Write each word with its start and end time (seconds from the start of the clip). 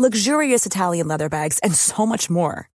luxurious 0.00 0.64
Italian 0.66 1.08
leather 1.08 1.28
bags, 1.28 1.58
and 1.64 1.74
so 1.74 2.06
much 2.06 2.30
more. 2.30 2.68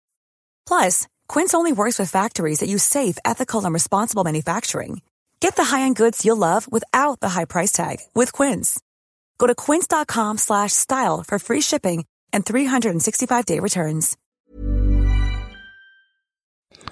Plus, 0.66 1.06
Quince 1.28 1.54
only 1.54 1.72
works 1.72 1.98
with 1.98 2.10
factories 2.10 2.60
that 2.60 2.68
use 2.68 2.82
safe, 2.82 3.16
ethical, 3.24 3.64
and 3.64 3.72
responsible 3.72 4.24
manufacturing. 4.24 5.00
Get 5.40 5.56
the 5.56 5.64
high-end 5.64 5.96
goods 5.96 6.24
you'll 6.24 6.38
love 6.38 6.66
without 6.72 7.20
the 7.20 7.28
high 7.28 7.44
price 7.44 7.70
tag 7.70 7.98
with 8.14 8.32
Quince. 8.32 8.80
Go 9.38 9.46
to 9.46 9.54
quince.com 9.54 10.38
slash 10.38 10.72
style 10.72 11.22
for 11.22 11.38
free 11.38 11.60
shipping 11.60 12.04
and 12.32 12.44
365-day 12.44 13.60
returns. 13.60 14.16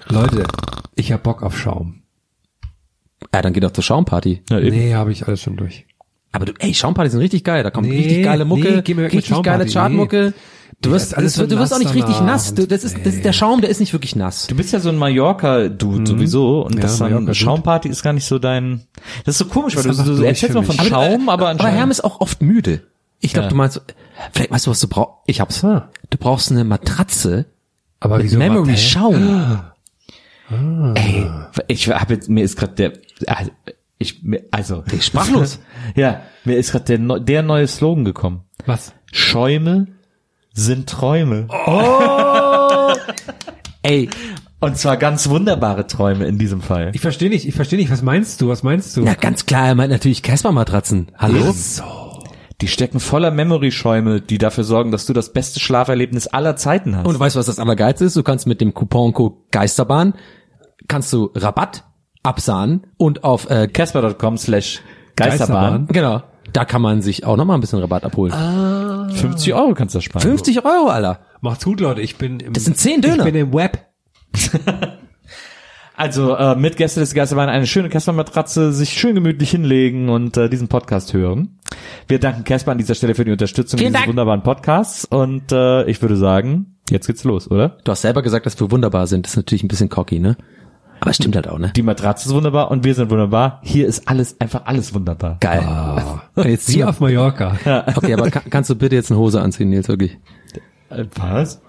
Leute, 0.09 0.45
ich 0.95 1.11
hab 1.11 1.23
Bock 1.23 1.43
auf 1.43 1.57
Schaum. 1.57 2.03
Ja, 3.33 3.41
dann 3.41 3.53
geht 3.53 3.63
doch 3.63 3.71
zur 3.71 3.83
Schaumparty. 3.83 4.43
Ja. 4.49 4.59
Nee, 4.59 4.93
habe 4.93 5.11
ich 5.11 5.25
alles 5.27 5.41
schon 5.41 5.55
durch. 5.57 5.87
Aber 6.33 6.45
du, 6.45 6.53
ey, 6.59 6.73
Schaumpartys 6.73 7.13
sind 7.13 7.21
richtig 7.21 7.43
geil. 7.45 7.63
Da 7.63 7.69
kommt 7.71 7.87
Nee, 7.87 7.95
richtig 7.97 8.23
geile 8.23 8.43
Mucke, 8.43 8.71
nee, 8.75 8.81
geh 8.81 8.93
mir 8.95 9.03
weg 9.03 9.13
mit 9.13 9.23
richtig 9.23 9.41
geile 9.43 9.69
Schaumparty, 9.69 9.71
Chartmucke. 9.73 10.33
Du 10.81 10.91
wirst, 10.91 11.05
das 11.05 11.11
ist 11.11 11.17
alles 11.17 11.33
das, 11.35 11.41
so 11.41 11.47
du 11.55 11.59
wirst 11.61 11.73
auch 11.73 11.79
nicht 11.79 11.93
richtig 11.93 12.19
nass. 12.21 12.53
Du, 12.55 12.67
das 12.67 12.83
ist, 12.83 12.97
das 13.05 13.13
ist 13.13 13.23
der 13.23 13.31
Schaum, 13.31 13.61
der 13.61 13.69
ist 13.69 13.79
nicht 13.79 13.93
wirklich 13.93 14.17
nass. 14.17 14.47
Du 14.47 14.55
bist 14.55 14.73
ja 14.73 14.79
so 14.81 14.89
ein 14.89 14.97
Mallorca-Dude 14.97 16.05
sowieso 16.05 16.65
und 16.65 16.75
Ja, 16.75 16.81
das 16.81 16.97
dann. 16.97 17.33
Schaumpparty 17.33 17.87
ist 17.87 18.03
gar 18.03 18.11
nicht 18.11 18.25
so 18.25 18.37
dein. 18.39 18.81
Das 19.23 19.35
ist 19.35 19.39
so 19.39 19.45
komisch, 19.45 19.77
weil 19.77 19.83
Das 19.83 19.97
du, 19.97 20.11
ist 20.11 20.19
du, 20.19 20.23
erzählst 20.23 20.55
mal 20.55 20.63
von 20.63 20.75
mich. 20.75 20.87
Schaum, 20.89 21.29
aber 21.29 21.43
aber 21.43 21.49
anscheinend. 21.49 21.77
Herm 21.77 21.91
ist 21.91 22.03
auch 22.03 22.19
oft 22.19 22.41
müde. 22.41 22.81
Ich 23.21 23.31
glaube, 23.31 23.45
Ja. 23.45 23.49
du 23.49 23.55
meinst, 23.55 23.81
vielleicht 24.33 24.51
weißt 24.51 24.65
du, 24.67 24.71
was 24.71 24.79
du 24.81 24.87
brauchst. 24.89 25.13
Ich 25.27 25.39
hab's. 25.39 25.63
Ah. 25.63 25.89
Du 26.09 26.17
brauchst 26.17 26.51
eine 26.51 26.65
Matratze 26.65 27.45
Aber 28.01 28.17
mit? 28.17 28.33
Memory? 28.33 28.75
Schaum. 28.75 29.61
Ey, 30.95 31.25
ich 31.67 31.87
habe 31.89 32.13
jetzt 32.15 32.29
mir 32.29 32.43
ist 32.43 32.57
gerade 32.57 32.73
der 32.73 32.93
also, 33.27 33.51
ich 34.03 34.21
also 34.51 34.83
Ich 34.91 35.05
sprachlos. 35.05 35.59
ja, 35.95 36.21
mir 36.43 36.57
ist 36.57 36.71
gerade 36.71 36.97
der 36.97 37.19
der 37.19 37.41
neue 37.41 37.67
Slogan 37.67 38.05
gekommen. 38.05 38.41
Was? 38.65 38.93
Schäume 39.11 39.87
sind 40.53 40.87
Träume. 40.87 41.47
Ey, 43.81 44.09
Und 44.59 44.77
zwar 44.77 44.95
ganz 44.97 45.27
wunderbare 45.27 45.87
Träume 45.87 46.25
in 46.25 46.37
diesem 46.37 46.61
Fall. 46.61 46.91
Ich 46.93 47.01
verstehe 47.01 47.29
nicht, 47.29 47.45
ich 47.47 47.53
verstehe 47.55 47.77
nicht, 47.77 47.91
was 47.91 48.01
meinst 48.01 48.39
du? 48.39 48.47
Was 48.47 48.63
meinst 48.63 48.95
du? 48.95 49.01
na 49.01 49.13
ganz 49.15 49.45
klar, 49.45 49.67
er 49.67 49.75
meint 49.75 49.91
natürlich 49.91 50.23
Casper-Matratzen. 50.23 51.07
Hallo? 51.17 51.53
Die 52.61 52.67
stecken 52.69 53.01
voller 53.01 53.31
Memory-Schäume, 53.31 54.21
die 54.21 54.37
dafür 54.37 54.63
sorgen, 54.63 54.91
dass 54.91 55.05
du 55.05 55.11
das 55.11 55.33
beste 55.33 55.59
Schlaferlebnis 55.59 56.27
aller 56.27 56.55
Zeiten 56.55 56.95
hast. 56.95 57.05
Und 57.05 57.19
weißt 57.19 57.35
du, 57.35 57.39
was 57.39 57.47
das 57.47 57.59
Allergeilste 57.59 58.05
ist? 58.05 58.15
Du 58.15 58.23
kannst 58.23 58.47
mit 58.47 58.61
dem 58.61 58.73
Couponcode 58.73 59.51
Geisterbahn, 59.51 60.13
kannst 60.87 61.11
du 61.11 61.31
Rabatt 61.35 61.83
absahnen 62.23 62.87
und 62.97 63.23
auf, 63.23 63.49
äh, 63.49 63.67
Casper.com 63.67 64.37
slash 64.37 64.81
Geisterbahn. 65.15 65.87
Genau, 65.91 66.23
da 66.51 66.65
kann 66.65 66.81
man 66.81 67.01
sich 67.01 67.25
auch 67.25 67.37
nochmal 67.37 67.57
ein 67.57 67.61
bisschen 67.61 67.79
Rabatt 67.79 68.03
abholen. 68.03 68.33
50 69.11 69.53
Euro 69.53 69.73
kannst 69.73 69.93
du 69.93 69.97
das 69.97 70.05
sparen. 70.05 70.23
50 70.23 70.65
Euro, 70.65 70.87
Alter. 70.87 71.19
Macht's 71.41 71.65
gut, 71.65 71.79
Leute. 71.79 72.01
Ich 72.01 72.17
bin 72.17 72.39
im, 72.39 72.53
Das 72.53 72.65
sind 72.65 72.77
10 72.77 73.01
Döner. 73.01 73.17
Ich 73.17 73.23
bin 73.23 73.35
im 73.35 73.53
Web. 73.53 73.85
Also 75.95 76.35
äh, 76.35 76.55
mit 76.55 76.75
Gäste 76.77 76.99
des 77.01 77.13
Geisterbahn 77.13 77.49
eine 77.49 77.67
schöne 77.67 77.87
Casper-Matratze, 77.87 78.73
sich 78.73 78.93
schön 78.93 79.13
gemütlich 79.13 79.51
hinlegen 79.51 80.09
und 80.09 80.37
äh, 80.37 80.49
diesen 80.49 80.67
Podcast 80.67 81.13
hören. 81.13 81.59
Wir 82.07 82.19
danken 82.19 82.43
Casper 82.43 82.71
an 82.71 82.79
dieser 82.79 82.95
Stelle 82.95 83.13
für 83.13 83.25
die 83.25 83.31
Unterstützung 83.31 83.77
Vielen 83.77 83.91
dieses 83.91 84.01
Dank. 84.01 84.09
wunderbaren 84.09 84.41
Podcasts 84.41 85.05
und 85.05 85.51
äh, 85.51 85.83
ich 85.85 86.01
würde 86.01 86.17
sagen, 86.17 86.77
jetzt 86.89 87.05
geht's 87.05 87.23
los, 87.23 87.49
oder? 87.49 87.77
Du 87.83 87.91
hast 87.91 88.01
selber 88.01 88.23
gesagt, 88.23 88.47
dass 88.47 88.59
wir 88.59 88.71
wunderbar 88.71 89.05
sind. 89.05 89.27
Das 89.27 89.33
ist 89.33 89.37
natürlich 89.37 89.63
ein 89.63 89.67
bisschen 89.67 89.89
cocky, 89.89 90.19
ne? 90.19 90.35
Aber 91.03 91.09
es 91.09 91.17
stimmt 91.17 91.35
halt 91.35 91.49
auch, 91.49 91.59
ne? 91.59 91.73
Die 91.75 91.81
Matratze 91.81 92.29
ist 92.29 92.33
wunderbar 92.33 92.71
und 92.71 92.85
wir 92.85 92.95
sind 92.95 93.09
wunderbar. 93.11 93.59
Hier 93.61 93.85
ist 93.87 94.07
alles, 94.07 94.39
einfach 94.39 94.61
alles 94.63 94.93
wunderbar. 94.93 95.35
Geil. 95.41 95.59
Und 96.33 96.45
jetzt 96.45 96.73
mal- 96.77 96.87
auf 96.87 97.01
Mallorca. 97.01 97.57
Okay, 97.97 98.13
aber 98.13 98.31
kann, 98.31 98.43
kannst 98.49 98.69
du 98.69 98.75
bitte 98.75 98.95
jetzt 98.95 99.11
eine 99.11 99.19
Hose 99.19 99.41
anziehen, 99.41 99.69
Nils, 99.69 99.89
wirklich? 99.89 100.17
Was? 101.17 101.59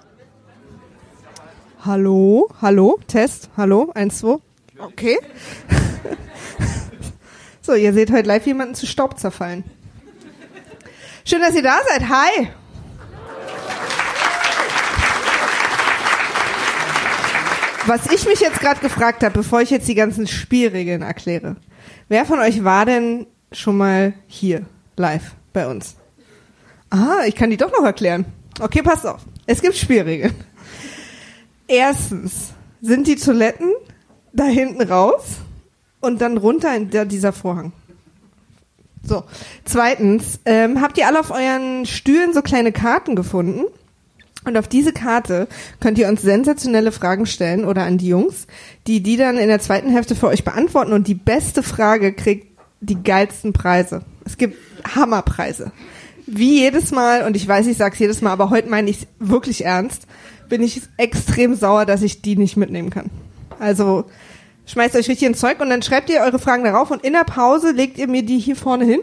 Hallo, 1.85 2.49
hallo, 2.63 3.01
Test, 3.09 3.51
hallo, 3.57 3.91
eins, 3.97 4.19
zwei. 4.21 4.37
Okay. 4.79 5.19
so, 7.61 7.75
ihr 7.75 7.93
seht 7.93 8.13
heute 8.13 8.29
live 8.29 8.47
jemanden 8.47 8.77
zu 8.77 8.87
Staub 8.87 9.19
zerfallen. 9.19 9.65
Schön, 11.25 11.41
dass 11.41 11.57
ihr 11.57 11.63
da 11.65 11.79
seid. 11.91 12.09
Hi. 12.09 12.51
Was 17.87 18.11
ich 18.11 18.27
mich 18.27 18.41
jetzt 18.41 18.61
gerade 18.61 18.81
gefragt 18.81 19.23
habe, 19.23 19.35
bevor 19.35 19.61
ich 19.61 19.69
jetzt 19.69 19.87
die 19.89 19.95
ganzen 19.95 20.27
Spielregeln 20.27 21.03
erkläre. 21.03 21.57
Wer 22.09 22.25
von 22.25 22.39
euch 22.39 22.65
war 22.65 22.87
denn 22.87 23.27
schon 23.53 23.77
mal 23.77 24.15
hier 24.27 24.63
live 24.97 25.35
bei 25.53 25.67
uns? 25.67 25.97
Ah, 26.89 27.25
ich 27.27 27.35
kann 27.35 27.51
die 27.51 27.59
doch 27.59 27.71
noch 27.73 27.85
erklären. 27.85 28.25
Okay, 28.59 28.81
passt 28.81 29.07
auf. 29.07 29.21
Es 29.47 29.61
gibt 29.61 29.77
Spielregeln. 29.77 30.35
Erstens 31.69 32.55
sind 32.81 33.07
die 33.07 33.17
Toiletten 33.17 33.73
da 34.33 34.45
hinten 34.45 34.83
raus 34.83 35.37
und 36.01 36.23
dann 36.23 36.39
runter 36.39 36.75
in 36.75 36.89
der, 36.89 37.05
dieser 37.05 37.33
Vorhang. 37.33 37.73
So. 39.03 39.25
Zweitens, 39.65 40.41
ähm, 40.47 40.81
habt 40.81 40.97
ihr 40.97 41.07
alle 41.07 41.21
auf 41.21 41.31
euren 41.31 41.85
Stühlen 41.85 42.33
so 42.33 42.41
kleine 42.41 42.73
Karten 42.73 43.15
gefunden? 43.15 43.65
Und 44.45 44.57
auf 44.57 44.69
diese 44.69 44.93
Karte 44.93 45.49
könnt 45.81 45.99
ihr 45.99 46.09
uns 46.09 46.23
sensationelle 46.23 46.93
Fragen 46.93 47.27
stellen 47.27 47.65
oder 47.65 47.85
an 47.85 47.99
die 47.99 48.09
Jungs, 48.09 48.47
die 48.87 49.03
die 49.03 49.17
dann 49.17 49.39
in 49.39 49.49
der 49.49 49.61
zweiten 49.61 49.91
Hälfte 49.91 50.15
für 50.15 50.29
euch 50.29 50.45
beantworten 50.45 50.93
und 50.93 51.09
die 51.09 51.15
beste 51.15 51.63
Frage 51.63 52.13
kriegt 52.13 52.49
die 52.81 53.03
geilsten 53.03 53.53
Preise. 53.53 54.03
Es 54.25 54.37
gibt 54.37 54.57
Hammerpreise. 54.95 55.73
Wie 56.27 56.61
jedes 56.61 56.91
Mal, 56.91 57.27
und 57.27 57.37
ich 57.37 57.47
weiß, 57.47 57.67
ich 57.67 57.77
sag's 57.77 57.99
jedes 57.99 58.23
Mal, 58.23 58.33
aber 58.33 58.51
heute 58.51 58.69
meine 58.69 58.91
ich 58.91 59.07
wirklich 59.19 59.65
ernst, 59.65 60.07
bin 60.49 60.63
ich 60.63 60.83
extrem 60.97 61.55
sauer, 61.55 61.87
dass 61.87 62.03
ich 62.03 62.23
die 62.23 62.37
nicht 62.37 62.57
mitnehmen 62.57 62.91
kann. 62.91 63.11
Also 63.59 64.05
schmeißt 64.67 64.97
euch 64.97 65.09
richtig 65.09 65.27
ins 65.27 65.41
Zeug 65.41 65.61
und 65.61 65.71
dann 65.71 65.83
schreibt 65.83 66.11
ihr 66.11 66.21
eure 66.21 66.39
Fragen 66.39 66.65
darauf 66.65 66.91
und 66.91 67.05
in 67.05 67.13
der 67.13 67.25
Pause 67.25 67.73
legt 67.73 67.99
ihr 67.99 68.09
mir 68.09 68.23
die 68.23 68.39
hier 68.39 68.57
vorne 68.57 68.85
hin 68.85 69.01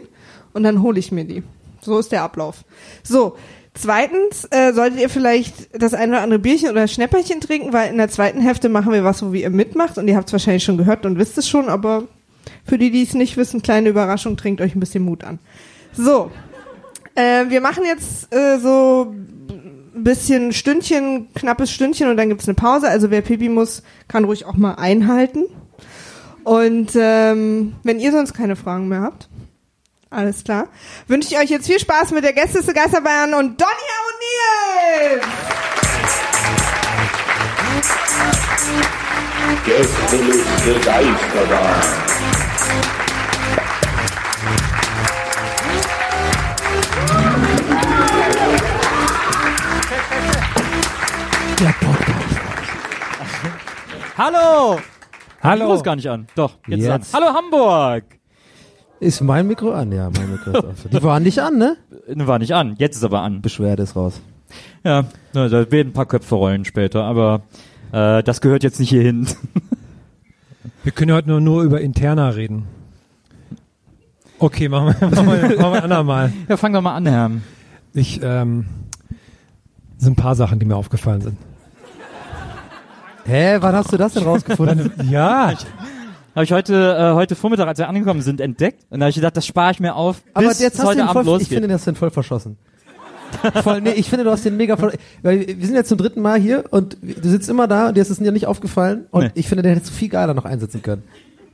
und 0.52 0.62
dann 0.62 0.82
hole 0.82 0.98
ich 0.98 1.12
mir 1.12 1.24
die. 1.24 1.42
So 1.80 1.98
ist 1.98 2.12
der 2.12 2.22
Ablauf. 2.22 2.64
So, 3.02 3.36
zweitens 3.74 4.46
äh, 4.50 4.72
solltet 4.72 5.00
ihr 5.00 5.08
vielleicht 5.08 5.80
das 5.80 5.94
eine 5.94 6.12
oder 6.12 6.22
andere 6.22 6.38
Bierchen 6.38 6.70
oder 6.70 6.86
Schnäpperchen 6.88 7.40
trinken, 7.40 7.72
weil 7.72 7.90
in 7.90 7.98
der 7.98 8.08
zweiten 8.08 8.40
Hälfte 8.40 8.68
machen 8.68 8.92
wir 8.92 9.04
was, 9.04 9.22
wo 9.22 9.32
ihr 9.32 9.50
mitmacht 9.50 9.98
und 9.98 10.08
ihr 10.08 10.16
habt 10.16 10.28
es 10.28 10.32
wahrscheinlich 10.32 10.64
schon 10.64 10.78
gehört 10.78 11.06
und 11.06 11.18
wisst 11.18 11.38
es 11.38 11.48
schon, 11.48 11.68
aber 11.68 12.04
für 12.64 12.78
die, 12.78 12.90
die 12.90 13.02
es 13.02 13.14
nicht 13.14 13.36
wissen, 13.36 13.62
kleine 13.62 13.88
Überraschung, 13.88 14.36
trinkt 14.36 14.60
euch 14.60 14.74
ein 14.74 14.80
bisschen 14.80 15.04
Mut 15.04 15.24
an. 15.24 15.38
So, 15.92 16.30
äh, 17.14 17.48
wir 17.48 17.60
machen 17.60 17.84
jetzt 17.84 18.34
äh, 18.34 18.58
so 18.58 19.14
ein 19.94 20.04
bisschen 20.04 20.52
Stündchen, 20.52 21.28
knappes 21.34 21.70
Stündchen 21.70 22.08
und 22.08 22.16
dann 22.16 22.28
gibt's 22.28 22.48
eine 22.48 22.54
Pause. 22.54 22.88
Also 22.88 23.10
wer 23.10 23.20
Pipi 23.20 23.48
muss, 23.48 23.82
kann 24.08 24.24
ruhig 24.24 24.46
auch 24.46 24.56
mal 24.56 24.74
einhalten. 24.74 25.44
Und 26.44 26.92
ähm, 26.96 27.74
wenn 27.82 28.00
ihr 28.00 28.10
sonst 28.10 28.32
keine 28.34 28.56
Fragen 28.56 28.88
mehr 28.88 29.02
habt, 29.02 29.28
alles 30.12 30.44
klar, 30.44 30.68
wünsche 31.08 31.28
ich 31.30 31.38
euch 31.38 31.50
jetzt 31.50 31.66
viel 31.66 31.78
Spaß 31.78 32.10
mit 32.12 32.24
der 32.24 32.32
Gästeliste 32.32 32.74
Geisterbahn 32.74 33.34
und 33.34 33.60
Donny 33.60 33.72
und 34.06 34.18
Nils! 35.18 35.26
Gästeliste 39.64 40.74
Geisterbahn. 40.84 41.82
Hallo! 54.18 54.80
Hallo. 55.42 55.58
Mikro 55.64 55.74
ist 55.74 55.84
gar 55.84 55.96
nicht 55.96 56.08
an. 56.08 56.26
Doch, 56.34 56.58
jetzt, 56.68 56.82
Jetzt. 56.82 57.14
an. 57.14 57.22
Hallo 57.22 57.34
Hamburg! 57.34 58.04
Ist 59.02 59.20
mein 59.20 59.48
Mikro 59.48 59.72
an? 59.72 59.90
Ja, 59.90 60.10
mein 60.16 60.30
Mikro 60.30 60.50
ist 60.52 60.64
an. 60.64 60.90
Die 60.92 61.02
waren 61.02 61.24
nicht 61.24 61.40
an, 61.40 61.58
ne? 61.58 61.76
Ne, 62.06 62.28
War 62.28 62.38
nicht 62.38 62.54
an, 62.54 62.76
jetzt 62.78 62.94
ist 62.94 63.02
aber 63.02 63.22
an. 63.22 63.42
Beschwerde 63.42 63.82
ist 63.82 63.96
raus. 63.96 64.20
Ja, 64.84 65.06
na, 65.32 65.48
da 65.48 65.68
werden 65.72 65.88
ein 65.88 65.92
paar 65.92 66.06
Köpfe 66.06 66.36
rollen 66.36 66.64
später, 66.64 67.02
aber 67.02 67.42
äh, 67.90 68.22
das 68.22 68.40
gehört 68.40 68.62
jetzt 68.62 68.78
nicht 68.78 68.90
hier 68.90 69.02
hin. 69.02 69.26
Wir 70.84 70.92
können 70.92 71.12
heute 71.12 71.28
nur, 71.30 71.40
nur 71.40 71.62
über 71.64 71.80
Interna 71.80 72.28
reden. 72.28 72.66
Okay, 74.38 74.68
machen 74.68 74.94
wir, 75.00 75.08
machen 75.10 75.26
wir, 75.26 75.42
machen 75.58 75.58
wir 75.58 75.72
ein 75.74 75.82
andermal. 75.82 76.32
Ja, 76.48 76.56
fang 76.56 76.72
doch 76.72 76.82
mal 76.82 76.94
an, 76.94 77.06
Herr. 77.06 77.30
Ich, 77.94 78.20
ähm, 78.22 78.66
sind 79.98 80.12
ein 80.12 80.16
paar 80.16 80.34
Sachen, 80.34 80.58
die 80.60 80.66
mir 80.66 80.76
aufgefallen 80.76 81.20
sind. 81.20 81.36
Hä, 83.24 83.56
wann 83.60 83.74
hast 83.74 83.92
du 83.92 83.96
das 83.96 84.14
denn 84.14 84.24
rausgefunden? 84.24 84.92
Ja, 85.10 85.52
Habe 86.34 86.44
ich 86.44 86.52
heute, 86.52 86.74
äh, 86.74 87.14
heute 87.14 87.34
Vormittag, 87.34 87.68
als 87.68 87.78
wir 87.78 87.88
angekommen 87.88 88.22
sind, 88.22 88.40
entdeckt. 88.40 88.84
Und 88.90 89.00
da 89.00 89.04
habe 89.04 89.10
ich 89.10 89.16
gedacht, 89.16 89.36
das 89.36 89.46
spare 89.46 89.72
ich 89.72 89.80
mir 89.80 89.94
auf, 89.94 90.22
bis 90.22 90.32
Aber 90.34 90.46
jetzt 90.46 90.60
es 90.60 90.64
hast 90.74 90.78
du 90.78 90.86
heute 90.86 90.96
den 90.98 91.08
Abend 91.08 91.12
voll, 91.12 91.22
ich 91.22 91.26
losgeht. 91.42 91.48
finde, 91.48 91.68
du 91.68 91.74
hast 91.74 91.86
den 91.86 91.94
voll 91.94 92.10
verschossen. 92.10 92.56
voll, 93.62 93.80
nee, 93.80 93.92
ich 93.92 94.08
finde, 94.10 94.24
du 94.24 94.30
hast 94.30 94.44
den 94.44 94.56
mega 94.56 94.76
voll, 94.76 94.92
weil 95.22 95.46
wir 95.46 95.66
sind 95.66 95.74
jetzt 95.74 95.88
zum 95.88 95.96
dritten 95.98 96.20
Mal 96.20 96.38
hier 96.38 96.64
und 96.70 96.96
du 97.02 97.28
sitzt 97.28 97.48
immer 97.48 97.66
da 97.66 97.88
und 97.88 97.96
dir 97.96 98.00
ist 98.02 98.10
es 98.10 98.20
nicht 98.20 98.46
aufgefallen 98.46 99.06
und 99.10 99.24
Nee. 99.24 99.30
ich 99.34 99.48
finde, 99.48 99.62
den 99.62 99.74
hättest 99.74 99.90
du 99.92 99.96
viel 99.96 100.08
geiler 100.10 100.34
noch 100.34 100.44
einsetzen 100.44 100.82
können. 100.82 101.02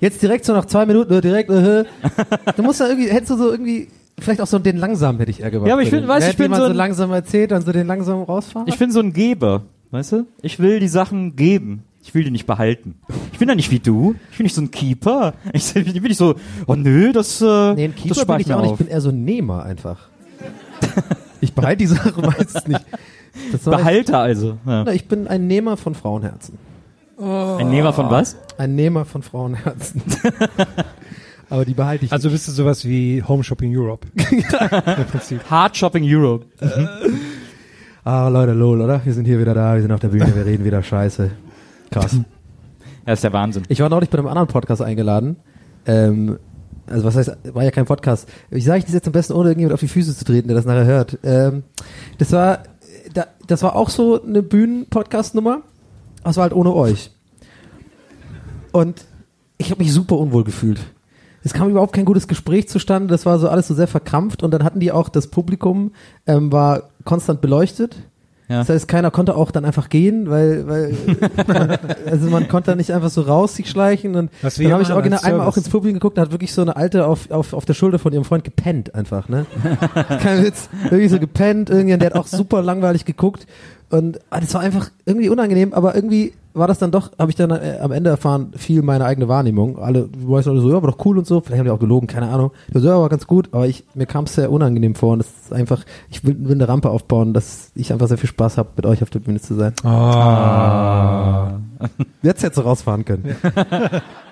Jetzt 0.00 0.20
direkt 0.22 0.44
so 0.44 0.52
nach 0.52 0.64
zwei 0.64 0.86
Minuten, 0.86 1.12
äh, 1.12 1.20
direkt, 1.20 1.50
äh, 1.50 1.84
du 2.56 2.62
musst 2.62 2.80
da 2.80 2.88
irgendwie, 2.88 3.08
hättest 3.08 3.30
du 3.30 3.36
so 3.36 3.50
irgendwie, 3.52 3.88
vielleicht 4.18 4.40
auch 4.40 4.46
so 4.48 4.58
den 4.58 4.76
langsamen 4.76 5.18
hätte 5.20 5.30
ich 5.30 5.40
eher 5.40 5.50
gemacht. 5.52 5.68
Ja, 5.68 5.74
aber 5.74 5.82
ich 5.82 5.90
find- 5.90 6.06
weißt 6.06 6.26
du, 6.26 6.30
ich 6.30 6.38
Hätte 6.38 6.48
bin 6.48 6.54
so 6.56 6.64
so 6.64 6.70
ein- 6.70 6.76
langsam 6.76 7.12
erzählt, 7.12 7.50
dann 7.52 7.62
so 7.62 7.70
den 7.72 7.86
langsam 7.86 8.22
rausfahren. 8.22 8.66
Ich 8.68 8.78
bin 8.78 8.90
so 8.90 8.98
ein 9.00 9.12
Geber, 9.12 9.62
weißt 9.92 10.12
du? 10.12 10.26
Ich 10.42 10.58
will 10.58 10.80
die 10.80 10.88
Sachen 10.88 11.36
geben. 11.36 11.84
Ich 12.08 12.14
will 12.14 12.24
die 12.24 12.30
nicht 12.30 12.46
behalten. 12.46 12.94
Ich 13.34 13.38
bin 13.38 13.48
da 13.48 13.54
nicht 13.54 13.70
wie 13.70 13.80
du. 13.80 14.14
Ich 14.30 14.38
bin 14.38 14.44
nicht 14.44 14.54
so 14.54 14.62
ein 14.62 14.70
Keeper. 14.70 15.34
Ich 15.52 15.74
bin 15.74 16.02
nicht 16.04 16.16
so, 16.16 16.36
oh 16.66 16.74
nö, 16.74 17.12
das, 17.12 17.42
äh, 17.42 17.74
nee, 17.74 17.84
ein 17.84 17.92
das 17.92 18.02
Keeper 18.02 18.14
spare 18.14 18.38
bin 18.38 18.40
ich 18.40 18.46
mir 18.46 18.56
auch 18.56 18.60
nicht, 18.62 18.68
ich 18.68 18.72
auf. 18.72 18.78
bin 18.78 18.88
eher 18.88 19.00
so 19.02 19.10
ein 19.10 19.24
Nehmer 19.26 19.62
einfach. 19.64 20.08
ich 21.42 21.52
behalte 21.52 21.76
die 21.76 21.86
Sache 21.86 22.14
meistens 22.18 22.66
nicht. 22.66 22.80
Das 23.52 23.60
Behalter 23.60 24.20
also. 24.20 24.56
Ja. 24.64 24.84
Na, 24.84 24.92
ich 24.94 25.06
bin 25.06 25.28
ein 25.28 25.46
Nehmer 25.48 25.76
von 25.76 25.94
Frauenherzen. 25.94 26.56
Ein 27.18 27.68
Nehmer 27.68 27.92
von 27.92 28.08
was? 28.08 28.36
Ein 28.56 28.74
Nehmer 28.74 29.04
von 29.04 29.22
Frauenherzen. 29.22 30.00
Aber 31.50 31.66
die 31.66 31.74
behalte 31.74 32.06
ich. 32.06 32.12
also 32.12 32.30
bist 32.30 32.48
du 32.48 32.52
sowas 32.52 32.86
wie 32.86 33.22
Home 33.22 33.44
Shopping 33.44 33.76
Europe. 33.76 34.08
Im 34.30 35.04
Prinzip. 35.10 35.42
Hard 35.50 35.76
Shopping 35.76 36.04
Europe. 36.06 36.46
ah, 38.02 38.28
Leute, 38.28 38.52
lol, 38.52 38.80
oder? 38.80 39.02
Wir 39.04 39.12
sind 39.12 39.26
hier 39.26 39.38
wieder 39.38 39.52
da, 39.52 39.74
wir 39.74 39.82
sind 39.82 39.92
auf 39.92 40.00
der 40.00 40.08
Bühne, 40.08 40.34
wir 40.34 40.46
reden 40.46 40.64
wieder 40.64 40.82
Scheiße. 40.82 41.30
Krass. 41.90 42.16
Ja, 43.06 43.14
ist 43.14 43.24
der 43.24 43.32
Wahnsinn. 43.32 43.62
Ich 43.68 43.80
war 43.80 43.88
neulich 43.88 44.10
bei 44.10 44.18
einem 44.18 44.26
anderen 44.26 44.48
Podcast 44.48 44.82
eingeladen. 44.82 45.36
Ähm, 45.86 46.38
also 46.86 47.06
was 47.06 47.16
heißt, 47.16 47.38
war 47.54 47.64
ja 47.64 47.70
kein 47.70 47.86
Podcast. 47.86 48.28
Ich 48.50 48.66
sage 48.66 48.82
das 48.84 48.92
jetzt 48.92 49.06
am 49.06 49.14
besten, 49.14 49.32
ohne 49.32 49.48
irgendjemand 49.48 49.72
auf 49.72 49.80
die 49.80 49.88
Füße 49.88 50.14
zu 50.14 50.26
treten, 50.26 50.48
der 50.48 50.56
das 50.56 50.66
nachher 50.66 50.84
hört. 50.84 51.18
Ähm, 51.22 51.62
das 52.18 52.32
war, 52.32 52.64
da, 53.14 53.28
das 53.46 53.62
war 53.62 53.76
auch 53.76 53.88
so 53.88 54.22
eine 54.22 54.42
Bühnen-Podcast-Nummer. 54.42 55.62
Aber 56.20 56.30
es 56.30 56.36
war 56.36 56.42
halt 56.42 56.52
ohne 56.52 56.74
euch. 56.74 57.10
Und 58.72 59.06
ich 59.56 59.70
habe 59.70 59.82
mich 59.82 59.92
super 59.92 60.18
unwohl 60.18 60.44
gefühlt. 60.44 60.80
Es 61.42 61.54
kam 61.54 61.70
überhaupt 61.70 61.94
kein 61.94 62.04
gutes 62.04 62.28
Gespräch 62.28 62.68
zustande. 62.68 63.08
Das 63.08 63.24
war 63.24 63.38
so 63.38 63.48
alles 63.48 63.68
so 63.68 63.74
sehr 63.74 63.88
verkrampft. 63.88 64.42
Und 64.42 64.50
dann 64.50 64.64
hatten 64.64 64.80
die 64.80 64.92
auch, 64.92 65.08
das 65.08 65.28
Publikum 65.28 65.92
ähm, 66.26 66.52
war 66.52 66.90
konstant 67.04 67.40
beleuchtet. 67.40 67.96
Ja. 68.48 68.60
Das 68.60 68.70
heißt, 68.70 68.88
keiner 68.88 69.10
konnte 69.10 69.36
auch 69.36 69.50
dann 69.50 69.66
einfach 69.66 69.90
gehen, 69.90 70.30
weil, 70.30 70.66
weil 70.66 70.96
man, 71.46 71.78
also 72.10 72.30
man 72.30 72.48
konnte 72.48 72.70
da 72.70 72.76
nicht 72.76 72.92
einfach 72.92 73.10
so 73.10 73.20
raus 73.20 73.54
sich 73.54 73.68
schleichen. 73.68 74.16
Und 74.16 74.30
Was 74.40 74.54
dann 74.56 74.72
habe 74.72 74.82
ich 74.82 74.90
original 74.90 75.20
einmal 75.22 75.46
auch 75.46 75.56
ins 75.56 75.68
Publikum 75.68 75.94
geguckt, 75.94 76.16
da 76.16 76.22
hat 76.22 76.30
wirklich 76.30 76.54
so 76.54 76.62
eine 76.62 76.74
alte 76.76 77.06
auf, 77.06 77.30
auf, 77.30 77.52
auf 77.52 77.66
der 77.66 77.74
Schulter 77.74 77.98
von 77.98 78.12
ihrem 78.12 78.24
Freund 78.24 78.44
gepennt 78.44 78.94
einfach, 78.94 79.28
ne? 79.28 79.44
Kein 80.22 80.44
Witz. 80.44 80.70
Wirklich 80.88 81.10
so 81.10 81.18
gepennt, 81.18 81.68
irgendjemand, 81.68 82.02
der 82.02 82.10
hat 82.10 82.16
auch 82.16 82.26
super 82.26 82.62
langweilig 82.62 83.04
geguckt. 83.04 83.46
Und 83.90 84.18
ah, 84.30 84.40
das 84.40 84.54
war 84.54 84.62
einfach 84.62 84.90
irgendwie 85.04 85.28
unangenehm, 85.28 85.74
aber 85.74 85.94
irgendwie 85.94 86.32
war 86.58 86.66
das 86.68 86.78
dann 86.78 86.90
doch, 86.90 87.10
habe 87.18 87.30
ich 87.30 87.36
dann 87.36 87.50
äh, 87.50 87.78
am 87.80 87.92
Ende 87.92 88.10
erfahren, 88.10 88.52
viel 88.56 88.82
meine 88.82 89.04
eigene 89.04 89.28
Wahrnehmung. 89.28 89.78
Alle, 89.78 90.08
du 90.08 90.30
weißt 90.30 90.48
alle 90.48 90.60
so, 90.60 90.70
ja, 90.70 90.82
war 90.82 90.90
doch 90.90 91.04
cool 91.04 91.18
und 91.18 91.26
so, 91.26 91.40
vielleicht 91.40 91.58
haben 91.58 91.66
die 91.66 91.70
auch 91.70 91.78
gelogen, 91.78 92.06
keine 92.06 92.28
Ahnung. 92.28 92.50
Der 92.72 92.80
so, 92.80 92.88
ja, 92.88 92.98
war 92.98 93.08
ganz 93.08 93.26
gut, 93.26 93.48
aber 93.52 93.66
ich, 93.66 93.84
mir 93.94 94.06
kam 94.06 94.24
es 94.24 94.34
sehr 94.34 94.50
unangenehm 94.52 94.94
vor 94.94 95.12
und 95.12 95.20
das 95.20 95.28
ist 95.44 95.52
einfach, 95.52 95.84
ich 96.10 96.24
will, 96.24 96.36
will 96.40 96.54
eine 96.54 96.68
Rampe 96.68 96.90
aufbauen, 96.90 97.32
dass 97.34 97.70
ich 97.74 97.92
einfach 97.92 98.08
sehr 98.08 98.18
viel 98.18 98.28
Spaß 98.28 98.58
habe, 98.58 98.70
mit 98.76 98.86
euch 98.86 99.02
auf 99.02 99.10
der 99.10 99.20
Bühne 99.20 99.40
zu 99.40 99.54
sein. 99.54 99.72
Ah. 99.84 101.52
Jetzt 102.22 102.42
hättest 102.42 102.58
du 102.58 102.62
rausfahren 102.62 103.04
können. 103.04 103.36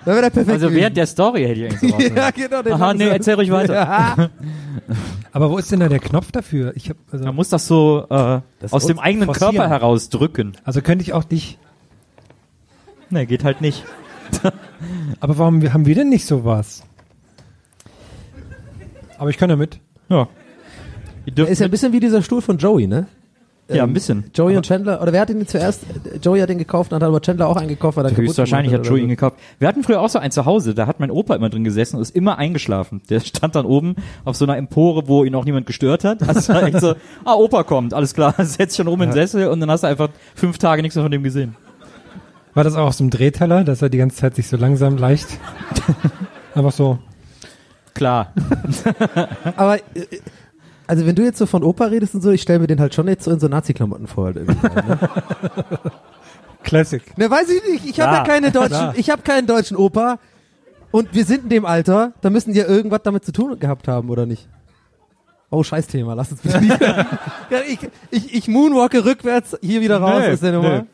Perfekt 0.03 0.49
Also 0.49 0.71
während 0.71 0.95
der 0.95 1.05
Story 1.05 1.43
hätte 1.43 1.65
ich 1.65 1.71
eigentlich 1.83 1.93
so 1.93 2.13
ja, 2.15 2.31
genau. 2.31 2.61
den 2.61 2.73
Aha, 2.73 2.91
ich 2.93 2.97
nee, 2.97 3.07
erzähl 3.07 3.35
ruhig 3.35 3.51
weiter. 3.51 3.73
Ja. 3.73 4.29
Aber 5.33 5.51
wo 5.51 5.57
ist 5.57 5.71
denn 5.71 5.79
da 5.81 5.89
der 5.89 5.99
Knopf 5.99 6.31
dafür? 6.31 6.71
Ich 6.75 6.89
hab, 6.89 6.97
also, 7.11 7.25
Man 7.25 7.35
muss 7.35 7.49
das 7.49 7.67
so 7.67 8.05
äh, 8.09 8.39
Das 8.59 8.71
aus 8.73 8.85
dem 8.85 8.99
eigenen 8.99 9.25
forcieren. 9.25 9.55
Körper 9.55 9.69
heraus 9.69 10.09
drücken. 10.09 10.53
also 10.63 10.81
könnte 10.81 11.03
ich 11.03 11.13
auch 11.13 11.23
dich. 11.23 11.57
Nee, 13.09 13.25
geht 13.25 13.43
halt 13.43 13.61
nicht. 13.61 13.83
Aber 15.19 15.37
warum 15.37 15.61
haben 15.73 15.85
wir 15.85 15.95
denn 15.95 16.09
nicht 16.09 16.25
sowas? 16.25 16.83
Aber 19.17 19.29
ich 19.29 19.37
kann 19.37 19.49
damit. 19.49 19.79
Ja. 20.09 20.27
Ihr 21.25 21.33
dürft 21.33 21.51
Ist 21.51 21.59
ja 21.59 21.65
ein 21.65 21.71
bisschen 21.71 21.93
wie 21.93 21.99
dieser 21.99 22.21
Stuhl 22.21 22.41
von 22.41 22.57
Joey, 22.57 22.87
ne? 22.87 23.07
ja, 23.69 23.83
ähm, 23.83 23.89
ein 23.89 23.93
bisschen. 23.93 24.25
Joey 24.33 24.55
und 24.55 24.65
Chandler, 24.65 25.01
oder 25.01 25.11
wer 25.11 25.21
hat 25.21 25.29
ihn 25.29 25.45
zuerst? 25.45 25.83
Joey 26.21 26.39
hat 26.39 26.49
den 26.49 26.57
gekauft, 26.57 26.91
dann 26.91 27.01
hat 27.01 27.07
aber 27.07 27.21
Chandler 27.21 27.47
auch 27.47 27.57
einen 27.57 27.67
gekauft, 27.67 27.97
weil 27.97 28.05
er 28.05 28.11
kaputt 28.11 28.27
Höchstwahrscheinlich 28.27 28.71
gemacht 28.71 28.87
hat 28.87 28.91
Joey 28.91 29.01
ihn 29.01 29.09
gekauft. 29.09 29.37
Wir 29.59 29.67
hatten 29.67 29.83
früher 29.83 30.01
auch 30.01 30.09
so 30.09 30.19
einen 30.19 30.31
zu 30.31 30.45
Hause, 30.45 30.73
da 30.73 30.87
hat 30.87 30.99
mein 30.99 31.11
Opa 31.11 31.35
immer 31.35 31.49
drin 31.49 31.63
gesessen 31.63 31.97
und 31.97 32.01
ist 32.01 32.15
immer 32.15 32.37
eingeschlafen. 32.37 33.01
Der 33.09 33.19
stand 33.19 33.55
dann 33.55 33.65
oben 33.65 33.95
auf 34.23 34.35
so 34.35 34.45
einer 34.45 34.57
Empore, 34.57 35.07
wo 35.07 35.23
ihn 35.23 35.35
auch 35.35 35.45
niemand 35.45 35.65
gestört 35.65 36.03
hat. 36.03 36.27
Also 36.27 36.53
war 36.53 36.63
echt 36.63 36.79
so, 36.79 36.95
ah, 37.25 37.33
Opa 37.35 37.63
kommt, 37.63 37.93
alles 37.93 38.13
klar, 38.13 38.33
setzt 38.39 38.77
schon 38.77 38.87
rum 38.87 39.01
in 39.01 39.09
den 39.09 39.13
Sessel 39.13 39.47
und 39.49 39.59
dann 39.59 39.69
hast 39.69 39.83
du 39.83 39.87
einfach 39.87 40.09
fünf 40.35 40.57
Tage 40.57 40.81
nichts 40.81 40.95
mehr 40.95 41.03
von 41.03 41.11
dem 41.11 41.23
gesehen. 41.23 41.55
War 42.57 42.63
das 42.63 42.73
auch 42.73 42.87
aus 42.87 42.97
dem 42.97 43.11
Drehteller, 43.11 43.63
dass 43.63 43.83
er 43.83 43.89
die 43.89 43.99
ganze 43.99 44.17
Zeit 44.17 44.35
sich 44.35 44.47
so 44.47 44.57
langsam 44.57 44.97
leicht. 44.97 45.27
Einfach 46.55 46.71
so. 46.71 46.97
Klar. 47.93 48.33
Aber, 49.55 49.77
äh, 49.77 49.81
also 50.87 51.05
wenn 51.05 51.13
du 51.13 51.23
jetzt 51.23 51.37
so 51.37 51.45
von 51.45 51.63
Opa 51.63 51.85
redest 51.85 52.15
und 52.15 52.21
so, 52.21 52.31
ich 52.31 52.41
stelle 52.41 52.57
mir 52.57 52.65
den 52.65 52.79
halt 52.79 52.95
schon 52.95 53.07
jetzt 53.09 53.25
so 53.25 53.31
in 53.31 53.39
so 53.39 53.47
Nazi-Klamotten 53.47 54.07
vor. 54.07 54.25
Halt 54.25 54.37
irgendwie, 54.37 54.65
ne? 54.65 54.99
Classic. 56.63 57.15
ne, 57.15 57.29
weiß 57.29 57.47
ich 57.49 57.63
nicht, 57.71 57.85
ich 57.85 57.99
habe 57.99 58.15
Ja, 58.15 58.23
keine 58.23 58.49
deutschen, 58.49 58.69
klar. 58.69 58.93
ich 58.97 59.11
habe 59.11 59.21
keinen 59.21 59.45
deutschen 59.45 59.77
Opa 59.77 60.17
und 60.89 61.13
wir 61.13 61.25
sind 61.25 61.43
in 61.43 61.49
dem 61.49 61.65
Alter, 61.65 62.13
da 62.21 62.31
müssen 62.31 62.53
die 62.53 62.59
ja 62.59 62.65
irgendwas 62.65 63.01
damit 63.03 63.23
zu 63.23 63.31
tun 63.33 63.59
gehabt 63.59 63.87
haben, 63.87 64.09
oder 64.09 64.25
nicht? 64.25 64.49
Oh, 65.51 65.61
scheiß 65.61 65.85
Thema, 65.85 66.15
lass 66.15 66.31
uns 66.31 66.41
bitte 66.41 66.59
nicht. 66.59 66.81
ja, 66.81 67.59
ich, 67.69 67.79
ich, 68.09 68.33
ich 68.33 68.47
moonwalke 68.47 69.05
rückwärts 69.05 69.55
hier 69.61 69.79
wieder 69.79 70.01
raus 70.01 70.23
aus 70.27 70.39
der 70.39 70.53
Nummer. 70.53 70.85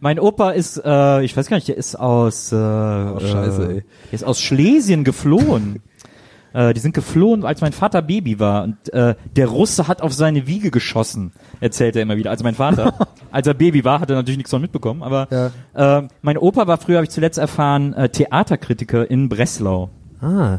Mein 0.00 0.18
Opa 0.20 0.50
ist, 0.50 0.80
äh, 0.84 1.22
ich 1.22 1.36
weiß 1.36 1.48
gar 1.48 1.56
nicht, 1.56 1.68
der 1.68 1.76
ist 1.76 1.96
aus, 1.98 2.52
äh, 2.52 2.56
Oh, 2.56 3.18
scheiße, 3.20 3.62
äh, 3.62 3.74
ey. 3.78 3.84
der 4.06 4.12
ist 4.12 4.24
aus 4.24 4.40
Schlesien 4.40 5.02
geflohen. 5.04 5.82
äh, 6.52 6.72
die 6.72 6.80
sind 6.80 6.94
geflohen, 6.94 7.44
als 7.44 7.60
mein 7.60 7.72
Vater 7.72 8.00
Baby 8.02 8.38
war. 8.38 8.62
Und 8.64 8.92
äh, 8.92 9.14
der 9.36 9.46
Russe 9.48 9.88
hat 9.88 10.00
auf 10.02 10.12
seine 10.12 10.46
Wiege 10.46 10.70
geschossen, 10.70 11.32
erzählt 11.60 11.96
er 11.96 12.02
immer 12.02 12.16
wieder. 12.16 12.30
Also 12.30 12.44
mein 12.44 12.54
Vater, 12.54 12.94
als 13.32 13.46
er 13.46 13.54
Baby 13.54 13.84
war, 13.84 14.00
hat 14.00 14.08
er 14.10 14.16
natürlich 14.16 14.38
nichts 14.38 14.50
von 14.50 14.62
mitbekommen. 14.62 15.02
Aber 15.02 15.26
Ja. 15.74 15.98
äh, 15.98 16.08
mein 16.22 16.38
Opa 16.38 16.66
war 16.66 16.78
früher, 16.78 16.96
habe 16.98 17.04
ich 17.04 17.10
zuletzt 17.10 17.38
erfahren, 17.38 17.92
äh, 17.94 18.08
Theaterkritiker 18.08 19.10
in 19.10 19.28
Breslau. 19.28 19.90
Ah, 20.20 20.58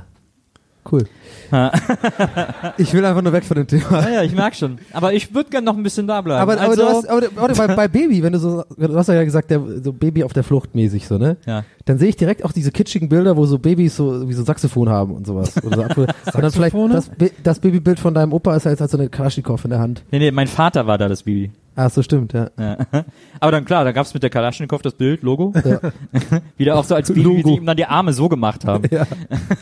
cool. 0.91 1.05
ich 2.77 2.93
will 2.93 3.03
einfach 3.05 3.21
nur 3.21 3.33
weg 3.33 3.43
von 3.43 3.57
dem 3.57 3.67
Thema. 3.67 4.01
Naja, 4.01 4.23
ich 4.23 4.33
merk 4.33 4.55
schon. 4.55 4.77
Aber 4.93 5.13
ich 5.13 5.33
würde 5.33 5.49
gerne 5.49 5.65
noch 5.65 5.75
ein 5.75 5.83
bisschen 5.83 6.07
da 6.07 6.21
bleiben. 6.21 6.41
Aber, 6.41 6.53
aber 6.53 6.61
also, 6.61 6.81
du 6.81 6.87
hast, 6.87 7.09
aber, 7.09 7.27
aber 7.35 7.53
bei, 7.53 7.75
bei 7.75 7.87
Baby, 7.87 8.21
wenn 8.23 8.33
du 8.33 8.39
so, 8.39 8.63
du 8.77 8.95
hast 8.95 9.07
ja 9.07 9.23
gesagt, 9.23 9.49
der, 9.49 9.61
so 9.83 9.91
Baby 9.93 10.23
auf 10.23 10.33
der 10.33 10.43
Flucht 10.43 10.75
mäßig 10.75 11.07
so, 11.07 11.17
ne? 11.17 11.37
Ja. 11.45 11.63
Dann 11.85 11.97
sehe 11.97 12.09
ich 12.09 12.17
direkt 12.17 12.45
auch 12.45 12.51
diese 12.51 12.71
kitschigen 12.71 13.09
Bilder, 13.09 13.35
wo 13.35 13.45
so 13.45 13.57
Babys 13.57 13.95
so, 13.95 14.27
wie 14.29 14.33
so 14.33 14.43
Saxophon 14.43 14.89
haben 14.89 15.13
und 15.13 15.25
sowas. 15.25 15.63
Oder 15.63 15.89
so 15.95 16.01
und 16.33 16.41
dann 16.41 16.51
vielleicht 16.51 16.75
das, 16.75 17.09
das 17.43 17.59
Babybild 17.59 17.99
von 17.99 18.13
deinem 18.13 18.33
Opa 18.33 18.55
ist 18.55 18.65
halt, 18.65 18.79
halt 18.79 18.91
so 18.91 18.97
eine 18.97 19.09
Kalaschnikow 19.09 19.63
in 19.63 19.71
der 19.71 19.79
Hand. 19.79 20.03
nee, 20.11 20.19
nee, 20.19 20.31
mein 20.31 20.47
Vater 20.47 20.85
war 20.87 20.97
da 20.97 21.09
das 21.09 21.23
Baby. 21.23 21.51
Ah, 21.79 21.89
so 21.89 22.03
stimmt, 22.03 22.33
ja. 22.33 22.49
Ja. 22.59 22.77
Aber 23.39 23.53
dann 23.53 23.63
klar, 23.63 23.85
da 23.85 23.93
gab's 23.93 24.13
mit 24.13 24.21
der 24.21 24.29
Kalaschnikow 24.29 24.81
das 24.81 24.95
Bild, 24.95 25.23
Logo. 25.23 25.53
Ja. 25.63 25.79
Wieder 26.57 26.75
auch 26.75 26.83
so 26.83 26.93
als 26.93 27.07
Baby, 27.07 27.37
wie 27.37 27.43
sie 27.43 27.55
ihm 27.55 27.65
dann 27.65 27.77
die 27.77 27.85
Arme 27.85 28.11
so 28.11 28.27
gemacht 28.27 28.65
haben. 28.65 28.83
ja. 28.91 29.07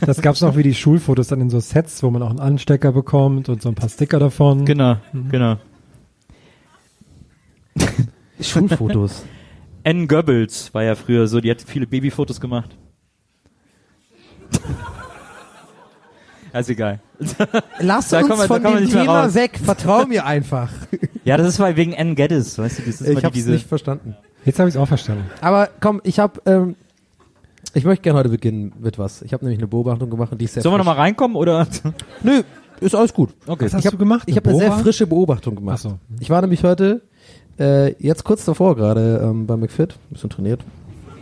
Das 0.02 0.20
gab's 0.24 0.42
noch 0.42 0.58
wie 0.58 0.64
die 0.64 0.74
Schulfotos 0.74 1.28
dann 1.28 1.42
in 1.42 1.52
so 1.52 1.60
Sets, 1.60 2.02
wo 2.02 2.10
man 2.10 2.24
auch 2.24 2.32
einen 2.32 2.40
Anstecker 2.40 2.92
bekommt 2.92 3.50
und 3.50 3.62
so 3.62 3.70
ein 3.70 3.76
paar 3.76 3.90
Sticker 3.90 4.18
davon. 4.18 4.66
Genau, 4.66 4.98
genau. 5.30 5.58
Schulfotos. 8.42 9.24
N. 9.84 10.08
Goebbels 10.08 10.74
war 10.74 10.82
ja 10.82 10.96
früher 10.96 11.28
so, 11.28 11.40
die 11.40 11.52
hat 11.52 11.62
viele 11.62 11.86
Babyfotos 11.86 12.42
gemacht. 12.42 12.76
Ist 16.54 16.70
egal. 16.70 17.00
Lass 17.80 18.10
Da 18.10 18.20
uns 18.20 18.30
wir- 18.30 18.36
da 18.38 18.44
von 18.48 18.64
wir 18.64 18.78
dem 18.80 18.90
Thema 18.90 19.24
raus. 19.24 19.36
weg. 19.36 19.60
Vertrau 19.64 20.06
mir 20.06 20.26
einfach. 20.26 20.72
Ja, 21.24 21.36
das 21.36 21.48
ist 21.50 21.60
mal 21.60 21.76
wegen 21.76 21.92
N. 21.92 22.16
Geddes, 22.16 22.58
weißt 22.58 22.80
du, 22.80 22.84
das 22.84 23.02
ist 23.02 23.10
ich 23.10 23.22
hab's 23.26 23.34
diese. 23.34 23.52
nicht 23.52 23.68
verstanden. 23.68 24.16
Jetzt 24.46 24.60
habe 24.60 24.70
ich 24.70 24.76
es 24.76 24.80
auch 24.82 24.88
verstanden. 24.88 25.26
Aber 25.42 25.68
komm, 25.82 26.00
ich 26.06 26.20
habe, 26.20 26.42
ähm, 26.46 26.76
ich 27.74 27.84
möchte 27.84 28.02
gerne 28.04 28.18
heute 28.20 28.30
beginnen 28.30 28.72
mit 28.80 28.98
was. 28.98 29.22
Ich 29.24 29.34
habe 29.34 29.44
nämlich 29.44 29.60
eine 29.60 29.68
Beobachtung 29.68 30.10
gemacht 30.10 30.32
und 30.32 30.40
die 30.40 30.46
ist 30.46 30.54
sehr 30.54 30.64
Sollen 30.64 30.76
wir 30.76 30.78
frisch. 30.78 30.86
nochmal 30.88 31.04
reinkommen 31.04 31.36
oder? 31.36 31.68
Nö, 32.24 32.44
ist 32.80 32.96
alles 32.96 33.14
gut. 33.14 33.32
Okay. 33.46 33.66
Was 33.66 33.74
hast 33.74 33.82
ich 33.82 33.88
hab, 33.88 33.92
du 33.92 33.98
gemacht? 33.98 34.24
Ich 34.28 34.38
habe 34.38 34.50
eine 34.50 34.58
sehr 34.58 34.72
frische 34.72 35.06
Beobachtung 35.06 35.56
gemacht. 35.56 35.80
Ach 35.80 35.90
so. 35.90 36.00
Ich 36.22 36.30
war 36.30 36.40
nämlich 36.40 36.64
heute, 36.64 37.02
äh, 37.60 37.92
jetzt 38.02 38.24
kurz 38.24 38.46
davor 38.46 38.78
gerade 38.78 39.20
ähm, 39.22 39.48
bei 39.48 39.58
McFit, 39.58 39.96
ein 39.96 40.14
bisschen 40.14 40.30
trainiert. 40.30 40.62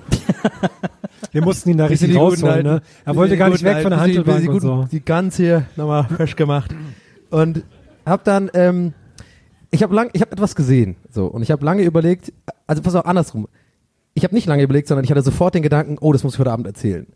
Wir 1.31 1.43
mussten 1.43 1.69
ihn 1.69 1.77
da 1.77 1.85
richtig 1.87 2.15
rausholen, 2.15 2.63
ne? 2.63 2.81
Er 3.03 3.15
wollte 3.15 3.35
gar 3.37 3.49
nicht 3.49 3.63
weg 3.63 3.81
von 3.81 3.91
der 3.91 3.97
Bisschen 3.97 4.23
die- 4.41 4.47
und 4.49 4.61
so. 4.61 4.87
Die 4.91 5.03
Gans 5.03 5.35
hier 5.37 5.65
nochmal 5.75 6.03
frisch 6.15 6.35
gemacht. 6.35 6.73
Und 7.29 7.63
hab 8.05 8.23
dann, 8.23 8.49
ähm, 8.53 8.93
ich 9.71 9.83
habe 9.83 9.93
lang, 9.93 10.09
ich 10.13 10.21
habe 10.21 10.31
etwas 10.31 10.55
gesehen, 10.55 10.95
so 11.09 11.25
und 11.25 11.41
ich 11.41 11.51
habe 11.51 11.65
lange 11.65 11.83
überlegt, 11.83 12.31
also 12.67 12.81
pass 12.81 12.95
auf 12.95 13.05
andersrum. 13.05 13.47
ich 14.13 14.23
habe 14.23 14.33
nicht 14.33 14.47
lange 14.47 14.63
überlegt, 14.63 14.87
sondern 14.87 15.03
ich 15.03 15.11
hatte 15.11 15.21
sofort 15.21 15.55
den 15.55 15.63
Gedanken, 15.63 15.97
oh, 15.99 16.13
das 16.13 16.23
muss 16.23 16.35
ich 16.35 16.39
heute 16.39 16.51
Abend 16.51 16.67
erzählen. 16.67 17.07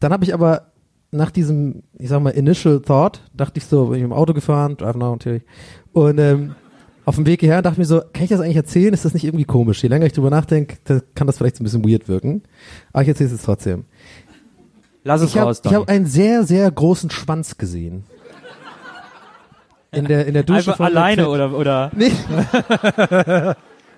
Dann 0.00 0.12
habe 0.12 0.24
ich 0.24 0.34
aber 0.34 0.72
nach 1.12 1.30
diesem, 1.30 1.82
ich 1.98 2.08
sag 2.08 2.20
mal, 2.20 2.30
initial 2.30 2.80
thought, 2.80 3.20
dachte 3.34 3.58
ich 3.58 3.66
so, 3.66 3.86
bin 3.86 3.98
ich 3.98 4.04
im 4.04 4.12
Auto 4.12 4.32
gefahren, 4.32 4.76
drive 4.76 4.96
now 4.96 5.12
natürlich, 5.12 5.42
und 5.92 6.18
ähm, 6.18 6.54
auf 7.04 7.16
dem 7.16 7.26
Weg 7.26 7.40
hierher 7.40 7.62
dachte 7.62 7.74
ich 7.74 7.78
mir 7.78 7.84
so, 7.84 8.00
kann 8.12 8.24
ich 8.24 8.30
das 8.30 8.40
eigentlich 8.40 8.56
erzählen? 8.56 8.94
Ist 8.94 9.04
das 9.04 9.14
nicht 9.14 9.24
irgendwie 9.24 9.44
komisch? 9.44 9.82
Je 9.82 9.88
länger 9.88 10.06
ich 10.06 10.12
drüber 10.12 10.30
nachdenke, 10.30 10.76
kann 11.14 11.26
das 11.26 11.38
vielleicht 11.38 11.56
so 11.56 11.62
ein 11.62 11.64
bisschen 11.64 11.84
weird 11.84 12.08
wirken. 12.08 12.42
Aber 12.92 13.02
ich 13.02 13.08
erzähle 13.08 13.26
es 13.28 13.32
jetzt 13.32 13.44
trotzdem. 13.44 13.84
Lass 15.04 15.20
es 15.20 15.30
Ich 15.30 15.36
habe 15.36 15.48
raus, 15.48 15.58
ich 15.58 15.62
Donny. 15.62 15.76
hab 15.76 15.88
einen 15.88 16.06
sehr, 16.06 16.44
sehr 16.44 16.70
großen 16.70 17.10
Schwanz 17.10 17.58
gesehen. 17.58 18.04
In 19.90 20.06
der, 20.06 20.26
in 20.26 20.32
der 20.34 20.42
Dusche 20.44 20.58
Einfach 20.58 20.76
von 20.78 20.86
alleine 20.86 21.28
oder, 21.28 21.52
oder 21.56 21.90
Nee. 21.94 22.12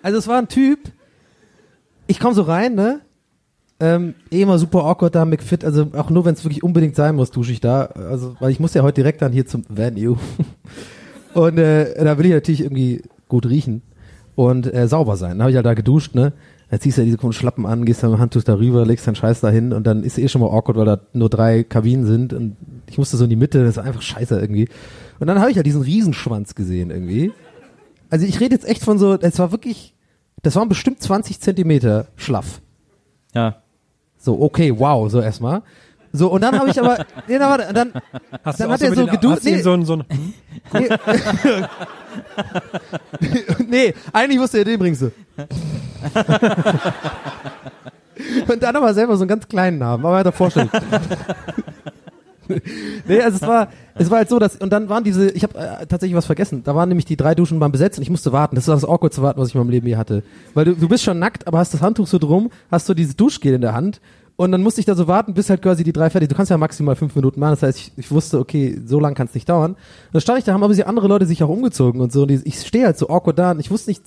also 0.03 0.19
es 0.19 0.27
war 0.27 0.39
ein 0.39 0.49
Typ, 0.49 0.81
ich 2.07 2.19
komme 2.19 2.35
so 2.35 2.43
rein, 2.43 2.75
ne? 2.75 3.01
Ähm, 3.81 4.15
eh 4.31 4.43
immer 4.43 4.59
super 4.59 4.85
awkward 4.85 5.15
da, 5.15 5.25
McFit, 5.25 5.65
also 5.65 5.89
auch 5.95 6.09
nur 6.11 6.25
wenn 6.25 6.35
es 6.35 6.45
wirklich 6.45 6.63
unbedingt 6.63 6.97
sein 6.97 7.15
muss, 7.17 7.31
dusche 7.31 7.53
ich 7.53 7.61
da. 7.61 7.85
Also, 7.87 8.35
weil 8.41 8.51
ich 8.51 8.59
muss 8.61 8.73
ja 8.75 8.83
heute 8.83 8.95
direkt 9.03 9.21
dann 9.23 9.33
hier 9.33 9.47
zum 9.47 9.65
Venue. 9.69 10.17
Und 11.35 11.59
äh, 11.59 12.03
da 12.05 12.19
will 12.19 12.27
ich 12.27 12.33
natürlich 12.33 12.61
irgendwie 12.63 13.03
gut 13.29 13.47
riechen 13.47 13.83
und 14.35 14.73
äh, 14.73 14.87
sauber 14.89 15.17
sein. 15.17 15.33
Dann 15.33 15.43
habe 15.43 15.51
ich 15.51 15.57
halt 15.57 15.67
da 15.67 15.75
geduscht, 15.75 16.15
ne? 16.15 16.33
Dann 16.71 16.81
ziehst 16.81 16.97
du 16.97 17.03
ja 17.03 17.05
diese 17.05 17.19
komischen 17.19 17.41
Schlappen 17.41 17.67
an, 17.67 17.85
gehst 17.85 18.03
dann 18.03 18.11
mit 18.11 18.19
dem 18.19 18.23
Handtuch 18.23 18.43
darüber, 18.43 18.85
legst 18.87 19.07
deinen 19.07 19.15
Scheiß 19.17 19.41
dahin 19.41 19.73
und 19.73 19.87
dann 19.87 20.03
ist 20.03 20.19
eh 20.19 20.27
schon 20.29 20.41
mal 20.41 20.49
awkward, 20.49 20.77
weil 20.79 20.87
da 20.87 21.01
nur 21.13 21.29
drei 21.29 21.63
Kabinen 21.63 22.07
sind 22.07 22.33
und 22.33 22.57
ich 22.89 22.99
musste 22.99 23.17
so 23.17 23.25
in 23.25 23.31
die 23.31 23.37
Mitte, 23.37 23.61
das 23.65 23.77
ist 23.77 23.79
einfach 23.79 24.03
scheiße 24.03 24.41
irgendwie. 24.41 24.69
Und 25.21 25.27
dann 25.29 25.39
habe 25.41 25.51
ich 25.51 25.57
halt 25.57 25.67
diesen 25.67 25.83
Riesenschwanz 25.83 26.55
gesehen 26.55 26.91
irgendwie. 26.91 27.33
Also 28.11 28.27
ich 28.27 28.41
rede 28.41 28.55
jetzt 28.55 28.67
echt 28.67 28.83
von 28.83 28.99
so, 28.99 29.15
es 29.15 29.39
war 29.39 29.53
wirklich, 29.53 29.95
das 30.43 30.57
waren 30.57 30.69
bestimmt 30.69 31.01
20 31.03 31.41
Zentimeter 31.41 32.07
schlaff. 32.17 32.61
ja. 33.35 33.57
So, 34.17 34.41
okay, 34.41 34.73
wow, 34.79 35.11
so 35.11 35.21
erstmal. 35.21 35.61
So, 36.11 36.33
und 36.33 36.41
dann 36.41 36.59
habe 36.59 36.71
ich 36.71 36.81
aber, 36.81 37.05
nee, 37.29 37.37
dann, 37.39 37.75
dann, 37.75 37.93
Hast 38.43 38.59
Dann 38.59 38.69
du 38.69 38.75
auch 38.75 38.79
hat 38.79 38.83
er 38.83 38.95
so 38.95 39.05
geduscht- 39.07 39.37
hast 39.37 39.45
du 39.45 39.51
ihm 39.51 39.57
nee. 39.57 39.63
so 39.63 39.73
ein, 39.73 39.85
so 39.85 39.93
ein, 39.97 40.05
nee, 40.73 40.89
nee, 43.69 43.95
eigentlich 44.13 44.39
musste 44.39 44.59
er 44.59 44.65
den 44.65 44.79
bringen 44.79 44.95
so. 44.95 45.11
und 48.49 48.63
dann 48.63 48.77
aber 48.77 48.95
selber 48.95 49.17
so 49.17 49.23
einen 49.23 49.29
ganz 49.29 49.49
kleinen 49.49 49.79
Namen, 49.79 50.05
aber 50.05 50.17
weiter 50.17 50.33
vorstellen. 50.33 50.71
nee, 53.07 53.21
also 53.21 53.37
es 53.37 53.43
war, 53.43 53.69
es 53.95 54.11
war 54.11 54.19
halt 54.19 54.29
so, 54.29 54.39
dass, 54.39 54.57
und 54.57 54.73
dann 54.73 54.89
waren 54.89 55.05
diese, 55.05 55.31
ich 55.31 55.43
habe 55.43 55.59
äh, 55.59 55.87
tatsächlich 55.87 56.17
was 56.17 56.27
vergessen, 56.27 56.63
da 56.65 56.75
waren 56.75 56.89
nämlich 56.89 57.05
die 57.05 57.17
drei 57.17 57.35
Duschen 57.35 57.61
waren 57.61 57.73
besetzt 57.73 57.99
und 57.99 58.03
ich 58.03 58.11
musste 58.11 58.33
warten. 58.33 58.57
Das 58.57 58.69
war 58.69 58.75
das 58.75 58.85
awkwardste 58.85 59.23
Warten, 59.23 59.41
was 59.41 59.49
ich 59.49 59.55
in 59.55 59.61
meinem 59.61 59.71
Leben 59.71 59.87
je 59.87 59.97
hatte. 59.97 60.23
Weil 60.55 60.67
du, 60.67 60.75
du 60.75 60.89
bist 60.89 61.05
schon 61.05 61.19
nackt, 61.19 61.47
aber 61.47 61.59
hast 61.59 61.75
das 61.75 61.83
Handtuch 61.83 62.07
so 62.07 62.19
drum, 62.19 62.51
hast 62.71 62.87
so 62.87 62.95
dieses 62.95 63.17
Duschgel 63.17 63.55
in 63.55 63.61
der 63.61 63.75
Hand 63.75 64.01
und 64.37 64.53
dann 64.53 64.63
musste 64.63 64.81
ich 64.81 64.87
da 64.87 64.95
so 64.95 65.07
warten, 65.07 65.35
bis 65.35 65.49
halt 65.51 65.63
quasi 65.63 65.85
die 65.85 65.93
drei 65.93 66.11
fertig. 66.11 66.29
Du 66.29 66.35
kannst 66.35 66.51
ja 66.51 66.59
maximal 66.59 66.97
fünf 66.97 67.15
Minuten 67.15 67.39
machen, 67.41 67.53
das 67.53 67.63
heißt, 67.63 67.79
ich, 67.79 67.93
ich 67.97 68.11
wusste, 68.11 68.39
okay, 68.39 68.81
so 68.85 68.99
lang 68.99 69.15
kann 69.15 69.27
es 69.27 69.35
nicht 69.35 69.49
dauern. 69.49 69.73
Und 69.73 69.79
dann 70.13 70.21
stand 70.21 70.39
ich 70.39 70.45
da, 70.45 70.53
haben 70.53 70.63
aber 70.63 70.75
die 70.75 70.85
andere 70.85 71.09
Leute 71.09 71.27
sich 71.27 71.43
auch 71.43 71.49
umgezogen 71.49 72.01
und 72.01 72.13
so 72.13 72.23
und 72.23 72.31
ich 72.31 72.61
stehe 72.61 72.87
halt 72.87 72.99
so 72.99 73.09
awkward 73.09 73.39
da 73.39 73.53
und 73.53 73.61
ich 73.61 73.71
wusste 73.71 73.91
nicht, 73.91 74.03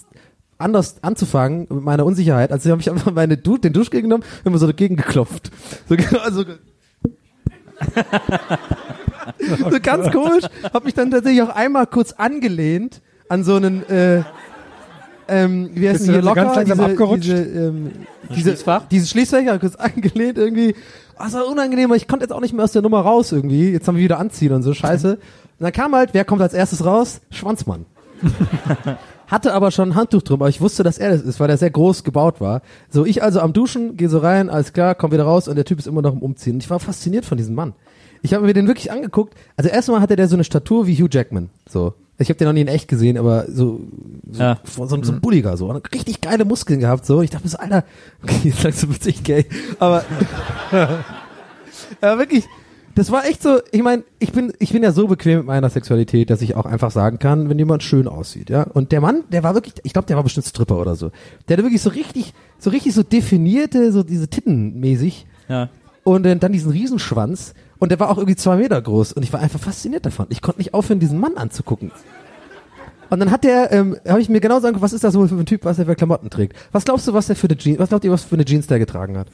anders 0.58 0.96
anzufangen 1.04 1.68
mit 1.70 1.84
meiner 1.84 2.06
Unsicherheit. 2.06 2.52
Also 2.52 2.70
habe 2.72 2.82
ich 2.82 2.90
einfach 2.90 3.12
meine 3.12 3.38
du 3.38 3.58
den 3.58 3.74
Duschgel 3.74 4.02
genommen 4.02 4.24
und 4.40 4.46
immer 4.46 4.58
so 4.58 4.68
dagegen 4.68 4.96
geklopft. 4.96 5.52
So, 5.88 5.96
also, 6.24 6.44
so 9.70 9.80
ganz 9.82 10.12
komisch. 10.12 10.46
Habe 10.74 10.86
mich 10.86 10.94
dann 10.94 11.12
tatsächlich 11.12 11.44
auch 11.44 11.56
einmal 11.56 11.88
kurz 11.88 12.14
angelehnt 12.14 13.02
an 13.30 13.44
so 13.44 13.56
einen, 13.56 13.88
äh, 13.90 14.24
ähm, 15.28 15.70
wie 15.74 15.90
heißt 15.90 16.02
denn 16.02 16.14
hier 16.14 16.22
da 16.22 16.22
so 16.22 16.28
locker? 16.30 16.44
ganz 16.44 16.56
langsam 16.56 16.78
diese, 16.78 16.90
abgerutscht? 16.90 17.24
Diese, 17.24 17.44
ähm, 17.44 17.92
diese, 18.30 18.42
Schließfach? 18.42 18.88
Dieses 18.90 19.10
Schließfach, 19.10 19.60
kurz 19.60 19.76
angelehnt 19.78 20.38
irgendwie. 20.38 20.76
Oh, 21.20 21.24
das 21.24 21.34
war 21.34 21.48
unangenehm, 21.48 21.90
weil 21.90 21.98
ich 21.98 22.08
konnte 22.08 22.24
jetzt 22.24 22.32
auch 22.32 22.42
nicht 22.42 22.54
mehr 22.54 22.64
aus 22.64 22.72
der 22.72 22.82
Nummer 22.82 23.02
raus 23.02 23.32
irgendwie. 23.32 23.72
Jetzt 23.72 23.88
haben 23.88 23.96
wir 23.96 24.04
wieder 24.04 24.20
anziehen 24.20 24.54
und 24.54 24.64
so, 24.64 24.74
scheiße. 24.74 25.14
Und 25.14 25.20
dann 25.60 25.72
kam 25.72 25.96
halt, 25.96 26.14
wer 26.14 26.26
kommt 26.26 26.42
als 26.42 26.54
erstes 26.54 26.86
raus? 26.86 27.22
Schwanzmann. 27.32 27.86
Hatte 29.28 29.54
aber 29.54 29.72
schon 29.72 29.90
ein 29.90 29.96
Handtuch 29.96 30.22
drum, 30.22 30.42
aber 30.42 30.50
ich 30.50 30.62
wusste, 30.62 30.84
dass 30.84 30.98
er 30.98 31.10
das 31.10 31.22
ist, 31.22 31.40
weil 31.40 31.48
der 31.48 31.58
sehr 31.58 31.70
groß 31.70 32.06
gebaut 32.06 32.40
war. 32.40 32.62
So, 32.90 33.06
ich 33.06 33.24
also 33.24 33.42
am 33.42 33.52
Duschen, 33.52 33.98
gehe 33.98 34.08
so 34.08 34.20
rein, 34.20 34.50
alles 34.50 34.72
klar, 34.72 34.96
komm 34.96 35.12
wieder 35.12 35.26
raus 35.26 35.50
und 35.50 35.56
der 35.56 35.66
Typ 35.66 35.80
ist 35.80 35.88
immer 35.88 36.02
noch 36.02 36.14
im 36.14 36.22
Umziehen. 36.22 36.54
Und 36.54 36.64
ich 36.64 36.70
war 36.70 36.80
fasziniert 36.80 37.26
von 37.26 37.38
diesem 37.38 37.54
Mann. 37.54 37.74
Ich 38.22 38.34
habe 38.34 38.46
mir 38.46 38.54
den 38.54 38.68
wirklich 38.68 38.92
angeguckt. 38.92 39.34
Also 39.58 39.70
erstmal 39.70 40.00
hatte 40.00 40.16
der 40.16 40.28
so 40.28 40.36
eine 40.36 40.46
Statur 40.46 40.88
wie 40.88 40.96
Hugh 40.96 41.10
Jackman. 41.12 41.50
So. 41.68 41.94
Ich 42.20 42.30
habe 42.30 42.38
den 42.38 42.48
noch 42.48 42.54
nie 42.54 42.62
in 42.62 42.68
echt 42.68 42.88
gesehen, 42.88 43.18
aber 43.18 43.46
so, 43.48 43.82
so, 44.32 44.42
Ja. 44.42 44.60
so, 44.64 44.86
so, 44.88 45.04
so 45.04 45.12
ein 45.12 45.22
Bulliger, 45.22 45.56
so. 45.56 45.70
Und 45.70 45.94
richtig 45.94 46.22
geile 46.22 46.46
Muskeln 46.46 46.80
gehabt, 46.80 47.06
so. 47.06 47.22
Ich 47.22 47.30
dachte 47.30 47.44
mir 47.46 47.50
so, 47.52 47.58
Alter, 47.60 47.84
okay, 48.24 48.40
jetzt 48.44 48.62
sagst 48.62 48.84
du 48.84 48.90
witzig 48.90 49.24
gay. 49.24 49.46
Aber, 49.80 50.04
aber 52.02 52.20
wirklich, 52.20 52.46
das 52.96 53.12
war 53.12 53.26
echt 53.26 53.44
so, 53.44 53.60
ich 53.72 53.84
meine, 53.84 54.04
ich 54.20 54.32
bin, 54.32 54.54
ich 54.58 54.72
bin 54.72 54.82
ja 54.82 54.92
so 54.92 55.08
bequem 55.08 55.38
mit 55.40 55.46
meiner 55.48 55.70
Sexualität, 55.70 56.30
dass 56.32 56.42
ich 56.42 56.56
auch 56.56 56.66
einfach 56.66 56.90
sagen 56.92 57.20
kann, 57.20 57.50
wenn 57.50 57.60
jemand 57.60 57.84
schön 57.84 58.08
aussieht, 58.08 58.50
ja. 58.50 58.64
Und 58.64 58.92
der 58.92 59.02
Mann, 59.02 59.24
der 59.32 59.44
war 59.44 59.54
wirklich, 59.54 59.76
ich 59.84 59.94
glaube, 59.94 60.08
der 60.08 60.16
war 60.16 60.24
bestimmt 60.24 60.48
Stripper 60.48 60.80
oder 60.80 60.96
so. 60.96 61.12
Der 61.48 61.56
hatte 61.58 61.64
wirklich 61.64 61.82
so 61.82 61.92
richtig, 61.92 62.34
so 62.58 62.72
richtig 62.72 62.96
so 62.96 63.04
definierte, 63.04 63.92
so 63.92 64.02
diese 64.04 64.28
Titten 64.28 64.80
mäßig 64.80 65.28
Ja. 65.48 65.70
und 66.04 66.26
äh, 66.26 66.36
dann 66.38 66.52
diesen 66.52 66.72
Riesenschwanz 66.72 67.54
und 67.80 67.90
der 67.92 68.00
war 68.00 68.10
auch 68.10 68.18
irgendwie 68.18 68.36
zwei 68.36 68.58
Meter 68.58 68.82
groß 68.82 69.14
und 69.14 69.24
ich 69.24 69.32
war 69.34 69.40
einfach 69.40 69.60
fasziniert 69.60 70.06
davon. 70.06 70.28
Ich 70.30 70.42
konnte 70.42 70.60
nicht 70.60 70.74
aufhören, 70.74 71.00
diesen 71.00 71.20
Mann 71.20 71.38
anzugucken. 71.38 71.92
Und 73.10 73.20
dann 73.22 73.32
hat 73.32 73.44
der, 73.46 73.72
ähm, 73.72 73.96
habe 74.08 74.20
ich 74.20 74.28
mir 74.30 74.42
genau 74.42 74.58
angeguckt, 74.58 74.82
was 74.82 74.92
ist 74.94 75.04
das 75.04 75.16
wohl 75.16 75.28
für 75.30 75.36
ein 75.36 75.46
Typ, 75.46 75.64
was 75.64 75.80
er 75.80 75.86
für 75.86 75.96
Klamotten 75.96 76.30
trägt? 76.30 76.58
Was 76.74 76.84
glaubst 76.84 77.08
du, 77.08 77.14
was 77.14 77.28
der 77.28 77.36
für 77.38 77.48
eine 77.48 77.56
Jeans, 77.58 77.80
was 77.80 77.90
glaubt 77.90 78.04
ihr, 78.04 78.12
was 78.12 78.24
für 78.26 78.36
eine 78.36 78.44
Jeans 78.46 78.68
der 78.68 78.80
getragen 78.80 79.18
hat? 79.18 79.28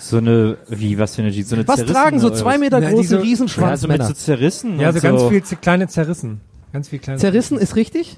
So 0.00 0.16
eine, 0.18 0.56
wie, 0.68 0.98
was 0.98 1.14
für 1.16 1.22
eine 1.22 1.30
Jeans? 1.30 1.48
So 1.50 1.56
eine 1.56 1.66
Was 1.68 1.84
tragen 1.84 2.18
so 2.20 2.30
zwei? 2.30 2.58
Meter 2.58 2.80
große 2.80 2.96
diese- 3.02 3.14
Ja, 3.14 3.18
so 3.20 3.22
mit 3.22 3.24
Riesenschwanzmänner? 3.30 4.04
so 4.06 4.12
zerrissen. 4.12 4.80
ja, 4.80 4.88
und 4.88 4.94
so 4.94 5.00
ganz 5.00 5.22
viel 5.24 5.40
kleine 5.60 5.88
zerrissen. 5.88 6.40
Ganz 6.72 6.88
viel 6.88 6.98
kleine 6.98 7.18
Zerrissen 7.20 7.58
ist 7.58 7.76
richtig? 7.76 8.16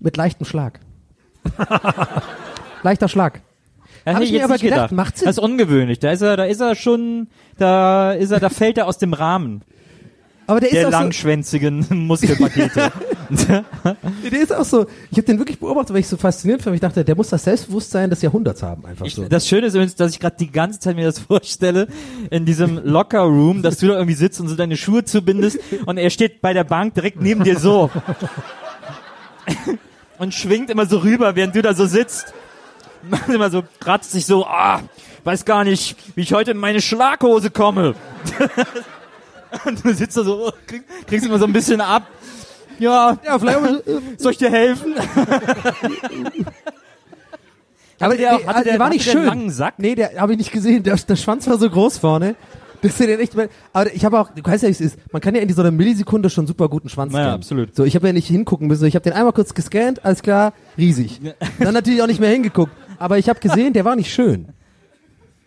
Mit 0.00 0.16
leichtem 0.16 0.44
Schlag. 0.46 0.80
Leichter 2.82 3.08
Schlag. 3.08 3.40
Ja, 4.08 4.14
Hab 4.14 4.22
ich 4.22 4.32
mir 4.32 4.44
aber 4.44 4.54
nicht 4.54 4.62
gedacht, 4.62 4.92
macht 4.92 5.18
Sinn. 5.18 5.26
Das 5.26 5.36
ist 5.36 5.42
ungewöhnlich. 5.42 5.98
Da 5.98 6.10
ist 6.12 6.22
er, 6.22 6.38
da 6.38 6.44
ist 6.44 6.60
er 6.60 6.74
schon, 6.74 7.28
da 7.58 8.12
ist 8.12 8.30
er, 8.30 8.40
da 8.40 8.48
fällt 8.48 8.78
er 8.78 8.86
aus 8.86 8.96
dem 8.96 9.12
Rahmen 9.12 9.60
Aber 10.46 10.60
der 10.60 10.70
ist 10.70 10.76
der 10.76 10.88
auch 10.88 10.92
so, 10.92 10.98
langschwänzigen 10.98 11.84
Muskelpakete. 12.06 12.90
der 14.32 14.40
ist 14.40 14.54
auch 14.54 14.64
so, 14.64 14.86
ich 15.10 15.18
habe 15.18 15.26
den 15.26 15.38
wirklich 15.38 15.58
beobachtet, 15.60 15.92
weil 15.92 16.00
ich 16.00 16.08
so 16.08 16.16
fasziniert 16.16 16.62
fand. 16.62 16.74
Ich 16.74 16.80
dachte, 16.80 17.04
der 17.04 17.16
muss 17.16 17.28
das 17.28 17.44
Selbstbewusstsein 17.44 18.08
des 18.08 18.22
Jahrhunderts 18.22 18.62
haben, 18.62 18.86
einfach 18.86 19.04
Ich, 19.04 19.14
so. 19.14 19.28
das 19.28 19.46
Schöne 19.46 19.66
ist 19.66 19.74
übrigens, 19.74 19.94
dass 19.94 20.12
ich 20.12 20.20
gerade 20.20 20.36
die 20.40 20.50
ganze 20.50 20.80
Zeit 20.80 20.96
mir 20.96 21.04
das 21.04 21.18
vorstelle, 21.28 21.86
in 22.30 22.46
diesem 22.46 22.80
Locker 22.82 23.20
Room, 23.24 23.60
dass 23.60 23.76
du 23.76 23.88
da 23.88 23.94
irgendwie 23.96 24.14
sitzt 24.14 24.40
und 24.40 24.48
so 24.48 24.54
deine 24.56 24.78
Schuhe 24.78 25.04
zubindest 25.04 25.58
und 25.84 25.98
er 25.98 26.08
steht 26.08 26.40
bei 26.40 26.54
der 26.54 26.64
Bank 26.64 26.94
direkt 26.94 27.20
neben 27.20 27.44
dir 27.44 27.58
so. 27.58 27.90
und 30.18 30.32
schwingt 30.32 30.70
immer 30.70 30.86
so 30.86 30.96
rüber, 30.98 31.36
während 31.36 31.54
du 31.54 31.60
da 31.60 31.74
so 31.74 31.84
sitzt. 31.84 32.32
Macht 33.08 33.28
immer 33.28 33.50
so, 33.50 33.62
kratzt 33.80 34.12
sich 34.12 34.24
so, 34.26 34.46
ah, 34.46 34.80
weiß 35.24 35.44
gar 35.44 35.64
nicht, 35.64 35.96
wie 36.16 36.22
ich 36.22 36.32
heute 36.32 36.52
in 36.52 36.56
meine 36.58 36.80
Schlaghose 36.80 37.50
komme. 37.50 37.94
und 39.64 39.84
du 39.84 39.94
sitzt 39.94 40.16
da 40.16 40.24
so, 40.24 40.52
krieg, 40.66 40.82
kriegst 41.06 41.26
immer 41.26 41.38
so 41.38 41.44
ein 41.46 41.52
bisschen 41.52 41.80
ab. 41.80 42.06
Ja, 42.78 43.18
ja, 43.24 43.38
vielleicht 43.38 43.58
äh, 43.88 44.00
soll 44.18 44.32
ich 44.32 44.38
dir 44.38 44.50
helfen? 44.50 44.94
aber 48.00 48.16
der 48.16 48.36
auch- 48.36 48.46
hatte 48.46 48.62
der- 48.64 48.72
der 48.74 48.78
war 48.80 48.88
nicht 48.90 49.06
der 49.06 49.12
schön. 49.12 49.24
langen 49.26 49.50
Sack? 49.50 49.74
Nee, 49.78 49.94
der 49.96 50.12
habe 50.20 50.32
ich 50.32 50.38
nicht 50.38 50.52
gesehen. 50.52 50.82
Der, 50.84 50.96
der 50.96 51.16
Schwanz 51.16 51.46
war 51.48 51.58
so 51.58 51.68
groß 51.68 51.98
vorne. 51.98 52.36
Das 52.80 52.92
ist 52.92 53.00
den 53.00 53.18
echt, 53.18 53.34
aber 53.72 53.92
ich 53.92 54.04
habe 54.04 54.20
auch, 54.20 54.30
du 54.32 54.40
weißt 54.44 54.62
ja, 54.62 54.68
wie 54.68 54.72
es 54.72 54.80
ist. 54.80 54.96
Man 55.12 55.20
kann 55.20 55.34
ja 55.34 55.40
in 55.40 55.52
so 55.52 55.62
einer 55.62 55.72
Millisekunde 55.72 56.30
schon 56.30 56.46
super 56.46 56.68
guten 56.68 56.88
Schwanz 56.88 57.12
scannen. 57.12 57.32
absolut. 57.32 57.74
So, 57.74 57.82
ich 57.82 57.96
habe 57.96 58.06
ja 58.06 58.12
nicht 58.12 58.28
hingucken 58.28 58.68
müssen. 58.68 58.86
Ich 58.86 58.94
habe 58.94 59.02
den 59.02 59.14
einmal 59.14 59.32
kurz 59.32 59.52
gescannt, 59.52 60.04
alles 60.04 60.22
klar, 60.22 60.52
riesig. 60.76 61.20
Dann 61.58 61.74
natürlich 61.74 62.00
auch 62.02 62.06
nicht 62.06 62.20
mehr 62.20 62.30
hingeguckt. 62.30 62.70
Aber 62.98 63.18
ich 63.18 63.28
habe 63.28 63.40
gesehen, 63.40 63.72
der 63.72 63.84
war 63.84 63.96
nicht 63.96 64.12
schön. 64.12 64.48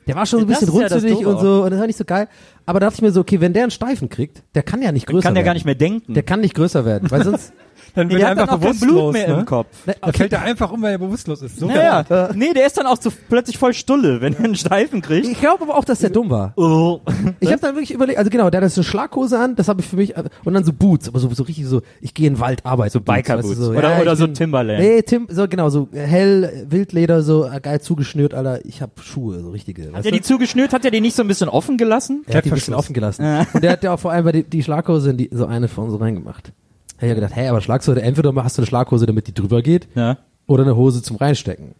Der 0.07 0.15
war 0.15 0.25
schon 0.25 0.39
so 0.39 0.45
ein 0.45 0.47
bisschen 0.47 0.67
ja 0.73 0.87
runzelig 0.87 1.25
und 1.25 1.39
so 1.39 1.63
und 1.63 1.69
das 1.71 1.79
war 1.79 1.87
nicht 1.87 1.97
so 1.97 2.05
geil. 2.05 2.27
Aber 2.65 2.79
da 2.79 2.87
dachte 2.87 2.97
ich 2.97 3.01
mir 3.01 3.11
so, 3.11 3.21
okay, 3.21 3.39
wenn 3.39 3.53
der 3.53 3.63
einen 3.63 3.71
Steifen 3.71 4.09
kriegt, 4.09 4.43
der 4.55 4.63
kann 4.63 4.81
ja 4.81 4.91
nicht 4.91 5.05
größer 5.05 5.23
Kann 5.23 5.35
der 5.35 5.41
werden. 5.41 5.45
gar 5.45 5.53
nicht 5.53 5.65
mehr 5.65 5.75
denken. 5.75 6.13
Der 6.13 6.23
kann 6.23 6.41
nicht 6.41 6.55
größer 6.55 6.85
werden, 6.85 7.11
weil 7.11 7.23
sonst 7.23 7.53
Dann 7.95 8.07
Nee, 8.07 8.13
wird 8.13 8.23
er 8.23 8.29
hat 8.29 8.37
dann 8.37 8.43
einfach 8.49 8.55
auch 8.55 8.59
bewusstlos. 8.61 8.91
Blut 8.91 9.13
mehr 9.13 9.27
ne? 9.29 9.39
im 9.39 9.45
Kopf. 9.45 9.67
Ne, 9.85 9.95
Da 10.01 10.11
fällt 10.11 10.33
er 10.33 10.41
einfach 10.43 10.71
um, 10.71 10.81
weil 10.81 10.91
er 10.93 10.97
bewusstlos 10.97 11.41
ist. 11.41 11.59
So 11.59 11.67
Naja, 11.67 12.29
nee, 12.35 12.53
der 12.53 12.65
ist 12.67 12.77
dann 12.77 12.85
auch 12.87 12.97
so 13.01 13.11
plötzlich 13.29 13.57
voll 13.57 13.73
Stulle, 13.73 14.21
wenn 14.21 14.33
er 14.33 14.43
einen 14.45 14.55
Steifen 14.55 15.01
kriegt. 15.01 15.27
Ich 15.27 15.39
glaube 15.39 15.63
aber 15.63 15.77
auch, 15.77 15.83
dass 15.85 15.99
der 15.99 16.09
dumm 16.09 16.29
war. 16.29 16.53
Oh. 16.55 17.01
Ich 17.39 17.49
habe 17.51 17.61
dann 17.61 17.75
wirklich 17.75 17.91
überlegt, 17.91 18.17
also 18.17 18.29
genau, 18.29 18.49
der 18.49 18.61
hat 18.61 18.67
jetzt 18.67 18.77
eine 18.77 18.83
Schlaghose 18.85 19.39
an, 19.39 19.55
das 19.55 19.67
habe 19.67 19.81
ich 19.81 19.87
für 19.87 19.95
mich 19.95 20.13
und 20.43 20.53
dann 20.53 20.63
so 20.63 20.73
Boots, 20.73 21.07
aber 21.07 21.19
so, 21.19 21.29
so 21.33 21.43
richtig 21.43 21.65
so, 21.65 21.81
ich 22.01 22.13
gehe 22.13 22.27
in 22.27 22.35
den 22.35 22.39
Wald 22.39 22.65
arbeiten. 22.65 22.91
So 22.91 23.01
Biker-Boots. 23.01 23.49
weißt 23.49 23.59
du, 23.59 23.77
Oder- 23.77 23.95
ja, 23.95 24.01
oder 24.01 24.15
so 24.15 24.25
bin- 24.25 24.33
Timberland. 24.35 24.79
Nee, 24.79 25.01
Tim, 25.01 25.27
so 25.29 25.47
genau, 25.47 25.69
so 25.69 25.87
hell 25.93 26.65
Wildleder, 26.69 27.21
so 27.23 27.45
äh, 27.45 27.59
geil 27.61 27.81
zugeschnürt, 27.81 28.33
Alter. 28.33 28.63
Ich 28.65 28.81
habe 28.81 28.91
Schuhe, 29.01 29.39
so 29.41 29.49
richtige. 29.51 29.91
Hat 29.93 30.05
er 30.05 30.11
die 30.11 30.21
zugeschnürt? 30.21 30.73
Hat 30.73 30.85
er 30.85 30.91
die 30.91 31.01
nicht 31.01 31.15
so 31.15 31.23
ein 31.23 31.27
bisschen 31.27 31.49
offen 31.49 31.77
gelassen? 31.77 32.23
Er 32.27 32.35
hat 32.37 32.45
die 32.45 32.51
ein 32.51 32.55
bisschen 32.55 32.73
offen 32.73 32.93
gelassen. 32.93 33.25
Und 33.53 33.63
der 33.63 33.71
hat 33.71 33.83
ja 33.83 33.93
auch 33.93 33.99
vor 33.99 34.11
allem 34.11 34.25
bei 34.25 34.31
die, 34.31 34.43
die 34.43 34.63
Schlaghose 34.63 35.09
in 35.11 35.17
die, 35.17 35.29
so 35.31 35.45
eine 35.45 35.67
von 35.67 35.89
so 35.89 35.97
reingemacht. 35.97 36.51
Da 37.01 37.07
hab 37.07 37.09
ich 37.09 37.09
ja 37.09 37.15
gedacht, 37.15 37.35
hey, 37.35 37.47
aber 37.47 37.61
Schlaghose, 37.61 37.99
entweder 38.01 38.31
hast 38.43 38.57
du 38.57 38.61
eine 38.61 38.67
Schlaghose, 38.67 39.05
damit 39.07 39.25
die 39.27 39.33
drüber 39.33 39.61
geht, 39.63 39.87
Ja. 39.95 40.17
oder 40.45 40.63
eine 40.63 40.75
Hose 40.75 41.01
zum 41.01 41.17
Reinstecken. 41.17 41.73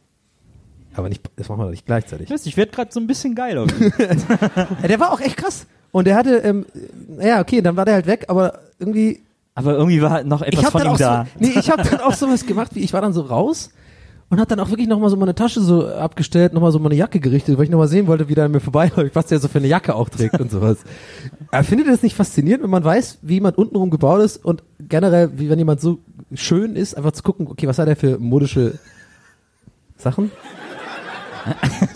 Aber 0.96 1.08
nicht, 1.10 1.22
das 1.36 1.48
machen 1.48 1.60
wir 1.60 1.66
doch 1.66 1.72
nicht 1.72 1.86
gleichzeitig. 1.86 2.30
Ich 2.30 2.46
ich 2.48 2.58
werde 2.58 2.72
gerade 2.72 2.92
so 2.92 3.00
ein 3.00 3.08
bisschen 3.08 3.36
geil 3.36 3.58
auf 3.60 3.70
ihn. 3.80 3.94
Ja, 4.82 4.88
der 4.88 5.00
war 5.00 5.14
auch 5.14 5.22
echt 5.22 5.38
krass. 5.38 5.68
Und 5.92 6.06
der 6.08 6.16
hatte, 6.16 6.38
ähm, 6.38 6.66
ja, 7.22 7.40
okay, 7.40 7.62
dann 7.62 7.78
war 7.78 7.86
der 7.86 7.94
halt 7.96 8.08
weg, 8.08 8.26
aber 8.30 8.60
irgendwie 8.80 9.22
Aber 9.56 9.74
irgendwie 9.76 10.02
war 10.02 10.10
halt 10.10 10.26
noch 10.28 10.42
etwas 10.42 10.60
ich 10.60 10.66
habe 10.66 10.80
von 10.80 10.92
ihm 10.92 10.98
da. 10.98 11.26
so, 11.26 11.46
nee, 11.46 11.54
ich 11.60 11.70
habe 11.70 11.84
dann 11.84 12.00
auch 12.02 12.14
sowas 12.14 12.46
gemacht, 12.46 12.72
wie 12.74 12.80
ich 12.80 12.92
war 12.94 13.02
dann 13.02 13.14
so 13.14 13.22
raus 13.22 13.70
und 14.32 14.40
hat 14.40 14.50
dann 14.50 14.62
auch 14.62 14.70
wirklich 14.70 14.88
nochmal 14.88 15.10
so 15.10 15.18
meine 15.18 15.36
Tasche 15.36 15.60
so 15.60 15.90
abgestellt, 15.90 16.54
nochmal 16.54 16.72
so 16.72 16.80
meine 16.80 16.96
Jacke 16.96 17.20
gerichtet, 17.20 17.58
weil 17.58 17.66
ich 17.66 17.70
nochmal 17.70 17.90
sehen 17.90 18.08
wollte, 18.08 18.30
wie 18.30 18.34
der 18.34 18.46
an 18.46 18.52
mir 18.52 18.62
vorbeiläuft, 18.62 19.14
was 19.14 19.26
der 19.26 19.40
so 19.40 19.50
für 19.50 19.60
eine 19.60 19.68
Jacke 19.68 19.94
auch 19.94 20.08
trägt 20.08 20.40
und 20.40 20.50
sowas. 20.50 20.78
Aber 21.52 21.66
findet 21.66 21.88
ihr 21.88 21.92
das 21.92 22.02
nicht 22.02 22.16
faszinierend, 22.16 22.64
wenn 22.64 22.70
man 22.70 22.86
weiß, 22.86 23.20
wie 23.24 23.36
jemand 23.36 23.58
untenrum 23.58 23.90
gebaut 23.90 24.22
ist 24.22 24.38
und 24.38 24.64
generell, 24.80 25.38
wie 25.38 25.50
wenn 25.50 25.60
jemand 25.60 25.82
so 25.82 26.00
schön 26.34 26.78
ist, 26.78 26.96
einfach 26.96 27.12
zu 27.12 27.24
gucken, 27.24 27.48
okay, 27.48 27.68
was 27.68 27.78
hat 27.78 27.90
er 27.90 27.98
für 27.98 28.20
modische 28.20 28.80
Sachen? 29.98 30.32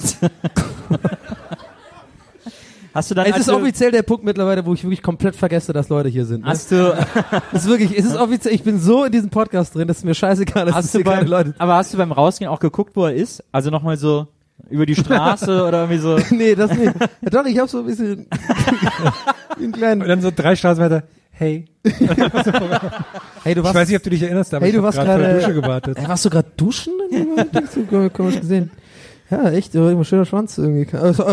Hast 2.96 3.12
du 3.12 3.16
dann 3.16 3.26
Es 3.28 3.38
ist 3.38 3.50
offiziell 3.50 3.92
der 3.92 4.02
Punkt 4.04 4.24
mittlerweile, 4.24 4.66
wo 4.66 4.74
ich 4.74 4.82
wirklich 4.84 5.04
komplett 5.04 5.36
vergesse, 5.36 5.74
dass 5.74 5.90
Leute 5.90 6.08
hier 6.10 6.26
sind. 6.26 6.42
Ne? 6.46 6.48
hast 6.50 6.72
du, 6.72 6.98
Es 7.52 7.64
ist 7.64 7.68
wirklich, 7.70 7.96
es 7.98 8.06
ist 8.06 8.16
offiziell, 8.16 8.56
ich 8.56 8.64
bin 8.64 8.80
so 8.80 9.04
in 9.04 9.12
diesem 9.12 9.30
Podcast 9.30 9.76
drin, 9.76 9.88
dass 9.88 9.98
es 9.98 10.04
mir 10.06 10.16
scheißegal 10.16 10.68
ist, 10.70 10.76
dass 10.76 10.92
du 10.94 11.00
hier 11.00 11.06
keine 11.06 11.22
beim, 11.22 11.28
Leute 11.30 11.54
aber 11.58 11.76
hast 11.76 11.94
du 11.94 11.98
beim 11.98 12.12
Rausgehen 12.14 12.50
auch 12.50 12.60
geguckt, 12.60 12.96
wo 12.96 13.06
er 13.06 13.14
ist? 13.14 13.44
Also 13.52 13.70
nochmal 13.70 13.98
so 13.98 14.28
über 14.70 14.86
die 14.86 14.96
Straße 14.96 15.64
oder 15.68 15.82
irgendwie 15.90 15.98
so. 16.00 16.18
nee, 16.36 16.56
das 16.56 16.72
nicht. 16.72 16.94
Ja, 17.22 17.30
doch, 17.30 17.46
ich 17.46 17.60
habe 17.60 17.68
so 17.70 17.80
ein 17.80 17.86
bisschen 17.86 18.28
einen 19.58 19.66
Und 19.66 19.72
kleinen. 19.74 20.08
dann 20.08 20.22
so 20.22 20.32
drei 20.34 20.56
Straßen 20.56 20.82
weiter, 20.84 21.04
hey. 21.32 21.66
Hey, 21.84 23.54
du 23.54 23.60
Ich 23.60 23.64
warst, 23.64 23.76
weiß 23.76 23.88
nicht, 23.90 23.98
ob 23.98 24.04
du 24.04 24.10
dich 24.10 24.22
erinnerst, 24.24 24.54
aber 24.54 24.64
Hey, 24.66 24.70
ich 24.72 24.76
du 24.76 24.80
hab 24.86 24.96
warst 24.96 25.06
gerade- 25.06 25.36
Dusche 25.40 25.54
gewartet. 25.54 25.98
hey, 26.00 26.08
warst 26.08 26.26
du 26.26 26.30
gerade 26.30 26.48
duschen? 26.56 26.94
Komisch 28.14 28.40
gesehen. 28.40 28.72
Ja, 29.32 29.50
echt, 29.50 29.74
schöner 30.04 30.26
Schwanz 30.26 30.58
irgendwie. 30.58 30.88
Also, 30.98 31.26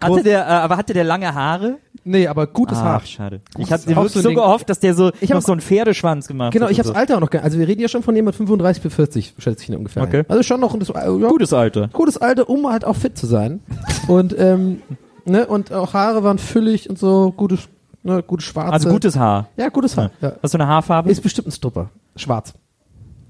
Hatte 0.00 0.22
der, 0.22 0.40
äh, 0.46 0.50
aber 0.50 0.76
hatte 0.76 0.92
der 0.92 1.04
lange 1.04 1.34
Haare? 1.34 1.78
nee, 2.04 2.26
aber 2.26 2.46
gutes 2.46 2.76
Haar. 2.78 3.00
Ach, 3.02 3.06
schade. 3.06 3.40
Gutes- 3.54 3.66
Ich 3.66 3.72
hatte 3.72 3.86
wirklich 3.86 4.12
so 4.12 4.20
so 4.20 4.28
gehofft, 4.34 4.68
dass 4.68 4.78
der 4.78 4.92
so 4.92 5.10
Ich 5.22 5.30
noch 5.30 5.36
hab- 5.36 5.42
so 5.44 5.52
einen 5.52 5.62
Pferdeschwanz 5.62 6.26
gemacht 6.28 6.52
Genau, 6.52 6.66
hat. 6.66 6.72
ich 6.72 6.78
und 6.78 6.84
hab's 6.84 6.88
so. 6.88 6.94
Alter 6.94 7.16
auch 7.16 7.20
noch 7.20 7.30
gar 7.30 7.42
Also 7.42 7.58
wir 7.58 7.66
reden 7.66 7.80
ja 7.80 7.88
schon 7.88 8.02
von 8.02 8.14
jemand 8.14 8.36
35 8.36 8.82
bis 8.82 8.92
40, 8.94 9.34
schätze 9.38 9.62
ich 9.62 9.68
ihn 9.70 9.76
ungefähr. 9.76 10.02
Okay. 10.02 10.18
ein. 10.20 10.24
Also 10.28 10.42
schon 10.42 10.60
noch 10.60 10.74
ein 10.74 10.80
das, 10.80 10.88
ja, 10.88 11.06
Gutes 11.08 11.54
Alter. 11.54 11.88
gutes 11.92 12.18
Alter, 12.18 12.50
um 12.50 12.68
halt 12.70 12.84
auch 12.84 12.96
fit 12.96 13.16
zu 13.16 13.26
sein. 13.26 13.60
und 14.08 14.38
ähm, 14.38 14.82
ne, 15.24 15.46
und 15.46 15.72
auch 15.72 15.94
Haare 15.94 16.22
waren 16.22 16.36
füllig 16.38 16.90
und 16.90 16.98
so, 16.98 17.32
gutes, 17.34 17.60
ne, 18.02 18.22
gutes 18.22 18.44
Schwarze. 18.44 18.72
Also 18.74 18.90
gutes 18.90 19.16
Haar. 19.16 19.48
Ja, 19.56 19.70
gutes 19.70 19.96
Haar. 19.96 20.10
Ja. 20.20 20.34
Was 20.42 20.50
für 20.50 20.58
eine 20.58 20.66
Haarfarbe? 20.66 21.10
Ist 21.10 21.22
bestimmt 21.22 21.48
ein 21.48 21.52
Strupper. 21.52 21.88
Schwarz. 22.16 22.52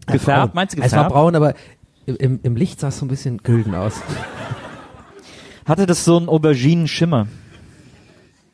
gefärbt, 0.09 0.55
meinst 0.57 0.75
du 0.77 0.79
Es 0.83 0.91
war 0.93 1.05
gefärbt? 1.05 1.13
braun, 1.15 1.37
aber 1.37 1.55
im- 2.07 2.41
im, 2.43 2.57
Licht 2.57 2.81
sah 2.81 2.89
es 2.89 2.99
so 2.99 3.05
ein 3.05 3.09
bisschen 3.09 3.39
gülden 3.39 3.75
aus. 3.75 3.95
Hatte 5.67 5.87
das 5.87 6.05
so 6.05 6.17
einen 6.19 6.29
Auberginen-Schimmer? 6.29 7.27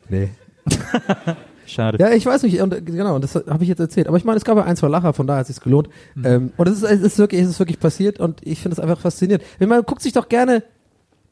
Nee. 0.09 0.31
Schade. 1.67 1.99
Ja, 2.01 2.11
ich 2.11 2.27
weiß 2.27 2.43
nicht, 2.43 2.61
und, 2.61 2.85
genau, 2.85 3.15
und 3.15 3.23
das 3.23 3.35
habe 3.35 3.63
ich 3.63 3.69
jetzt 3.69 3.79
erzählt. 3.79 4.09
Aber 4.09 4.17
ich 4.17 4.25
meine, 4.25 4.37
es 4.39 4.45
gab 4.45 4.57
ja 4.57 4.65
ein, 4.65 4.77
zwei 4.77 4.89
Lacher, 4.89 5.13
von 5.13 5.27
daher 5.27 5.41
hat 5.41 5.49
es 5.49 5.55
sich 5.57 5.63
gelohnt. 5.63 5.89
Mhm. 6.17 6.27
Ähm, 6.27 6.53
und 6.57 6.69
es 6.69 6.83
ist, 6.83 6.83
es 6.83 7.01
ist 7.01 7.19
wirklich, 7.19 7.41
es 7.43 7.49
ist 7.49 7.59
wirklich 7.61 7.79
passiert 7.79 8.19
und 8.19 8.45
ich 8.45 8.61
finde 8.61 8.75
es 8.75 8.81
einfach 8.81 9.01
faszinierend. 9.01 9.45
Wenn 9.59 9.69
man 9.69 9.83
guckt 9.85 10.03
sich 10.03 10.13
doch 10.13 10.29
gerne 10.29 10.65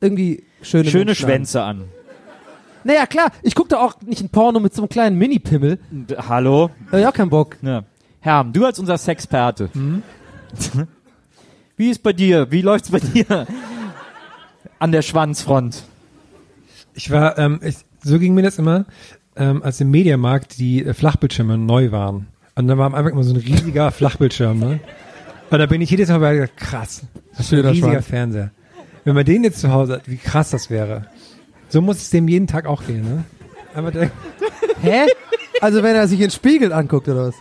irgendwie 0.00 0.44
schöne 0.62 0.88
Schöne 0.90 1.06
Menschen 1.06 1.26
Schwänze 1.26 1.62
an. 1.62 1.80
An. 1.80 1.88
Naja, 2.84 3.06
klar, 3.06 3.32
ich 3.42 3.54
gucke 3.56 3.68
da 3.70 3.78
auch 3.80 4.00
nicht 4.02 4.22
ein 4.22 4.28
Porno 4.28 4.60
mit 4.60 4.74
so 4.74 4.82
einem 4.82 4.88
kleinen 4.88 5.18
Mini-Pimmel. 5.18 5.78
Hallo? 6.28 6.70
Da 6.86 6.92
hab 6.92 7.00
ich 7.00 7.06
auch 7.06 7.12
keinen 7.12 7.30
Bock. 7.30 7.56
Ja. 7.62 7.82
Herm, 8.20 8.52
du 8.52 8.64
als 8.64 8.78
unser 8.78 8.96
Sexperte. 8.96 9.70
Mhm. 9.74 10.02
Wie 11.78 11.90
ist 11.90 12.02
bei 12.02 12.12
dir? 12.12 12.50
Wie 12.50 12.60
läuft's 12.60 12.90
bei 12.90 12.98
dir? 12.98 13.46
An 14.80 14.92
der 14.92 15.02
Schwanzfront. 15.02 15.84
Ich 16.92 17.10
war, 17.10 17.38
ähm, 17.38 17.60
ich, 17.62 17.76
so 18.02 18.18
ging 18.18 18.34
mir 18.34 18.42
das 18.42 18.58
immer, 18.58 18.84
ähm, 19.36 19.62
als 19.62 19.80
im 19.80 19.90
Mediamarkt 19.90 20.58
die 20.58 20.84
äh, 20.84 20.92
Flachbildschirme 20.92 21.56
neu 21.56 21.92
waren. 21.92 22.26
Und 22.56 22.66
dann 22.66 22.78
war 22.78 22.86
am 22.86 22.96
Anfang 22.96 23.12
immer 23.12 23.22
so 23.22 23.32
ein 23.32 23.40
riesiger 23.40 23.90
Flachbildschirm, 23.92 24.58
ne? 24.58 24.80
Und 25.50 25.58
da 25.58 25.66
bin 25.66 25.80
ich 25.80 25.88
jedes 25.88 26.08
Mal 26.08 26.18
bei 26.18 26.34
gedacht, 26.34 26.56
krass, 26.56 27.02
das 27.36 27.46
ist 27.46 27.52
ein 27.52 27.64
riesiger 27.64 27.92
Schwanz. 27.92 28.06
Fernseher. 28.06 28.50
Wenn 29.04 29.14
man 29.14 29.24
den 29.24 29.44
jetzt 29.44 29.60
zu 29.60 29.70
Hause 29.70 29.94
hat, 29.94 30.08
wie 30.08 30.16
krass 30.16 30.50
das 30.50 30.68
wäre. 30.68 31.06
So 31.68 31.80
muss 31.80 31.98
es 31.98 32.10
dem 32.10 32.26
jeden 32.26 32.48
Tag 32.48 32.66
auch 32.66 32.84
gehen, 32.84 33.02
ne? 33.02 33.24
Aber 33.74 33.92
der, 33.92 34.10
Hä? 34.82 35.06
Also 35.60 35.84
wenn 35.84 35.94
er 35.94 36.08
sich 36.08 36.18
in 36.18 36.26
den 36.26 36.32
Spiegel 36.32 36.72
anguckt 36.72 37.08
oder 37.08 37.28
was? 37.28 37.34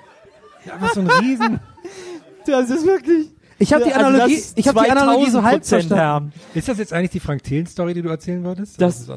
einfach 0.71 0.93
so 0.93 0.99
ein 0.99 1.09
riesen, 1.09 1.59
Das 2.47 2.69
ist 2.69 2.85
wirklich. 2.85 3.27
Ich 3.59 3.73
habe 3.73 3.83
die 3.85 3.93
Also 3.93 4.05
Analogie, 4.05 4.35
das 4.35 4.53
ich 4.55 4.67
habe 4.67 4.83
die 4.83 4.91
Analogie 4.91 5.29
so 5.31 5.43
halb 5.43 5.63
2000% 5.63 5.67
verstanden. 5.67 5.95
Herm. 5.95 6.31
ist 6.53 6.67
das 6.67 6.77
jetzt 6.77 6.93
eigentlich 6.93 7.11
die 7.11 7.19
Frank 7.19 7.43
Thelen 7.43 7.65
Story, 7.65 7.93
die 7.93 8.01
du 8.01 8.09
erzählen 8.09 8.43
wolltest? 8.43 8.79
Das-? 8.81 9.07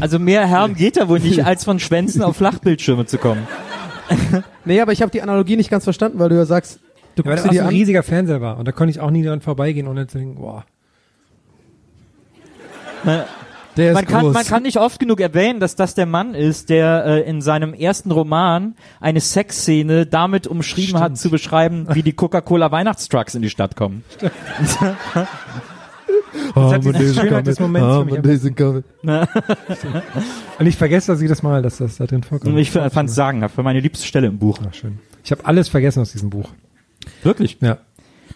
Also 0.00 0.18
mehr 0.18 0.46
Herm 0.46 0.74
geht 0.74 0.96
da 0.96 1.08
wohl 1.08 1.20
nicht, 1.20 1.44
als 1.46 1.64
von 1.64 1.78
Schwänzen 1.80 2.22
auf 2.22 2.36
Flachbildschirme 2.36 3.06
zu 3.06 3.18
kommen. 3.18 3.46
Nee, 4.66 4.80
aber 4.80 4.92
ich 4.92 5.00
habe 5.02 5.10
die 5.10 5.22
Analogie 5.22 5.56
nicht 5.56 5.70
ganz 5.70 5.84
verstanden, 5.84 6.18
weil 6.18 6.28
du 6.28 6.36
ja 6.36 6.44
sagst, 6.46 6.78
du 7.16 7.22
Ja, 7.22 7.30
weil 7.30 7.36
guckst 7.36 7.50
dir 7.50 7.56
so 7.56 7.60
ein 7.62 7.66
an. 7.68 7.72
riesiger 7.74 8.02
Fernseher 8.02 8.40
war. 8.40 8.58
Und 8.58 8.66
da 8.66 8.72
konnte 8.72 8.90
ich 8.90 9.00
auch 9.00 9.10
nie 9.10 9.22
dran 9.22 9.40
vorbeigehen, 9.40 9.88
ohne 9.88 10.06
zu 10.06 10.18
denken, 10.18 10.36
boah. 10.36 10.64
Der 13.76 13.90
ist 13.90 13.94
Man 13.94 14.06
kann, 14.06 14.20
groß. 14.22 14.34
man 14.34 14.44
kann 14.44 14.62
nicht 14.62 14.78
oft 14.78 15.00
genug 15.00 15.20
erwähnen, 15.20 15.60
dass 15.60 15.74
das 15.76 15.94
der 15.94 16.06
Mann 16.06 16.34
ist, 16.34 16.68
der 16.68 17.04
äh, 17.04 17.28
in 17.28 17.42
seinem 17.42 17.74
ersten 17.74 18.10
Roman 18.10 18.74
eine 19.00 19.20
Sexszene 19.20 20.06
damit 20.06 20.46
umschrieben 20.46 21.00
hat, 21.00 21.16
zu 21.18 21.30
beschreiben, 21.30 21.86
wie 21.92 22.02
die 22.02 22.12
Coca-Cola 22.12 22.70
Weihnachtstrucks 22.70 23.34
in 23.34 23.42
die 23.42 23.50
Stadt 23.50 23.74
kommen. 23.76 24.04
Oh, 26.54 26.60
hat 26.72 26.84
dieses 26.84 27.16
Schönheit 27.16 27.46
des 27.46 27.58
Moments 27.58 27.96
für 27.96 28.04
mich 28.04 28.18
Und 30.58 30.66
ich 30.66 30.76
vergesse 30.76 31.12
das 31.12 31.20
jedes 31.20 31.42
Mal, 31.42 31.62
dass 31.62 31.78
das 31.78 31.96
da 31.96 32.06
drin 32.06 32.22
vorkommt. 32.22 32.52
Und 32.52 32.58
ich 32.58 32.70
fand 32.70 33.08
es 33.08 33.14
sagenhaft, 33.14 33.56
war 33.56 33.64
meine 33.64 33.80
liebste 33.80 34.06
Stelle 34.06 34.28
im 34.28 34.38
Buch. 34.38 34.58
Ach, 34.66 34.74
schön. 34.74 34.98
Ich 35.24 35.32
habe 35.32 35.44
alles 35.46 35.68
vergessen 35.68 36.00
aus 36.00 36.12
diesem 36.12 36.30
Buch. 36.30 36.50
Wirklich? 37.22 37.58
Ja. 37.60 37.78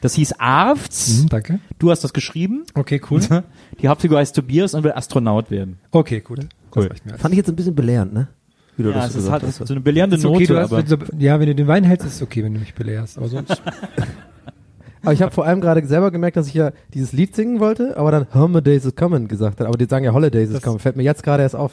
Das 0.01 0.15
hieß 0.15 0.35
Arfts. 0.39 1.23
Mhm, 1.23 1.29
danke. 1.29 1.61
Du 1.79 1.91
hast 1.91 2.05
das 2.05 2.13
geschrieben. 2.13 2.65
Okay, 2.75 3.01
cool. 3.11 3.21
Die 3.83 3.89
Hauptfigur 3.89 4.19
heißt 4.19 4.35
Tobias 4.35 4.75
und 4.75 4.85
will 4.85 4.93
Astronaut 4.93 5.51
werden. 5.51 5.79
Okay, 5.91 6.21
gut. 6.21 6.41
Cool. 6.75 6.89
Mir. 7.05 7.19
Fand 7.19 7.33
ich 7.35 7.39
jetzt 7.39 7.49
ein 7.49 7.57
bisschen 7.57 7.75
belehrend, 7.75 8.13
ne? 8.13 8.29
Wie 8.77 8.85
du 8.85 8.91
Ja, 8.91 8.97
das 8.97 9.17
es 9.17 9.25
ist 9.25 9.31
halt 9.31 9.43
hast. 9.43 9.57
so 9.57 9.75
eine 9.75 9.81
belehrende 9.81 10.17
Ist 10.17 10.25
okay, 10.25 10.35
Note, 10.43 10.47
du 10.47 10.61
hast, 10.61 10.73
aber 10.73 10.87
so, 10.87 10.97
ja, 11.19 11.41
wenn 11.41 11.47
du 11.47 11.55
den 11.55 11.67
Wein 11.67 11.83
hältst, 11.85 12.07
ist 12.07 12.17
es 12.17 12.23
okay, 12.23 12.45
wenn 12.45 12.55
du 12.55 12.61
mich 12.61 12.75
belehrst. 12.75 13.19
Aber 13.19 13.29
sonst, 13.29 13.61
Aber 15.03 15.13
ich 15.13 15.23
habe 15.23 15.33
vor 15.33 15.47
allem 15.47 15.61
gerade 15.61 15.85
selber 15.87 16.11
gemerkt, 16.11 16.37
dass 16.37 16.49
ich 16.49 16.55
ja 16.55 16.73
dieses 16.93 17.13
Lied 17.13 17.35
singen 17.35 17.61
wollte, 17.61 17.97
aber 17.97 18.11
dann 18.11 18.27
Holidays 18.35 18.85
is 18.85 18.95
coming 18.95 19.27
gesagt 19.29 19.61
hat. 19.61 19.67
Aber 19.67 19.79
die 19.79 19.87
sagen 19.87 20.05
ja 20.05 20.13
Holidays 20.13 20.51
is 20.51 20.61
coming. 20.61 20.79
Fällt 20.81 20.97
mir 20.97 21.03
jetzt 21.03 21.23
gerade 21.23 21.43
erst 21.43 21.57
auf. 21.57 21.73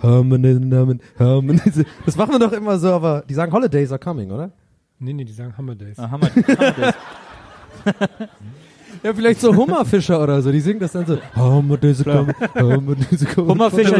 Das 0.00 0.12
machen 2.16 2.32
wir 2.32 2.38
doch 2.38 2.52
immer 2.52 2.78
so, 2.78 2.92
aber 2.92 3.24
die 3.28 3.34
sagen 3.34 3.52
Holidays 3.52 3.90
are 3.90 3.98
coming, 3.98 4.30
oder? 4.30 4.50
nee, 4.98 5.12
nee, 5.12 5.24
die 5.24 5.32
sagen 5.32 5.56
Hammer 5.56 5.74
Days. 5.74 5.98
Ah, 5.98 6.10
Hammer, 6.10 6.28
Hammer 6.34 6.72
das. 6.72 6.94
Ja, 9.02 9.14
vielleicht 9.14 9.40
so 9.40 9.54
Hummerfischer 9.54 10.20
oder 10.20 10.42
so. 10.42 10.50
Die 10.50 10.60
singen 10.60 10.80
das 10.80 10.92
dann 10.92 11.06
so. 11.06 11.18
Hummerfischer, 11.36 12.26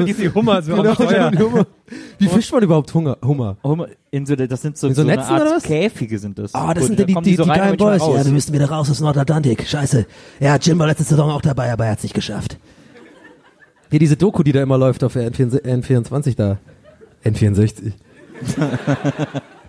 die 0.04 0.14
die 0.14 0.34
Hummer 0.34 0.62
so 0.62 0.74
Genau, 0.74 1.30
die 1.30 1.38
Hummer. 1.38 1.66
Wie 2.18 2.28
fischt 2.28 2.52
man 2.52 2.62
überhaupt 2.62 2.92
Hunger, 2.92 3.16
Hummer? 3.22 3.56
Hummer 3.62 3.88
in 4.10 4.26
so, 4.26 4.34
das 4.34 4.62
sind 4.62 4.76
so, 4.76 4.88
In 4.88 4.94
so 4.94 5.02
so, 5.02 5.08
eine 5.08 5.18
Netzen 5.18 5.34
oder 5.36 5.44
Art 5.44 5.56
was? 5.56 5.62
Käfige 5.62 6.18
sind 6.18 6.38
das. 6.38 6.54
Ah, 6.54 6.74
das 6.74 6.88
Gut, 6.88 6.96
sind 6.96 7.08
die, 7.08 7.14
die, 7.14 7.22
die, 7.22 7.36
so 7.36 7.44
die 7.44 7.50
geilen 7.50 7.76
Boys. 7.76 8.02
Ja, 8.02 8.24
wir 8.24 8.32
müssen 8.32 8.52
wieder 8.52 8.68
raus 8.68 8.90
aus 8.90 9.00
Nordatlantik. 9.00 9.68
Scheiße. 9.68 10.06
Ja, 10.40 10.56
Jim 10.56 10.78
war 10.78 10.86
letzte 10.86 11.04
Saison 11.04 11.30
auch 11.30 11.42
dabei, 11.42 11.72
aber 11.72 11.84
er 11.84 11.92
hat's 11.92 12.02
nicht 12.02 12.14
geschafft. 12.14 12.58
Hier 13.90 14.00
diese 14.00 14.16
Doku, 14.16 14.42
die 14.42 14.52
da 14.52 14.62
immer 14.62 14.78
läuft 14.78 15.04
auf 15.04 15.12
der 15.12 15.30
N24, 15.30 15.62
N24 15.62 16.36
da. 16.36 16.58
N64. 17.24 17.92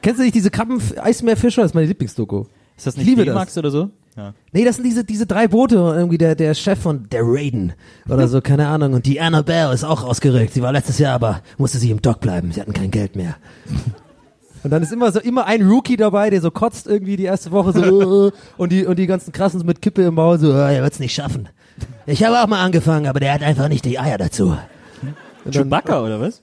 Kennst 0.01 0.19
du 0.19 0.23
nicht 0.23 0.36
diese 0.36 0.49
Krabben-Eismeerfischer? 0.49 1.62
Das 1.62 1.71
ist 1.71 1.75
meine 1.75 1.88
Lieblingsdoku. 1.88 2.45
Ist 2.75 2.88
das 2.88 2.97
Ich 2.97 3.06
nicht 3.06 3.19
D-Max 3.19 3.53
das. 3.53 3.58
oder 3.58 3.71
so? 3.71 3.89
Ja. 4.17 4.34
Nee, 4.51 4.65
das 4.65 4.77
sind 4.77 4.86
diese, 4.86 5.03
diese 5.03 5.27
drei 5.27 5.47
Boote 5.47 5.82
und 5.82 5.95
irgendwie 5.95 6.17
der, 6.17 6.34
der 6.34 6.56
Chef 6.56 6.80
von 6.80 7.08
Der 7.10 7.21
Raiden 7.23 7.73
oder 8.10 8.27
so, 8.27 8.41
keine 8.41 8.67
Ahnung. 8.67 8.93
Und 8.93 9.06
die 9.06 9.21
Annabelle 9.21 9.71
ist 9.71 9.84
auch 9.84 10.03
ausgerückt. 10.03 10.53
Sie 10.53 10.63
war 10.63 10.71
letztes 10.71 10.97
Jahr, 10.97 11.13
aber 11.13 11.41
musste 11.60 11.77
sie 11.77 11.91
im 11.91 12.01
Dock 12.01 12.19
bleiben. 12.19 12.51
Sie 12.51 12.60
hatten 12.60 12.73
kein 12.73 12.89
Geld 12.89 13.15
mehr. 13.15 13.36
Und 14.63 14.71
dann 14.71 14.82
ist 14.82 14.91
immer 14.91 15.12
so 15.12 15.19
immer 15.19 15.45
ein 15.45 15.65
Rookie 15.65 15.97
dabei, 15.97 16.32
der 16.32 16.41
so 16.41 16.49
kotzt 16.49 16.88
irgendwie 16.88 17.15
die 17.15 17.23
erste 17.23 17.51
Woche 17.51 17.73
so 17.73 18.32
und 18.58 18.71
die 18.71 18.86
und 18.86 18.97
die 18.97 19.06
ganzen 19.06 19.32
krassen 19.32 19.63
mit 19.65 19.84
Kippe 19.84 20.01
im 20.01 20.15
Maul 20.15 20.39
so. 20.39 20.51
Ah, 20.51 20.71
er 20.71 20.82
wird's 20.82 20.99
nicht 20.99 21.13
schaffen. 21.13 21.47
Ich 22.08 22.23
habe 22.23 22.41
auch 22.41 22.47
mal 22.47 22.62
angefangen, 22.65 23.06
aber 23.08 23.19
der 23.19 23.34
hat 23.34 23.43
einfach 23.43 23.69
nicht 23.69 23.86
die 23.86 23.99
Eier 23.99 24.17
dazu. 24.17 24.58
und 25.45 25.56
dann, 25.56 25.69
Chewbacca 25.69 26.01
oder 26.03 26.19
was? 26.19 26.41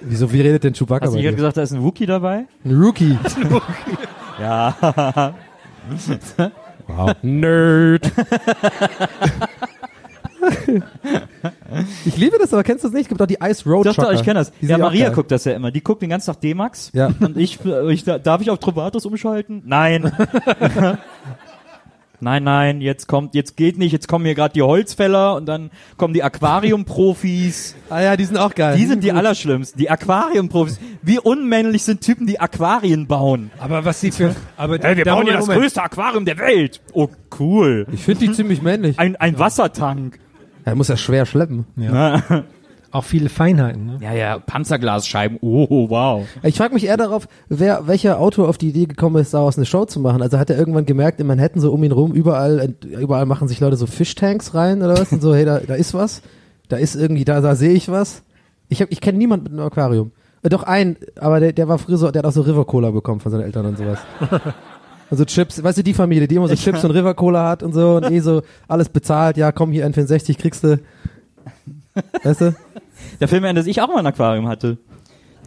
wieso 0.00 0.32
wie 0.32 0.40
redet 0.40 0.64
denn 0.64 0.72
Chewbacca 0.72 1.04
Hast 1.04 1.12
du 1.12 1.16
nicht 1.16 1.24
gerade 1.24 1.36
gesagt, 1.36 1.56
da 1.58 1.62
ist 1.62 1.72
ein 1.72 1.82
Wookie 1.82 2.06
dabei? 2.06 2.46
Ein 2.64 2.80
Rookie. 2.80 3.18
Ja. 4.40 5.32
Wow. 6.86 7.14
Nerd. 7.22 8.10
ich 12.04 12.16
liebe 12.16 12.38
das, 12.38 12.52
aber 12.52 12.62
kennst 12.62 12.84
du 12.84 12.88
das 12.88 12.94
nicht? 12.94 13.04
Es 13.04 13.08
gibt 13.08 13.20
auch 13.22 13.26
die 13.26 13.38
Ice 13.42 13.68
Road 13.68 13.86
Doch, 13.86 13.94
doch, 13.94 14.12
ich 14.12 14.22
kenne 14.22 14.40
das. 14.40 14.52
Die 14.60 14.66
Ja, 14.66 14.78
Maria 14.78 15.10
guckt 15.10 15.30
das 15.30 15.44
ja 15.44 15.52
immer. 15.52 15.70
Die 15.70 15.82
guckt 15.82 16.02
den 16.02 16.10
ganzen 16.10 16.32
Tag 16.32 16.40
D-Max. 16.40 16.90
Ja. 16.92 17.10
Und 17.20 17.36
ich, 17.36 17.58
ich, 17.64 18.04
darf 18.04 18.40
ich 18.40 18.50
auf 18.50 18.58
Trovatos 18.58 19.06
umschalten? 19.06 19.62
Nein. 19.64 20.12
Nein, 22.20 22.44
nein, 22.44 22.80
jetzt 22.80 23.06
kommt, 23.08 23.34
jetzt 23.34 23.56
geht 23.56 23.76
nicht, 23.76 23.92
jetzt 23.92 24.08
kommen 24.08 24.24
hier 24.24 24.34
gerade 24.34 24.54
die 24.54 24.62
Holzfäller 24.62 25.34
und 25.36 25.46
dann 25.46 25.70
kommen 25.96 26.14
die 26.14 26.22
Aquariumprofis. 26.22 27.74
Ah 27.90 28.00
ja, 28.00 28.16
die 28.16 28.24
sind 28.24 28.38
auch 28.38 28.54
geil. 28.54 28.76
Die 28.76 28.86
sind 28.86 29.04
die 29.04 29.12
allerschlimmsten. 29.12 29.78
Die 29.78 29.90
Aquariumprofis. 29.90 30.80
Wie 31.02 31.18
unmännlich 31.18 31.82
sind 31.84 32.00
Typen, 32.00 32.26
die 32.26 32.40
Aquarien 32.40 33.06
bauen? 33.06 33.50
Aber 33.58 33.84
was 33.84 34.00
sie 34.00 34.10
für, 34.10 34.34
aber 34.56 34.78
Hey, 34.78 34.96
wir 34.96 35.04
bauen 35.04 35.24
hier 35.24 35.34
das 35.34 35.42
Moment. 35.46 35.60
größte 35.60 35.82
Aquarium 35.82 36.24
der 36.24 36.38
Welt. 36.38 36.80
Oh, 36.92 37.08
cool. 37.38 37.86
Ich 37.92 38.02
finde 38.02 38.26
die 38.26 38.32
ziemlich 38.32 38.62
männlich. 38.62 38.98
Ein, 38.98 39.16
ein 39.16 39.38
Wassertank. 39.38 40.18
Er 40.64 40.74
muss 40.74 40.88
ja 40.88 40.96
schwer 40.96 41.26
schleppen. 41.26 41.66
Auch 42.94 43.02
viele 43.02 43.28
Feinheiten, 43.28 43.86
ne? 43.86 43.98
Ja, 44.00 44.12
ja, 44.12 44.38
Panzerglasscheiben. 44.38 45.38
Oh, 45.40 45.90
wow. 45.90 46.28
Ich 46.44 46.56
frage 46.56 46.74
mich 46.74 46.86
eher 46.86 46.96
darauf, 46.96 47.26
wer, 47.48 47.88
welcher 47.88 48.20
Autor 48.20 48.48
auf 48.48 48.56
die 48.56 48.68
Idee 48.68 48.86
gekommen 48.86 49.16
ist, 49.16 49.34
daraus 49.34 49.56
eine 49.56 49.66
Show 49.66 49.84
zu 49.84 49.98
machen. 49.98 50.22
Also 50.22 50.38
hat 50.38 50.48
er 50.48 50.56
irgendwann 50.56 50.86
gemerkt, 50.86 51.18
in 51.18 51.26
Manhattan 51.26 51.60
so 51.60 51.72
um 51.72 51.82
ihn 51.82 51.90
rum, 51.90 52.12
überall, 52.12 52.72
überall 52.84 53.26
machen 53.26 53.48
sich 53.48 53.58
Leute 53.58 53.74
so 53.74 53.86
Fischtanks 53.86 54.54
rein 54.54 54.80
oder 54.80 54.96
was 54.96 55.10
und 55.10 55.20
so, 55.22 55.34
hey, 55.34 55.44
da, 55.44 55.58
da 55.58 55.74
ist 55.74 55.92
was. 55.92 56.22
Da 56.68 56.76
ist 56.76 56.94
irgendwie, 56.94 57.24
da, 57.24 57.40
da 57.40 57.56
sehe 57.56 57.72
ich 57.72 57.90
was. 57.90 58.22
Ich 58.68 58.80
hab, 58.80 58.92
ich 58.92 59.00
kenne 59.00 59.18
niemanden 59.18 59.46
mit 59.46 59.52
einem 59.54 59.66
Aquarium. 59.66 60.12
Äh, 60.44 60.50
doch 60.50 60.62
einen, 60.62 60.96
aber 61.18 61.40
der, 61.40 61.52
der 61.52 61.66
war 61.66 61.78
früher 61.78 61.96
so, 61.96 62.12
der 62.12 62.20
hat 62.20 62.26
auch 62.26 62.32
so 62.32 62.42
River 62.42 62.64
Cola 62.64 62.92
bekommen 62.92 63.18
von 63.18 63.32
seinen 63.32 63.42
Eltern 63.42 63.66
und 63.66 63.76
sowas. 63.76 63.98
Und 65.10 65.18
so 65.18 65.24
Chips, 65.24 65.64
weißt 65.64 65.78
du, 65.78 65.82
die 65.82 65.94
Familie, 65.94 66.28
die 66.28 66.36
immer 66.36 66.46
so 66.46 66.54
Chips 66.54 66.84
und 66.84 66.92
River 66.92 67.14
Cola 67.14 67.48
hat 67.48 67.64
und 67.64 67.72
so 67.72 67.96
und 67.96 68.08
eh 68.08 68.20
so 68.20 68.42
alles 68.68 68.88
bezahlt, 68.88 69.36
ja, 69.36 69.50
komm 69.50 69.72
hier, 69.72 69.84
N64 69.84 70.38
kriegst 70.38 70.62
du. 70.62 70.78
Weißt 72.22 72.40
du? 72.40 72.54
Der 73.20 73.28
Film, 73.28 73.54
dass 73.54 73.66
ich 73.66 73.80
auch 73.80 73.88
mal 73.88 73.98
ein 73.98 74.06
Aquarium 74.06 74.48
hatte. 74.48 74.78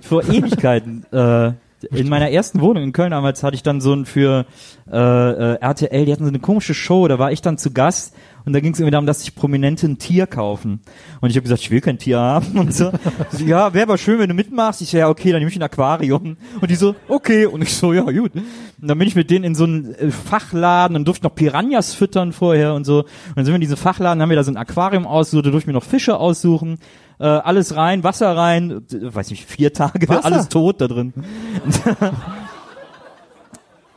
Vor 0.01 0.23
Ewigkeiten. 0.23 1.05
äh, 1.11 1.53
in 1.91 2.09
meiner 2.09 2.31
ersten 2.31 2.61
Wohnung 2.61 2.83
in 2.83 2.91
Köln 2.91 3.11
damals 3.11 3.43
hatte 3.43 3.55
ich 3.55 3.63
dann 3.63 3.81
so 3.81 3.93
ein 3.93 4.05
für 4.05 4.45
äh, 4.91 4.97
äh, 4.97 5.57
RTL, 5.59 6.05
die 6.05 6.11
hatten 6.11 6.23
so 6.23 6.29
eine 6.29 6.39
komische 6.39 6.73
Show, 6.73 7.07
da 7.07 7.19
war 7.19 7.31
ich 7.31 7.41
dann 7.41 7.57
zu 7.57 7.71
Gast 7.71 8.15
und 8.47 8.53
da 8.53 8.61
ging 8.61 8.71
es 8.71 8.79
irgendwie 8.79 8.91
darum, 8.91 9.05
dass 9.05 9.19
sich 9.19 9.35
Prominente 9.35 9.85
ein 9.85 9.97
Tier 9.97 10.25
kaufen. 10.25 10.79
Und 11.19 11.29
ich 11.29 11.35
habe 11.35 11.43
gesagt, 11.43 11.59
ich 11.59 11.69
will 11.69 11.81
kein 11.81 11.97
Tier 11.97 12.17
haben 12.17 12.57
und 12.57 12.73
so. 12.73 12.91
so 13.29 13.43
ja, 13.43 13.73
wäre 13.73 13.83
aber 13.83 13.97
schön, 13.97 14.19
wenn 14.19 14.29
du 14.29 14.33
mitmachst. 14.33 14.81
Ich 14.81 14.91
so, 14.91 14.97
ja, 14.97 15.09
okay, 15.09 15.33
dann 15.33 15.39
nehme 15.39 15.51
ich 15.51 15.57
ein 15.57 15.63
Aquarium. 15.63 16.37
Und 16.61 16.71
die 16.71 16.75
so, 16.75 16.95
okay. 17.09 17.45
Und 17.45 17.61
ich 17.61 17.75
so, 17.75 17.91
ja, 17.91 18.03
gut. 18.03 18.33
Und 18.35 18.43
dann 18.79 18.97
bin 18.97 19.05
ich 19.05 19.17
mit 19.17 19.29
denen 19.29 19.43
in 19.43 19.53
so 19.53 19.65
einen 19.65 19.93
äh, 19.95 20.11
Fachladen 20.11 20.95
und 20.95 21.05
durfte 21.05 21.25
noch 21.25 21.35
Piranhas 21.35 21.93
füttern 21.93 22.31
vorher 22.31 22.73
und 22.73 22.85
so. 22.85 22.99
Und 22.99 23.07
dann 23.35 23.43
sind 23.43 23.51
wir 23.51 23.55
in 23.55 23.61
diesen 23.61 23.75
Fachladen, 23.75 24.21
haben 24.21 24.29
wir 24.29 24.37
da 24.37 24.45
so 24.45 24.51
ein 24.51 24.57
Aquarium 24.57 25.05
ausgesucht, 25.05 25.45
da 25.45 25.49
durfte 25.49 25.65
ich 25.65 25.67
mir 25.67 25.73
noch 25.73 25.83
Fische 25.83 26.17
aussuchen. 26.17 26.79
Äh, 27.19 27.25
alles 27.25 27.75
rein, 27.75 28.03
Wasser 28.03 28.35
rein, 28.35 28.83
weiß 28.91 29.31
nicht, 29.31 29.45
vier 29.45 29.73
Tage, 29.73 30.07
Wasser? 30.09 30.25
alles 30.25 30.49
tot 30.49 30.81
da 30.81 30.87
drin. 30.87 31.13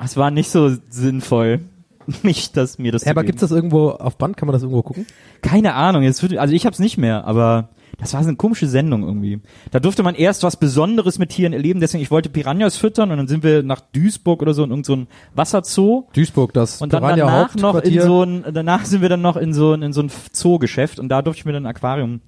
Es 0.02 0.16
war 0.16 0.30
nicht 0.30 0.50
so 0.50 0.74
sinnvoll, 0.88 1.60
mich, 2.22 2.52
dass 2.52 2.78
mir 2.78 2.92
das. 2.92 3.04
Ja, 3.04 3.12
aber 3.12 3.22
zu 3.22 3.26
gibt's 3.26 3.40
das 3.40 3.50
irgendwo 3.50 3.90
auf 3.90 4.16
Band? 4.16 4.36
Kann 4.36 4.46
man 4.46 4.54
das 4.54 4.62
irgendwo 4.62 4.82
gucken? 4.82 5.06
keine 5.42 5.74
Ahnung, 5.74 6.02
jetzt 6.02 6.22
wird, 6.22 6.36
also 6.36 6.54
ich 6.54 6.66
hab's 6.66 6.78
nicht 6.78 6.98
mehr, 6.98 7.24
aber 7.24 7.70
das 7.98 8.14
war 8.14 8.22
so 8.22 8.28
eine 8.28 8.36
komische 8.36 8.66
Sendung 8.66 9.02
irgendwie. 9.02 9.40
Da 9.70 9.80
durfte 9.80 10.02
man 10.02 10.14
erst 10.14 10.42
was 10.42 10.56
Besonderes 10.56 11.18
mit 11.18 11.30
Tieren 11.30 11.52
erleben, 11.52 11.80
deswegen 11.80 12.02
ich 12.02 12.10
wollte 12.10 12.28
Piranhas 12.28 12.76
füttern 12.76 13.10
und 13.10 13.16
dann 13.18 13.28
sind 13.28 13.42
wir 13.42 13.62
nach 13.62 13.80
Duisburg 13.80 14.42
oder 14.42 14.54
so 14.54 14.62
in 14.64 14.70
irgendein 14.70 14.84
so 14.84 14.96
ein 14.96 15.06
Wasserzoo 15.34 16.08
Duisburg, 16.14 16.52
das 16.52 16.80
und 16.80 16.92
dann 16.92 17.02
Piranha 17.02 17.16
danach 17.16 17.54
noch 17.56 17.80
in 17.82 18.00
so 18.00 18.22
ein, 18.22 18.44
danach 18.52 18.84
sind 18.84 19.02
wir 19.02 19.08
dann 19.08 19.22
noch 19.22 19.36
in 19.36 19.52
so 19.52 19.72
ein, 19.72 19.82
in 19.82 19.92
so 19.92 20.02
ein 20.02 20.10
Zoogeschäft 20.32 20.98
und 20.98 21.08
da 21.08 21.22
durfte 21.22 21.40
ich 21.40 21.44
mir 21.46 21.52
dann 21.52 21.64
ein 21.66 21.74
Aquarium. 21.74 22.20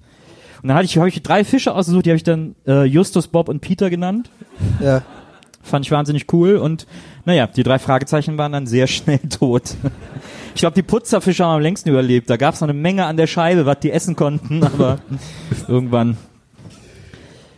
Und 0.63 0.69
dann 0.69 0.77
hatte 0.77 0.85
ich, 0.85 0.97
habe 0.97 1.09
ich 1.09 1.21
drei 1.21 1.43
Fische 1.43 1.75
ausgesucht, 1.75 2.05
die 2.05 2.09
habe 2.09 2.15
ich 2.15 2.23
dann 2.23 2.55
äh, 2.65 2.85
Justus, 2.85 3.27
Bob 3.27 3.49
und 3.49 3.59
Peter 3.59 3.89
genannt. 3.89 4.29
Ja. 4.81 5.01
Fand 5.61 5.85
ich 5.85 5.91
wahnsinnig 5.91 6.31
cool 6.31 6.55
und 6.55 6.87
naja, 7.25 7.47
die 7.47 7.63
drei 7.63 7.79
Fragezeichen 7.79 8.37
waren 8.37 8.53
dann 8.53 8.65
sehr 8.65 8.87
schnell 8.87 9.19
tot. 9.19 9.75
Ich 10.55 10.61
glaube, 10.61 10.75
die 10.75 10.81
Putzerfische 10.81 11.43
haben 11.43 11.55
am 11.55 11.61
längsten 11.61 11.89
überlebt. 11.89 12.29
Da 12.29 12.37
gab 12.37 12.53
es 12.53 12.61
noch 12.61 12.69
eine 12.69 12.79
Menge 12.79 13.05
an 13.05 13.17
der 13.17 13.27
Scheibe, 13.27 13.65
was 13.65 13.79
die 13.79 13.91
essen 13.91 14.15
konnten, 14.15 14.63
aber 14.63 14.99
irgendwann 15.67 16.15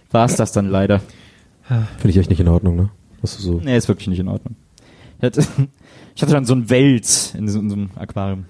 war 0.10 0.26
es 0.26 0.36
das 0.36 0.52
dann 0.52 0.68
leider. 0.68 1.02
Finde 1.68 2.10
ich 2.10 2.18
echt 2.18 2.32
nicht 2.32 2.40
in 2.40 2.48
Ordnung, 2.48 2.76
ne? 2.76 2.90
Was 3.22 3.38
du 3.38 3.44
so. 3.44 3.62
Nee, 3.64 3.78
ist 3.78 3.88
wirklich 3.88 4.08
nicht 4.08 4.20
in 4.20 4.30
Ordnung. 4.30 4.56
Ich 5.20 5.24
hatte, 5.24 5.42
ich 6.16 6.22
hatte 6.24 6.34
dann 6.34 6.46
so 6.46 6.56
ein 6.56 6.72
Wels 6.72 7.36
in 7.36 7.48
so, 7.50 7.60
in 7.60 7.70
so 7.70 7.76
einem 7.76 7.90
Aquarium. 7.98 8.46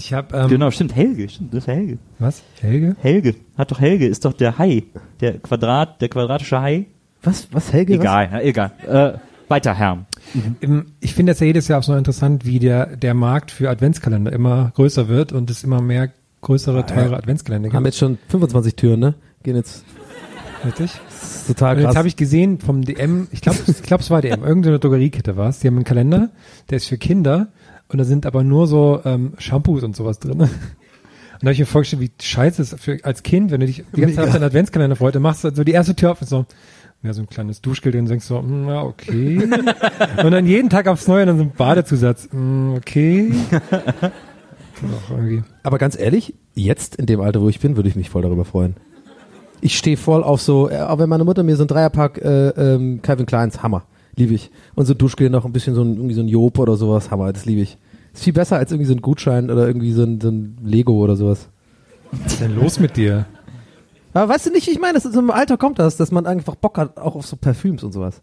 Ich 0.00 0.12
habe 0.14 0.36
ähm, 0.36 0.48
Genau, 0.48 0.70
stimmt, 0.70 0.94
Helge, 0.96 1.28
stimmt, 1.28 1.52
das 1.52 1.64
ist 1.64 1.66
Helge. 1.68 1.98
was? 2.18 2.42
Helge? 2.60 2.96
Helge, 3.00 3.34
hat 3.58 3.70
doch 3.70 3.80
Helge, 3.80 4.06
ist 4.06 4.24
doch 4.24 4.32
der 4.32 4.58
Hai, 4.58 4.84
der 5.20 5.38
Quadrat, 5.38 6.00
der 6.00 6.08
quadratische 6.08 6.60
Hai. 6.60 6.86
Was, 7.22 7.48
was, 7.52 7.72
Helge? 7.72 7.94
Egal, 7.94 8.28
ja, 8.32 8.40
egal. 8.40 8.72
Äh, 8.86 9.18
weiter, 9.48 9.74
Herr. 9.74 10.06
Ähm, 10.62 10.86
Ich 11.00 11.14
finde 11.14 11.32
das 11.32 11.40
ja 11.40 11.46
jedes 11.46 11.68
Jahr 11.68 11.80
auch 11.80 11.84
so 11.84 11.94
interessant, 11.94 12.46
wie 12.46 12.58
der, 12.58 12.96
der 12.96 13.12
Markt 13.14 13.50
für 13.50 13.68
Adventskalender 13.68 14.32
immer 14.32 14.72
größer 14.74 15.08
wird 15.08 15.32
und 15.32 15.50
es 15.50 15.62
immer 15.64 15.82
mehr 15.82 16.10
größere, 16.40 16.86
teure 16.86 17.16
Adventskalender 17.16 17.68
Was? 17.68 17.74
Haben 17.74 17.84
gibt. 17.84 17.94
jetzt 17.94 17.98
schon 17.98 18.18
25 18.28 18.74
Türen, 18.76 19.00
ne? 19.00 19.14
Gehen 19.42 19.56
jetzt. 19.56 19.84
Richtig? 20.64 20.92
Das 21.08 21.34
ist 21.36 21.46
total 21.48 21.76
Und 21.76 21.82
krass. 21.82 21.90
jetzt 21.92 21.98
habe 21.98 22.08
ich 22.08 22.16
gesehen 22.16 22.58
vom 22.60 22.82
DM, 22.84 23.28
ich 23.32 23.40
glaube, 23.40 23.58
ich 23.66 23.82
glaub, 23.82 24.00
es 24.00 24.10
war 24.10 24.20
DM, 24.22 24.42
irgendeine 24.44 24.78
Drogeriekette 24.78 25.36
war 25.36 25.48
es. 25.48 25.58
Die 25.60 25.66
haben 25.68 25.76
einen 25.76 25.84
Kalender, 25.84 26.30
der 26.70 26.76
ist 26.76 26.86
für 26.86 26.98
Kinder 26.98 27.48
und 27.90 27.98
da 27.98 28.04
sind 28.04 28.26
aber 28.26 28.44
nur 28.44 28.66
so 28.66 29.00
ähm, 29.04 29.34
Shampoos 29.38 29.82
und 29.82 29.96
sowas 29.96 30.18
drin. 30.18 30.48
Und 31.40 31.46
da 31.46 31.48
habe 31.48 31.54
ich 31.54 31.60
mir 31.60 31.66
vorgestellt, 31.66 32.02
wie 32.02 32.10
scheiße 32.22 32.60
es 32.60 32.74
ist 32.74 32.82
für, 32.82 32.98
als 33.02 33.22
Kind, 33.22 33.50
wenn 33.50 33.60
du 33.60 33.66
dich 33.66 33.82
die 33.96 34.02
ganze 34.02 34.16
Zeit 34.16 34.26
auf 34.26 34.32
deinen 34.34 34.42
Adventskalender 34.42 34.94
freust, 34.94 35.14
dann 35.14 35.22
machst 35.22 35.42
du 35.42 35.50
so 35.54 35.64
die 35.64 35.72
erste 35.72 35.96
Tür 35.96 36.10
auf 36.10 36.20
und 36.20 36.28
so, 36.28 36.44
ja, 37.02 37.14
so 37.14 37.22
ein 37.22 37.30
kleines 37.30 37.62
Duschgel 37.62 37.92
drin, 37.92 38.04
denkst 38.04 38.28
du 38.28 38.34
so, 38.34 38.40
hm, 38.42 38.68
ja, 38.68 38.82
okay. 38.82 39.48
und 40.22 40.30
dann 40.32 40.44
jeden 40.44 40.68
Tag 40.68 40.86
aufs 40.86 41.08
Neue 41.08 41.24
dann 41.24 41.38
so 41.38 41.44
ein 41.44 41.52
Badezusatz, 41.52 42.28
hm, 42.30 42.74
okay. 42.76 43.32
Aber 45.62 45.78
ganz 45.78 45.98
ehrlich, 45.98 46.34
jetzt 46.54 46.96
in 46.96 47.06
dem 47.06 47.22
Alter, 47.22 47.40
wo 47.40 47.48
ich 47.48 47.58
bin, 47.58 47.76
würde 47.76 47.88
ich 47.88 47.96
mich 47.96 48.10
voll 48.10 48.20
darüber 48.20 48.44
freuen. 48.44 48.76
Ich 49.62 49.78
stehe 49.78 49.96
voll 49.96 50.22
auf 50.22 50.42
so, 50.42 50.68
äh, 50.68 50.80
auch 50.80 50.98
wenn 50.98 51.08
meine 51.08 51.24
Mutter 51.24 51.42
mir 51.42 51.56
so 51.56 51.64
ein 51.64 51.68
Dreierpack 51.68 52.18
äh, 52.18 52.48
ähm, 52.48 53.00
Calvin 53.00 53.24
Kleins, 53.24 53.62
Hammer, 53.62 53.84
liebe 54.16 54.34
ich. 54.34 54.50
Und 54.74 54.86
so 54.86 54.94
Duschgel 54.94 55.30
noch 55.30 55.44
ein 55.44 55.52
bisschen 55.52 55.74
so 55.74 55.82
ein, 55.82 55.94
irgendwie 55.96 56.14
so 56.14 56.20
ein 56.22 56.28
Job 56.28 56.58
oder 56.58 56.76
sowas, 56.76 57.10
Hammer, 57.10 57.32
das 57.32 57.44
liebe 57.46 57.60
ich. 57.62 57.78
Ist 58.12 58.24
viel 58.24 58.32
besser 58.32 58.56
als 58.56 58.70
irgendwie 58.72 58.86
so 58.88 58.94
ein 58.94 59.02
Gutschein 59.02 59.50
oder 59.50 59.66
irgendwie 59.66 59.92
so 59.92 60.02
ein, 60.02 60.20
so 60.20 60.28
ein 60.30 60.56
Lego 60.62 60.94
oder 60.94 61.16
sowas. 61.16 61.48
Was 62.12 62.32
ist 62.32 62.40
denn 62.40 62.56
los 62.56 62.80
mit 62.80 62.96
dir? 62.96 63.26
Aber 64.12 64.32
weißt 64.32 64.46
du 64.46 64.50
nicht, 64.50 64.66
wie 64.66 64.72
ich 64.72 64.80
meine, 64.80 64.94
das 64.94 65.04
ist, 65.04 65.14
so 65.14 65.20
im 65.20 65.30
Alter 65.30 65.56
kommt 65.56 65.78
das, 65.78 65.96
dass 65.96 66.10
man 66.10 66.26
einfach 66.26 66.56
Bock 66.56 66.76
hat, 66.78 66.98
auch 66.98 67.14
auf 67.14 67.26
so 67.26 67.36
Parfüms 67.36 67.84
und 67.84 67.92
sowas. 67.92 68.20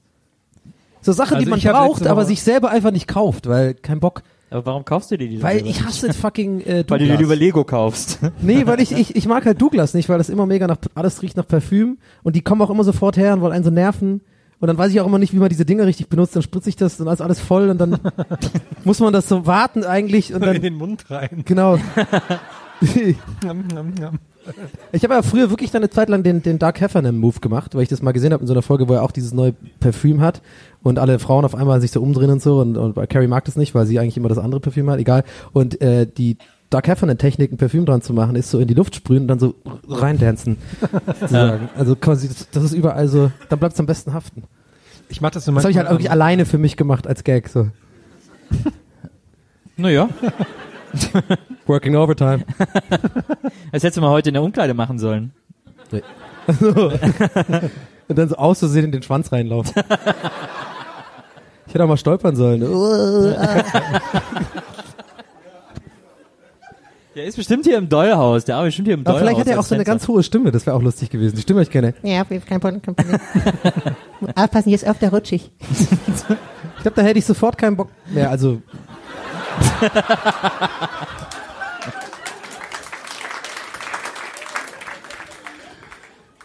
So 1.02 1.13
Sachen, 1.13 1.36
Also 1.36 1.45
die 1.45 1.50
man 1.50 1.60
braucht, 1.62 2.06
aber 2.06 2.26
sich 2.26 2.41
selber 2.41 2.69
einfach 2.69 2.91
nicht 2.91 3.08
kauft, 3.08 3.47
weil 3.47 3.73
kein 3.76 4.02
Bock. 4.02 4.23
Aber 4.50 4.65
warum 4.65 4.84
kaufst 4.86 5.12
du 5.12 5.17
dir 5.17 5.28
die? 5.30 5.41
Weil 5.41 5.65
ich 5.65 5.84
hasse 5.86 6.12
fucking 6.13 6.62
äh, 6.62 6.65
Weil 6.88 7.00
du 7.00 7.06
dir 7.06 7.12
Douglas. 7.13 7.19
lieber 7.19 7.36
Lego 7.36 7.63
kaufst. 7.63 8.19
Nee, 8.41 8.65
weil 8.65 8.80
ich, 8.82 8.91
ich, 8.91 9.15
ich 9.15 9.28
mag 9.28 9.45
halt 9.45 9.62
Douglas 9.62 9.93
nicht, 9.93 10.10
weil 10.10 10.17
das 10.17 10.30
immer 10.30 10.45
mega 10.45 10.67
nach, 10.67 10.78
alles 10.95 11.21
riecht 11.21 11.38
nach 11.38 11.47
Parfüm 11.47 11.97
und 12.23 12.36
die 12.36 12.41
kommen 12.41 12.62
auch 12.62 12.69
immer 12.69 12.84
sofort 12.84 13.15
her 13.17 13.34
und 13.34 13.41
wollen 13.41 13.54
einen 13.54 13.63
so 13.63 13.71
nerven. 13.71 14.21
Und 14.59 14.67
dann 14.67 14.77
weiß 14.77 14.91
ich 14.91 14.99
auch 14.99 15.05
immer 15.05 15.19
nicht, 15.19 15.33
wie 15.33 15.37
man 15.37 15.49
diese 15.49 15.65
Dinger 15.65 15.85
richtig 15.85 16.09
benutzt, 16.09 16.35
dann 16.35 16.41
spritze 16.41 16.69
ich 16.69 16.75
das 16.75 16.99
und 16.99 17.07
alles, 17.07 17.21
alles 17.21 17.39
voll 17.39 17.69
und 17.69 17.77
dann 17.77 17.99
muss 18.83 18.99
man 18.99 19.13
das 19.13 19.29
so 19.29 19.45
warten 19.45 19.83
eigentlich 19.83 20.33
und 20.33 20.41
In 20.41 20.47
dann, 20.53 20.61
den 20.61 20.75
Mund 20.75 21.09
rein. 21.09 21.43
genau. 21.45 21.77
Ich 24.91 25.03
habe 25.03 25.13
ja 25.15 25.21
früher 25.21 25.49
wirklich 25.49 25.71
dann 25.71 25.81
eine 25.81 25.89
Zeit 25.89 26.09
lang 26.09 26.23
den, 26.23 26.41
den 26.41 26.59
Dark 26.59 26.79
Heffernan 26.79 27.17
Move 27.17 27.39
gemacht, 27.39 27.75
weil 27.75 27.83
ich 27.83 27.89
das 27.89 28.01
mal 28.01 28.11
gesehen 28.13 28.31
habe 28.33 28.41
in 28.41 28.47
so 28.47 28.53
einer 28.53 28.61
Folge, 28.61 28.87
wo 28.87 28.93
er 28.93 29.03
auch 29.03 29.11
dieses 29.11 29.33
neue 29.33 29.53
Parfüm 29.79 30.21
hat 30.21 30.41
und 30.83 30.99
alle 30.99 31.19
Frauen 31.19 31.43
auf 31.43 31.55
einmal 31.55 31.81
sich 31.81 31.91
so 31.91 32.01
umdrehen 32.01 32.29
und 32.29 32.41
so 32.41 32.59
und, 32.61 32.77
und 32.77 33.09
Carrie 33.09 33.27
mag 33.27 33.45
das 33.45 33.55
nicht, 33.57 33.75
weil 33.75 33.85
sie 33.85 33.99
eigentlich 33.99 34.17
immer 34.17 34.29
das 34.29 34.37
andere 34.37 34.61
Parfüm 34.61 34.89
hat, 34.89 34.99
egal. 34.99 35.23
Und 35.53 35.81
äh, 35.81 36.07
die 36.07 36.37
Dark 36.69 36.88
Heffernan 36.88 37.17
Technik, 37.17 37.51
ein 37.51 37.58
Parfüm 37.58 37.86
dran 37.86 38.01
zu 38.01 38.13
machen, 38.13 38.36
ist 38.36 38.51
so 38.51 38.60
in 38.60 38.67
die 38.67 38.73
Luft 38.73 38.95
sprühen 38.95 39.23
und 39.23 39.27
dann 39.30 39.39
so 39.39 39.56
reindancen. 39.88 40.58
sozusagen. 41.19 41.69
Also 41.77 41.95
quasi, 41.95 42.30
das, 42.51 42.63
ist 42.63 42.73
überall 42.73 43.08
so, 43.08 43.32
dann 43.49 43.60
bleibt 43.60 43.73
es 43.73 43.80
am 43.80 43.86
besten 43.86 44.13
haften. 44.13 44.43
Ich 45.10 45.21
mach 45.21 45.32
das 45.32 45.45
so 45.45 45.53
Das 45.53 45.63
habe 45.63 45.71
ich 45.71 45.77
halt 45.77 45.89
wirklich 45.89 46.12
alleine 46.12 46.45
für 46.45 46.58
mich 46.58 46.75
gemacht 46.75 47.08
als 47.08 47.23
Gag. 47.23 47.47
So. 47.49 47.69
Naja, 49.80 50.10
Working 51.67 51.95
Overtime. 51.95 52.43
das 53.71 53.84
hättest 53.84 53.97
du 53.97 54.01
mal 54.01 54.10
heute 54.10 54.32
in 54.32 54.34
der 54.34 54.41
Umkleide 54.41 54.73
machen 54.73 54.97
sollen. 54.97 55.34
Und 58.08 58.17
dann 58.17 58.27
so 58.27 58.38
auszusehen 58.38 58.86
in 58.86 58.91
den 58.91 59.03
Schwanz 59.03 59.32
reinlaufen. 59.32 59.73
Ich 61.67 61.75
hätte 61.75 61.84
auch 61.84 61.88
mal 61.88 61.97
stolpern 61.97 62.36
sollen. 62.36 62.63
Der 67.17 67.25
ist 67.25 67.36
bestimmt 67.36 67.65
hier 67.65 67.80
im 67.80 67.89
Dollhaus. 67.89 68.45
Der 68.45 68.58
arbeitet 68.58 68.69
bestimmt 68.69 68.88
hier 68.89 68.93
im 68.93 68.99
Aber 69.01 69.13
Dollhaus. 69.13 69.21
vielleicht 69.27 69.39
hat 69.39 69.47
er 69.47 69.60
auch 69.60 69.63
so 69.63 69.73
eine 69.73 69.84
Tänzer. 69.84 69.97
ganz 69.97 70.08
hohe 70.08 70.21
Stimme, 70.21 70.51
das 70.51 70.67
wäre 70.67 70.75
auch 70.75 70.84
lustig 70.84 71.10
gewesen. 71.10 71.36
Die 71.36 71.41
Stimme 71.41 71.63
ich 71.63 71.71
kenne. 71.71 71.95
Ja, 72.03 72.23
kein 72.23 72.60
Problem, 72.60 72.80
kein 72.80 72.95
Problem. 72.95 73.19
Aufpassen, 74.36 74.69
hier 74.69 74.75
ist 74.75 74.86
öfter 74.88 75.10
rutschig. 75.10 75.49
Ich 76.77 76.84
glaube, 76.84 77.01
da 77.01 77.08
hätte 77.08 77.17
ich 77.17 77.25
sofort 77.25 77.58
keinen 77.58 77.75
Bock 77.75 77.89
mehr. 78.13 78.30
Also 78.30 78.62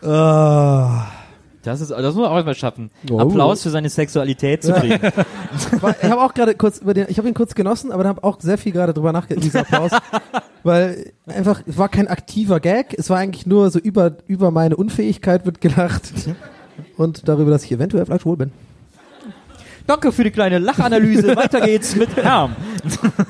Ah. 0.03 1.22
Das 1.62 1.81
ist, 1.81 1.90
das 1.90 2.14
muss 2.14 2.16
man 2.16 2.25
auch 2.27 2.44
mal 2.44 2.55
schaffen. 2.55 2.90
Oh. 3.11 3.20
Applaus 3.20 3.62
für 3.62 3.70
seine 3.70 3.88
Sexualität 3.88 4.62
zu 4.62 4.72
kriegen. 4.72 4.98
Ich 6.03 6.09
habe 6.11 6.22
auch 6.22 6.33
gerade 6.33 6.55
kurz 6.55 6.79
über 6.79 6.94
den, 6.94 7.07
ich 7.09 7.18
habe 7.18 7.29
ihn 7.29 7.35
kurz 7.35 7.55
genossen, 7.55 7.92
aber 7.92 8.05
habe 8.05 8.25
auch 8.25 8.40
sehr 8.40 8.57
viel 8.57 8.72
gerade 8.72 8.94
drüber 8.94 9.12
nachgedacht, 9.12 9.44
dieser 9.44 9.61
Applaus, 9.61 9.90
weil 10.62 11.12
einfach, 11.27 11.62
es 11.66 11.77
war 11.77 11.88
kein 11.90 12.09
aktiver 12.09 12.59
Gag, 12.59 12.94
es 12.98 13.11
war 13.11 13.18
eigentlich 13.18 13.46
nur 13.46 13.70
so 13.70 13.79
über, 13.79 14.16
über 14.27 14.51
meine 14.51 14.77
Unfähigkeit 14.77 15.44
wird 15.44 15.61
gelacht 15.61 16.11
und 16.96 17.29
darüber, 17.29 17.51
dass 17.51 17.64
ich 17.64 17.72
eventuell 17.72 18.07
vielleicht 18.07 18.22
schwul 18.22 18.38
bin. 18.38 18.53
Danke 19.87 20.11
für 20.12 20.25
die 20.25 20.31
kleine 20.31 20.59
Lachanalyse. 20.59 21.37
Weiter 21.37 21.61
geht's 21.61 21.96
mit 21.96 22.16
Herm. 22.16 22.57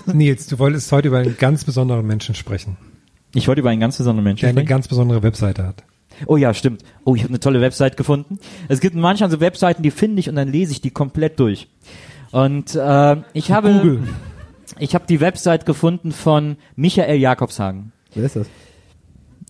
Nils, 0.06 0.46
du 0.46 0.58
wolltest 0.58 0.92
heute 0.92 1.08
über 1.08 1.18
einen 1.18 1.36
ganz 1.36 1.64
besonderen 1.64 2.06
Menschen 2.06 2.34
sprechen, 2.34 2.76
Ich 3.34 3.48
wollte 3.48 3.60
über 3.62 3.70
einen 3.70 3.80
ganz 3.80 3.96
besonderen 3.96 4.24
Menschen 4.24 4.42
der 4.42 4.50
eine 4.50 4.60
sprechen. 4.60 4.68
ganz 4.68 4.88
besondere 4.88 5.22
Webseite 5.22 5.66
hat. 5.66 5.82
Oh 6.26 6.36
ja, 6.36 6.54
stimmt. 6.54 6.82
Oh, 7.04 7.14
ich 7.14 7.22
habe 7.22 7.30
eine 7.30 7.40
tolle 7.40 7.60
Website 7.60 7.96
gefunden. 7.96 8.38
Es 8.68 8.80
gibt 8.80 8.94
manchmal 8.94 9.30
so 9.30 9.40
Webseiten, 9.40 9.82
die 9.82 9.90
finde 9.90 10.20
ich 10.20 10.28
und 10.28 10.36
dann 10.36 10.48
lese 10.48 10.72
ich 10.72 10.80
die 10.80 10.90
komplett 10.90 11.38
durch. 11.40 11.68
Und 12.30 12.74
äh, 12.74 13.16
ich 13.32 13.52
habe 13.52 13.72
Google. 13.72 14.08
ich 14.78 14.94
habe 14.94 15.04
die 15.06 15.20
Website 15.20 15.66
gefunden 15.66 16.12
von 16.12 16.56
Michael 16.76 17.18
Jakobshagen. 17.18 17.92
Wer 18.14 18.24
ist 18.24 18.36
das? 18.36 18.46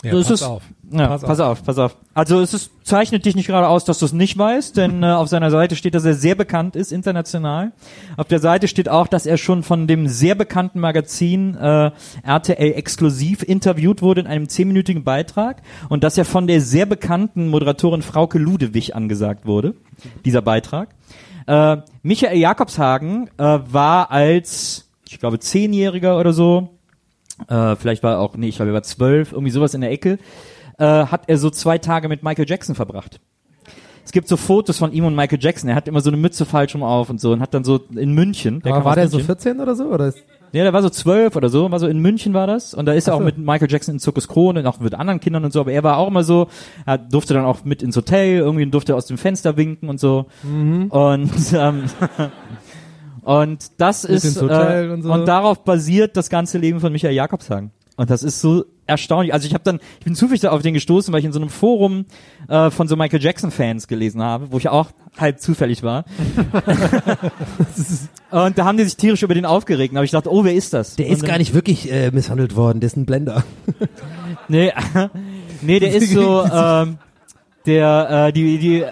Ja, 0.02 0.12
pass 0.12 0.30
ist- 0.30 0.42
auf. 0.42 0.62
Ja, 0.90 1.16
pass, 1.16 1.40
auf. 1.40 1.64
pass 1.64 1.78
auf. 1.78 1.96
Also 2.12 2.40
es 2.40 2.52
ist, 2.52 2.70
zeichnet 2.84 3.24
dich 3.24 3.34
nicht 3.34 3.46
gerade 3.46 3.66
aus, 3.66 3.84
dass 3.84 3.98
du 3.98 4.04
es 4.04 4.12
nicht 4.12 4.36
weißt, 4.36 4.76
denn 4.76 5.02
äh, 5.02 5.06
auf 5.06 5.28
seiner 5.28 5.50
Seite 5.50 5.74
steht, 5.74 5.94
dass 5.94 6.04
er 6.04 6.12
sehr 6.12 6.34
bekannt 6.34 6.76
ist, 6.76 6.92
international. 6.92 7.72
Auf 8.18 8.26
der 8.26 8.40
Seite 8.40 8.68
steht 8.68 8.90
auch, 8.90 9.06
dass 9.06 9.24
er 9.24 9.38
schon 9.38 9.62
von 9.62 9.86
dem 9.86 10.06
sehr 10.08 10.34
bekannten 10.34 10.80
Magazin 10.80 11.54
äh, 11.54 11.92
RTL 12.24 12.72
exklusiv 12.74 13.42
interviewt 13.42 14.02
wurde 14.02 14.20
in 14.22 14.26
einem 14.26 14.48
zehnminütigen 14.50 15.02
Beitrag 15.02 15.62
und 15.88 16.04
dass 16.04 16.18
er 16.18 16.26
von 16.26 16.46
der 16.46 16.60
sehr 16.60 16.84
bekannten 16.84 17.48
Moderatorin 17.48 18.02
Frauke 18.02 18.38
Ludewig 18.38 18.94
angesagt 18.94 19.46
wurde, 19.46 19.74
dieser 20.26 20.42
Beitrag. 20.42 20.90
Äh, 21.46 21.78
Michael 22.02 22.38
Jakobshagen 22.38 23.30
äh, 23.38 23.42
war 23.70 24.10
als, 24.10 24.90
ich 25.08 25.18
glaube, 25.18 25.38
Zehnjähriger 25.38 26.18
oder 26.18 26.32
so, 26.34 26.68
äh, 27.48 27.76
vielleicht 27.76 28.02
war 28.02 28.12
er 28.12 28.18
auch, 28.20 28.36
nee, 28.36 28.48
ich 28.48 28.56
glaube, 28.56 28.70
er 28.70 28.74
war 28.74 28.82
zwölf, 28.82 29.32
irgendwie 29.32 29.50
sowas 29.50 29.74
in 29.74 29.80
der 29.80 29.90
Ecke, 29.90 30.18
äh, 30.78 30.84
hat 30.84 31.24
er 31.28 31.38
so 31.38 31.50
zwei 31.50 31.78
Tage 31.78 32.08
mit 32.08 32.22
Michael 32.22 32.48
Jackson 32.48 32.74
verbracht. 32.74 33.20
Es 34.04 34.10
gibt 34.10 34.26
so 34.26 34.36
Fotos 34.36 34.78
von 34.78 34.92
ihm 34.92 35.04
und 35.04 35.14
Michael 35.14 35.38
Jackson. 35.40 35.70
Er 35.70 35.76
hat 35.76 35.86
immer 35.86 36.00
so 36.00 36.10
eine 36.10 36.16
Mütze 36.16 36.44
falsch 36.44 36.74
rum 36.74 36.82
auf 36.82 37.08
und 37.08 37.20
so 37.20 37.32
und 37.32 37.40
hat 37.40 37.54
dann 37.54 37.62
so 37.62 37.80
in 37.94 38.12
München. 38.12 38.60
Aber 38.64 38.74
kam 38.74 38.84
war 38.84 38.96
der 38.96 39.08
so 39.08 39.18
München. 39.18 39.26
14 39.36 39.60
oder 39.60 39.76
so? 39.76 39.84
Oder 39.84 40.08
ist, 40.08 40.18
Ja, 40.50 40.64
der 40.64 40.72
war 40.72 40.82
so 40.82 40.90
zwölf 40.90 41.36
oder 41.36 41.48
so, 41.48 41.70
war 41.70 41.78
so 41.78 41.86
in 41.86 42.00
München 42.00 42.34
war 42.34 42.48
das. 42.48 42.74
Und 42.74 42.86
da 42.86 42.94
ist 42.94 43.06
er 43.06 43.12
Ach 43.12 43.18
auch 43.18 43.20
so. 43.20 43.26
mit 43.26 43.38
Michael 43.38 43.70
Jackson 43.70 43.94
in 43.94 43.98
Zirkus 44.00 44.26
Krone 44.26 44.60
und 44.60 44.66
auch 44.66 44.80
mit 44.80 44.94
anderen 44.94 45.20
Kindern 45.20 45.44
und 45.44 45.52
so. 45.52 45.60
Aber 45.60 45.70
er 45.70 45.84
war 45.84 45.98
auch 45.98 46.08
immer 46.08 46.24
so, 46.24 46.48
er 46.84 46.98
durfte 46.98 47.32
dann 47.34 47.44
auch 47.44 47.64
mit 47.64 47.80
ins 47.80 47.96
Hotel, 47.96 48.38
irgendwie 48.38 48.66
durfte 48.66 48.96
aus 48.96 49.06
dem 49.06 49.18
Fenster 49.18 49.56
winken 49.56 49.88
und 49.88 50.00
so. 50.00 50.26
Mhm. 50.42 50.86
Und 50.88 51.30
ähm, 51.54 51.84
und 53.22 53.70
das 53.78 54.02
Mit 54.02 54.12
ist 54.12 54.36
äh, 54.36 54.88
und 54.90 55.02
so. 55.02 55.12
und 55.12 55.26
darauf 55.26 55.64
basiert 55.64 56.16
das 56.16 56.28
ganze 56.28 56.58
Leben 56.58 56.80
von 56.80 56.92
Michael 56.92 57.14
Jakobshagen. 57.14 57.70
Und 57.96 58.10
das 58.10 58.22
ist 58.22 58.40
so 58.40 58.64
erstaunlich. 58.86 59.32
Also 59.32 59.46
ich 59.46 59.54
habe 59.54 59.64
dann, 59.64 59.78
ich 59.98 60.04
bin 60.04 60.14
zufällig 60.14 60.46
auf 60.48 60.62
den 60.62 60.74
gestoßen, 60.74 61.12
weil 61.12 61.20
ich 61.20 61.26
in 61.26 61.32
so 61.32 61.38
einem 61.38 61.50
Forum 61.50 62.06
äh, 62.48 62.70
von 62.70 62.88
so 62.88 62.96
Michael 62.96 63.22
Jackson 63.22 63.50
Fans 63.50 63.86
gelesen 63.86 64.22
habe, 64.22 64.50
wo 64.50 64.58
ich 64.58 64.68
auch 64.68 64.90
halb 65.18 65.40
zufällig 65.40 65.82
war. 65.82 66.04
und 68.30 68.58
da 68.58 68.64
haben 68.64 68.78
die 68.78 68.84
sich 68.84 68.96
tierisch 68.96 69.22
über 69.22 69.34
den 69.34 69.44
aufgeregt. 69.44 69.92
Und 69.92 69.98
habe 69.98 70.04
ich 70.06 70.10
gedacht, 70.10 70.26
oh, 70.26 70.42
wer 70.44 70.54
ist 70.54 70.72
das? 70.72 70.96
der 70.96 71.06
und 71.06 71.12
ist 71.12 71.24
gar 71.24 71.38
nicht 71.38 71.54
wirklich 71.54 71.92
äh, 71.92 72.10
misshandelt 72.10 72.56
worden, 72.56 72.80
der 72.80 72.86
ist 72.88 72.96
ein 72.96 73.06
Blender. 73.06 73.44
Nee, 74.48 74.72
nee, 75.62 75.78
der 75.78 75.92
ist 75.94 76.10
so, 76.10 76.44
ähm, 76.44 76.98
der, 77.66 78.26
äh, 78.28 78.32
die, 78.32 78.58
die, 78.58 78.84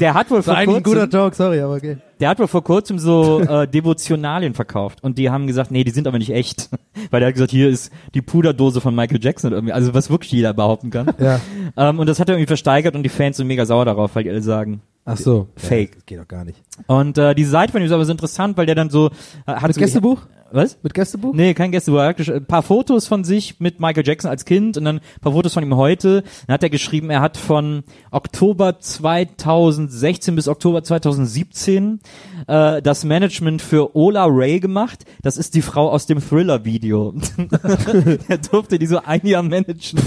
der 0.00 0.14
hat 0.14 0.30
wohl 0.30 0.42
vor 0.42 0.54
eigentlich 0.54 0.76
ein 0.76 0.82
guter 0.82 1.00
kurzem, 1.00 1.10
Talk, 1.10 1.34
sorry, 1.34 1.60
aber 1.60 1.74
okay. 1.74 1.98
der 2.20 2.28
hat 2.28 2.38
wohl 2.38 2.46
vor 2.46 2.64
kurzem 2.64 2.98
so 2.98 3.40
äh, 3.48 3.68
Devotionalien 3.68 4.54
verkauft 4.54 5.02
und 5.02 5.18
die 5.18 5.30
haben 5.30 5.46
gesagt, 5.46 5.70
nee, 5.70 5.84
die 5.84 5.90
sind 5.90 6.06
aber 6.06 6.18
nicht 6.18 6.30
echt, 6.30 6.70
weil 7.10 7.20
der 7.20 7.28
hat 7.28 7.34
gesagt, 7.34 7.50
hier 7.50 7.68
ist 7.68 7.92
die 8.14 8.22
Puderdose 8.22 8.80
von 8.80 8.94
Michael 8.94 9.22
Jackson 9.22 9.52
irgendwie, 9.52 9.72
also 9.72 9.94
was 9.94 10.10
wirklich 10.10 10.32
jeder 10.32 10.54
behaupten 10.54 10.90
kann. 10.90 11.12
Ja. 11.18 11.40
Ähm, 11.76 11.98
und 11.98 12.08
das 12.08 12.20
hat 12.20 12.28
er 12.28 12.34
irgendwie 12.34 12.48
versteigert 12.48 12.94
und 12.94 13.02
die 13.02 13.08
Fans 13.08 13.36
sind 13.36 13.46
mega 13.46 13.66
sauer 13.66 13.84
darauf, 13.84 14.14
weil 14.14 14.24
die 14.24 14.30
alle 14.30 14.42
sagen, 14.42 14.82
Ach 15.04 15.16
so. 15.16 15.48
Fake. 15.56 15.90
Ja, 15.90 15.94
das 15.96 16.06
geht 16.06 16.18
doch 16.20 16.28
gar 16.28 16.44
nicht. 16.44 16.62
Und 16.86 17.18
äh, 17.18 17.34
die 17.34 17.44
Seite 17.44 17.72
von 17.72 17.80
ihm 17.80 17.86
ist 17.86 17.92
aber 17.92 18.04
so 18.04 18.12
interessant, 18.12 18.56
weil 18.56 18.66
der 18.66 18.76
dann 18.76 18.90
so 18.90 19.08
äh, 19.46 19.52
hat 19.52 19.62
Mit 19.62 19.74
so, 19.74 19.80
Gästebuch? 19.80 20.22
Was? 20.52 20.78
Mit 20.82 20.94
Gästebuch? 20.94 21.34
Nee, 21.34 21.54
kein 21.54 21.72
Gästebuch. 21.72 21.98
Er 21.98 22.14
ein 22.34 22.44
paar 22.44 22.62
Fotos 22.62 23.06
von 23.06 23.24
sich 23.24 23.58
mit 23.58 23.80
Michael 23.80 24.06
Jackson 24.06 24.30
als 24.30 24.44
Kind 24.44 24.76
und 24.76 24.84
dann 24.84 24.96
ein 24.96 25.20
paar 25.20 25.32
Fotos 25.32 25.54
von 25.54 25.64
ihm 25.64 25.74
heute. 25.76 26.22
Dann 26.46 26.54
hat 26.54 26.62
er 26.62 26.70
geschrieben, 26.70 27.10
er 27.10 27.20
hat 27.20 27.36
von 27.36 27.84
Oktober 28.10 28.78
2016 28.78 30.36
bis 30.36 30.48
Oktober 30.48 30.84
2017 30.84 32.00
äh, 32.46 32.82
das 32.82 33.04
Management 33.04 33.62
für 33.62 33.96
Ola 33.96 34.26
Ray 34.28 34.60
gemacht. 34.60 35.04
Das 35.22 35.36
ist 35.36 35.54
die 35.54 35.62
Frau 35.62 35.90
aus 35.90 36.06
dem 36.06 36.20
Thriller-Video. 36.20 37.14
er 38.28 38.38
durfte 38.38 38.78
die 38.78 38.86
so 38.86 39.00
ein 39.04 39.26
Jahr 39.26 39.42
managen. 39.42 40.00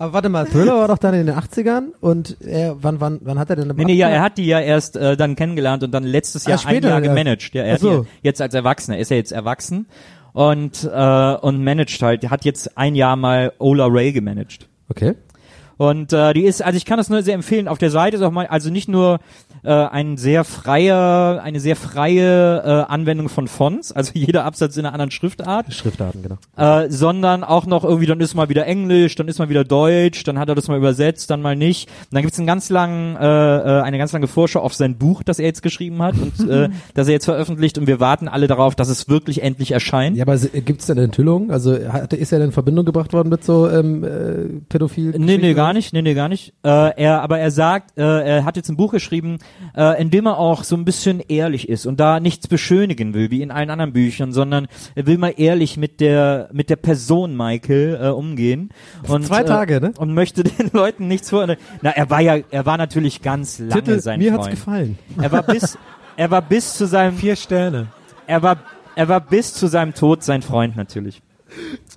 Aber 0.00 0.14
warte 0.14 0.30
mal, 0.30 0.46
Thriller 0.46 0.78
war 0.78 0.88
doch 0.88 0.96
dann 0.96 1.12
in 1.12 1.26
den 1.26 1.34
80ern 1.36 1.88
und 2.00 2.38
er, 2.40 2.82
wann, 2.82 3.02
wann, 3.02 3.18
wann 3.22 3.38
hat 3.38 3.50
er 3.50 3.56
denn 3.56 3.68
Nee, 3.76 3.84
nee, 3.84 3.92
ja, 3.92 4.08
er 4.08 4.22
hat 4.22 4.38
die 4.38 4.46
ja 4.46 4.58
erst 4.58 4.96
äh, 4.96 5.14
dann 5.14 5.36
kennengelernt 5.36 5.82
und 5.82 5.90
dann 5.92 6.04
letztes 6.04 6.46
Ah, 6.46 6.50
Jahr 6.50 6.58
später 6.58 6.88
ein 6.88 6.90
Jahr 6.92 7.00
gemanagt. 7.02 7.52
Ja, 7.52 7.64
er 7.64 7.72
Ach 7.72 7.74
hat 7.74 7.80
so. 7.80 8.00
die 8.04 8.08
jetzt 8.22 8.40
als 8.40 8.54
Erwachsener, 8.54 8.96
ist 8.96 9.10
er 9.10 9.18
jetzt 9.18 9.30
erwachsen 9.30 9.88
und 10.32 10.84
äh, 10.90 11.34
und 11.34 11.62
managt 11.62 12.00
halt, 12.00 12.24
Er 12.24 12.30
hat 12.30 12.46
jetzt 12.46 12.78
ein 12.78 12.94
Jahr 12.94 13.16
mal 13.16 13.52
Ola 13.58 13.88
Ray 13.90 14.12
gemanagt. 14.12 14.68
Okay. 14.88 15.16
Und 15.76 16.14
äh, 16.14 16.32
die 16.32 16.44
ist, 16.44 16.62
also 16.62 16.78
ich 16.78 16.86
kann 16.86 16.96
das 16.96 17.10
nur 17.10 17.22
sehr 17.22 17.34
empfehlen. 17.34 17.68
Auf 17.68 17.76
der 17.76 17.90
Seite 17.90 18.16
ist 18.16 18.22
auch 18.22 18.30
mal, 18.30 18.46
also 18.46 18.70
nicht 18.70 18.88
nur 18.88 19.18
äh, 19.62 19.72
ein 19.72 20.16
sehr 20.16 20.44
freier, 20.44 21.40
eine 21.42 21.60
sehr 21.60 21.76
freie 21.76 22.62
äh, 22.64 22.92
Anwendung 22.92 23.28
von 23.28 23.48
Fonts, 23.48 23.92
also 24.00 24.12
jeder 24.14 24.44
Absatz 24.44 24.76
in 24.76 24.84
einer 24.84 24.92
anderen 24.92 25.10
Schriftart, 25.10 25.72
Schriftarten, 25.72 26.22
genau. 26.22 26.38
äh, 26.56 26.90
sondern 26.90 27.44
auch 27.44 27.66
noch 27.66 27.84
irgendwie, 27.84 28.06
dann 28.06 28.20
ist 28.20 28.34
mal 28.34 28.48
wieder 28.48 28.66
Englisch, 28.66 29.14
dann 29.14 29.28
ist 29.28 29.38
mal 29.38 29.48
wieder 29.48 29.64
Deutsch, 29.64 30.24
dann 30.24 30.38
hat 30.38 30.48
er 30.48 30.54
das 30.54 30.68
mal 30.68 30.78
übersetzt, 30.78 31.30
dann 31.30 31.42
mal 31.42 31.56
nicht. 31.56 31.88
Und 31.88 32.14
dann 32.14 32.22
gibt's 32.22 32.38
einen 32.38 32.46
ganz 32.46 32.70
langen, 32.70 33.16
äh, 33.16 33.20
äh, 33.20 33.82
eine 33.82 33.98
ganz 33.98 34.12
lange 34.12 34.26
Vorschau 34.26 34.60
auf 34.60 34.74
sein 34.74 34.96
Buch, 34.96 35.22
das 35.22 35.38
er 35.38 35.46
jetzt 35.46 35.62
geschrieben 35.62 36.02
hat 36.02 36.14
und 36.16 36.48
äh, 36.48 36.68
das 36.94 37.08
er 37.08 37.14
jetzt 37.14 37.24
veröffentlicht 37.24 37.78
und 37.78 37.86
wir 37.86 38.00
warten 38.00 38.28
alle 38.28 38.46
darauf, 38.46 38.74
dass 38.74 38.88
es 38.88 39.08
wirklich 39.08 39.42
endlich 39.42 39.72
erscheint. 39.72 40.16
Ja, 40.16 40.24
aber 40.24 40.36
gibt 40.38 40.80
es 40.80 40.86
denn 40.86 40.98
eine 40.98 41.04
Enthüllung? 41.06 41.50
Also 41.50 41.76
hat, 41.88 42.12
ist 42.12 42.32
er 42.32 42.38
denn 42.38 42.48
in 42.48 42.52
Verbindung 42.52 42.84
gebracht 42.84 43.12
worden 43.12 43.28
mit 43.28 43.44
so 43.44 43.68
ähm, 43.68 44.04
äh, 44.04 44.60
pädophil? 44.68 45.14
Nee, 45.18 45.38
nee, 45.38 45.54
gar 45.54 45.72
nicht, 45.72 45.92
nee, 45.92 46.02
nee, 46.02 46.14
gar 46.14 46.28
nicht. 46.28 46.54
Äh, 46.64 46.96
er, 46.96 47.22
aber 47.22 47.38
er 47.38 47.50
sagt, 47.50 47.96
äh, 47.98 48.02
er 48.02 48.44
hat 48.44 48.56
jetzt 48.56 48.68
ein 48.68 48.76
Buch 48.76 48.92
geschrieben, 48.92 49.38
äh, 49.76 50.00
in 50.00 50.10
dem 50.10 50.26
er 50.26 50.38
auch 50.38 50.64
so 50.64 50.76
ein 50.76 50.84
bisschen 50.84 51.20
ehrlich 51.20 51.68
ist 51.68 51.86
und 51.86 52.00
da 52.00 52.20
nichts 52.20 52.48
beschönigen 52.48 53.14
will, 53.14 53.30
wie 53.30 53.42
in 53.42 53.50
allen 53.50 53.70
anderen 53.70 53.92
Büchern, 53.92 54.32
sondern 54.32 54.66
er 54.94 55.06
will 55.06 55.18
mal 55.18 55.34
ehrlich 55.36 55.76
mit 55.76 56.00
der 56.00 56.48
mit 56.52 56.70
der 56.70 56.76
Person 56.76 57.36
Michael 57.36 57.98
äh, 58.00 58.08
umgehen. 58.08 58.70
Und, 59.06 59.26
Zwei 59.26 59.42
Tage, 59.44 59.76
äh, 59.76 59.80
ne? 59.80 59.92
Und 59.98 60.14
möchte 60.14 60.44
den 60.44 60.70
Leuten 60.72 61.08
nichts 61.08 61.30
vor. 61.30 61.46
Na, 61.82 61.90
er 61.90 62.10
war 62.10 62.20
ja, 62.20 62.38
er 62.50 62.66
war 62.66 62.78
natürlich 62.78 63.22
ganz 63.22 63.58
lange 63.58 63.74
Titel, 63.82 64.00
sein 64.00 64.18
mir 64.18 64.32
hat's 64.32 64.46
Freund. 64.46 64.56
gefallen. 64.56 64.98
Er 65.20 65.32
war 65.32 65.42
bis, 65.42 65.78
er 66.16 66.30
war 66.30 66.42
bis 66.42 66.76
zu 66.76 66.86
seinem, 66.86 67.16
Vier 67.16 67.36
Sterne. 67.36 67.88
er 68.26 68.42
war, 68.42 68.58
er 68.94 69.08
war 69.08 69.20
bis 69.20 69.54
zu 69.54 69.66
seinem 69.66 69.94
Tod 69.94 70.22
sein 70.22 70.42
Freund 70.42 70.76
natürlich. 70.76 71.22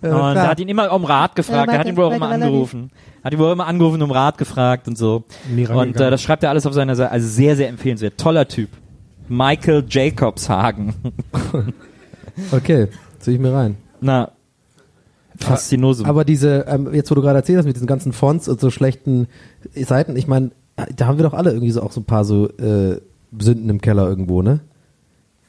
Und 0.01 0.11
er 0.11 0.47
hat 0.47 0.59
ihn 0.59 0.67
immer 0.67 0.91
um 0.91 1.05
Rat 1.05 1.35
gefragt. 1.35 1.67
Ja, 1.67 1.73
er 1.73 1.79
hat 1.79 1.87
ihn 1.87 1.95
wohl 1.95 2.05
auch 2.05 2.13
immer 2.13 2.29
angerufen. 2.29 2.91
Hat 3.23 3.33
ihn 3.33 3.39
wohl 3.39 3.51
immer 3.51 3.67
angerufen, 3.67 4.01
um 4.01 4.11
Rat 4.11 4.37
gefragt 4.37 4.87
und 4.87 4.97
so. 4.97 5.23
Und 5.49 5.99
äh, 5.99 6.11
das 6.11 6.21
schreibt 6.21 6.43
er 6.43 6.49
alles 6.49 6.65
auf 6.65 6.73
seiner 6.73 6.95
Seite. 6.95 7.11
Also 7.11 7.27
sehr, 7.27 7.55
sehr 7.55 7.69
empfehlenswert. 7.69 8.17
Toller 8.17 8.47
Typ. 8.47 8.69
Michael 9.29 9.83
Jacobshagen. 9.89 10.93
Okay, 12.51 12.87
zieh 13.19 13.33
ich 13.33 13.39
mir 13.39 13.53
rein. 13.53 13.77
Na, 14.01 14.31
Faszinosum. 15.37 16.05
Aber 16.05 16.25
diese, 16.25 16.65
ähm, 16.67 16.93
jetzt 16.93 17.11
wo 17.11 17.15
du 17.15 17.21
gerade 17.21 17.37
erzählt 17.37 17.59
hast 17.59 17.65
mit 17.65 17.75
diesen 17.75 17.87
ganzen 17.87 18.13
Fonts 18.13 18.47
und 18.47 18.59
so 18.59 18.69
schlechten 18.69 19.27
Seiten, 19.75 20.15
ich 20.15 20.27
meine, 20.27 20.51
da 20.95 21.07
haben 21.07 21.17
wir 21.17 21.23
doch 21.23 21.33
alle 21.33 21.51
irgendwie 21.51 21.71
so 21.71 21.81
auch 21.81 21.91
so 21.91 22.01
ein 22.01 22.05
paar 22.05 22.25
so 22.25 22.49
äh, 22.49 22.99
Sünden 23.37 23.69
im 23.69 23.81
Keller 23.81 24.07
irgendwo, 24.07 24.41
ne? 24.41 24.61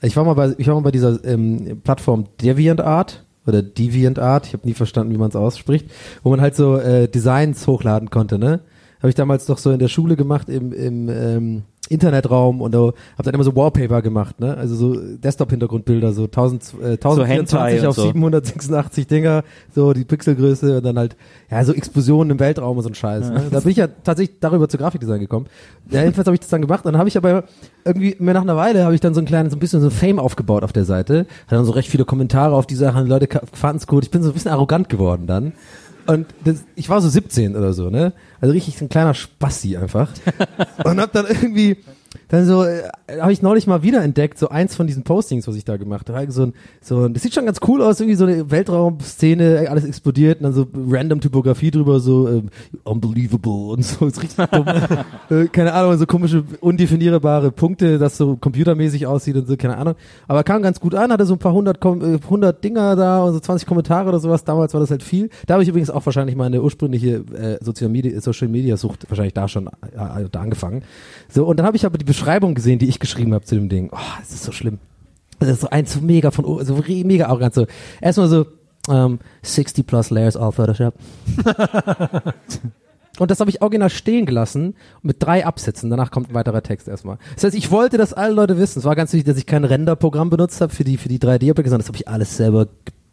Ich 0.03 0.17
war 0.17 0.25
mal 0.25 0.35
bei, 0.35 0.55
ich 0.59 0.67
war 0.67 0.75
mal 0.75 0.83
bei 0.83 0.91
dieser 0.91 1.25
ähm, 1.25 1.81
Plattform 1.83 2.27
DeviantArt 2.43 3.25
oder 3.47 3.63
DeviantArt, 3.63 4.47
ich 4.47 4.53
habe 4.53 4.67
nie 4.67 4.75
verstanden, 4.75 5.13
wie 5.13 5.19
man 5.19 5.29
es 5.29 5.37
ausspricht, 5.37 5.91
wo 6.23 6.31
man 6.31 6.41
halt 6.41 6.57
so 6.57 6.77
äh, 6.77 7.09
Designs 7.09 7.67
hochladen 7.67 8.11
konnte, 8.11 8.39
ne? 8.39 8.61
Habe 8.99 9.11
ich 9.11 9.15
damals 9.15 9.45
doch 9.45 9.59
so 9.59 9.71
in 9.71 9.79
der 9.79 9.89
Schule 9.89 10.17
gemacht 10.17 10.49
im, 10.49 10.73
im 10.73 11.09
ähm, 11.11 11.63
Internetraum 11.87 12.61
und 12.61 12.73
da 12.73 12.79
habe 12.79 13.23
dann 13.25 13.35
immer 13.35 13.45
so 13.45 13.55
Wallpaper 13.55 14.03
gemacht, 14.03 14.41
ne? 14.41 14.57
Also 14.57 14.75
so 14.75 14.95
Desktop-Hintergrundbilder, 14.95 16.13
so 16.13 16.25
1000, 16.25 16.63
äh, 16.63 16.87
1024 16.93 17.59
Hentai 17.59 17.89
auf 17.89 17.97
so. 17.97 18.03
786 18.03 19.07
Dinger, 19.07 19.45
so 19.75 19.93
die 19.93 20.05
Pixelgröße 20.05 20.79
und 20.79 20.85
dann 20.85 20.99
halt, 20.99 21.17
ja, 21.51 21.65
so 21.65 21.73
Explosionen 21.73 22.33
im 22.33 22.41
Weltraum 22.41 22.77
und 22.77 22.83
so 22.83 22.89
ein 22.89 22.95
Scheiß. 22.95 23.31
Ne? 23.31 23.45
Da 23.51 23.61
bin 23.61 23.71
ich 23.71 23.77
ja 23.77 23.89
tatsächlich 23.89 24.39
darüber 24.41 24.69
zu 24.69 24.79
Grafikdesign 24.79 25.21
gekommen. 25.21 25.47
Ja, 25.91 26.01
jedenfalls 26.01 26.27
habe 26.27 26.35
ich 26.35 26.41
das 26.41 26.51
dann 26.51 26.63
gemacht. 26.63 26.85
Dann 26.87 26.99
habe 26.99 27.09
ich 27.09 27.17
aber 27.17 27.45
irgendwie, 27.85 28.17
mir 28.19 28.35
nach 28.35 28.43
einer 28.43 28.57
Weile 28.57 28.85
habe 28.85 28.95
ich 28.95 29.01
dann 29.01 29.15
so 29.15 29.21
ein 29.21 29.27
kleines, 29.27 29.53
so 29.53 29.57
ein 29.57 29.61
bisschen 29.61 29.81
so 29.81 29.91
Fame 29.91 30.19
aufgebaut 30.19 30.63
auf 30.65 30.73
der 30.73 30.85
Seite. 30.85 31.27
Hat 31.47 31.53
dann 31.53 31.65
so 31.65 31.73
recht 31.73 31.89
viele 31.89 32.05
Kommentare 32.05 32.55
auf 32.55 32.67
die 32.67 32.75
Sachen, 32.75 33.07
Leute 33.07 33.29
fanden 33.53 33.79
es 33.79 33.87
gut. 33.87 34.05
Ich 34.05 34.11
bin 34.11 34.23
so 34.23 34.31
ein 34.31 34.35
bisschen 34.35 34.51
arrogant 34.51 34.89
geworden 34.89 35.27
dann. 35.27 35.53
Und 36.07 36.27
das, 36.45 36.65
ich 36.75 36.89
war 36.89 37.01
so 37.01 37.09
17 37.09 37.57
oder 37.57 37.73
so, 37.73 37.89
ne? 37.89 38.13
Also 38.45 38.53
richtig 38.53 38.79
ein 38.83 38.91
kleiner 38.91 39.15
Spassi 39.15 39.75
einfach. 39.75 40.11
und 40.85 41.01
hab 41.01 41.13
dann 41.13 41.25
irgendwie, 41.25 41.79
dann 42.35 42.47
so, 42.47 42.65
äh, 42.65 42.83
habe 43.21 43.33
ich 43.33 43.43
neulich 43.43 43.67
mal 43.67 43.83
wieder 43.83 44.03
entdeckt, 44.03 44.39
so 44.39 44.49
eins 44.49 44.75
von 44.75 44.87
diesen 44.87 45.05
Postings, 45.05 45.47
was 45.47 45.57
ich 45.57 45.65
da 45.65 45.77
gemacht 45.77 46.09
habe. 46.11 46.31
So 46.33 46.45
ein, 46.45 46.55
so 46.81 47.05
ein, 47.05 47.15
das 47.15 47.23
sieht 47.23 47.35
schon 47.35 47.47
ganz 47.47 47.61
cool 47.67 47.83
aus, 47.83 48.01
irgendwie 48.01 48.17
so 48.17 48.25
eine 48.25 48.51
Weltraumszene, 48.51 49.67
alles 49.71 49.85
explodiert 49.85 50.39
und 50.39 50.45
dann 50.45 50.53
so 50.53 50.67
random 50.89 51.21
Typografie 51.21 51.71
drüber, 51.71 52.01
so 52.01 52.29
ähm, 52.29 52.51
unbelievable 52.85 53.73
und 53.73 53.85
so, 53.85 54.07
ist 54.07 54.23
richtig 54.23 54.47
dumm. 54.51 54.67
äh, 55.31 55.47
keine 55.47 55.73
Ahnung, 55.75 55.97
so 55.97 56.07
komische, 56.07 56.45
undefinierbare 56.61 57.53
Punkte, 57.53 57.99
das 57.99 58.17
so 58.17 58.37
computermäßig 58.37 59.07
aussieht 59.07 59.37
und 59.37 59.47
so, 59.47 59.57
keine 59.57 59.77
Ahnung. 59.77 59.95
Aber 60.27 60.43
kam 60.43 60.63
ganz 60.63 60.81
gut 60.81 60.95
an, 60.95 61.13
hatte 61.13 61.27
so 61.27 61.35
ein 61.35 61.39
paar 61.39 61.53
hundert, 61.53 61.81
Kom 61.81 62.03
äh, 62.03 62.19
hundert 62.29 62.65
Dinger 62.65 62.97
da 62.97 63.23
und 63.23 63.35
so 63.35 63.41
20 63.41 63.67
Kommentare 63.67 64.09
oder 64.09 64.19
sowas. 64.19 64.45
Damals 64.45 64.75
war 64.75 64.81
das 64.81 64.91
halt 64.91 65.03
viel. 65.03 65.31
Da 65.47 65.55
habe 65.55 65.63
ich 65.63 65.69
übrigens 65.69 65.91
auch 65.91 66.05
wahrscheinlich 66.05 66.37
meine 66.37 66.63
ursprüngliche 66.63 67.25
äh, 67.35 67.59
Social 67.65 67.89
Media, 67.89 68.21
Social 68.21 68.49
Media 68.49 68.77
Sucht 68.77 69.09
wahrscheinlich 69.09 69.35
da 69.35 69.47
schon 69.47 69.67
äh, 69.67 70.29
da 70.31 70.41
angefangen. 70.41 70.83
So, 71.29 71.47
und 71.47 71.59
dann 71.59 71.67
habe 71.67 71.77
ich 71.77 71.87
aber 71.87 71.99
die 71.99 72.05
Beschreibung 72.05 72.24
gesehen, 72.55 72.79
die 72.79 72.89
ich 72.89 72.99
geschrieben 72.99 73.35
habe 73.35 73.45
zu 73.45 73.55
dem 73.55 73.69
Ding. 73.69 73.91
Oh, 73.93 73.99
es 74.23 74.33
ist 74.33 74.45
so 74.45 74.53
schlimm. 74.53 74.79
Das 75.41 75.49
ist 75.49 75.61
so 75.61 75.71
eins 75.71 76.01
mega 76.01 76.31
von, 76.31 76.65
so 76.65 76.83
mega 76.87 77.27
arrogant. 77.27 77.55
So, 77.55 77.67
erstmal 78.01 78.29
so, 78.29 78.47
ähm, 78.89 79.19
60 79.43 79.87
plus 79.87 80.11
layers 80.11 80.37
all 80.37 80.53
Photoshop. 80.53 80.95
Und 83.19 83.31
das 83.31 83.39
habe 83.39 83.49
ich 83.49 83.63
original 83.63 83.91
stehen 83.91 84.27
gelassen 84.27 84.75
mit 85.03 85.23
drei 85.23 85.47
Absätzen. 85.47 85.89
Danach 85.89 86.11
kommt 86.11 86.31
ein 86.31 86.35
weiterer 86.35 86.63
Text 86.63 86.89
erstmal. 86.89 87.19
Das 87.35 87.45
heißt, 87.45 87.55
ich 87.55 87.71
wollte, 87.71 87.97
dass 87.97 88.13
alle 88.13 88.35
Leute 88.35 88.59
wissen. 88.59 88.81
Es 88.81 88.85
war 88.85 88.97
ganz 88.97 89.13
wichtig, 89.13 89.27
dass 89.27 89.39
ich 89.39 89.47
kein 89.47 89.65
Renderprogramm 89.65 90.31
benutzt 90.31 90.61
habe 90.61 90.75
für 90.75 90.83
die 90.83 90.97
für 90.97 91.09
die 91.09 91.21
3D-Objekte, 91.21 91.71
sondern 91.71 91.81
das 91.81 91.89
habe 91.89 91.99
ich 91.99 92.09
alles 92.09 92.37
selber 92.37 92.67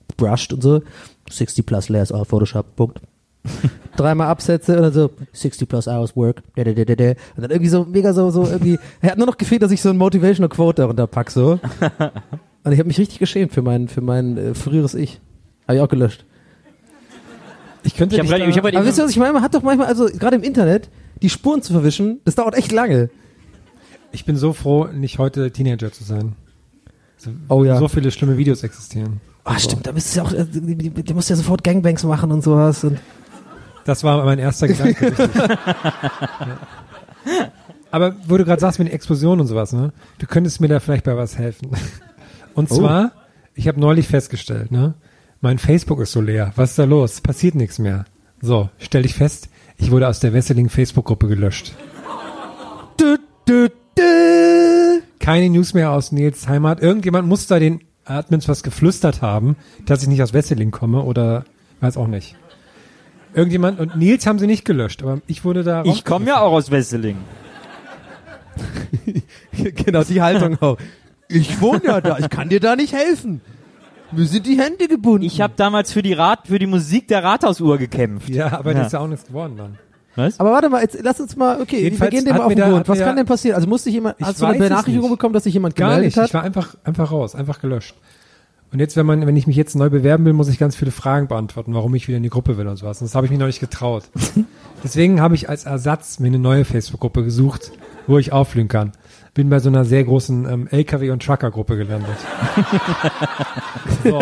gebrushed 0.07 0.53
und 0.53 0.63
so. 0.63 0.81
60 1.29 1.65
plus 1.65 1.89
layers 1.89 2.11
all 2.11 2.25
Photoshop. 2.25 2.75
Punkt. 2.75 2.99
Dreimal 3.97 4.27
Absätze 4.27 4.75
und 4.77 4.83
dann 4.83 4.93
so 4.93 5.11
60 5.33 5.67
plus 5.67 5.87
hours 5.87 6.15
work. 6.15 6.41
Da, 6.55 6.63
da, 6.63 6.71
da, 6.73 6.85
da, 6.85 6.95
da. 6.95 7.09
Und 7.35 7.41
dann 7.43 7.51
irgendwie 7.51 7.69
so 7.69 7.85
mega 7.85 8.13
so 8.13 8.29
so 8.31 8.45
irgendwie. 8.45 8.79
Er 9.01 9.11
hat 9.11 9.17
nur 9.17 9.27
noch 9.27 9.37
gefehlt, 9.37 9.61
dass 9.61 9.71
ich 9.71 9.81
so 9.81 9.89
ein 9.89 9.97
motivational 9.97 10.49
Quote 10.49 10.81
darunter 10.83 11.07
pack 11.07 11.31
so. 11.31 11.59
Und 12.63 12.71
ich 12.73 12.77
habe 12.79 12.87
mich 12.87 12.99
richtig 12.99 13.17
geschämt 13.19 13.51
für 13.53 13.61
mein 13.63 13.87
für 13.87 14.01
mein 14.01 14.37
äh, 14.37 14.53
früheres 14.53 14.93
Ich. 14.93 15.19
Habe 15.67 15.77
ich 15.77 15.81
auch 15.83 15.89
gelöscht. 15.89 16.25
Ich 17.83 17.95
könnte 17.95 18.15
Ich 18.15 18.21
hab 18.21 18.27
grad- 18.27 18.47
ich 18.47 18.57
hab 18.57 18.65
Aber 18.65 18.85
wisst 18.85 18.99
ihr, 18.99 19.03
was 19.03 19.11
ich 19.11 19.17
meine? 19.17 19.33
Man 19.33 19.41
hat 19.41 19.55
doch 19.55 19.63
manchmal, 19.63 19.87
also 19.87 20.05
gerade 20.05 20.35
im 20.35 20.43
Internet, 20.43 20.89
die 21.21 21.29
Spuren 21.29 21.61
zu 21.63 21.73
verwischen, 21.73 22.19
das 22.25 22.35
dauert 22.35 22.55
echt 22.55 22.71
lange. 22.71 23.09
ich 24.11 24.25
bin 24.25 24.35
so 24.35 24.53
froh, 24.53 24.85
nicht 24.93 25.17
heute 25.17 25.51
Teenager 25.51 25.91
zu 25.91 26.03
sein. 26.03 26.33
So, 27.17 27.31
Oh 27.49 27.63
ja. 27.63 27.77
So 27.77 27.87
viele 27.87 28.11
schlimme 28.11 28.37
Videos 28.37 28.61
existieren. 28.63 29.19
Ah, 29.43 29.57
stimmt, 29.57 29.87
da 29.87 29.91
müsstest 29.93 30.15
du 30.15 30.19
ja 30.19 30.25
auch, 30.27 30.33
äh, 30.33 30.45
du 31.03 31.13
musst 31.15 31.29
ja 31.31 31.35
sofort 31.35 31.63
Gangbangs 31.63 32.03
machen 32.03 32.31
und 32.31 32.43
sowas. 32.43 32.83
Und 32.83 32.99
Das 33.85 34.03
war 34.03 34.23
mein 34.25 34.39
erster 34.39 34.67
Gedanke. 34.67 35.13
ja. 36.45 36.57
Aber 37.91 38.15
wo 38.27 38.37
du 38.37 38.45
gerade 38.45 38.61
sagst 38.61 38.79
mit 38.79 38.87
den 38.87 38.93
Explosionen 38.93 39.41
und 39.41 39.47
sowas, 39.47 39.73
ne? 39.73 39.91
Du 40.19 40.25
könntest 40.27 40.61
mir 40.61 40.67
da 40.67 40.79
vielleicht 40.79 41.03
bei 41.03 41.15
was 41.17 41.37
helfen. 41.37 41.71
Und 42.53 42.71
Oh. 42.71 42.75
zwar, 42.75 43.11
ich 43.53 43.67
habe 43.67 43.79
neulich 43.79 44.07
festgestellt, 44.07 44.71
ne? 44.71 44.93
Mein 45.41 45.57
Facebook 45.57 45.99
ist 45.99 46.11
so 46.11 46.21
leer. 46.21 46.53
Was 46.55 46.71
ist 46.71 46.79
da 46.79 46.83
los? 46.85 47.19
Passiert 47.21 47.55
nichts 47.55 47.79
mehr. 47.79 48.05
So, 48.41 48.69
stell 48.77 49.01
dich 49.03 49.15
fest, 49.15 49.49
ich 49.77 49.91
wurde 49.91 50.07
aus 50.07 50.19
der 50.19 50.33
Wesseling 50.33 50.69
Facebook-Gruppe 50.69 51.27
gelöscht. 51.27 51.73
dü, 52.99 53.17
dü, 53.47 53.69
dü. 53.97 55.01
Keine 55.19 55.49
News 55.49 55.73
mehr 55.73 55.91
aus 55.91 56.11
Nils 56.11 56.47
Heimat. 56.47 56.81
Irgendjemand 56.81 57.27
muss 57.27 57.47
da 57.47 57.59
den 57.59 57.81
Admins 58.05 58.47
was 58.47 58.63
geflüstert 58.63 59.21
haben, 59.21 59.55
dass 59.85 60.01
ich 60.01 60.07
nicht 60.07 60.23
aus 60.23 60.33
Wesseling 60.33 60.71
komme 60.71 61.01
oder 61.03 61.45
weiß 61.81 61.97
auch 61.97 62.07
nicht. 62.07 62.35
Irgendjemand 63.33 63.79
und 63.79 63.95
Nils 63.95 64.25
haben 64.27 64.39
sie 64.39 64.47
nicht 64.47 64.65
gelöscht, 64.65 65.03
aber 65.03 65.21
ich 65.27 65.45
wurde 65.45 65.63
da 65.63 65.83
Ich 65.85 66.03
komme 66.03 66.25
ja 66.27 66.41
auch 66.41 66.51
aus 66.51 66.69
Wesseling. 66.71 67.17
genau, 69.53 70.03
die 70.03 70.21
Haltung 70.21 70.57
auch. 70.61 70.77
Ich 71.27 71.61
wohne 71.61 71.81
ja 71.85 72.01
da, 72.01 72.17
ich 72.19 72.29
kann 72.29 72.49
dir 72.49 72.59
da 72.59 72.75
nicht 72.75 72.93
helfen. 72.93 73.41
Mir 74.11 74.25
sind 74.25 74.45
die 74.45 74.59
Hände 74.59 74.89
gebunden. 74.89 75.23
Ich 75.23 75.39
habe 75.39 75.53
damals 75.55 75.93
für 75.93 76.01
die 76.01 76.11
Rat, 76.11 76.47
für 76.47 76.59
die 76.59 76.65
Musik 76.67 77.07
der 77.07 77.23
Rathausuhr 77.23 77.77
gekämpft. 77.77 78.27
Ja, 78.29 78.51
aber 78.51 78.71
Ja. 78.73 78.79
das 78.79 78.87
ist 78.87 78.93
ja 78.93 78.99
auch 78.99 79.07
nichts 79.07 79.25
geworden 79.27 79.55
dann. 79.57 79.77
Was? 80.17 80.37
aber 80.41 80.51
warte 80.51 80.67
mal, 80.67 80.81
jetzt 80.81 80.97
lass 81.01 81.21
uns 81.21 81.37
mal, 81.37 81.61
okay, 81.61 81.77
wir 81.77 81.83
Jedenfalls 81.83 82.11
gehen 82.11 82.25
dem 82.25 82.35
auf 82.35 82.53
den 82.53 82.59
Grund. 82.59 82.89
Was 82.89 82.99
kann 82.99 83.15
denn 83.15 83.25
passieren? 83.25 83.55
Also 83.55 83.69
musste 83.69 83.89
jemand, 83.89 84.17
Ich 84.19 84.25
hast 84.25 84.41
du 84.41 84.45
eine 84.45 84.57
Benachrichtigung 84.59 85.09
bekommen, 85.09 85.33
dass 85.33 85.45
sich 85.45 85.53
jemand 85.53 85.77
Gar 85.77 85.91
gemeldet 85.91 86.07
nicht. 86.07 86.17
hat? 86.17 86.27
Ich 86.27 86.33
war 86.33 86.43
einfach, 86.43 86.75
einfach 86.83 87.11
raus, 87.11 87.33
einfach 87.33 87.61
gelöscht. 87.61 87.95
Und 88.71 88.79
jetzt, 88.79 88.95
wenn 88.95 89.05
man, 89.05 89.27
wenn 89.27 89.35
ich 89.35 89.47
mich 89.47 89.57
jetzt 89.57 89.75
neu 89.75 89.89
bewerben 89.89 90.23
will, 90.23 90.31
muss 90.31 90.47
ich 90.47 90.57
ganz 90.57 90.77
viele 90.77 90.91
Fragen 90.91 91.27
beantworten, 91.27 91.73
warum 91.73 91.93
ich 91.93 92.07
wieder 92.07 92.17
in 92.17 92.23
die 92.23 92.29
Gruppe 92.29 92.57
will 92.57 92.67
und 92.67 92.77
sowas. 92.77 93.01
Und 93.01 93.07
das 93.07 93.15
habe 93.15 93.25
ich 93.25 93.31
mir 93.31 93.37
noch 93.37 93.47
nicht 93.47 93.59
getraut. 93.59 94.03
Deswegen 94.83 95.19
habe 95.19 95.35
ich 95.35 95.49
als 95.49 95.65
Ersatz 95.65 96.19
mir 96.19 96.27
eine 96.27 96.39
neue 96.39 96.63
Facebook-Gruppe 96.63 97.23
gesucht, 97.25 97.71
wo 98.07 98.17
ich 98.17 98.31
aufblühen 98.31 98.69
kann. 98.69 98.93
Bin 99.33 99.49
bei 99.49 99.59
so 99.59 99.69
einer 99.69 99.83
sehr 99.83 100.03
großen 100.05 100.49
ähm, 100.49 100.67
LKW- 100.69 101.11
und 101.11 101.21
Trucker-Gruppe 101.21 101.75
gelandet. 101.75 102.15
so. 104.03 104.21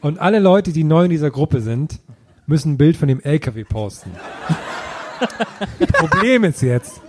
Und 0.00 0.18
alle 0.18 0.40
Leute, 0.40 0.72
die 0.72 0.84
neu 0.84 1.04
in 1.04 1.10
dieser 1.10 1.30
Gruppe 1.30 1.60
sind, 1.60 2.00
müssen 2.46 2.72
ein 2.72 2.76
Bild 2.76 2.96
von 2.96 3.06
dem 3.06 3.20
LKW 3.20 3.64
posten. 3.64 4.10
Problem 5.92 6.44
ist 6.44 6.62
jetzt, 6.62 7.00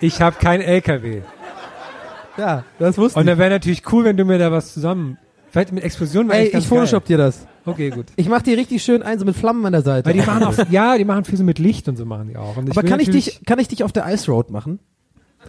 ich 0.00 0.22
habe 0.22 0.36
kein 0.40 0.60
LKW. 0.60 1.22
Ja, 2.38 2.64
das 2.78 2.96
wusste 2.98 3.18
Und 3.18 3.24
ich. 3.24 3.30
dann 3.30 3.38
wäre 3.38 3.50
natürlich 3.50 3.90
cool, 3.92 4.04
wenn 4.04 4.16
du 4.16 4.24
mir 4.24 4.38
da 4.38 4.50
was 4.52 4.72
zusammen. 4.72 5.18
Vielleicht 5.56 5.72
mit 5.72 5.84
Explosionen 5.84 6.28
wäre 6.30 6.40
Ey, 6.50 6.58
ich 6.58 6.66
photoshop 6.66 7.04
geil. 7.04 7.16
dir 7.16 7.24
das. 7.24 7.46
Okay, 7.64 7.88
gut. 7.88 8.06
Ich 8.16 8.28
mach 8.28 8.42
dir 8.42 8.58
richtig 8.58 8.82
schön 8.82 9.02
ein, 9.02 9.18
so 9.18 9.24
mit 9.24 9.34
Flammen 9.36 9.64
an 9.64 9.72
der 9.72 9.80
Seite. 9.80 10.06
Weil 10.06 10.12
die 10.12 10.20
machen 10.20 10.42
auch, 10.44 10.54
ja, 10.70 10.98
die 10.98 11.04
machen 11.06 11.24
viel 11.24 11.38
so 11.38 11.44
mit 11.44 11.58
Licht 11.58 11.88
und 11.88 11.96
so 11.96 12.04
machen 12.04 12.28
die 12.28 12.36
auch. 12.36 12.58
Und 12.58 12.70
Aber 12.70 12.82
kann 12.82 13.00
ich 13.00 13.08
dich, 13.08 13.40
kann 13.46 13.58
ich 13.58 13.66
dich 13.68 13.82
auf 13.82 13.90
der 13.90 14.04
Ice 14.12 14.30
Road 14.30 14.50
machen? 14.50 14.80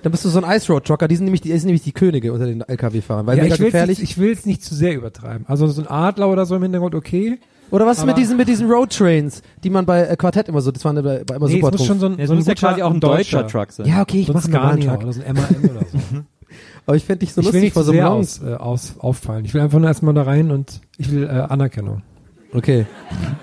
Dann 0.04 0.12
bist 0.14 0.24
du 0.24 0.30
so 0.30 0.42
ein 0.42 0.50
Ice 0.56 0.72
Road 0.72 0.86
Trucker. 0.86 1.10
Die 1.10 1.16
sind 1.18 1.26
nämlich 1.26 1.42
die, 1.42 1.50
die 1.50 1.58
sind 1.58 1.66
nämlich 1.68 1.84
die 1.84 1.92
Könige 1.92 2.32
unter 2.32 2.46
den 2.46 2.62
LKW-Fahrern. 2.62 3.26
Weil 3.28 3.38
Ja, 3.38 3.44
mega 3.44 3.56
ich 3.56 3.60
will 3.60 3.66
gefährlich. 3.68 4.00
nicht, 4.00 4.12
ich 4.12 4.18
will 4.18 4.32
es 4.32 4.46
nicht 4.46 4.64
zu 4.64 4.76
sehr 4.76 4.96
übertreiben. 4.96 5.46
Also 5.48 5.68
so 5.68 5.82
ein 5.82 5.88
Adler 5.88 6.30
oder 6.30 6.46
so 6.46 6.56
im 6.56 6.64
Hintergrund, 6.64 6.96
okay. 6.96 7.40
Oder 7.70 7.86
was 7.86 7.98
ist 7.98 8.06
mit 8.06 8.16
diesen, 8.18 8.38
mit 8.38 8.48
diesen 8.48 8.72
Road 8.72 8.96
Trains, 8.96 9.42
die 9.66 9.70
man 9.70 9.86
bei 9.86 10.04
äh, 10.06 10.16
Quartett 10.16 10.48
immer 10.48 10.62
so, 10.62 10.72
das 10.72 10.86
waren 10.86 10.96
ja 10.96 11.02
bei, 11.02 11.24
bei 11.26 11.36
immer 11.36 11.48
Nee, 11.50 11.56
super 11.60 11.72
muss 11.72 11.86
schon 11.86 12.00
so 12.00 12.06
ein, 12.06 12.18
Jetzt 12.18 12.28
so 12.28 12.34
ein 12.34 12.38
muss 12.38 12.48
ja 12.48 12.54
guter- 12.54 12.68
quasi 12.70 12.82
auch 12.82 12.94
ein 12.94 13.00
deutscher 13.02 13.46
Truck 13.46 13.74
sein. 13.74 13.86
Ja, 13.88 14.02
okay, 14.04 14.22
ich 14.22 14.28
So 14.28 14.32
ein 14.32 14.36
mach 14.36 14.46
einen 14.46 14.54
normalen 14.54 14.80
Truck. 14.82 15.04
oder 15.04 15.12
so 15.12 15.22
ein 15.22 15.34
MAN 15.36 15.70
oder 15.70 15.86
so. 15.92 15.98
Aber 16.88 16.96
ich 16.96 17.04
fände 17.04 17.20
dich 17.20 17.34
so 17.34 17.42
ich 17.42 17.48
will 17.48 17.52
lustig 17.52 17.64
nicht 17.64 17.74
vor 17.74 17.84
so 17.84 17.92
einem 17.92 18.06
aus, 18.06 18.42
äh, 18.42 18.54
aus, 18.54 18.96
auffallen. 19.00 19.44
Ich 19.44 19.54
will 19.54 19.60
einfach 19.60 19.78
nur 19.78 19.90
erstmal 19.90 20.14
da 20.14 20.24
rein 20.24 20.52
und 20.52 20.80
ich 20.98 21.12
will 21.12 21.26
äh, 21.26 21.28
Anerkennung. 21.28 22.02
Okay. 22.54 22.86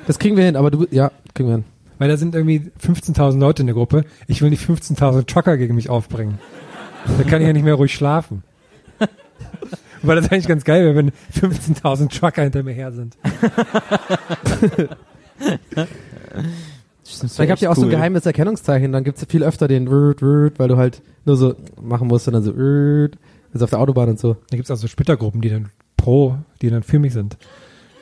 Das 0.06 0.18
kriegen 0.18 0.38
wir 0.38 0.44
hin, 0.44 0.56
aber 0.56 0.70
du, 0.70 0.86
ja, 0.90 1.12
kriegen 1.34 1.50
wir 1.50 1.56
hin. 1.56 1.64
Weil 1.98 2.08
da 2.08 2.16
sind 2.16 2.34
irgendwie 2.34 2.70
15.000 2.82 3.38
Leute 3.38 3.62
in 3.62 3.66
der 3.66 3.74
Gruppe. 3.74 4.04
Ich 4.28 4.40
will 4.40 4.48
nicht 4.48 4.66
15.000 4.66 5.26
Trucker 5.26 5.58
gegen 5.58 5.74
mich 5.74 5.90
aufbringen. 5.90 6.38
Da 7.18 7.24
kann 7.24 7.42
ich 7.42 7.46
ja 7.46 7.52
nicht 7.52 7.64
mehr 7.64 7.74
ruhig 7.74 7.94
schlafen. 7.94 8.42
Weil 10.02 10.16
das 10.16 10.32
eigentlich 10.32 10.48
ganz 10.48 10.64
geil 10.64 10.82
wäre, 10.82 10.96
wenn 10.96 11.12
15.000 11.38 12.18
Trucker 12.18 12.42
hinter 12.42 12.62
mir 12.62 12.72
her 12.72 12.92
sind. 12.92 13.16
Dann 17.36 17.48
gab 17.48 17.58
ja 17.58 17.70
auch 17.70 17.76
so 17.76 17.82
ein 17.82 17.90
geheimes 17.90 18.24
Erkennungszeichen, 18.24 18.90
dann 18.90 19.04
gibt's 19.04 19.24
viel 19.28 19.44
öfter 19.44 19.68
den 19.68 19.86
Rrrt, 19.86 20.22
Rrrt, 20.22 20.58
weil 20.58 20.68
du 20.68 20.78
halt 20.78 21.02
nur 21.26 21.36
so 21.36 21.54
machen 21.80 22.08
musst 22.08 22.26
und 22.26 22.34
dann 22.34 22.42
so 22.42 22.52
Rrrt, 22.52 23.18
also 23.54 23.64
auf 23.64 23.70
der 23.70 23.78
Autobahn 23.80 24.10
und 24.10 24.18
so. 24.18 24.36
Da 24.50 24.56
gibt's 24.56 24.70
auch 24.70 24.76
so 24.76 24.86
Splittergruppen, 24.88 25.40
die 25.40 25.48
dann 25.48 25.70
pro, 25.96 26.36
die 26.60 26.68
dann 26.70 26.82
für 26.82 26.98
mich 26.98 27.12
sind. 27.12 27.38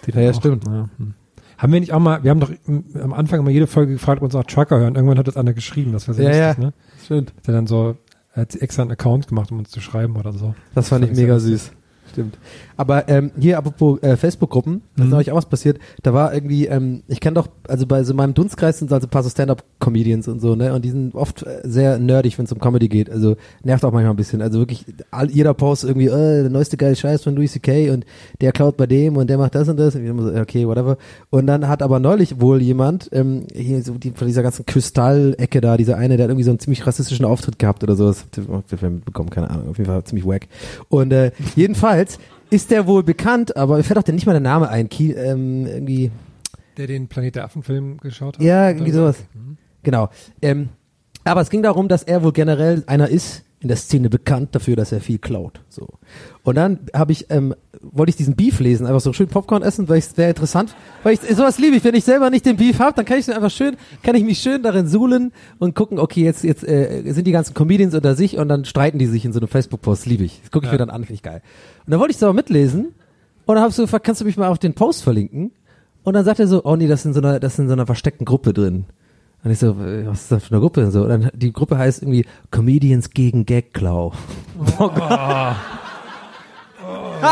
Die 0.07 0.13
dann 0.13 0.23
Ja, 0.25 0.31
auch, 0.31 0.35
stimmt. 0.35 0.67
Ja, 0.67 0.89
hm. 0.99 1.15
Haben 1.59 1.73
wir 1.73 1.79
nicht 1.81 1.93
auch 1.93 2.01
mal, 2.01 2.25
wir 2.25 2.31
haben 2.33 2.41
doch 2.41 2.51
im- 2.67 2.85
am 3.01 3.13
Anfang 3.13 3.39
immer 3.39 3.51
jede 3.51 3.69
Folge 3.69 3.93
gefragt, 3.93 4.19
ob 4.21 4.25
uns 4.25 4.35
auch 4.35 4.43
Trucker 4.45 4.79
hören. 4.81 4.97
Irgendwann 4.97 5.19
hat 5.19 5.29
das 5.29 5.37
einer 5.37 5.53
geschrieben, 5.53 5.93
das 5.93 6.09
war 6.09 6.15
sehr 6.15 6.35
Ja, 6.35 6.47
lustig, 6.49 6.63
ja. 6.65 6.69
ne? 6.71 6.75
Stimmt. 7.05 7.33
Der 7.47 7.55
dann 7.55 7.67
so, 7.69 7.97
er 8.35 8.43
hat 8.43 8.57
extra 8.57 8.83
einen 8.83 8.91
Account 8.91 9.29
gemacht, 9.29 9.53
um 9.53 9.59
uns 9.61 9.71
zu 9.71 9.81
schreiben 9.81 10.17
oder 10.17 10.33
so. 10.33 10.55
Das 10.75 10.89
fand 10.89 11.05
ich 11.05 11.11
Fand 11.11 11.19
ich 11.19 11.23
mega 11.25 11.39
süß. 11.39 11.71
Stimmt. 12.13 12.39
Aber 12.77 13.09
ähm, 13.09 13.31
hier 13.39 13.59
apropos 13.59 14.03
äh, 14.03 14.17
Facebook-Gruppen, 14.17 14.83
da 14.97 15.03
ist 15.03 15.07
Mhm. 15.07 15.13
neulich 15.13 15.31
auch 15.33 15.37
was 15.37 15.47
passiert. 15.47 15.79
Da 16.03 16.13
war 16.13 16.35
irgendwie, 16.35 16.67
ähm, 16.67 17.03
ich 17.09 17.21
kenne 17.21 17.35
doch, 17.35 17.49
also 17.69 17.87
bei 17.87 18.03
so 18.05 18.13
meinem 18.15 18.35
Dunstkreis 18.35 18.79
sind 18.79 18.93
also 18.93 19.07
ein 19.07 19.11
paar 19.11 19.23
so 19.23 19.31
Stand-up-Comedians 19.31 20.29
und 20.29 20.41
so, 20.41 20.55
ne? 20.57 20.75
Und 20.75 20.85
die 20.85 20.91
sind 20.91 21.15
oft 21.15 21.43
äh, 21.43 21.61
sehr 21.65 21.99
nerdig, 21.99 22.39
wenn 22.39 22.45
es 22.45 22.53
um 22.53 22.59
Comedy 22.59 22.89
geht. 22.89 23.09
Also 23.11 23.37
nervt 23.63 23.85
auch 23.85 23.93
manchmal 23.93 24.13
ein 24.13 24.17
bisschen. 24.17 24.43
Also 24.43 24.59
wirklich, 24.59 24.85
all, 25.11 25.31
jeder 25.31 25.55
Post 25.55 25.85
irgendwie, 25.85 26.07
äh, 26.09 26.43
der 26.43 26.51
neueste 26.51 26.77
geile 26.77 26.97
Scheiß 26.97 27.23
von 27.23 27.35
Louis 27.35 27.53
C.K. 27.53 27.91
und 27.91 28.05
der 28.41 28.53
klaut 28.53 28.77
bei 28.77 28.87
dem 28.87 29.17
und 29.17 29.31
der 29.31 29.39
macht 29.39 29.55
das 29.55 29.69
und 29.69 29.77
das. 29.79 29.95
Und 29.95 30.19
so, 30.19 30.35
okay, 30.41 30.67
whatever. 30.67 30.99
Und 31.31 31.47
dann 31.47 31.69
hat 31.69 31.83
aber 31.83 32.01
neulich 32.01 32.41
wohl 32.41 32.61
jemand, 32.61 33.09
ähm, 33.13 33.45
hier 33.55 33.83
so 33.83 33.95
die, 33.95 34.11
von 34.11 34.27
dieser 34.27 34.43
ganzen 34.43 34.67
Kristallecke 34.67 35.61
da, 35.61 35.77
dieser 35.77 35.97
eine, 35.97 36.17
der 36.17 36.25
hat 36.25 36.31
irgendwie 36.31 36.45
so 36.45 36.51
einen 36.51 36.59
ziemlich 36.59 36.87
rassistischen 36.87 37.25
Auftritt 37.25 37.59
gehabt 37.59 37.83
oder 37.85 37.97
sowas. 37.97 38.25
Habt 38.25 38.73
ihr 38.73 38.79
vielleicht 38.79 38.95
mitbekommen, 38.95 39.31
keine 39.31 39.49
Ahnung. 39.51 39.71
Auf 39.71 39.79
jeden 39.79 39.89
Fall 39.89 40.03
ziemlich 40.05 40.27
wack. 40.27 40.49
Und 40.89 41.13
äh, 41.13 41.31
jedenfalls 41.55 42.02
ist 42.51 42.71
der 42.71 42.87
wohl 42.87 43.03
bekannt, 43.03 43.57
aber 43.57 43.77
mir 43.77 43.83
fällt 43.85 43.99
auch 43.99 44.03
der 44.03 44.15
nicht 44.15 44.27
mal 44.27 44.33
der 44.33 44.41
Name 44.41 44.69
ein. 44.69 44.89
Ki 44.89 45.13
ähm, 45.13 45.67
irgendwie, 45.67 46.11
Der 46.77 46.87
den 46.87 47.09
Planet 47.09 47.37
der 47.37 47.45
Affen-Film 47.45 47.99
geschaut 47.99 48.39
hat? 48.39 48.45
ja, 48.45 48.69
irgendwie 48.69 48.93
so? 48.93 49.01
sowas. 49.01 49.17
Genau. 49.83 50.11
Ähm, 50.41 50.69
aber 51.25 51.41
es 51.41 51.51
ging 51.51 51.63
darum, 51.63 51.89
dass 51.89 52.03
er 52.03 52.23
wohl 52.23 52.33
generell 52.33 52.85
einer 52.87 53.09
ist 53.09 53.45
in 53.61 53.69
der 53.69 53.77
Szene 53.77 54.11
bekannt 54.11 54.55
dafür, 54.55 54.75
dass 54.77 54.91
er 54.93 55.01
viel 55.01 55.19
klaut. 55.19 55.61
So. 55.69 55.87
Und 56.43 56.57
dann 56.57 56.81
habe 56.95 57.13
ich 57.13 57.31
ähm, 57.31 57.55
wollte 57.83 58.11
ich 58.11 58.17
diesen 58.17 58.37
Beef 58.37 58.61
lesen, 58.61 58.87
einfach 58.87 59.01
so 59.01 59.13
schön 59.13 59.29
Popcorn 59.29 59.63
essen, 59.63 59.89
weil 59.89 59.99
ich 59.99 60.07
es 60.07 60.17
wäre 60.17 60.31
interessant, 60.31 60.75
weil 61.03 61.15
ich 61.15 61.21
sowas 61.21 61.59
liebe 61.59 61.77
ich, 61.77 61.85
wenn 61.85 61.95
ich 61.95 62.05
selber 62.05 62.31
nicht 62.31 62.47
den 62.47 62.57
Beef 62.57 62.79
habe, 62.79 62.95
dann 62.95 63.05
kann 63.05 63.19
ich 63.19 63.33
einfach 63.33 63.51
schön, 63.51 63.77
kann 64.03 64.15
ich 64.15 64.25
mich 64.25 64.39
schön 64.39 64.63
darin 64.63 64.87
suhlen 64.87 65.33
und 65.59 65.75
gucken, 65.75 65.99
okay, 65.99 66.23
jetzt 66.23 66.45
jetzt 66.45 66.63
äh, 66.65 67.03
sind 67.13 67.27
die 67.27 67.33
ganzen 67.33 67.55
Comedians 67.55 67.95
unter 67.95 68.15
sich 68.15 68.39
und 68.39 68.49
dann 68.49 68.65
streiten 68.65 68.99
die 68.99 69.07
sich 69.07 69.25
in 69.25 69.33
so 69.33 69.41
einem 69.41 69.49
Facebook-Post, 69.49 70.07
liebe 70.07 70.25
ich. 70.25 70.41
Das 70.43 70.51
gucke 70.51 70.67
ich 70.67 70.73
mir 70.73 70.79
dann 70.79 70.91
an, 70.91 71.03
finde 71.03 71.15
ich 71.15 71.23
geil. 71.23 71.43
Und 71.85 71.91
dann 71.91 72.01
wollte 72.01 72.13
ich 72.13 72.17
es 72.17 72.23
aber 72.23 72.33
mitlesen 72.33 72.87
und 73.47 73.55
dann 73.55 73.61
habe 73.61 73.71
ich 73.71 73.77
so 73.77 73.83
gefragt, 73.83 74.05
kannst 74.05 74.21
du 74.21 74.25
mich 74.25 74.37
mal 74.37 74.49
auf 74.49 74.59
den 74.59 74.75
Post 74.75 75.03
verlinken? 75.03 75.51
Und 76.05 76.15
dann 76.15 76.25
sagt 76.25 76.41
er 76.41 76.47
so, 76.47 76.65
oh 76.65 76.77
nee, 76.77 76.89
das 76.89 77.01
ist 77.01 77.07
in 77.07 77.15
so 77.15 77.21
einer, 77.21 77.41
das 77.41 77.55
ist 77.55 77.59
in 77.61 77.67
so 77.69 77.75
einer 77.75 77.87
versteckten 77.87 78.25
Gruppe 78.25 78.53
drin. 78.53 78.85
Und 79.45 79.51
ich 79.51 79.59
so, 79.59 79.73
äh, 79.73 80.07
was 80.07 80.23
ist 80.23 80.33
das 80.33 80.45
für 80.45 80.53
eine 80.53 80.61
Gruppe? 80.61 80.85
Und 80.85 80.93
so, 80.93 81.03
und 81.03 81.09
dann 81.09 81.31
die 81.35 81.53
Gruppe 81.53 81.79
heißt 81.79 82.03
irgendwie 82.03 82.27
Comedians 82.51 83.11
gegen 83.11 83.45
Gagklau. 83.45 84.13
Oh, 84.79 84.91
da 84.97 85.57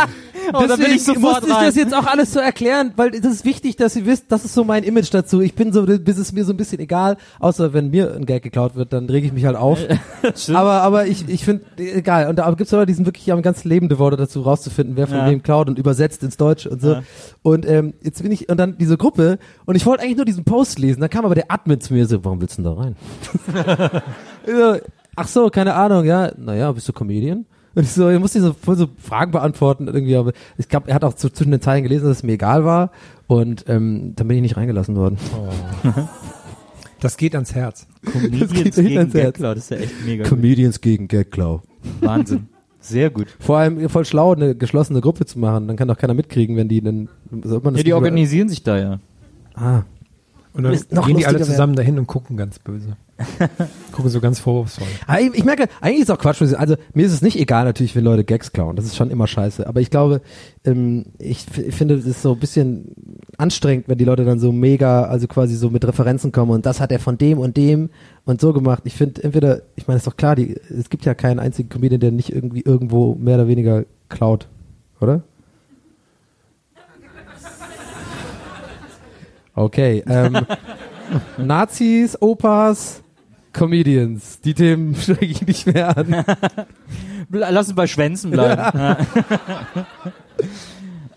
bin 0.07 0.15
ich 0.49 0.66
Deswegen 0.66 0.99
sofort 0.99 1.20
musste 1.22 1.47
ich 1.49 1.55
rein. 1.55 1.66
das 1.66 1.74
jetzt 1.76 1.95
auch 1.95 2.07
alles 2.07 2.32
so 2.32 2.41
erklären, 2.41 2.93
weil 2.97 3.11
das 3.11 3.32
ist 3.32 3.45
wichtig, 3.45 3.76
dass 3.76 3.97
ihr 3.97 4.07
wisst, 4.07 4.26
das 4.32 4.45
ist 4.45 4.55
so 4.55 4.64
mein 4.64 4.82
Image 4.84 5.12
dazu. 5.12 5.41
Ich 5.41 5.55
bin 5.55 5.72
so, 5.72 5.84
bis 5.84 6.18
es 6.18 6.32
mir 6.32 6.45
so 6.45 6.53
ein 6.53 6.57
bisschen 6.57 6.80
egal, 6.80 7.16
außer 7.38 7.72
wenn 7.72 7.91
mir 7.91 8.14
ein 8.14 8.26
Gag 8.26 8.43
geklaut 8.43 8.74
wird, 8.74 8.93
dann 8.93 9.09
reg 9.09 9.24
ich 9.24 9.32
mich 9.32 9.45
halt 9.45 9.57
auf. 9.57 9.78
aber 10.53 10.82
aber 10.82 11.07
ich, 11.07 11.28
ich 11.28 11.45
finde, 11.45 11.64
egal. 11.76 12.28
Und 12.28 12.36
da 12.36 12.51
gibt's 12.53 12.72
Leute, 12.72 12.86
die 12.86 12.95
sind 12.95 13.07
wirklich 13.07 13.30
am 13.32 13.43
ganz 13.43 13.64
lebende 13.64 13.99
Worte 13.99 14.16
dazu 14.16 14.43
rauszufinden, 14.43 14.97
wer 14.97 15.07
von 15.07 15.18
Ja. 15.18 15.30
wem 15.30 15.43
klaut 15.43 15.68
und 15.68 15.78
übersetzt 15.78 16.22
ins 16.22 16.36
Deutsche 16.36 16.70
und 16.70 16.80
so. 16.82 16.93
Ja. 16.95 17.03
Und 17.43 17.66
ähm, 17.66 17.95
jetzt 18.03 18.22
bin 18.22 18.32
ich, 18.32 18.49
und 18.49 18.57
dann 18.59 18.76
diese 18.78 18.97
Gruppe, 18.97 19.38
und 19.66 19.74
ich 19.76 19.86
wollte 19.86 20.03
eigentlich 20.03 20.16
nur 20.16 20.26
diesen 20.26 20.45
Post 20.45 20.78
lesen, 20.78 21.01
dann 21.01 21.11
kam 21.11 21.24
aber 21.24 21.34
der 21.34 21.51
Admin 21.51 21.80
zu 21.80 21.95
mir 21.95 22.07
so, 22.07 22.24
warum 22.24 22.41
willst 22.41 22.59
du 22.59 22.62
denn 22.62 22.74
da 22.74 22.80
rein? 22.80 22.97
Ich 24.47 24.53
so, 24.55 24.76
Ach 25.16 25.28
so, 25.28 25.51
keine 25.51 25.74
Ahnung, 25.74 26.05
ja. 26.05 26.30
Naja, 26.36 26.72
bist 26.72 26.88
du 26.88 26.93
Comedian? 26.93 27.45
Und 27.75 27.85
ich 27.85 27.93
so, 27.93 28.09
ich 28.09 28.18
musste 28.18 28.41
so, 28.41 28.53
voll 28.53 28.77
so 28.77 28.89
Fragen 28.99 29.31
beantworten 29.31 29.87
irgendwie, 29.87 30.16
aber 30.16 30.33
ich 30.59 30.68
glaube, 30.68 30.89
er 30.89 30.95
hat 30.95 31.05
auch 31.05 31.14
zu, 31.14 31.31
zwischen 31.31 31.53
den 31.53 31.61
Zeilen 31.61 31.83
gelesen, 31.85 32.07
dass 32.09 32.18
es 32.18 32.23
mir 32.23 32.33
egal 32.33 32.64
war 32.64 32.91
und 33.29 33.64
ähm, 33.68 34.14
dann 34.16 34.27
bin 34.27 34.37
ich 34.39 34.43
nicht 34.43 34.57
reingelassen 34.57 34.97
worden. 34.97 35.18
Das 37.01 37.16
geht 37.16 37.35
ans 37.35 37.55
Herz. 37.55 37.87
Comedians 38.05 38.53
geht 38.53 38.75
gegen 38.75 38.99
ans 38.99 39.14
Herz. 39.14 39.25
Gagklau, 39.25 39.55
das 39.55 39.64
ist 39.64 39.71
ja 39.71 39.77
echt 39.79 40.05
mega 40.05 40.25
gut. 40.25 40.31
Comedians 40.31 40.81
gegen 40.81 41.09
Gagklau. 41.09 41.62
Wahnsinn. 42.01 42.49
Sehr 42.81 43.11
gut. 43.11 43.29
Vor 43.39 43.59
allem 43.59 43.89
voll 43.89 44.05
schlau, 44.05 44.33
eine 44.33 44.55
geschlossene 44.55 45.01
Gruppe 45.01 45.27
zu 45.27 45.39
machen, 45.39 45.68
dann 45.68 45.77
kann 45.77 45.89
doch 45.89 45.99
keiner 45.99 46.14
mitkriegen, 46.14 46.57
wenn 46.57 46.68
die 46.68 46.81
dann, 46.81 47.09
soll 47.43 47.61
man 47.62 47.75
das 47.75 47.81
Ja, 47.81 47.85
die 47.85 47.93
organisieren 47.93 48.49
sich 48.49 48.62
da 48.62 48.79
ja. 48.79 49.01
Ah, 49.55 49.83
Und 50.55 50.64
dann 50.64 51.05
gehen 51.07 51.16
die 51.16 51.27
alle 51.27 51.41
zusammen 51.41 51.75
dahin 51.75 51.99
und 51.99 52.07
gucken 52.07 52.37
ganz 52.37 52.59
böse. 52.59 52.97
gucken 53.93 54.11
so 54.11 54.21
ganz 54.21 54.41
vorwurfsvoll. 54.41 54.87
Aber 55.07 55.21
ich, 55.21 55.35
ich 55.35 55.45
merke, 55.45 55.68
eigentlich 55.81 56.03
ist 56.03 56.11
auch 56.11 56.18
Quatsch. 56.18 56.41
Also 56.41 56.77
mir 56.95 57.07
ist 57.07 57.12
es 57.12 57.23
nicht 57.23 57.39
egal 57.39 57.64
natürlich, 57.64 57.95
wenn 57.95 58.05
Leute 58.05 58.25
Gags 58.25 58.53
klauen. 58.53 58.77
Das 58.77 58.85
ist 58.85 58.97
schon 58.97 59.11
immer 59.11 59.27
scheiße. 59.27 59.66
Aber 59.66 59.81
ich 59.81 59.91
glaube, 59.91 60.23
ähm, 60.64 61.07
ich, 61.18 61.45
finde, 61.45 61.95
es 61.95 62.07
ist 62.07 62.23
so 62.23 62.33
ein 62.33 62.39
bisschen 62.39 62.95
anstrengend, 63.37 63.89
wenn 63.89 63.99
die 63.99 64.05
Leute 64.05 64.25
dann 64.25 64.41
so 64.41 64.53
mega, 64.53 65.05
also 65.05 65.27
quasi 65.27 65.55
so 65.57 65.71
mit 65.71 65.87
Referenzen 65.87 66.33
kommen 66.33 66.53
und 66.53 66.66
das 66.66 66.81
hat 66.81 66.93
er 66.93 66.99
von 66.99 67.18
dem 67.18 67.39
und 67.39 67.57
dem 67.57 67.91
und 68.25 68.41
so 68.41 68.53
gemacht. 68.53 68.83
Ich 68.85 68.95
finde 68.95 69.23
entweder, 69.23 69.62
ich 69.77 69.87
meine, 69.87 69.99
ist 69.99 70.07
doch 70.07 70.16
klar, 70.16 70.37
die, 70.37 70.55
es 70.55 70.91
gibt 70.91 71.05
ja 71.05 71.14
keinen 71.14 71.39
einzigen 71.39 71.68
Comedian, 71.68 72.01
der 72.01 72.12
nicht 72.12 72.33
irgendwie 72.33 72.62
irgendwo 72.62 73.14
mehr 73.14 73.37
oder 73.37 73.49
weniger 73.49 73.85
klaut, 74.09 74.49
oder? 75.01 75.23
Okay, 79.55 80.03
ähm, 80.07 80.39
Nazis, 81.39 82.16
Opas, 82.21 83.03
Comedians. 83.53 84.41
Die 84.41 84.55
Themen 84.55 84.95
steige 85.01 85.27
ich 85.27 85.47
nicht 85.47 85.67
mehr 85.67 85.97
an. 85.97 86.25
Lass 87.31 87.69
uns 87.69 87.77
bei 87.77 87.87
Schwänzen 87.87 88.31
bleiben. 88.31 88.97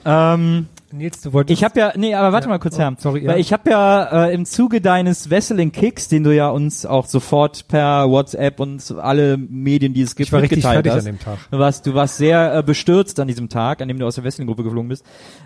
Ähm, 0.06 0.68
Nils, 0.94 1.22
du 1.22 1.34
wolltest. 1.34 1.60
ich 1.60 1.64
habe 1.64 1.80
ja, 1.80 1.94
nee, 1.96 2.14
aber 2.14 2.32
warte 2.32 2.46
Ja, 2.46 2.50
mal 2.50 2.60
kurz, 2.60 2.76
oh, 2.76 2.80
Herr. 2.80 2.96
sorry, 2.98 3.24
ja. 3.24 3.32
Weil 3.32 3.40
ich 3.40 3.52
habe 3.52 3.70
ja 3.70 4.28
äh, 4.28 4.34
im 4.34 4.46
Zuge 4.46 4.80
deines 4.80 5.30
Wrestling-Kicks, 5.30 6.08
den 6.08 6.24
du 6.24 6.34
ja 6.34 6.50
uns 6.50 6.86
auch 6.86 7.08
sofort 7.08 7.68
per 7.68 8.10
WhatsApp 8.10 8.60
und 8.60 8.96
alle 9.00 9.38
Medien, 9.38 9.94
die 9.94 10.04
es 10.04 10.16
gibt, 10.16 10.28
ich 10.28 10.34
war 10.34 10.42
mitgeteilt 10.42 10.88
hast. 10.88 11.00
an 11.00 11.06
dem 11.06 11.20
Tag. 11.20 11.40
Du 11.50 11.58
warst, 11.58 11.88
du 11.88 11.94
warst 11.96 12.18
sehr 12.18 12.56
äh, 12.56 12.64
bestürzt 12.64 13.20
an 13.20 13.28
diesem 13.28 13.50
Tag, 13.50 13.82
an 13.82 13.88
dem 13.88 13.98
du 13.98 14.06
aus 14.06 14.16
der 14.16 14.24
Wrestling-Gruppe 14.24 14.64
geflogen 14.64 14.90
bist. 14.90 15.04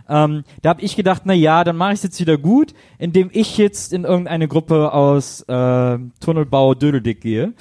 Ähm, 0.10 0.43
da 0.62 0.70
habe 0.70 0.82
ich 0.82 0.95
gedacht, 0.95 1.22
na 1.26 1.34
ja, 1.34 1.64
dann 1.64 1.78
mache 1.78 1.93
ich 1.93 2.04
jetzt 2.04 2.20
wieder 2.20 2.38
gut, 2.38 2.74
indem 2.98 3.30
ich 3.32 3.58
jetzt 3.58 3.93
in 3.93 4.04
irgendeine 4.04 4.48
Gruppe 4.48 4.91
aus 4.93 5.41
äh, 5.41 5.98
Tunnelbau 6.20 6.74
Dödeldick 6.74 7.22
gehe 7.22 7.54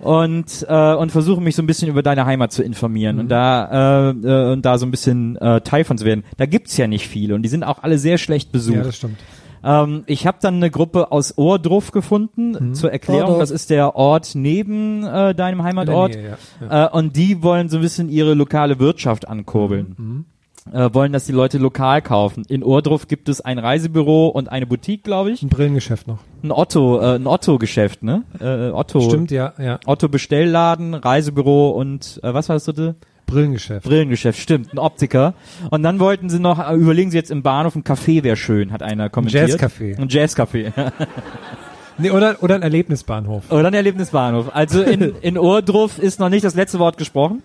und 0.00 0.66
äh, 0.68 0.94
und 0.94 1.12
versuche 1.12 1.40
mich 1.40 1.54
so 1.56 1.62
ein 1.62 1.66
bisschen 1.66 1.88
über 1.88 2.02
deine 2.02 2.26
Heimat 2.26 2.52
zu 2.52 2.62
informieren 2.62 3.16
Mhm. 3.16 3.20
und 3.22 3.28
da 3.28 4.10
äh, 4.10 4.10
äh, 4.10 4.52
und 4.52 4.64
da 4.64 4.78
so 4.78 4.86
ein 4.86 4.90
bisschen 4.90 5.36
äh, 5.36 5.60
Teil 5.60 5.84
von 5.84 5.98
zu 5.98 6.04
werden. 6.04 6.24
Da 6.36 6.46
gibt's 6.46 6.76
ja 6.76 6.86
nicht 6.86 7.06
viele 7.06 7.34
und 7.34 7.42
die 7.42 7.48
sind 7.48 7.64
auch 7.64 7.82
alle 7.82 7.98
sehr 7.98 8.18
schlecht 8.18 8.52
besucht. 8.52 8.76
Ja, 8.76 8.82
das 8.82 8.96
stimmt. 8.96 9.18
Ähm, 9.62 10.04
ich 10.06 10.26
habe 10.26 10.38
dann 10.40 10.54
eine 10.54 10.70
Gruppe 10.70 11.12
aus 11.12 11.36
Ohrdruf 11.36 11.90
gefunden. 11.90 12.52
Mhm. 12.68 12.74
Zur 12.74 12.90
Erklärung, 12.92 13.24
Ohrdruf. 13.24 13.40
das 13.40 13.50
ist 13.50 13.68
der 13.68 13.94
Ort 13.94 14.30
neben 14.34 15.04
äh, 15.04 15.34
deinem 15.34 15.62
Heimatort. 15.62 16.14
Nähe, 16.14 16.36
ja, 16.62 16.66
ja. 16.66 16.86
Äh, 16.86 16.90
und 16.96 17.14
die 17.14 17.42
wollen 17.42 17.68
so 17.68 17.76
ein 17.76 17.82
bisschen 17.82 18.08
ihre 18.08 18.32
lokale 18.32 18.78
Wirtschaft 18.78 19.28
ankurbeln. 19.28 19.94
Mhm. 19.98 20.24
Äh, 20.72 20.94
wollen, 20.94 21.12
dass 21.12 21.26
die 21.26 21.32
Leute 21.32 21.58
lokal 21.58 22.00
kaufen. 22.00 22.44
In 22.48 22.62
Ohrdruf 22.62 23.08
gibt 23.08 23.28
es 23.28 23.40
ein 23.40 23.58
Reisebüro 23.58 24.28
und 24.28 24.50
eine 24.50 24.66
Boutique, 24.66 25.02
glaube 25.02 25.32
ich. 25.32 25.42
Ein 25.42 25.48
Brillengeschäft 25.48 26.06
noch. 26.06 26.18
Ein 26.42 26.52
Otto, 26.52 27.00
äh, 27.00 27.16
ein 27.16 27.26
Otto-Geschäft, 27.26 28.02
ne? 28.02 28.22
Äh, 28.38 28.70
Otto. 28.70 29.00
Stimmt, 29.00 29.30
ja, 29.30 29.52
ja. 29.58 29.80
Otto 29.86 30.08
Bestellladen, 30.08 30.94
Reisebüro 30.94 31.70
und 31.70 32.20
äh, 32.22 32.32
was 32.32 32.48
war 32.48 32.56
das 32.56 32.64
dritte? 32.64 32.94
Brillengeschäft. 33.26 33.86
Brillengeschäft, 33.86 34.38
stimmt, 34.38 34.72
ein 34.72 34.78
Optiker. 34.78 35.34
Und 35.70 35.82
dann 35.82 35.98
wollten 35.98 36.28
sie 36.28 36.38
noch, 36.38 36.58
äh, 36.58 36.74
überlegen 36.74 37.10
sie 37.10 37.16
jetzt 37.16 37.30
im 37.30 37.42
Bahnhof, 37.42 37.74
ein 37.74 37.84
Café 37.84 38.22
wäre 38.22 38.36
schön, 38.36 38.72
hat 38.72 38.82
einer 38.82 39.08
kommentiert. 39.08 39.50
Jazzcafé. 39.50 39.98
Ein 39.98 40.08
Jazzcafé. 40.08 40.72
Nee, 41.98 42.12
oder, 42.12 42.36
oder 42.40 42.54
ein 42.54 42.62
Erlebnisbahnhof. 42.62 43.50
Oder 43.50 43.68
ein 43.68 43.74
Erlebnisbahnhof. 43.74 44.54
Also 44.54 44.80
in, 44.80 45.16
in 45.20 45.36
Ohrdruf 45.36 45.98
ist 45.98 46.18
noch 46.18 46.30
nicht 46.30 46.44
das 46.44 46.54
letzte 46.54 46.78
Wort 46.78 46.96
gesprochen. 46.96 47.42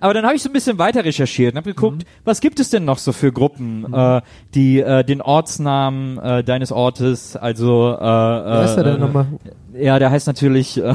Aber 0.00 0.14
dann 0.14 0.24
habe 0.24 0.34
ich 0.34 0.42
so 0.42 0.48
ein 0.48 0.52
bisschen 0.52 0.78
weiter 0.78 1.04
recherchiert 1.04 1.52
und 1.54 1.58
habe 1.58 1.70
geguckt, 1.74 1.98
Mhm. 1.98 2.06
was 2.24 2.40
gibt 2.40 2.58
es 2.60 2.70
denn 2.70 2.84
noch 2.84 2.98
so 2.98 3.12
für 3.12 3.32
Gruppen, 3.32 3.92
äh, 3.92 4.20
die 4.54 4.80
äh, 4.80 5.04
den 5.04 5.20
Ortsnamen 5.22 6.18
äh, 6.18 6.42
deines 6.44 6.72
Ortes, 6.72 7.36
also 7.36 7.94
äh, 7.96 8.00
Wer 8.00 8.64
ist 8.64 8.74
der 8.76 8.86
äh, 8.86 8.90
denn 8.92 9.00
nochmal? 9.00 9.26
Ja, 9.74 9.98
der 9.98 10.10
heißt 10.10 10.26
natürlich 10.26 10.76
äh, 10.78 10.94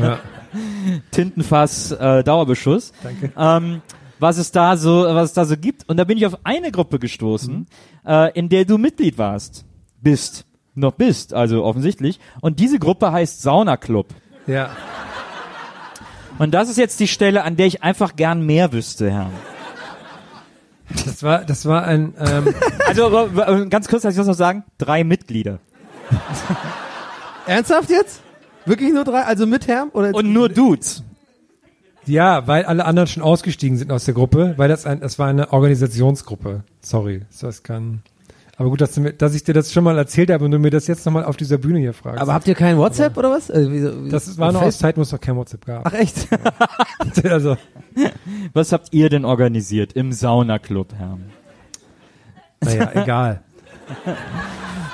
Ja, 0.00 0.18
Tintenfass 1.10 1.92
äh, 1.92 2.22
Dauerbeschuss. 2.24 2.92
danke. 3.02 3.32
Ähm, 3.36 3.82
was 4.18 4.38
es 4.38 4.50
da 4.50 4.76
so, 4.78 5.02
was 5.04 5.30
es 5.30 5.32
da 5.34 5.44
so 5.44 5.56
gibt. 5.58 5.86
Und 5.88 5.98
da 5.98 6.04
bin 6.04 6.16
ich 6.16 6.24
auf 6.26 6.38
eine 6.44 6.70
Gruppe 6.70 6.98
gestoßen, 6.98 7.54
Mhm. 7.54 7.66
äh, 8.06 8.32
in 8.38 8.48
der 8.48 8.64
du 8.64 8.78
Mitglied 8.78 9.18
warst, 9.18 9.66
bist, 10.00 10.46
noch 10.74 10.92
bist, 10.92 11.34
also 11.34 11.64
offensichtlich. 11.64 12.18
Und 12.40 12.58
diese 12.58 12.78
Gruppe 12.78 13.12
heißt 13.12 13.42
Sauna 13.42 13.76
Club. 13.76 14.06
Ja. 14.46 14.70
Und 16.38 16.52
das 16.52 16.68
ist 16.68 16.76
jetzt 16.76 17.00
die 17.00 17.08
Stelle, 17.08 17.44
an 17.44 17.56
der 17.56 17.66
ich 17.66 17.82
einfach 17.82 18.16
gern 18.16 18.44
mehr 18.44 18.72
wüsste, 18.72 19.10
Herr. 19.10 19.30
Das 21.04 21.22
war, 21.22 21.44
das 21.44 21.66
war 21.66 21.84
ein, 21.84 22.14
ähm, 22.18 22.54
Also 22.86 23.26
äh, 23.26 23.66
ganz 23.66 23.88
kurz, 23.88 24.04
ich 24.04 24.16
muss 24.16 24.26
noch 24.26 24.34
sagen, 24.34 24.64
drei 24.78 25.02
Mitglieder. 25.02 25.58
Ernsthaft 27.46 27.90
jetzt? 27.90 28.20
Wirklich 28.66 28.92
nur 28.92 29.04
drei? 29.04 29.22
Also 29.22 29.46
mit 29.46 29.66
Herm? 29.66 29.90
Oder 29.92 30.14
Und 30.14 30.32
nur 30.32 30.48
Dudes. 30.48 31.02
ja, 32.06 32.46
weil 32.46 32.64
alle 32.64 32.84
anderen 32.84 33.08
schon 33.08 33.22
ausgestiegen 33.22 33.78
sind 33.78 33.90
aus 33.90 34.04
der 34.04 34.14
Gruppe, 34.14 34.54
weil 34.56 34.68
das 34.68 34.86
ein, 34.86 35.00
das 35.00 35.18
war 35.18 35.28
eine 35.28 35.52
Organisationsgruppe. 35.52 36.62
Sorry, 36.80 37.22
das 37.40 37.62
kann. 37.62 38.02
Aber 38.58 38.70
gut, 38.70 38.80
dass, 38.80 38.94
du 38.94 39.02
mir, 39.02 39.12
dass 39.12 39.34
ich 39.34 39.44
dir 39.44 39.52
das 39.52 39.70
schon 39.72 39.84
mal 39.84 39.98
erzählt 39.98 40.30
habe 40.30 40.44
und 40.44 40.50
du 40.50 40.58
mir 40.58 40.70
das 40.70 40.86
jetzt 40.86 41.04
nochmal 41.04 41.24
auf 41.24 41.36
dieser 41.36 41.58
Bühne 41.58 41.78
hier 41.78 41.92
fragst. 41.92 42.20
Aber 42.22 42.32
habt 42.32 42.48
ihr 42.48 42.54
kein 42.54 42.78
WhatsApp 42.78 43.14
oder 43.18 43.30
was? 43.30 43.50
Also, 43.50 43.70
wieso- 43.70 44.04
wie- 44.06 44.08
das 44.08 44.38
war 44.38 44.50
noch 44.50 44.62
aus 44.62 44.78
Zeiten, 44.78 44.96
wo 44.98 45.02
es 45.02 45.12
noch 45.12 45.20
kein 45.20 45.36
WhatsApp 45.36 45.66
gab. 45.66 45.86
Ach 45.86 45.92
echt? 45.92 46.26
also, 47.24 47.56
Was 48.54 48.72
habt 48.72 48.88
ihr 48.92 49.10
denn 49.10 49.26
organisiert 49.26 49.92
im 49.92 50.12
Sauna 50.12 50.58
Club, 50.58 50.94
Herr? 50.96 51.18
naja, 52.60 52.90
egal. 52.94 53.42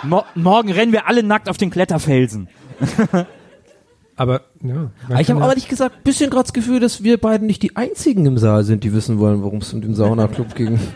Mo 0.03 0.25
morgen 0.35 0.73
rennen 0.73 0.91
wir 0.93 1.07
alle 1.07 1.23
nackt 1.23 1.49
auf 1.49 1.57
den 1.57 1.71
Kletterfelsen. 1.71 2.49
Aber, 4.17 4.43
ja. 4.63 4.91
Ah, 5.09 5.21
ich 5.21 5.31
habe 5.31 5.39
ja- 5.39 5.47
aber 5.47 5.55
nicht 5.55 5.69
gesagt, 5.69 6.03
bisschen 6.03 6.31
gerade 6.31 6.43
das 6.45 6.53
Gefühl, 6.53 6.81
dass 6.81 7.05
wir 7.05 7.17
beiden 7.19 7.47
nicht 7.47 7.63
die 7.63 7.77
einzigen 7.77 8.27
im 8.27 8.39
Saal 8.39 8.65
sind, 8.65 8.83
die 8.83 8.93
wissen 8.93 9.21
wollen, 9.21 9.43
worum 9.43 9.59
es 9.59 9.73
um 9.73 9.81
den 9.81 9.95
Saunaclub 9.95 10.57
ging. 10.57 10.81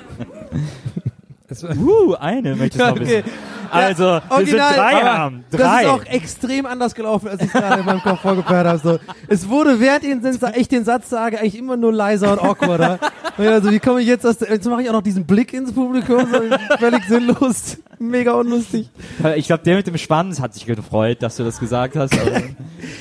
Uh, 1.79 2.15
eine 2.15 2.57
möchte 2.57 2.79
ich 2.79 2.85
noch 2.85 2.91
Okay. 2.93 3.01
wissen. 3.23 3.23
Also, 3.71 4.21
wir 4.37 4.47
sind 4.47 4.57
drei 4.59 4.97
aber 4.97 5.19
haben. 5.19 5.45
Das 5.51 5.61
Drei. 5.61 5.83
ist 5.83 5.89
auch 5.89 6.05
extrem 6.07 6.67
anders 6.67 6.95
gelaufen, 6.95 7.29
als 7.29 7.43
ich 7.43 7.51
gerade 7.53 7.81
in 7.81 7.87
meinem 7.87 8.01
Kopf 8.01 8.21
vorgeplant 8.21 8.67
habe. 8.69 8.79
So. 8.79 8.99
Es 9.29 9.49
wurde, 9.49 9.81
während 9.81 10.05
ich 10.05 10.11
den, 10.21 10.39
ich 10.55 10.69
den 10.69 10.85
Satz 10.85 11.11
sage, 11.11 11.39
eigentlich 11.41 11.59
immer 11.59 11.77
nur 11.77 11.93
leiser 11.93 12.33
und 12.33 12.39
awkwarder. 12.39 12.99
Und 13.37 13.45
ja, 13.45 13.51
also, 13.53 13.71
wie 13.73 13.81
komme 13.81 14.01
ich 14.01 14.07
jetzt 14.07 14.25
aus 14.27 14.39
der, 14.39 14.51
jetzt 14.51 14.67
mache 14.69 14.83
ich 14.83 14.89
auch 14.89 14.93
noch 14.95 15.03
diesen 15.03 15.25
Blick 15.27 15.53
ins 15.53 15.73
Publikum, 15.73 16.27
so 16.33 16.77
völlig 16.79 17.05
sinnlos, 17.05 17.79
mega 17.99 18.33
unlustig. 18.35 18.89
Ich 19.37 19.47
glaube, 19.47 19.63
der 19.65 19.77
mit 19.77 19.87
dem 19.87 19.99
Schwanz 19.99 20.41
hat 20.41 20.55
sich 20.55 20.65
gefreut, 20.67 21.23
dass 21.23 21.37
du 21.37 21.45
das 21.45 21.59
gesagt 21.59 21.97
hast. 21.97 22.13
aber- 22.19 22.37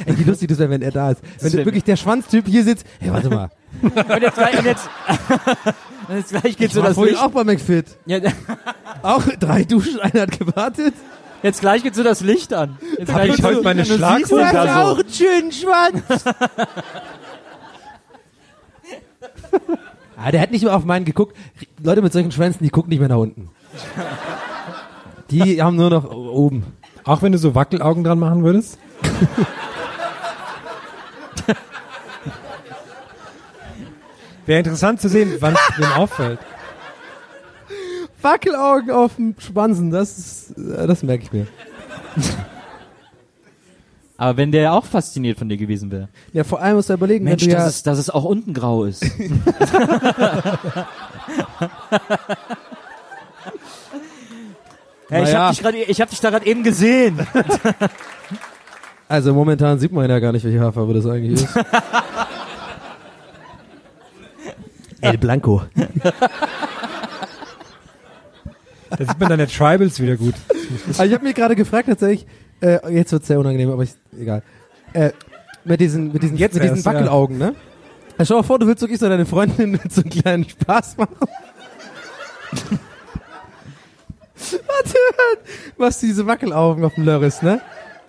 Ey, 0.05 0.17
wie 0.19 0.23
lustig 0.23 0.49
das 0.49 0.57
wäre, 0.59 0.69
wenn 0.71 0.81
er 0.81 0.91
da 0.91 1.11
ist. 1.11 1.21
Wenn 1.41 1.53
wirklich 1.65 1.83
der 1.83 1.95
Schwanztyp 1.95 2.47
hier 2.47 2.63
sitzt, 2.63 2.85
hey, 2.99 3.11
warte 3.13 3.29
mal. 3.29 3.49
und 3.81 4.21
jetzt, 4.21 4.37
und 4.37 4.65
jetzt, 4.65 4.89
Und 6.07 6.15
jetzt 6.17 6.29
gleich 6.29 6.57
geht 6.57 6.67
Ich 6.67 6.73
so 6.73 6.81
das 6.81 6.97
Licht. 6.97 7.17
auch 7.19 7.31
bei 7.31 7.43
McFit. 7.43 7.85
Ja, 8.05 8.19
Auch 9.01 9.23
drei 9.39 9.63
Duschen, 9.63 9.99
einer 9.99 10.21
hat 10.23 10.37
gewartet. 10.39 10.93
jetzt 11.43 11.61
gleich 11.61 11.83
geht 11.83 11.95
so 11.95 12.03
das 12.03 12.21
Licht 12.21 12.53
an. 12.53 12.77
Jetzt 12.97 13.13
Hab 13.13 13.23
gleich 13.23 13.37
ich 13.39 13.43
heute 13.43 13.55
so- 13.57 13.63
meine 13.63 13.81
du 13.81 13.87
siehst 13.87 13.97
Schlagwurst 13.99 14.31
ihn 14.31 14.53
da 14.53 14.85
so. 14.85 14.95
einen 15.01 15.09
schönen 15.11 15.51
Schwanz. 15.51 16.23
ah, 20.17 20.31
der 20.31 20.41
hat 20.41 20.51
nicht 20.51 20.63
mehr 20.63 20.75
auf 20.75 20.85
meinen 20.85 21.05
geguckt. 21.05 21.35
Leute 21.83 22.01
mit 22.01 22.13
solchen 22.13 22.31
Schwänzen, 22.31 22.63
die 22.63 22.69
gucken 22.69 22.89
nicht 22.89 22.99
mehr 22.99 23.09
nach 23.09 23.17
unten. 23.17 23.49
Die 25.31 25.61
haben 25.61 25.75
nur 25.75 25.89
noch 25.89 26.09
oben. 26.11 26.63
Auch 27.03 27.21
wenn 27.21 27.31
du 27.31 27.37
so 27.37 27.55
Wackelaugen 27.55 28.03
dran 28.03 28.19
machen 28.19 28.43
würdest? 28.43 28.77
Wäre 34.45 34.59
interessant 34.59 35.01
zu 35.01 35.09
sehen, 35.09 35.35
wann 35.39 35.55
es 35.55 35.77
wem 35.79 35.91
auffällt. 35.93 36.39
Wackelaugen 38.21 38.91
auf 38.91 39.15
dem 39.15 39.35
Schwanzen, 39.37 39.91
das 39.91 40.17
ist, 40.17 40.53
das 40.55 41.03
merke 41.03 41.23
ich 41.23 41.31
mir. 41.31 41.47
Aber 44.17 44.37
wenn 44.37 44.51
der 44.51 44.73
auch 44.73 44.85
fasziniert 44.85 45.37
von 45.37 45.49
dir 45.49 45.57
gewesen 45.57 45.91
wäre. 45.91 46.09
Ja, 46.31 46.43
vor 46.43 46.61
allem 46.61 46.77
musst 46.77 46.89
du 46.89 46.93
überlegen, 46.93 47.25
Mensch, 47.25 47.43
wenn 47.43 47.49
du 47.49 47.55
ja, 47.55 47.65
dass, 47.65 47.75
es, 47.75 47.83
dass 47.83 47.97
es 47.97 48.09
auch 48.09 48.23
unten 48.23 48.53
grau 48.53 48.85
ist. 48.85 49.05
Hey, 55.07 55.23
ich 55.23 55.29
Naja. 55.33 55.39
hab 55.45 55.51
dich 55.51 55.61
gerade, 55.61 55.77
ich 55.77 56.01
hab 56.01 56.09
dich 56.09 56.19
da 56.19 56.29
gerade 56.31 56.45
eben 56.47 56.63
gesehen. 56.63 57.27
also 59.07 59.33
momentan 59.33 59.77
sieht 59.77 59.91
man 59.91 60.09
ja 60.09 60.17
gar 60.19 60.31
nicht, 60.31 60.43
welche 60.43 60.59
Haarfarbe 60.59 60.95
das 60.95 61.05
eigentlich 61.05 61.43
ist. 61.43 61.47
El 65.05 65.17
Blanco. 65.17 65.63
Da 68.89 68.97
sieht 68.99 69.19
man 69.19 69.29
deine 69.29 69.47
Tribals 69.47 69.99
wieder 69.99 70.15
gut. 70.15 70.35
Also 70.87 71.03
ich 71.03 71.13
habe 71.13 71.23
mir 71.23 71.33
gerade 71.33 71.55
gefragt 71.55 71.87
tatsächlich, 71.89 72.25
äh, 72.61 72.93
jetzt 72.93 73.11
wird's 73.11 73.27
sehr 73.27 73.39
unangenehm, 73.39 73.71
aber 73.71 73.83
ich, 73.83 73.91
egal. 74.17 74.41
Äh, 74.93 75.11
mit 75.63 75.79
diesen, 75.79 76.13
mit 76.13 76.23
diesen, 76.23 76.37
Jetzt 76.37 76.53
mit 76.53 76.63
diesen 76.63 76.75
erst, 76.77 76.85
ja. 76.85 76.93
Wackelaugen, 76.93 77.37
ne? 77.37 77.55
Also 78.17 78.25
stell 78.25 78.27
dir 78.27 78.41
mal 78.41 78.43
vor, 78.43 78.59
du 78.59 78.67
willst 78.67 78.81
wirklich 78.81 78.99
so 78.99 79.09
deine 79.09 79.25
Freundin 79.25 79.71
mit 79.71 79.91
so 79.91 80.01
einen 80.01 80.09
kleinen 80.09 80.47
Spaß 80.47 80.97
machen. 80.97 81.15
Warte, 84.37 84.97
machst 85.77 86.01
du 86.03 86.07
diese 86.07 86.25
Wackelaugen 86.27 86.83
auf 86.85 86.93
dem 86.95 87.03
Lörris, 87.05 87.41
ne? 87.41 87.61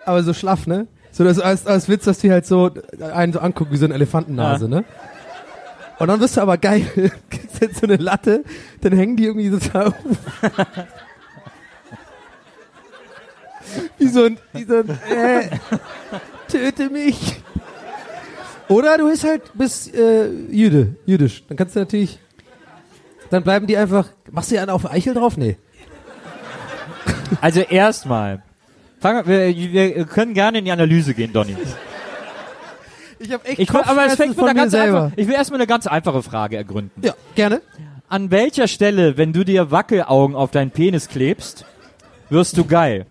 Aber 0.05 0.23
so 0.23 0.35
schlaff, 0.35 0.67
ne? 0.67 0.87
So 1.11 1.25
dass 1.25 1.41
als, 1.41 1.67
als 1.67 1.89
Witz, 1.89 2.05
dass 2.05 2.19
die 2.19 2.31
halt 2.31 2.47
so 2.47 2.71
einen 3.13 3.33
so 3.33 3.41
angucken 3.41 3.73
wie 3.73 3.79
so 3.79 3.87
eine 3.87 3.95
Elefantennase, 3.95 4.69
ne? 4.69 4.85
Und 5.99 6.09
dann 6.09 6.21
bist 6.21 6.37
du 6.37 6.43
aber 6.43 6.59
geil, 6.59 6.83
kriegst 7.31 7.61
jetzt 7.61 7.81
so 7.81 7.87
eine 7.87 7.97
Latte, 7.97 8.45
dann 8.83 8.93
hängen 8.93 9.17
die 9.17 9.25
irgendwie 9.25 9.49
so 9.49 9.59
da 9.73 9.95
Wie 13.99 14.09
so 14.09 14.25
ein, 14.25 14.39
wie 14.53 14.65
so 14.65 14.77
ein 14.77 14.89
äh, 15.11 15.49
töte 16.49 16.89
mich. 16.89 17.43
Oder 18.69 18.99
du 18.99 19.09
bist 19.09 19.25
halt, 19.25 19.43
bist 19.55 19.95
äh, 19.95 20.29
Jüde, 20.51 20.97
jüdisch. 21.05 21.45
Dann 21.49 21.57
kannst 21.57 21.77
du 21.77 21.81
natürlich, 21.81 22.19
dann 23.31 23.43
bleiben 23.43 23.67
die 23.67 23.77
einfach, 23.77 24.09
machst 24.31 24.51
du 24.51 24.57
ja 24.57 24.63
einen 24.63 24.71
auf 24.71 24.91
Eichel 24.91 25.15
drauf? 25.15 25.37
Nee. 25.37 25.57
Also 27.41 27.61
erstmal. 27.61 28.43
Wir, 29.01 29.55
wir 29.55 30.05
können 30.07 30.35
gerne 30.35 30.59
in 30.59 30.65
die 30.65 30.73
Analyse 30.73 31.15
gehen, 31.15 31.33
Donny. 31.33 31.57
Ich 33.19 33.33
habe 33.33 33.45
echt 33.47 33.59
Ich 33.59 33.73
will, 33.73 33.81
aber 33.83 34.07
es 34.07 34.15
fängt 34.17 34.31
mit 34.31 34.39
von 34.39 34.49
einer 34.49 34.61
ganz 34.61 34.75
einfach, 34.75 35.11
ich 35.17 35.27
will 35.27 35.35
erstmal 35.35 35.61
eine 35.61 35.67
ganz 35.67 35.87
einfache 35.87 36.23
Frage 36.23 36.57
ergründen. 36.57 37.01
Ja, 37.03 37.15
gerne. 37.35 37.63
An 38.09 38.31
welcher 38.31 38.69
Stelle, 38.69 39.17
wenn 39.17 39.33
du 39.33 39.45
dir 39.45 39.71
Wackelaugen 39.71 40.37
auf 40.37 40.51
deinen 40.51 40.71
Penis 40.71 41.09
klebst, 41.09 41.65
wirst 42.31 42.57
du 42.57 42.65
geil? 42.65 43.07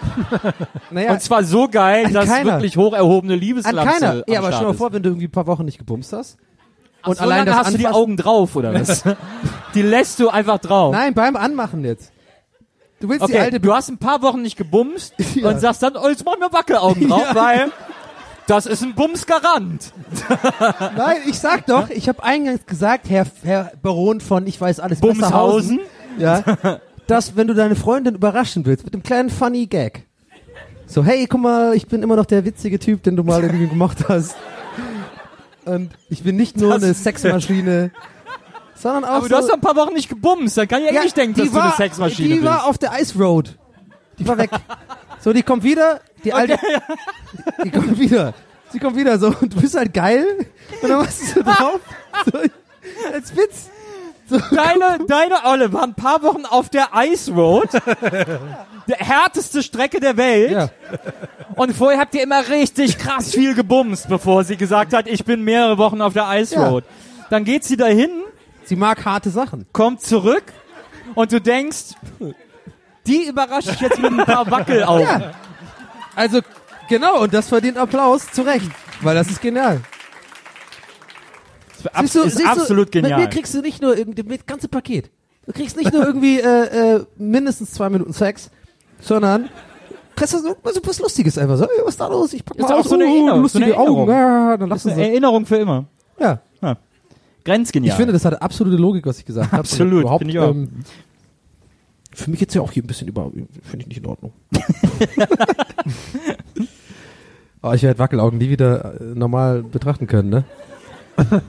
Naja, 0.90 1.12
Und 1.12 1.22
zwar 1.22 1.44
so 1.44 1.68
geil, 1.68 2.06
An 2.06 2.12
dass 2.14 2.26
keiner. 2.28 2.52
wirklich 2.52 2.76
hoch 2.76 2.92
erhobene 2.94 3.34
an 3.34 3.38
Liebeslampe 3.40 3.92
keiner. 3.92 4.10
am 4.12 4.22
Ja, 4.26 4.38
aber 4.38 4.48
Start 4.48 4.54
stell 4.54 4.66
dir 4.66 4.72
mal 4.72 4.78
vor, 4.78 4.92
wenn 4.92 5.02
du 5.02 5.10
irgendwie 5.10 5.26
ein 5.26 5.30
paar 5.32 5.46
Wochen 5.46 5.64
nicht 5.64 5.78
gebumst 5.78 6.12
hast. 6.12 6.38
Und 7.04 7.12
und 7.12 7.20
allein 7.20 7.46
das 7.46 7.56
hast 7.56 7.74
du 7.74 7.78
die 7.78 7.86
Augen 7.88 8.16
drauf, 8.16 8.56
oder 8.56 8.74
was? 8.74 9.04
die 9.74 9.82
lässt 9.82 10.18
du 10.20 10.28
einfach 10.28 10.58
drauf. 10.58 10.92
Nein, 10.92 11.14
beim 11.14 11.36
Anmachen 11.36 11.84
jetzt. 11.84 12.12
Du 13.00 13.08
willst 13.08 13.26
die 13.26 13.32
Okay, 13.32 13.40
alte 13.40 13.60
du 13.60 13.72
hast 13.74 13.88
ein 13.88 13.96
paar 13.98 14.20
Wochen 14.22 14.42
nicht 14.42 14.56
gebumst 14.56 15.14
Ja. 15.34 15.48
und 15.48 15.60
sagst 15.60 15.82
dann, 15.82 15.96
oh, 15.96 16.08
jetzt 16.08 16.24
machen 16.24 16.40
wir 16.40 16.52
Wackelaugen 16.52 17.08
drauf, 17.08 17.24
Ja. 17.28 17.34
weil 17.34 17.72
das 18.50 18.66
ist 18.66 18.82
ein 18.82 18.94
Bumsgarant. 18.94 19.92
Nein, 20.96 21.18
ich 21.28 21.38
sag 21.38 21.66
doch, 21.66 21.88
ich 21.90 22.08
habe 22.08 22.22
eingangs 22.22 22.66
gesagt, 22.66 23.08
Herr, 23.08 23.26
Herr 23.42 23.72
Baron 23.82 24.20
von 24.20 24.46
Ich 24.46 24.60
weiß 24.60 24.80
alles 24.80 25.00
Bumshausen. 25.00 25.78
Besserhausen, 25.78 25.80
ja, 26.18 26.80
dass 27.06 27.36
wenn 27.36 27.46
du 27.46 27.54
deine 27.54 27.76
Freundin 27.76 28.14
überraschen 28.14 28.66
willst 28.66 28.84
mit 28.84 28.92
einem 28.94 29.02
kleinen 29.02 29.30
funny 29.30 29.66
Gag, 29.66 30.06
so 30.86 31.04
hey, 31.04 31.26
guck 31.28 31.40
mal, 31.40 31.74
ich 31.74 31.86
bin 31.86 32.02
immer 32.02 32.16
noch 32.16 32.26
der 32.26 32.44
witzige 32.44 32.78
Typ, 32.78 33.02
den 33.04 33.14
du 33.16 33.22
mal 33.22 33.42
irgendwie 33.42 33.68
gemacht 33.68 33.98
hast. 34.08 34.34
Und 35.64 35.90
ich 36.08 36.22
bin 36.24 36.36
nicht 36.36 36.56
nur 36.56 36.74
Das- 36.74 36.82
eine 36.82 36.94
Sexmaschine, 36.94 37.92
sondern 38.74 39.04
auch 39.04 39.08
Aber 39.10 39.22
so, 39.22 39.28
du 39.28 39.36
hast 39.36 39.48
doch 39.48 39.54
ein 39.54 39.60
paar 39.60 39.76
Wochen 39.76 39.94
nicht 39.94 40.08
gebumst, 40.08 40.56
dann 40.58 40.66
kann 40.66 40.82
ich 40.82 40.90
ja, 40.92 41.02
nicht 41.02 41.16
denken, 41.16 41.34
dass 41.34 41.44
die 41.44 41.50
du 41.50 41.54
war, 41.56 41.64
eine 41.66 41.72
Sexmaschine 41.74 42.28
Die 42.28 42.34
bist. 42.36 42.46
war 42.46 42.66
auf 42.66 42.78
der 42.78 42.92
Ice 43.00 43.16
Road. 43.18 43.56
Die 44.18 44.26
war 44.26 44.36
weg. 44.38 44.50
so, 45.20 45.32
die 45.32 45.42
kommt 45.42 45.62
wieder, 45.62 46.00
die 46.24 46.32
alte, 46.32 46.58
die 47.64 47.70
kommt 47.70 47.98
wieder. 47.98 48.34
Sie 48.72 48.78
kommt 48.78 48.96
wieder 48.96 49.18
so 49.18 49.28
und 49.40 49.54
du 49.54 49.60
bist 49.60 49.76
halt 49.76 49.92
geil 49.92 50.24
und 50.82 50.88
dann 50.90 50.98
machst 50.98 51.20
du 51.22 51.26
so 51.26 51.42
drauf, 51.42 51.80
so, 52.32 52.38
als 53.12 53.36
Witz. 53.36 53.68
So, 54.28 54.38
Deine, 54.38 55.04
deine 55.08 55.44
Olle 55.44 55.72
war 55.72 55.82
ein 55.82 55.94
paar 55.94 56.22
Wochen 56.22 56.44
auf 56.46 56.68
der 56.68 56.90
Ice 56.94 57.32
Road. 57.32 57.68
der 58.86 58.96
härteste 58.96 59.60
Strecke 59.64 59.98
der 59.98 60.16
Welt. 60.16 60.52
ja. 60.52 60.68
Und 61.56 61.74
vorher 61.76 61.98
habt 61.98 62.14
ihr 62.14 62.22
immer 62.22 62.48
richtig 62.48 62.96
krass 62.96 63.32
viel 63.32 63.54
gebumst, 63.56 64.08
bevor 64.08 64.44
sie 64.44 64.56
gesagt 64.56 64.92
hat, 64.94 65.08
ich 65.08 65.24
bin 65.24 65.42
mehrere 65.42 65.78
Wochen 65.78 66.00
auf 66.00 66.12
der 66.12 66.28
Ice 66.40 66.54
Ja. 66.54 66.68
Road. 66.68 66.84
Dann 67.28 67.44
geht 67.44 67.64
sie 67.64 67.76
dahin, 67.76 68.10
Sie 68.64 68.76
mag 68.76 69.04
harte 69.04 69.30
Sachen. 69.30 69.66
kommt 69.72 70.00
zurück 70.00 70.44
und 71.16 71.32
du 71.32 71.40
denkst, 71.40 71.94
die 73.08 73.26
überrascht 73.26 73.70
ich 73.72 73.80
jetzt 73.80 73.98
mit 74.00 74.12
ein 74.12 74.24
paar 74.24 74.48
Wackelaugen. 74.48 75.06
Ja. 75.08 75.32
Also, 76.16 76.40
genau, 76.88 77.22
und 77.22 77.32
das 77.34 77.48
verdient 77.48 77.76
Applaus, 77.78 78.30
zu 78.32 78.42
Recht. 78.42 78.70
Weil 79.02 79.14
das 79.14 79.28
ist 79.30 79.40
genial. 79.40 79.80
Abs 81.92 82.12
Siehst 82.12 82.14
du, 82.14 82.22
ist 82.28 82.36
siehst 82.36 82.46
du, 82.46 82.50
absolut 82.60 82.86
Mit 82.86 82.92
genial. 82.92 83.20
mir 83.20 83.28
kriegst 83.28 83.54
du 83.54 83.62
nicht 83.62 83.80
nur 83.80 83.96
irgendwie 83.96 84.22
das 84.22 84.44
ganze 84.46 84.68
Paket. 84.68 85.10
Du 85.46 85.52
kriegst 85.52 85.76
nicht 85.78 85.92
nur 85.92 86.04
irgendwie 86.04 86.38
äh, 86.38 86.96
äh, 86.96 87.04
mindestens 87.16 87.72
zwei 87.72 87.88
Minuten 87.88 88.12
Sex, 88.12 88.50
sondern 89.00 89.48
kriegst 90.14 90.34
du 90.34 90.38
so, 90.38 90.48
so 90.62 90.80
was 90.84 90.98
Lustiges 91.00 91.38
einfach. 91.38 91.56
So, 91.56 91.64
ey, 91.64 91.70
was 91.82 91.94
ist 91.94 92.00
da 92.00 92.08
los? 92.08 92.34
Ich 92.34 92.44
pack 92.44 92.58
Ist 92.58 92.68
mal 92.68 92.74
auch 92.74 92.80
aus. 92.80 92.88
so 92.88 92.96
eine 92.96 93.04
uh, 93.06 93.08
Erinnerung, 93.14 93.40
lustige 93.40 93.64
so 93.64 93.72
eine 93.72 93.74
Erinnerung. 93.82 94.02
Augen. 94.02 94.12
Ja, 94.12 94.56
dann 94.58 94.68
Das 94.68 94.84
ist 94.84 94.92
eine 94.92 95.02
so. 95.02 95.08
Erinnerung 95.10 95.46
für 95.46 95.56
immer. 95.56 95.86
Ja. 96.18 96.40
Grenzgenial. 97.42 97.92
Ich 97.92 97.96
finde, 97.96 98.12
das 98.12 98.26
hatte 98.26 98.42
absolute 98.42 98.76
Logik, 98.76 99.06
was 99.06 99.18
ich 99.18 99.24
gesagt 99.24 99.50
habe. 99.50 99.60
Absolut, 99.60 100.06
finde 100.18 100.30
ich 100.30 100.38
auch. 100.38 100.50
Ähm, 100.50 100.68
für 102.12 102.30
mich 102.30 102.40
jetzt 102.40 102.54
ja 102.54 102.62
auch 102.62 102.72
hier 102.72 102.82
ein 102.82 102.86
bisschen 102.86 103.08
über, 103.08 103.30
finde 103.30 103.78
ich 103.80 103.86
nicht 103.86 103.98
in 103.98 104.06
Ordnung. 104.06 104.32
Aber 107.62 107.74
ich 107.74 107.82
werde 107.82 107.98
Wackelaugen 107.98 108.38
nie 108.38 108.50
wieder 108.50 109.00
äh, 109.00 109.04
normal 109.14 109.62
betrachten 109.62 110.06
können, 110.06 110.30
ne? 110.30 110.44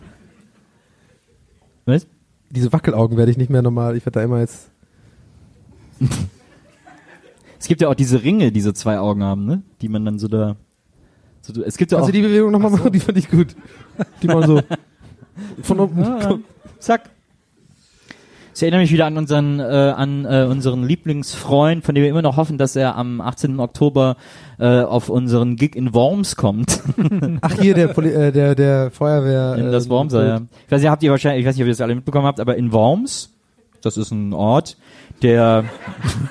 Was? 1.86 2.08
Diese 2.50 2.72
Wackelaugen 2.74 3.18
werde 3.18 3.32
ich 3.32 3.38
nicht 3.38 3.50
mehr 3.50 3.62
normal, 3.62 3.96
ich 3.96 4.06
werde 4.06 4.20
da 4.20 4.24
immer 4.24 4.40
jetzt. 4.40 4.70
Es 7.60 7.68
gibt 7.68 7.80
ja 7.80 7.90
auch 7.90 7.94
diese 7.94 8.24
Ringe, 8.24 8.52
die 8.52 8.60
so 8.60 8.72
zwei 8.72 8.98
Augen 8.98 9.22
haben, 9.22 9.46
ne? 9.46 9.62
Die 9.82 9.88
man 9.88 10.04
dann 10.04 10.18
so 10.18 10.28
da. 10.28 10.56
So, 11.44 11.62
es 11.62 11.78
gibt 11.78 11.92
ja 11.92 12.00
auch. 12.00 12.02
Also 12.02 12.12
die 12.12 12.24
Bewegung 12.24 12.50
nochmal 12.52 12.72
machen, 12.72 12.92
die 12.92 13.00
fand 13.00 13.20
ich 13.20 13.30
gut. 13.30 13.56
Die 14.24 14.28
man 14.28 14.48
so 14.48 14.64
von 15.62 15.80
oben. 15.80 16.02
Ja, 16.02 16.20
ja. 16.22 16.40
Zack. 16.80 17.12
Ich 18.62 18.64
erinnere 18.64 18.82
mich 18.82 18.92
wieder 18.92 19.08
an 19.08 19.18
unseren, 19.18 19.60
äh, 19.60 19.64
an 19.64 20.24
äh, 20.24 20.46
unseren 20.48 20.84
Lieblingsfreund, 20.84 21.84
von 21.84 21.96
dem 21.96 22.04
wir 22.04 22.12
immer 22.12 22.22
noch 22.22 22.38
hoffen, 22.38 22.60
dass 22.60 22.76
er 22.76 22.96
am 22.96 23.20
18. 23.20 23.60
Oktober 23.60 24.18
äh, 24.60 24.82
auf 24.82 25.10
unseren 25.10 25.56
Gig 25.56 25.76
in 25.76 25.96
Worms 25.96 26.36
kommt. 26.36 26.80
Ach 27.42 27.60
hier, 27.60 27.74
der, 27.74 27.88
Poli 27.88 28.10
äh, 28.10 28.32
der, 28.32 28.54
der 28.54 28.92
Feuerwehr. 28.92 29.56
in 29.56 29.72
das 29.72 29.88
äh, 29.88 29.90
Wormser, 29.90 30.28
ja. 30.28 30.42
Ich 30.68 30.72
weiß 30.72 30.80
nicht, 30.80 30.92
habt 30.92 31.02
ihr 31.02 31.10
wahrscheinlich, 31.10 31.42
ich 31.42 31.48
weiß 31.48 31.56
nicht, 31.56 31.64
ob 31.64 31.70
ihr 31.70 31.72
das 31.72 31.82
alle 31.82 31.96
mitbekommen 31.96 32.28
habt, 32.28 32.40
aber 32.40 32.56
in 32.56 32.72
Worms, 32.72 33.34
das 33.82 33.98
ist 33.98 34.12
ein 34.12 34.32
Ort, 34.32 34.78
der 35.24 35.66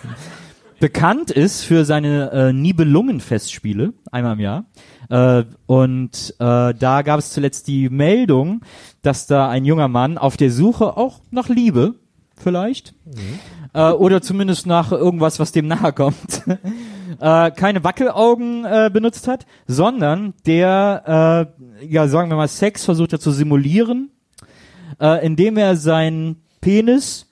bekannt 0.78 1.32
ist 1.32 1.64
für 1.64 1.84
seine 1.84 2.30
äh, 2.30 2.52
Nibelungenfestspiele, 2.52 3.92
einmal 4.12 4.34
im 4.34 4.40
Jahr. 4.40 4.64
Äh, 5.08 5.46
und 5.66 6.36
äh, 6.38 6.74
da 6.74 7.02
gab 7.02 7.18
es 7.18 7.32
zuletzt 7.32 7.66
die 7.66 7.88
Meldung, 7.88 8.60
dass 9.02 9.26
da 9.26 9.48
ein 9.48 9.64
junger 9.64 9.88
Mann 9.88 10.16
auf 10.16 10.36
der 10.36 10.52
Suche 10.52 10.96
auch 10.96 11.18
nach 11.32 11.48
Liebe, 11.48 11.96
vielleicht, 12.41 12.95
äh, 13.74 13.91
oder 13.91 14.22
zumindest 14.22 14.66
nach 14.66 14.93
irgendwas, 14.93 15.38
was 15.38 15.53
dem 15.53 15.66
nahe 15.66 15.93
kommt, 15.93 16.43
äh, 17.20 17.51
keine 17.51 17.84
Wackelaugen 17.84 18.64
äh, 18.64 18.91
benutzt 18.93 19.28
hat, 19.28 19.47
sondern 19.66 20.34
der, 20.47 21.49
äh, 21.80 21.86
ja, 21.86 22.09
sagen 22.09 22.30
wir 22.30 22.36
mal, 22.36 22.49
Sex 22.49 22.84
versucht 22.84 23.12
hat 23.12 23.20
zu 23.20 23.30
simulieren, 23.30 24.11
äh, 25.01 25.24
indem 25.24 25.57
er 25.57 25.76
seinen 25.76 26.43
Penis 26.61 27.26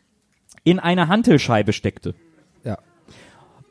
in 0.64 0.78
eine 0.78 1.08
Hantelscheibe 1.08 1.72
steckte. 1.72 2.14
Ja. 2.64 2.78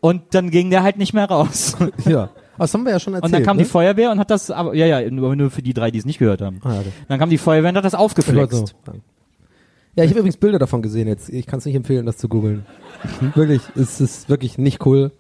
Und 0.02 0.34
dann 0.34 0.50
ging 0.50 0.70
der 0.70 0.84
halt 0.84 0.98
nicht 0.98 1.14
mehr 1.14 1.26
raus. 1.26 1.76
Ja. 2.06 2.30
Das 2.60 2.74
haben 2.74 2.86
wir 2.86 2.92
ja 2.92 3.00
schon 3.00 3.14
erzählt. 3.14 3.26
Und 3.26 3.32
dann 3.34 3.44
kam 3.44 3.58
ne? 3.58 3.64
die 3.64 3.70
Feuerwehr 3.70 4.10
und 4.10 4.20
hat 4.20 4.32
das, 4.32 4.50
aber, 4.50 4.74
ja, 4.74 4.88
ja, 4.88 5.12
nur, 5.12 5.36
nur 5.36 5.52
für 5.52 5.62
die 5.62 5.76
drei, 5.76 5.92
die 5.92 6.00
es 6.00 6.06
nicht 6.06 6.18
gehört 6.18 6.42
haben. 6.42 6.60
Ah, 6.64 6.74
ja. 6.74 6.82
Dann 7.08 7.20
kam 7.20 7.30
die 7.30 7.38
Feuerwehr 7.38 7.70
und 7.70 7.78
hat 7.78 7.86
das 7.86 7.94
aufgeflext. 7.94 8.74
Ja, 9.98 10.04
ich 10.04 10.12
habe 10.12 10.20
übrigens 10.20 10.38
Bilder 10.38 10.60
davon 10.60 10.84
gesehen 10.84 11.08
jetzt. 11.08 11.28
Ich 11.30 11.48
kann 11.48 11.58
es 11.58 11.66
nicht 11.66 11.74
empfehlen, 11.74 12.06
das 12.06 12.18
zu 12.18 12.30
googeln. 12.30 12.68
wirklich, 13.34 13.64
es 13.76 14.00
ist 14.00 14.30
wirklich 14.30 14.60
nicht 14.60 14.86
cool. 14.86 15.12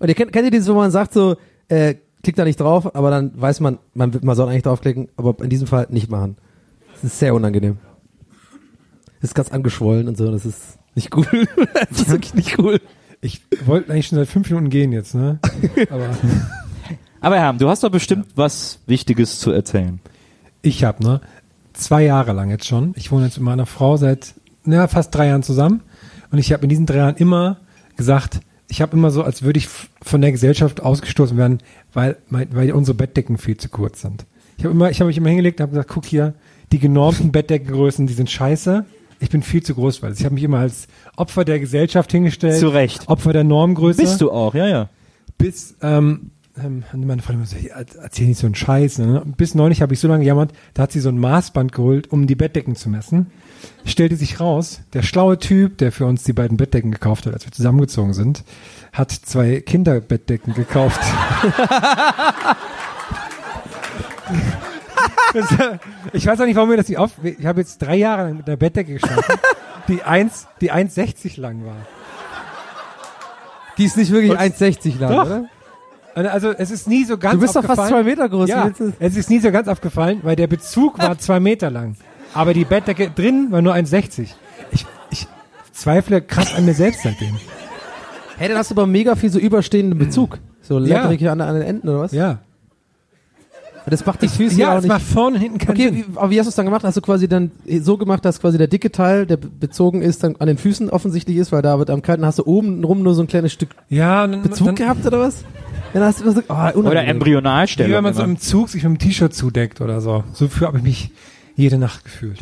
Und 0.00 0.08
ihr 0.08 0.16
kennt, 0.16 0.32
kennt 0.32 0.46
ihr 0.46 0.50
dieses, 0.50 0.68
wo 0.68 0.74
man 0.74 0.90
sagt 0.90 1.12
so, 1.12 1.36
äh, 1.68 1.94
klickt 2.24 2.36
da 2.36 2.44
nicht 2.44 2.58
drauf, 2.58 2.96
aber 2.96 3.10
dann 3.10 3.40
weiß 3.40 3.60
man, 3.60 3.78
man, 3.94 4.10
man 4.22 4.34
soll 4.34 4.48
eigentlich 4.48 4.64
draufklicken, 4.64 5.10
aber 5.16 5.36
in 5.44 5.48
diesem 5.48 5.68
Fall 5.68 5.86
nicht 5.90 6.10
machen. 6.10 6.36
Das 6.94 7.04
ist 7.04 7.20
sehr 7.20 7.36
unangenehm. 7.36 7.78
Das 9.20 9.30
ist 9.30 9.34
ganz 9.34 9.52
angeschwollen 9.52 10.08
und 10.08 10.16
so, 10.16 10.28
das 10.32 10.44
ist 10.44 10.78
nicht 10.96 11.16
cool. 11.16 11.26
das 11.88 12.00
ist 12.00 12.10
wirklich 12.10 12.34
nicht 12.34 12.58
cool. 12.58 12.80
Ich 13.20 13.42
wollte 13.64 13.92
eigentlich 13.92 14.08
schon 14.08 14.18
seit 14.18 14.28
fünf 14.28 14.50
Minuten 14.50 14.70
gehen 14.70 14.90
jetzt, 14.90 15.14
ne? 15.14 15.38
Aber 15.90 16.10
Aber 17.20 17.38
Herr, 17.38 17.52
du 17.52 17.68
hast 17.68 17.84
doch 17.84 17.90
bestimmt 17.90 18.26
was 18.34 18.80
Wichtiges 18.86 19.38
zu 19.38 19.52
erzählen. 19.52 20.00
ich 20.62 20.82
habe, 20.82 21.04
ne? 21.04 21.20
Zwei 21.74 22.04
Jahre 22.04 22.32
lang 22.32 22.50
jetzt 22.50 22.66
schon. 22.66 22.94
Ich 22.96 23.12
wohne 23.12 23.26
jetzt 23.26 23.36
mit 23.36 23.44
meiner 23.44 23.66
Frau 23.66 23.96
seit 23.96 24.34
na, 24.64 24.88
fast 24.88 25.14
drei 25.14 25.26
Jahren 25.28 25.42
zusammen. 25.42 25.82
Und 26.30 26.38
ich 26.38 26.52
habe 26.52 26.62
in 26.62 26.68
diesen 26.68 26.86
drei 26.86 26.96
Jahren 26.96 27.16
immer 27.16 27.58
gesagt, 27.96 28.40
ich 28.68 28.80
habe 28.80 28.96
immer 28.96 29.10
so, 29.10 29.22
als 29.22 29.42
würde 29.42 29.58
ich 29.58 29.68
von 30.02 30.20
der 30.20 30.32
Gesellschaft 30.32 30.80
ausgestoßen 30.80 31.36
werden, 31.36 31.58
weil, 31.92 32.16
weil 32.30 32.72
unsere 32.72 32.96
Bettdecken 32.96 33.38
viel 33.38 33.56
zu 33.56 33.68
kurz 33.68 34.00
sind. 34.00 34.24
Ich 34.56 34.64
habe 34.64 34.74
immer, 34.74 34.90
ich 34.90 35.00
habe 35.00 35.08
mich 35.08 35.18
immer 35.18 35.28
hingelegt 35.28 35.60
und 35.60 35.64
habe 35.64 35.72
gesagt, 35.72 35.90
guck 35.90 36.06
hier, 36.06 36.34
die 36.72 36.78
genormten 36.78 37.30
Bettdeckengrößen, 37.32 38.06
die 38.06 38.14
sind 38.14 38.30
scheiße. 38.30 38.84
Ich 39.20 39.30
bin 39.30 39.42
viel 39.42 39.62
zu 39.62 39.74
groß, 39.74 40.02
weil 40.02 40.12
ich 40.12 40.24
habe 40.24 40.34
mich 40.34 40.44
immer 40.44 40.58
als 40.58 40.88
Opfer 41.16 41.44
der 41.44 41.60
Gesellschaft 41.60 42.10
hingestellt. 42.10 42.58
Zu 42.58 42.68
Recht. 42.68 43.08
Opfer 43.08 43.32
der 43.32 43.44
Normgröße. 43.44 44.00
Bist 44.00 44.20
du 44.20 44.30
auch, 44.30 44.54
ja, 44.54 44.66
ja. 44.66 44.88
Bis, 45.38 45.76
ähm, 45.82 46.30
ähm, 46.62 46.84
meine 46.94 47.20
Freundin 47.22 47.46
so, 47.46 47.56
"Ja, 47.56 47.76
erzähl 48.02 48.26
nicht 48.28 48.38
so 48.38 48.46
einen 48.46 48.54
Scheiß. 48.54 48.98
Ne? 48.98 49.22
Bis 49.36 49.54
neulich 49.54 49.82
habe 49.82 49.92
ich 49.94 50.00
so 50.00 50.08
lange 50.08 50.20
gejammert, 50.20 50.52
da 50.74 50.84
hat 50.84 50.92
sie 50.92 51.00
so 51.00 51.08
ein 51.08 51.18
Maßband 51.18 51.72
geholt, 51.72 52.12
um 52.12 52.26
die 52.26 52.34
Bettdecken 52.36 52.76
zu 52.76 52.88
messen. 52.88 53.30
Stellte 53.84 54.16
sich 54.16 54.40
raus, 54.40 54.80
der 54.92 55.02
schlaue 55.02 55.38
Typ, 55.38 55.78
der 55.78 55.90
für 55.90 56.06
uns 56.06 56.22
die 56.24 56.32
beiden 56.32 56.56
Bettdecken 56.56 56.90
gekauft 56.92 57.26
hat, 57.26 57.32
als 57.34 57.44
wir 57.44 57.52
zusammengezogen 57.52 58.12
sind, 58.14 58.44
hat 58.92 59.10
zwei 59.10 59.60
Kinderbettdecken 59.60 60.54
gekauft. 60.54 61.00
Das, 65.32 65.46
ich 66.12 66.26
weiß 66.26 66.40
auch 66.40 66.44
nicht, 66.46 66.56
warum 66.56 66.68
mir 66.70 66.76
das 66.76 66.88
nicht 66.88 66.98
auf. 66.98 67.12
Ich 67.22 67.44
habe 67.46 67.60
jetzt 67.60 67.78
drei 67.78 67.96
Jahre 67.96 68.24
lang 68.24 68.36
mit 68.38 68.46
einer 68.46 68.56
Bettdecke 68.56 68.94
geschlafen, 68.94 69.34
die 69.88 70.02
1, 70.02 70.46
die 70.60 70.72
1,60 70.72 71.40
lang 71.40 71.64
war. 71.64 71.76
Die 73.76 73.84
ist 73.84 73.96
nicht 73.96 74.12
wirklich 74.12 74.30
Und- 74.32 74.38
1,60 74.38 74.98
lang, 75.00 75.12
Doch. 75.12 75.26
oder? 75.26 75.44
Also 76.14 76.50
es 76.52 76.70
ist 76.70 76.86
nie 76.88 77.04
so 77.04 77.18
ganz 77.18 77.34
Du 77.34 77.40
bist 77.40 77.56
doch 77.56 77.64
fast 77.64 77.88
zwei 77.88 78.02
Meter 78.02 78.28
groß. 78.28 78.48
Ja, 78.48 78.70
es 79.00 79.16
ist 79.16 79.30
nie 79.30 79.40
so 79.40 79.50
ganz 79.50 79.66
aufgefallen, 79.68 80.20
weil 80.22 80.36
der 80.36 80.46
Bezug 80.46 80.98
war 80.98 81.18
zwei 81.18 81.40
Meter 81.40 81.70
lang. 81.70 81.96
Aber 82.34 82.54
die 82.54 82.64
Bettdecke 82.64 83.10
drin 83.10 83.48
war 83.50 83.62
nur 83.62 83.74
1,60. 83.74 84.28
Ich, 84.72 84.86
ich 85.10 85.26
zweifle 85.72 86.20
krass 86.22 86.54
an 86.54 86.64
mir 86.64 86.74
selbst 86.74 87.02
seitdem. 87.02 87.36
Hey, 88.36 88.48
dann 88.48 88.58
hast 88.58 88.70
du 88.70 88.74
aber 88.74 88.86
mega 88.86 89.14
viel 89.16 89.30
so 89.30 89.38
überstehenden 89.38 89.98
Bezug. 89.98 90.38
So 90.62 90.78
ledrig 90.78 91.28
an, 91.28 91.40
an 91.40 91.54
den 91.54 91.62
Enden, 91.62 91.88
oder 91.88 92.00
was? 92.00 92.12
Ja. 92.12 92.38
Das 93.86 94.06
macht 94.06 94.22
die 94.22 94.28
Füße 94.28 94.56
ja, 94.58 94.68
ja 94.68 94.72
auch 94.72 94.76
es 94.78 94.84
nicht. 94.84 94.88
macht 94.92 95.02
vorne 95.02 95.36
und 95.36 95.42
hinten 95.42 95.58
keinen 95.58 95.72
Okay, 95.76 95.88
Sinn. 95.90 95.96
wie, 95.96 96.04
aber 96.16 96.30
wie 96.30 96.38
hast 96.38 96.46
du 96.46 96.48
es 96.48 96.54
dann 96.54 96.64
gemacht? 96.64 96.84
Hast 96.84 96.96
du 96.96 97.02
quasi 97.02 97.28
dann 97.28 97.50
so 97.82 97.98
gemacht, 97.98 98.24
dass 98.24 98.40
quasi 98.40 98.56
der 98.56 98.66
dicke 98.66 98.90
Teil, 98.90 99.26
der 99.26 99.36
be- 99.36 99.48
bezogen 99.48 100.00
ist, 100.00 100.24
dann 100.24 100.36
an 100.36 100.46
den 100.46 100.56
Füßen 100.56 100.88
offensichtlich 100.88 101.36
ist, 101.36 101.52
weil 101.52 101.60
da 101.60 101.78
wird 101.78 101.90
am 101.90 102.00
kalten 102.00 102.24
hast 102.24 102.38
du 102.38 102.46
oben 102.46 102.82
rum 102.82 103.02
nur 103.02 103.14
so 103.14 103.20
ein 103.22 103.26
kleines 103.26 103.52
Stück 103.52 103.70
Ja, 103.90 104.26
dann, 104.26 104.40
Bezug 104.42 104.68
dann, 104.68 104.74
gehabt 104.76 105.04
oder 105.06 105.20
was? 105.20 105.44
Dann 105.94 106.02
hast 106.02 106.18
du 106.18 106.24
immer 106.24 106.32
so, 106.32 106.42
oh. 106.48 106.78
Oder 106.80 107.02
wie 107.02 107.06
Embryonalstellung. 107.06 107.92
wenn 107.92 108.02
man 108.02 108.14
so 108.14 108.24
im 108.24 108.38
Zug 108.38 108.68
sich 108.68 108.82
mit 108.82 108.92
dem 108.92 108.98
T-Shirt 108.98 109.32
zudeckt 109.32 109.80
oder 109.80 110.00
so. 110.00 110.24
So 110.32 110.48
für 110.48 110.66
habe 110.66 110.78
ich 110.78 110.84
mich 110.84 111.10
jede 111.54 111.78
Nacht 111.78 112.02
gefühlt. 112.04 112.40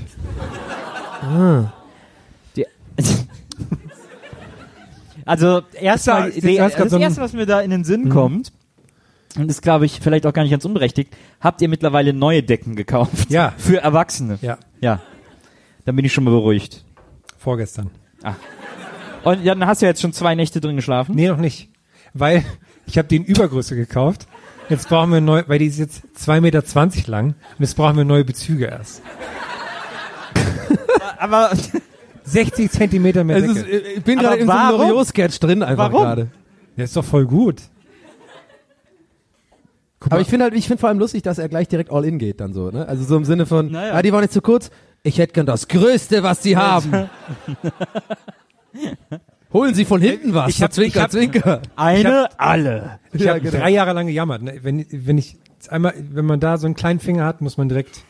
Die, 2.57 2.67
also 5.27 5.61
erstmal, 5.79 6.31
das 6.33 6.43
grad 6.43 6.81
das 6.81 6.93
erste, 6.95 7.21
was 7.21 7.33
mir 7.35 7.45
da 7.47 7.61
in 7.61 7.71
den 7.71 7.85
Sinn 7.85 8.09
kommt, 8.09 8.53
und 9.37 9.51
ist 9.51 9.63
glaube 9.63 9.85
ich 9.85 10.01
vielleicht 10.01 10.27
auch 10.27 10.33
gar 10.33 10.43
nicht 10.43 10.51
ganz 10.51 10.65
unberechtigt, 10.65 11.15
habt 11.41 11.61
ihr 11.61 11.69
mittlerweile 11.69 12.15
neue 12.15 12.43
Decken 12.43 12.75
gekauft? 12.75 13.31
Ja. 13.31 13.53
Für 13.59 13.83
Erwachsene? 13.83 14.39
Ja, 14.41 14.59
Ja. 14.81 15.01
Dann 15.85 15.95
bin 15.97 16.05
ich 16.05 16.13
schon 16.13 16.25
mal 16.25 16.31
beruhigt. 16.31 16.85
vorgestern. 17.37 17.91
Und 19.25 19.45
dann 19.45 19.67
hast 19.67 19.83
du 19.83 19.87
ja 19.87 19.91
jetzt 19.91 20.01
schon 20.01 20.13
zwei 20.13 20.35
Nächte 20.35 20.61
drin 20.61 20.77
geschlafen? 20.77 21.15
Nee, 21.15 21.29
noch 21.29 21.37
nicht. 21.37 21.69
Weil 22.15 22.45
ich 22.87 22.99
habe 22.99 23.09
die 23.09 23.17
in 23.17 23.25
Übergröße 23.25 23.77
gekauft. 23.77 24.27
Jetzt 24.69 24.89
brauchen 24.89 25.13
wir 25.13 25.21
neu, 25.21 25.43
weil 25.49 25.59
die 25.59 25.67
ist 25.67 25.79
jetzt 25.79 26.03
2,20 26.19 26.41
Meter 26.41 26.63
lang 27.11 27.27
und 27.29 27.35
jetzt 27.61 27.77
brauchen 27.77 27.97
wir 27.97 28.05
neue 28.05 28.25
Bezüge 28.25 28.67
erst. 28.67 29.03
Aber 31.19 31.51
60 32.25 32.71
Zentimeter 32.71 33.25
mehr 33.25 33.37
Es 33.39 33.55
Decke. 33.55 33.69
ist, 33.69 33.87
äh, 33.87 33.93
ich 33.97 34.03
bin 34.05 34.19
gerade 34.19 34.37
in 34.39 34.47
so 34.47 34.53
einem? 34.53 34.79
Loriot-Sketch 34.79 35.41
drin 35.41 35.63
einfach 35.63 35.91
gerade. 35.91 36.29
Der 36.77 36.85
ist 36.85 36.97
doch 36.97 37.05
voll 37.05 37.27
gut. 37.27 37.61
Guck 40.01 40.13
Aber 40.13 40.17
mal, 40.17 40.23
ich 40.23 40.29
finde 40.29 40.45
halt, 40.45 40.55
ich 40.55 40.67
finde 40.67 40.81
vor 40.81 40.89
allem 40.89 40.99
lustig, 40.99 41.23
dass 41.23 41.39
er 41.39 41.49
gleich 41.49 41.69
direkt 41.69 41.93
all 41.93 42.05
in 42.05 42.19
geht 42.19 42.41
dann 42.41 42.53
so, 42.55 42.71
ne? 42.71 42.89
Also 42.89 43.05
so 43.05 43.17
im 43.17 43.25
Sinne 43.25 43.47
von, 43.47 43.71
Naja. 43.71 43.95
ah, 43.95 44.03
die 44.03 44.13
waren 44.13 44.23
jetzt 44.23 44.35
zu 44.35 44.41
kurz. 44.41 44.71
Ich 45.05 45.19
hätte 45.19 45.33
gern 45.33 45.47
das 45.47 45.69
Größte, 45.69 46.23
was 46.23 46.43
sie 46.43 46.57
haben. 46.57 47.09
Holen 49.53 49.75
Sie 49.75 49.85
von 49.85 50.01
hinten 50.01 50.35
was. 50.35 50.49
Ich 50.51 50.63
hab- 50.63 50.73
zwinker, 50.73 50.97
ich 50.99 51.03
hab- 51.03 51.11
zwinker. 51.11 51.61
eine, 51.77 52.29
alle. 52.39 52.99
ich 53.13 53.23
Ja, 53.23 53.31
habe 53.35 53.41
genau. 53.41 53.59
drei 53.59 53.71
Jahre 53.71 53.93
lang 53.93 54.07
gejammert. 54.07 54.43
Ne? 54.43 54.55
Wenn, 54.63 54.87
wenn 54.91 55.19
ich 55.19 55.37
einmal, 55.69 55.95
wenn 56.11 56.25
man 56.25 56.41
da 56.41 56.57
so 56.59 56.67
einen 56.67 56.75
kleinen 56.75 57.01
Finger 57.01 57.25
hat, 57.27 57.41
muss 57.41 57.57
man 57.59 57.69
direkt. 57.69 58.01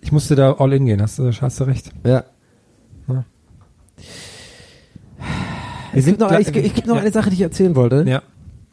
Ich 0.00 0.12
musste 0.12 0.34
da 0.34 0.52
all 0.54 0.72
in 0.72 0.86
gehen. 0.86 1.00
Hast 1.02 1.18
du, 1.18 1.30
hast 1.32 1.60
du 1.60 1.64
recht? 1.64 1.90
Ja. 2.04 2.24
Wir 3.06 3.24
Es 5.94 6.06
gibt 6.06 6.20
noch, 6.20 6.32
ich, 6.32 6.48
ich 6.48 6.74
gibt 6.74 6.86
noch 6.86 6.96
ja. 6.96 7.02
eine 7.02 7.12
Sache, 7.12 7.28
die 7.30 7.36
ich 7.36 7.42
erzählen 7.42 7.76
wollte. 7.76 8.04
Ja. 8.08 8.22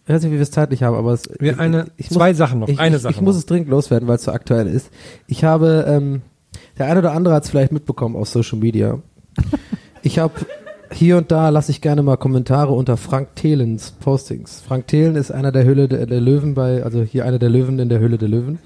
Ich 0.06 0.14
weiß 0.14 0.24
nicht, 0.24 0.32
wie 0.32 0.36
wir 0.38 0.42
es 0.42 0.52
zeitlich 0.52 0.82
haben, 0.84 0.96
aber 0.96 1.12
es, 1.14 1.30
Wir 1.40 1.54
ich, 1.54 1.60
eine, 1.60 1.86
ich 1.98 2.10
zwei 2.10 2.30
muss, 2.30 2.38
Sachen 2.38 2.60
noch. 2.60 2.68
Ich, 2.68 2.80
eine 2.80 2.96
ich, 2.96 3.02
Sache 3.02 3.14
ich 3.14 3.22
muss 3.22 3.36
noch. 3.36 3.40
es 3.42 3.46
dringend 3.46 3.70
loswerden, 3.70 4.08
weil 4.08 4.16
es 4.16 4.24
so 4.24 4.32
aktuell 4.32 4.66
ist. 4.68 4.90
Ich 5.28 5.44
habe, 5.44 5.86
ähm, 5.88 6.22
der 6.80 6.88
eine 6.88 7.00
oder 7.00 7.12
andere 7.12 7.36
hat 7.36 7.44
es 7.44 7.50
vielleicht 7.52 7.72
mitbekommen 7.72 8.16
auf 8.16 8.28
Social 8.28 8.58
Media. 8.58 9.00
Ich 10.02 10.18
habe 10.18 10.34
hier 10.92 11.18
und 11.18 11.32
da 11.32 11.50
lasse 11.50 11.72
ich 11.72 11.82
gerne 11.82 12.02
mal 12.02 12.18
Kommentare 12.18 12.72
unter 12.74 12.98
Frank 12.98 13.36
Thelens 13.36 13.92
Postings. 13.92 14.62
Frank 14.68 14.88
Thelen 14.88 15.16
ist 15.16 15.32
einer 15.32 15.52
der 15.52 15.66
Hülle 15.66 15.88
der, 15.88 16.06
der 16.06 16.22
Löwen 16.22 16.54
bei, 16.56 16.84
also 16.84 17.02
hier 17.04 17.26
einer 17.26 17.40
der 17.40 17.50
Löwen 17.50 17.80
in 17.80 17.90
der 17.90 18.00
Hülle 18.00 18.18
der 18.18 18.28
Löwen. 18.30 18.60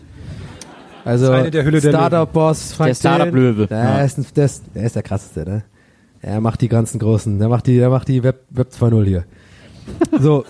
Also 1.05 1.33
ist 1.33 1.53
der 1.53 1.63
der 1.69 1.81
Startup-Boss 1.81 2.73
Frank 2.73 2.89
Der 2.89 2.95
Startup-Löwe. 2.95 3.67
Der, 3.67 3.77
Ja. 3.77 4.01
ist 4.03 4.17
ein, 4.17 4.25
der, 4.35 4.45
ist, 4.45 4.63
der 4.73 4.83
ist 4.85 4.95
der 4.95 5.03
krasseste, 5.03 5.43
ne? 5.43 5.63
Er 6.21 6.39
macht 6.39 6.61
die 6.61 6.69
ganzen 6.69 6.99
großen, 6.99 7.37
der 7.39 7.49
macht 7.49 7.67
die, 7.67 7.77
der 7.77 7.89
macht 7.89 8.07
die 8.07 8.23
Web, 8.23 8.43
Web 8.51 8.69
2.0 8.71 9.03
hier. 9.05 9.23
So. 10.17 10.45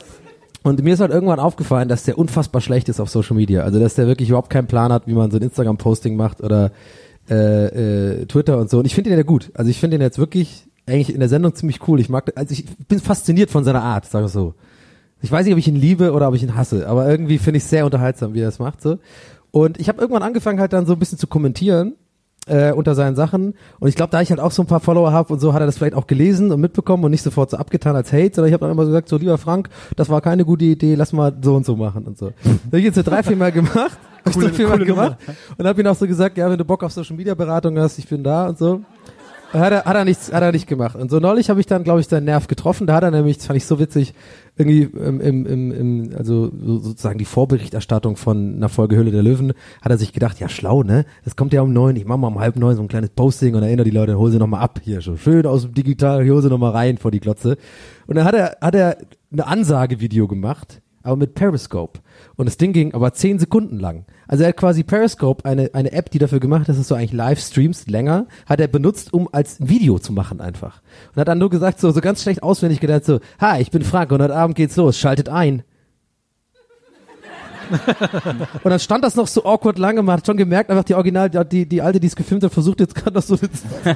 Und 0.62 0.82
mir 0.84 0.94
ist 0.94 1.00
halt 1.00 1.12
irgendwann 1.12 1.40
aufgefallen, 1.40 1.90
dass 1.90 2.04
der 2.04 2.18
unfassbar 2.20 2.62
schlecht 2.62 2.88
ist 2.88 3.00
auf 3.00 3.10
Social 3.10 3.36
Media. 3.36 3.64
Also, 3.64 3.80
dass 3.80 3.96
der 3.96 4.06
wirklich 4.08 4.30
überhaupt 4.30 4.52
keinen 4.52 4.68
Plan 4.68 4.94
hat, 4.94 5.08
wie 5.08 5.14
man 5.14 5.32
so 5.32 5.38
ein 5.38 5.44
Instagram-Posting 5.44 6.16
macht 6.16 6.42
oder 6.42 6.72
äh, 7.30 8.22
äh, 8.22 8.26
Twitter 8.28 8.60
und 8.60 8.70
so. 8.70 8.78
Und 8.78 8.86
ich 8.86 8.94
finde 8.94 9.10
den 9.10 9.18
ja 9.18 9.24
gut. 9.24 9.52
Also, 9.56 9.72
ich 9.72 9.80
finde 9.80 9.98
den 9.98 10.02
jetzt 10.04 10.20
wirklich 10.20 10.68
eigentlich 10.86 11.14
in 11.14 11.20
der 11.20 11.30
Sendung 11.30 11.56
ziemlich 11.56 11.88
cool. 11.88 12.00
Ich 12.00 12.10
mag, 12.10 12.32
also 12.36 12.52
ich 12.52 12.66
bin 12.88 13.00
fasziniert 13.00 13.50
von 13.52 13.64
seiner 13.64 13.82
Art, 13.84 14.06
sag 14.06 14.26
ich 14.26 14.32
so. 14.32 14.54
Ich 15.22 15.32
weiß 15.32 15.46
nicht, 15.46 15.54
ob 15.54 15.60
ich 15.60 15.68
ihn 15.68 15.76
liebe 15.78 16.12
oder 16.12 16.28
ob 16.28 16.36
ich 16.36 16.44
ihn 16.44 16.56
hasse, 16.56 16.88
aber 16.88 17.08
irgendwie 17.10 17.38
finde 17.38 17.58
ich 17.58 17.64
es 17.64 17.70
sehr 17.70 17.86
unterhaltsam, 17.86 18.34
wie 18.34 18.42
er 18.42 18.50
es 18.50 18.60
macht. 18.60 18.82
So. 18.82 18.98
Und 19.52 19.80
ich 19.80 19.88
habe 19.88 20.02
irgendwann 20.02 20.24
angefangen 20.24 20.60
halt 20.60 20.74
dann 20.74 20.86
so 20.86 20.94
ein 20.94 21.00
bisschen 21.00 21.18
zu 21.18 21.28
kommentieren 21.28 21.94
äh, 22.48 22.74
unter 22.74 22.94
seinen 22.94 23.16
Sachen. 23.16 23.54
Und 23.80 23.88
ich 23.88 23.96
glaube, 23.96 24.12
da 24.12 24.20
ich 24.22 24.32
halt 24.32 24.42
auch 24.42 24.52
so 24.52 24.64
ein 24.64 24.68
paar 24.68 24.82
Follower 24.82 25.14
habe 25.14 25.32
und 25.32 25.40
so, 25.40 25.54
hat 25.54 25.62
er 25.62 25.66
das 25.66 25.78
vielleicht 25.78 25.96
auch 25.96 26.08
gelesen 26.08 26.52
und 26.52 26.60
mitbekommen 26.60 27.06
und 27.06 27.12
nicht 27.12 27.22
sofort 27.24 27.50
so 27.52 27.56
abgetan 27.58 27.96
als 27.96 28.12
Hate, 28.12 28.32
sondern 28.36 28.48
ich 28.50 28.54
habe 28.54 28.66
dann 28.66 28.72
immer 28.72 28.84
so 28.84 28.90
gesagt, 28.90 29.08
so 29.08 29.16
lieber 29.18 29.38
Frank, 29.38 29.70
das 29.96 30.10
war 30.10 30.20
keine 30.20 30.44
gute 30.44 30.66
Idee, 30.66 30.96
lass 30.96 31.14
mal 31.14 31.34
so 31.42 31.56
und 31.56 31.66
so 31.66 31.78
machen 31.78 32.04
und 32.04 32.18
so. 32.18 32.34
Das 32.44 32.52
hab 32.66 32.74
ich 32.74 32.84
jetzt 32.84 32.96
so 32.96 33.04
drei, 33.04 33.24
vier 33.24 33.38
Mal 33.38 33.52
gemacht. 33.54 33.76
Hab 34.26 34.30
ich 34.30 34.34
Coole- 34.36 34.48
so 34.50 34.54
viermal 34.54 34.78
coole 34.78 34.86
gemacht. 34.86 35.18
Und 35.58 35.68
habe 35.68 35.82
ihm 35.82 35.88
auch 35.88 35.96
so 35.98 36.08
gesagt, 36.08 36.38
ja, 36.38 36.50
wenn 36.50 36.58
du 36.58 36.64
Bock 36.66 36.82
auf 36.84 36.92
Social 36.94 37.16
Media 37.16 37.34
Beratung 37.34 37.78
hast, 37.78 37.98
ich 38.00 38.08
bin 38.08 38.24
da 38.24 38.48
und 38.48 38.58
so. 38.58 38.82
Hat 39.54 39.72
er, 39.72 39.86
hat 39.86 39.96
er 39.96 40.04
nichts, 40.04 40.34
hat 40.34 40.42
er 40.42 40.52
nicht 40.52 40.66
gemacht. 40.66 40.96
Und 40.96 41.12
so 41.12 41.20
neulich 41.20 41.52
habe 41.52 41.60
ich 41.60 41.68
dann, 41.68 41.84
glaube 41.84 42.00
ich, 42.00 42.08
seinen 42.08 42.26
Nerv 42.26 42.48
getroffen. 42.48 42.88
Da 42.88 42.96
hat 42.96 43.04
er 43.04 43.12
nämlich, 43.12 43.38
das 43.38 43.46
fand 43.46 43.58
ich 43.58 43.66
so 43.66 43.80
witzig, 43.80 44.16
irgendwie 44.58 44.84
im, 44.84 45.22
im, 45.22 45.46
im, 45.46 45.72
im 45.72 46.10
also 46.18 46.52
so, 46.60 46.80
sozusagen 46.80 47.20
die 47.20 47.26
Vorberichterstattung 47.26 48.18
von 48.18 48.56
einer 48.56 48.70
Folge 48.70 48.96
Hülle 48.96 49.12
der 49.12 49.24
Löwen, 49.24 49.54
hat 49.82 49.92
er 49.92 49.98
sich 49.98 50.12
gedacht, 50.12 50.40
ja 50.40 50.50
schlau, 50.50 50.84
ne? 50.84 51.06
Es 51.24 51.36
kommt 51.36 51.54
ja 51.54 51.62
um 51.62 51.72
neun, 51.72 51.96
ich 51.96 52.06
mache 52.06 52.18
mal 52.18 52.28
um 52.28 52.40
halb 52.40 52.56
neun 52.56 52.76
so 52.76 52.82
ein 52.82 52.88
kleines 52.88 53.12
Posting 53.12 53.56
und 53.56 53.64
erinnere 53.64 53.86
die 53.86 53.92
Leute, 53.92 54.18
hol 54.18 54.32
sie 54.32 54.40
noch 54.40 54.48
mal 54.48 54.60
ab 54.60 54.80
hier, 54.84 55.02
so 55.02 55.18
schön 55.18 55.46
aus 55.46 55.64
dem 55.64 55.74
Digital, 55.74 56.28
hol 56.28 56.42
sie 56.42 56.50
noch 56.50 56.58
mal 56.58 56.72
rein 56.72 56.98
vor 56.98 57.12
die 57.12 57.20
Glotze. 57.20 57.58
Und 58.08 58.16
dann 58.16 58.26
hat 58.26 58.36
er, 58.36 58.58
hat 58.60 58.76
er 58.76 58.98
eine 59.32 59.48
Ansagevideo 59.48 60.28
gemacht 60.28 60.83
aber 61.04 61.16
mit 61.18 61.36
Periscope. 61.36 62.00
Und 62.36 62.48
das 62.48 62.58
Ding 62.58 62.74
ging 62.74 62.94
aber 62.94 63.14
zehn 63.14 63.38
Sekunden 63.38 63.80
lang. 63.80 64.06
Also 64.28 64.44
er 64.44 64.50
hat 64.50 64.58
quasi 64.58 64.84
Periscope, 64.84 65.46
eine, 65.46 65.70
eine 65.74 65.92
App, 65.92 66.10
die 66.10 66.20
dafür 66.20 66.40
gemacht 66.40 66.70
ist, 66.70 66.80
dass 66.80 66.88
du 66.88 66.96
eigentlich 66.96 67.14
Livestreams 67.14 67.88
länger, 67.88 68.28
hat 68.46 68.60
er 68.60 68.68
benutzt, 68.68 69.14
um 69.14 69.30
als 69.32 69.58
Video 69.60 70.00
zu 70.00 70.14
machen 70.14 70.42
einfach. 70.42 70.82
Und 71.14 71.20
hat 71.20 71.28
dann 71.28 71.40
nur 71.40 71.50
gesagt, 71.50 71.80
so, 71.80 71.92
so 71.92 72.02
ganz 72.02 72.24
schlecht 72.24 72.42
auswendig 72.42 72.80
gedacht, 72.80 73.06
so, 73.06 73.20
hi, 73.40 73.62
ich 73.62 73.72
bin 73.72 73.84
Frank 73.84 74.12
und 74.12 74.22
heute 74.22 74.36
Abend 74.36 74.56
geht's 74.56 74.76
los, 74.76 74.98
schaltet 74.98 75.30
ein. 75.30 75.64
Und 78.64 78.70
dann 78.70 78.80
stand 78.80 79.04
das 79.04 79.16
noch 79.16 79.28
so 79.28 79.46
awkward 79.46 79.78
lange, 79.78 80.02
man 80.04 80.18
hat 80.18 80.26
schon 80.26 80.38
gemerkt, 80.38 80.70
einfach 80.70 80.84
die 80.84 80.96
Original, 80.96 81.30
die, 81.30 81.66
die, 81.66 81.82
alte, 81.82 82.00
die 82.00 82.08
es 82.08 82.16
gefilmt 82.16 82.44
hat, 82.44 82.54
versucht 82.54 82.80
jetzt 82.80 82.96
gerade 82.96 83.12
das 83.12 83.28
so 83.28 83.38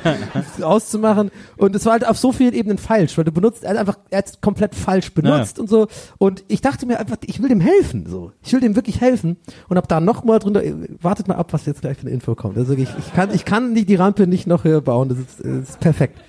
auszumachen. 0.62 1.32
Und 1.58 1.76
es 1.76 1.86
war 1.86 1.94
halt 1.94 2.08
auf 2.08 2.18
so 2.18 2.32
vielen 2.32 2.54
Ebenen 2.54 2.78
falsch, 2.78 3.18
weil 3.18 3.26
du 3.26 3.32
benutzt, 3.32 3.64
er 3.64 3.72
hat 3.72 3.78
einfach, 3.78 3.98
er 4.10 4.20
hat 4.20 4.26
es 4.28 4.42
komplett 4.42 4.76
falsch 4.76 5.14
benutzt 5.14 5.60
und 5.60 5.70
so. 5.70 5.88
Und 6.18 6.44
ich 6.48 6.62
dachte 6.62 6.86
mir 6.86 7.00
einfach, 7.00 7.18
ich 7.26 7.42
will 7.42 7.50
dem 7.50 7.62
helfen, 7.62 8.06
so. 8.08 8.32
Ich 8.44 8.54
will 8.54 8.60
dem 8.60 8.76
wirklich 8.76 9.02
helfen. 9.02 9.38
Und 9.70 9.78
hab 9.78 9.88
da 9.88 10.00
noch 10.00 10.24
mal 10.24 10.40
drunter, 10.40 10.62
wartet 11.02 11.28
mal 11.28 11.36
ab, 11.36 11.54
was 11.54 11.66
jetzt 11.66 11.82
gleich 11.82 11.98
für 11.98 12.04
eine 12.04 12.12
Info 12.12 12.36
kommt. 12.36 12.58
Also 12.58 12.74
ich, 12.74 12.90
ich 12.98 13.14
kann, 13.14 13.34
ich 13.34 13.46
kann 13.46 13.74
nicht 13.74 13.90
die 13.90 13.96
Rampe 13.96 14.28
nicht 14.28 14.48
noch 14.48 14.64
höher 14.64 14.82
bauen, 14.82 15.10
das 15.10 15.18
ist, 15.18 15.40
das 15.40 15.70
ist 15.70 15.80
perfekt. 15.80 16.20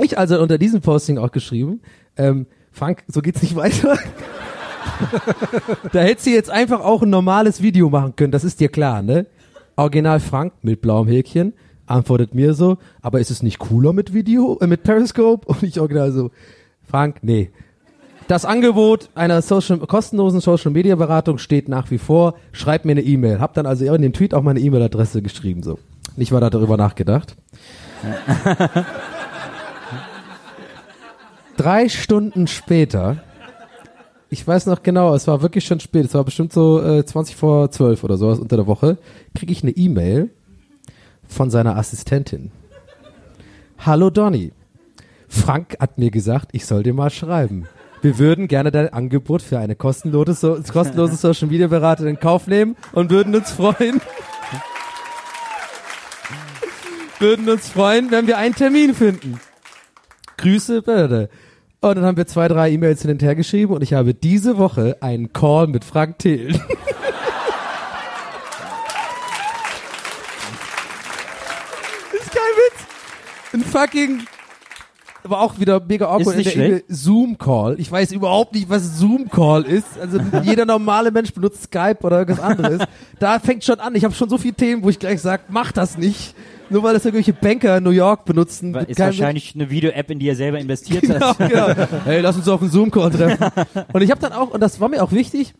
Ich 0.00 0.16
also 0.16 0.40
unter 0.40 0.58
diesem 0.58 0.80
Posting 0.80 1.18
auch 1.18 1.32
geschrieben, 1.32 1.80
ähm, 2.16 2.46
Frank, 2.70 3.02
so 3.08 3.20
geht's 3.20 3.42
nicht 3.42 3.56
weiter. 3.56 3.98
Da 5.92 6.00
hättest 6.00 6.26
du 6.26 6.30
jetzt 6.30 6.50
einfach 6.50 6.80
auch 6.80 7.02
ein 7.02 7.10
normales 7.10 7.62
Video 7.62 7.90
machen 7.90 8.16
können, 8.16 8.32
das 8.32 8.44
ist 8.44 8.60
dir 8.60 8.68
klar, 8.68 9.02
ne? 9.02 9.26
Original 9.76 10.20
Frank 10.20 10.52
mit 10.62 10.80
blauem 10.80 11.08
Häkchen 11.08 11.52
antwortet 11.88 12.34
mir 12.34 12.54
so, 12.54 12.78
aber 13.02 13.20
ist 13.20 13.30
es 13.30 13.42
nicht 13.42 13.58
cooler 13.58 13.92
mit 13.92 14.12
Video, 14.12 14.58
äh, 14.60 14.66
mit 14.66 14.82
Periscope? 14.82 15.46
Und 15.46 15.62
ich 15.62 15.80
original 15.80 16.12
so, 16.12 16.30
Frank, 16.88 17.16
nee. 17.22 17.50
Das 18.28 18.44
Angebot 18.44 19.08
einer 19.14 19.40
Social, 19.40 19.78
kostenlosen 19.78 20.40
Social 20.40 20.70
Media 20.70 20.96
Beratung 20.96 21.38
steht 21.38 21.68
nach 21.68 21.90
wie 21.90 21.96
vor. 21.96 22.34
Schreib 22.52 22.84
mir 22.84 22.92
eine 22.92 23.00
E-Mail. 23.00 23.40
Hab 23.40 23.54
dann 23.54 23.64
also 23.64 23.86
in 23.94 24.02
den 24.02 24.12
Tweet 24.12 24.34
auch 24.34 24.42
meine 24.42 24.60
E-Mail-Adresse 24.60 25.22
geschrieben, 25.22 25.62
so. 25.62 25.78
Nicht 26.16 26.32
weiter 26.32 26.50
darüber 26.50 26.76
nachgedacht. 26.76 27.36
Drei 31.56 31.88
Stunden 31.88 32.46
später, 32.46 33.22
ich 34.30 34.46
weiß 34.46 34.66
noch 34.66 34.82
genau, 34.82 35.14
es 35.14 35.26
war 35.26 35.42
wirklich 35.42 35.64
schon 35.64 35.80
spät, 35.80 36.04
es 36.06 36.14
war 36.14 36.24
bestimmt 36.24 36.52
so 36.52 36.82
äh, 36.82 37.04
20 37.04 37.36
vor 37.36 37.70
12 37.70 38.04
oder 38.04 38.16
sowas 38.16 38.38
unter 38.38 38.56
der 38.56 38.66
Woche, 38.66 38.98
kriege 39.34 39.52
ich 39.52 39.62
eine 39.62 39.72
E-Mail 39.72 40.30
von 41.26 41.50
seiner 41.50 41.76
Assistentin. 41.76 42.50
Hallo 43.78 44.10
Donny, 44.10 44.52
Frank 45.28 45.76
hat 45.80 45.98
mir 45.98 46.10
gesagt, 46.10 46.50
ich 46.52 46.66
soll 46.66 46.82
dir 46.82 46.94
mal 46.94 47.10
schreiben. 47.10 47.68
Wir 48.02 48.18
würden 48.18 48.48
gerne 48.48 48.70
dein 48.70 48.92
Angebot 48.92 49.42
für 49.42 49.58
eine 49.58 49.74
kostenlose, 49.74 50.34
so, 50.34 50.58
kostenlose 50.72 51.16
Social 51.16 51.48
Media 51.48 51.66
Beratung 51.66 52.06
in 52.06 52.20
Kauf 52.20 52.46
nehmen 52.46 52.76
und 52.92 53.10
würden 53.10 53.34
uns 53.34 53.50
freuen, 53.50 54.00
würden 57.18 57.48
uns 57.48 57.68
freuen, 57.68 58.10
wenn 58.10 58.26
wir 58.26 58.38
einen 58.38 58.54
Termin 58.54 58.94
finden. 58.94 59.40
Grüße, 60.36 60.82
Börde. 60.82 61.28
Und 61.80 61.94
dann 61.96 62.04
haben 62.04 62.16
wir 62.16 62.26
zwei, 62.26 62.48
drei 62.48 62.72
E-Mails 62.72 63.02
hin 63.02 63.12
und 63.12 63.22
her 63.22 63.36
geschrieben 63.36 63.72
und 63.72 63.82
ich 63.82 63.92
habe 63.92 64.12
diese 64.12 64.58
Woche 64.58 64.96
einen 65.00 65.32
Call 65.32 65.68
mit 65.68 65.84
Frank 65.84 66.18
Thelen. 66.18 66.54
ist 66.56 66.62
kein 72.32 72.54
Witz. 72.56 72.84
Ein 73.52 73.60
fucking 73.60 74.26
aber 75.28 75.40
auch 75.40 75.58
wieder 75.58 75.80
mega 75.86 76.06
awkward 76.06 76.28
Ist 76.28 76.36
nicht 76.36 76.54
in 76.54 76.58
der 76.58 76.68
E-Mail 76.68 76.84
Zoom-Call. 76.88 77.78
Ich 77.78 77.92
weiß 77.92 78.12
überhaupt 78.12 78.54
nicht, 78.54 78.70
was 78.70 78.98
Zoom-Call 78.98 79.64
ist. 79.64 79.98
Also 80.00 80.18
jeder 80.42 80.64
normale 80.64 81.10
Mensch 81.10 81.34
benutzt 81.34 81.64
Skype 81.64 81.98
oder 82.00 82.20
irgendwas 82.20 82.42
anderes. 82.42 82.82
Da 83.18 83.38
fängt 83.38 83.62
schon 83.62 83.78
an. 83.78 83.94
Ich 83.94 84.04
habe 84.04 84.14
schon 84.14 84.30
so 84.30 84.38
viele 84.38 84.54
Themen, 84.54 84.82
wo 84.82 84.88
ich 84.88 84.98
gleich 84.98 85.20
sage, 85.20 85.42
mach 85.48 85.70
das 85.72 85.98
nicht. 85.98 86.34
Nur 86.70 86.82
weil 86.82 86.94
das 86.94 87.04
irgendwelche 87.04 87.32
Banker 87.32 87.78
in 87.78 87.84
New 87.84 87.90
York 87.90 88.24
benutzen. 88.24 88.74
Ist 88.74 89.00
wahrscheinlich 89.00 89.54
eine 89.54 89.70
Video-App, 89.70 90.10
in 90.10 90.18
die 90.18 90.28
er 90.28 90.36
selber 90.36 90.58
investiert 90.58 91.02
genau, 91.02 91.38
hat. 91.38 91.38
genau. 91.38 91.68
Hey, 92.04 92.20
lass 92.20 92.36
uns 92.36 92.48
auf 92.48 92.60
einen 92.60 92.70
Zoom-Call 92.70 93.10
treffen. 93.10 93.46
Und 93.92 94.02
ich 94.02 94.10
habe 94.10 94.20
dann 94.20 94.32
auch, 94.32 94.50
und 94.50 94.60
das 94.60 94.80
war 94.80 94.88
mir 94.88 95.02
auch 95.02 95.12
wichtig, 95.12 95.54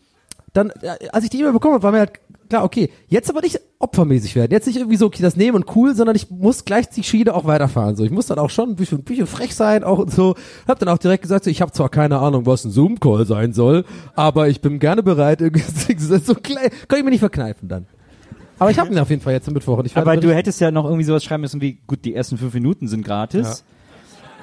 dann, 0.52 0.70
äh, 0.82 1.08
als 1.12 1.24
ich 1.24 1.30
die 1.30 1.40
E-Mail 1.40 1.52
bekommen 1.52 1.74
habe, 1.74 1.82
war 1.82 1.92
mir 1.92 1.98
halt 1.98 2.12
klar, 2.48 2.64
okay, 2.64 2.90
jetzt 3.08 3.30
aber 3.30 3.42
nicht 3.42 3.60
opfermäßig 3.78 4.34
werden. 4.34 4.50
Jetzt 4.50 4.66
nicht 4.66 4.76
irgendwie 4.76 4.96
so, 4.96 5.06
okay, 5.06 5.22
das 5.22 5.36
nehmen 5.36 5.56
und 5.56 5.76
cool, 5.76 5.94
sondern 5.94 6.16
ich 6.16 6.30
muss 6.30 6.64
gleich 6.64 6.88
die 6.88 7.02
Schiene 7.02 7.34
auch 7.34 7.44
weiterfahren. 7.44 7.96
So, 7.96 8.04
ich 8.04 8.10
muss 8.10 8.26
dann 8.26 8.38
auch 8.38 8.50
schon 8.50 8.70
ein 8.70 8.76
bisschen, 8.76 8.98
ein 8.98 9.04
bisschen 9.04 9.26
frech 9.26 9.54
sein, 9.54 9.84
auch 9.84 9.98
und 9.98 10.12
so. 10.12 10.34
Hab 10.66 10.78
dann 10.78 10.88
auch 10.88 10.98
direkt 10.98 11.22
gesagt, 11.22 11.44
so, 11.44 11.50
ich 11.50 11.60
habe 11.60 11.72
zwar 11.72 11.88
keine 11.88 12.18
Ahnung, 12.18 12.46
was 12.46 12.64
ein 12.64 12.70
Zoom-Call 12.70 13.26
sein 13.26 13.52
soll, 13.52 13.84
aber 14.14 14.48
ich 14.48 14.60
bin 14.60 14.78
gerne 14.78 15.02
bereit, 15.02 15.40
irgendwie 15.42 15.62
so 15.62 16.34
klein, 16.34 16.70
kann 16.88 16.98
ich 16.98 17.04
mir 17.04 17.10
nicht 17.10 17.20
verkneifen 17.20 17.68
dann. 17.68 17.86
Aber 18.58 18.70
ich 18.70 18.78
habe 18.78 18.92
ihn 18.92 18.98
auf 18.98 19.10
jeden 19.10 19.22
Fall 19.22 19.32
jetzt 19.32 19.48
am 19.48 19.54
Mittwoch 19.54 19.82
Aber 19.94 20.16
du 20.16 20.34
hättest 20.34 20.60
ja 20.60 20.70
noch 20.70 20.84
irgendwie 20.84 21.04
sowas 21.04 21.24
schreiben 21.24 21.42
müssen 21.42 21.60
wie, 21.60 21.78
gut, 21.86 22.04
die 22.04 22.14
ersten 22.14 22.38
fünf 22.38 22.54
Minuten 22.54 22.88
sind 22.88 23.04
gratis. 23.04 23.64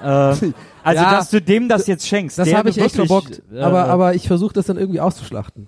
Äh, 0.01 0.05
also, 0.05 0.53
Ja, 0.83 1.11
dass 1.11 1.29
du 1.29 1.41
dem 1.41 1.67
das 1.67 1.87
jetzt 1.87 2.07
schenkst. 2.07 2.37
Das 2.37 2.53
habe 2.53 2.69
ich 2.69 2.77
echt 2.77 2.95
verbockt. 2.95 3.41
äh, 3.53 3.59
Aber, 3.59 3.85
aber 3.85 4.15
ich 4.15 4.27
versuche 4.27 4.53
das 4.53 4.65
dann 4.65 4.77
irgendwie 4.77 4.99
auszuschlachten. 4.99 5.67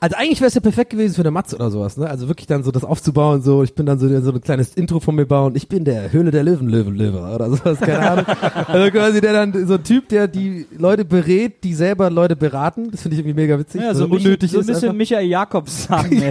Also 0.00 0.16
eigentlich 0.16 0.40
wäre 0.40 0.48
es 0.48 0.54
ja 0.54 0.60
perfekt 0.60 0.90
gewesen 0.90 1.14
für 1.14 1.22
eine 1.22 1.30
Matze 1.30 1.56
oder 1.56 1.70
sowas, 1.70 1.96
ne? 1.96 2.08
Also 2.08 2.28
wirklich 2.28 2.46
dann 2.46 2.62
so 2.62 2.70
das 2.70 2.84
aufzubauen, 2.84 3.42
so 3.42 3.62
ich 3.62 3.74
bin 3.74 3.86
dann 3.86 3.98
so, 3.98 4.08
so 4.20 4.32
ein 4.32 4.40
kleines 4.40 4.74
Intro 4.74 5.00
von 5.00 5.14
mir 5.14 5.26
bauen, 5.26 5.54
ich 5.56 5.68
bin 5.68 5.84
der 5.84 6.12
Höhle 6.12 6.30
der 6.30 6.42
Löwen, 6.42 6.68
Löwen, 6.68 6.94
Löwe 6.94 7.34
oder 7.34 7.50
sowas, 7.50 7.80
keine 7.80 8.10
Ahnung. 8.10 8.26
also 8.66 8.90
quasi 8.90 9.20
der 9.20 9.32
dann 9.32 9.66
so 9.66 9.74
ein 9.74 9.84
Typ, 9.84 10.08
der 10.08 10.28
die 10.28 10.66
Leute 10.76 11.04
berät, 11.04 11.64
die 11.64 11.74
selber 11.74 12.10
Leute 12.10 12.36
beraten. 12.36 12.90
Das 12.90 13.02
finde 13.02 13.14
ich 13.14 13.20
irgendwie 13.20 13.40
mega 13.40 13.58
witzig. 13.58 13.80
ja, 13.80 13.94
so, 13.94 14.04
es 14.04 14.10
unnötig 14.10 14.50
so 14.50 14.60
ein 14.60 14.66
bisschen 14.66 14.90
einfach. 14.90 14.96
Michael 14.96 15.26
Jakobs 15.26 15.84
sagen 15.84 16.10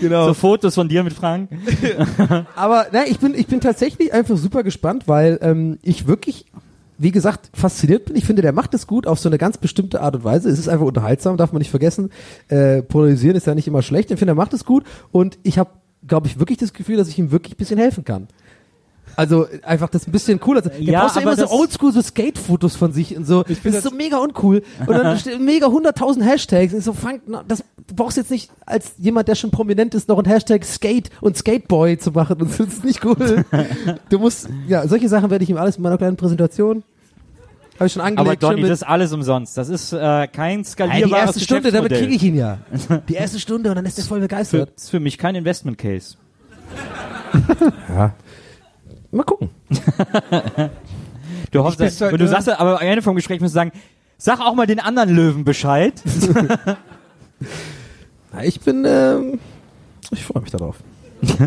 genau. 0.00 0.28
So 0.28 0.34
Fotos 0.34 0.74
von 0.74 0.88
dir 0.88 1.04
mit 1.04 1.12
Frank. 1.12 1.50
Aber 2.56 2.86
ne, 2.92 3.04
ich 3.08 3.18
bin 3.18 3.34
ich 3.34 3.46
bin 3.46 3.60
tatsächlich 3.60 4.12
einfach 4.12 4.36
super 4.36 4.62
gespannt, 4.62 5.04
weil 5.06 5.38
ähm, 5.42 5.78
ich 5.82 6.06
wirklich 6.06 6.46
wie 6.98 7.10
gesagt, 7.10 7.50
fasziniert 7.54 8.04
bin. 8.06 8.16
Ich 8.16 8.24
finde, 8.24 8.42
der 8.42 8.52
macht 8.52 8.72
es 8.74 8.86
gut 8.86 9.06
auf 9.06 9.18
so 9.18 9.28
eine 9.28 9.38
ganz 9.38 9.58
bestimmte 9.58 10.00
Art 10.00 10.14
und 10.16 10.24
Weise. 10.24 10.48
Es 10.48 10.58
ist 10.58 10.68
einfach 10.68 10.86
unterhaltsam, 10.86 11.36
darf 11.36 11.52
man 11.52 11.58
nicht 11.60 11.70
vergessen. 11.70 12.10
Äh, 12.48 12.82
polarisieren 12.82 13.36
ist 13.36 13.46
ja 13.46 13.54
nicht 13.54 13.66
immer 13.66 13.82
schlecht. 13.82 14.10
Ich 14.10 14.18
finde, 14.18 14.32
er 14.32 14.36
macht 14.36 14.52
es 14.54 14.64
gut 14.64 14.84
und 15.12 15.38
ich 15.42 15.58
habe, 15.58 15.70
glaube 16.06 16.26
ich, 16.28 16.38
wirklich 16.38 16.58
das 16.58 16.72
Gefühl, 16.72 16.96
dass 16.96 17.08
ich 17.08 17.18
ihm 17.18 17.30
wirklich 17.32 17.54
ein 17.54 17.58
bisschen 17.58 17.78
helfen 17.78 18.04
kann. 18.04 18.28
Also 19.16 19.46
einfach 19.62 19.88
das 19.90 20.08
ein 20.08 20.12
bisschen 20.12 20.40
cooler. 20.40 20.60
Der 20.60 20.80
Ja, 20.80 21.02
postet 21.02 21.22
immer 21.22 21.36
so 21.36 21.42
das- 21.42 21.50
oldschool 21.52 21.92
so 21.92 22.02
Skate-Fotos 22.02 22.74
von 22.74 22.92
sich 22.92 23.16
und 23.16 23.26
so. 23.26 23.42
Das 23.44 23.58
ist 23.64 23.82
so 23.84 23.90
mega 23.92 24.18
uncool. 24.18 24.62
Und 24.86 24.88
dann 24.90 25.16
steht 25.20 25.40
mega 25.40 25.66
hunderttausend 25.68 26.24
Hashtags. 26.26 26.72
Und 26.72 26.78
ich 26.80 26.84
so, 26.84 26.96
na, 27.26 27.44
das 27.46 27.62
du 27.86 27.94
brauchst 27.94 28.16
jetzt 28.16 28.30
nicht 28.30 28.50
als 28.66 28.92
jemand, 28.98 29.28
der 29.28 29.34
schon 29.34 29.50
prominent 29.50 29.94
ist, 29.94 30.08
noch 30.08 30.18
ein 30.18 30.24
Hashtag 30.24 30.64
Skate 30.64 31.10
und 31.20 31.36
Skateboy 31.36 31.98
zu 31.98 32.10
machen. 32.12 32.40
Und 32.40 32.58
das 32.58 32.60
ist 32.60 32.84
nicht 32.84 33.04
cool. 33.04 33.44
Du 34.08 34.18
musst, 34.18 34.48
ja, 34.68 34.86
solche 34.86 35.08
Sachen 35.08 35.30
werde 35.30 35.44
ich 35.44 35.50
ihm 35.50 35.56
alles 35.56 35.76
in 35.76 35.82
meiner 35.82 35.98
kleinen 35.98 36.16
Präsentation. 36.16 36.82
Habe 37.74 37.86
ich 37.86 37.92
schon 37.92 38.02
angelegt. 38.02 38.44
Aber 38.44 38.54
Donny, 38.54 38.62
das 38.62 38.82
ist 38.82 38.82
alles 38.84 39.12
umsonst. 39.12 39.56
Das 39.56 39.68
ist 39.68 39.92
äh, 39.92 40.28
kein 40.28 40.64
skalierbares 40.64 41.10
die 41.10 41.14
erste 41.14 41.40
Stunde, 41.40 41.72
damit 41.72 41.92
kriege 41.92 42.14
ich 42.14 42.22
ihn 42.22 42.36
ja. 42.36 42.58
Die 43.08 43.14
erste 43.14 43.40
Stunde 43.40 43.70
und 43.70 43.76
dann 43.76 43.84
ist 43.84 43.98
er 43.98 44.04
voll 44.04 44.18
Für, 44.18 44.28
begeistert. 44.28 44.70
ist 44.76 44.90
für 44.90 45.00
mich 45.00 45.18
kein 45.18 45.34
Investment 45.34 45.78
Case. 45.78 46.16
Ja. 47.88 48.14
Mal 49.10 49.24
gucken. 49.24 49.50
Du 51.50 51.62
hoffst, 51.64 51.78
bist 51.78 52.00
halt, 52.00 52.12
und 52.12 52.20
du 52.20 52.28
sagst, 52.28 52.46
ja, 52.46 52.58
aber 52.58 52.80
am 52.80 52.86
Ende 52.86 53.02
vom 53.02 53.16
Gespräch 53.16 53.40
musst 53.40 53.54
du 53.54 53.56
sagen, 53.56 53.72
sag 54.18 54.40
auch 54.40 54.54
mal 54.54 54.66
den 54.66 54.80
anderen 54.80 55.10
Löwen 55.10 55.44
Bescheid. 55.44 55.94
Ich 58.42 58.60
bin, 58.60 58.84
ähm, 58.86 59.38
ich 60.10 60.24
freue 60.24 60.42
mich 60.42 60.50
darauf. 60.50 60.76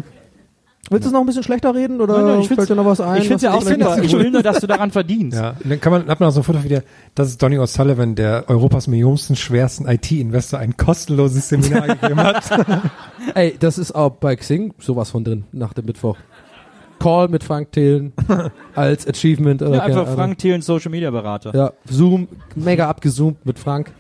Willst 0.90 1.04
du 1.04 1.10
es 1.10 1.12
noch 1.14 1.20
ein 1.20 1.26
bisschen 1.26 1.44
schlechter 1.44 1.76
reden 1.76 2.00
oder 2.00 2.14
Nein, 2.18 2.26
nein, 2.28 2.40
ich 2.40 2.48
find's- 2.48 2.66
fällt 2.66 2.70
dir 2.70 2.82
noch 2.82 2.90
was 2.90 3.02
ein? 3.02 3.22
ich 3.22 3.28
finde 3.28 3.44
ja 3.44 3.54
auch 3.54 3.62
super. 3.62 4.02
Ich 4.02 4.14
will 4.14 4.32
nur, 4.32 4.42
dass 4.42 4.62
du 4.62 4.68
daran 4.68 4.90
verdienst. 4.90 5.38
Ja, 5.38 5.50
und 5.62 5.70
dann 5.70 5.82
kann 5.82 5.92
man, 5.92 6.08
hat 6.08 6.22
man 6.22 6.30
auch 6.30 6.34
so 6.34 6.40
ein 6.40 6.44
Foto 6.46 6.64
wieder, 6.64 6.82
das 7.14 7.28
ist 7.28 7.44
Donny 7.44 7.58
O'Sullivan, 7.60 8.16
der 8.16 8.46
Europas 8.48 8.88
millionsten, 8.88 9.36
schwersten 9.36 9.86
IT-Investor 9.86 10.60
ein 10.60 10.78
kostenloses 10.78 11.50
Seminar 11.50 11.88
gegeben 12.00 12.22
hat. 12.24 12.50
Ey, 13.36 13.58
das 13.60 13.78
ist 13.78 13.94
auch 13.96 14.12
bei 14.12 14.38
Xing 14.38 14.74
sowas 14.80 15.10
von 15.12 15.26
drin 15.26 15.44
nach 15.52 15.74
dem 15.74 15.84
Mittwoch. 15.88 16.16
Call 17.00 17.28
mit 17.28 17.44
Frank 17.44 17.74
Thelen 17.74 18.14
als 18.74 19.06
Achievement 19.06 19.62
oder 19.62 19.76
Ja, 19.76 19.82
einfach. 19.84 20.08
Frank 20.16 20.38
Thelen, 20.38 20.62
Social 20.62 20.90
Media 20.90 21.12
Berater. 21.12 21.54
Ja, 21.54 21.74
Zoom, 21.90 22.30
mega 22.56 22.90
abgezoomt 22.90 23.46
mit 23.46 23.60
Frank. 23.60 23.92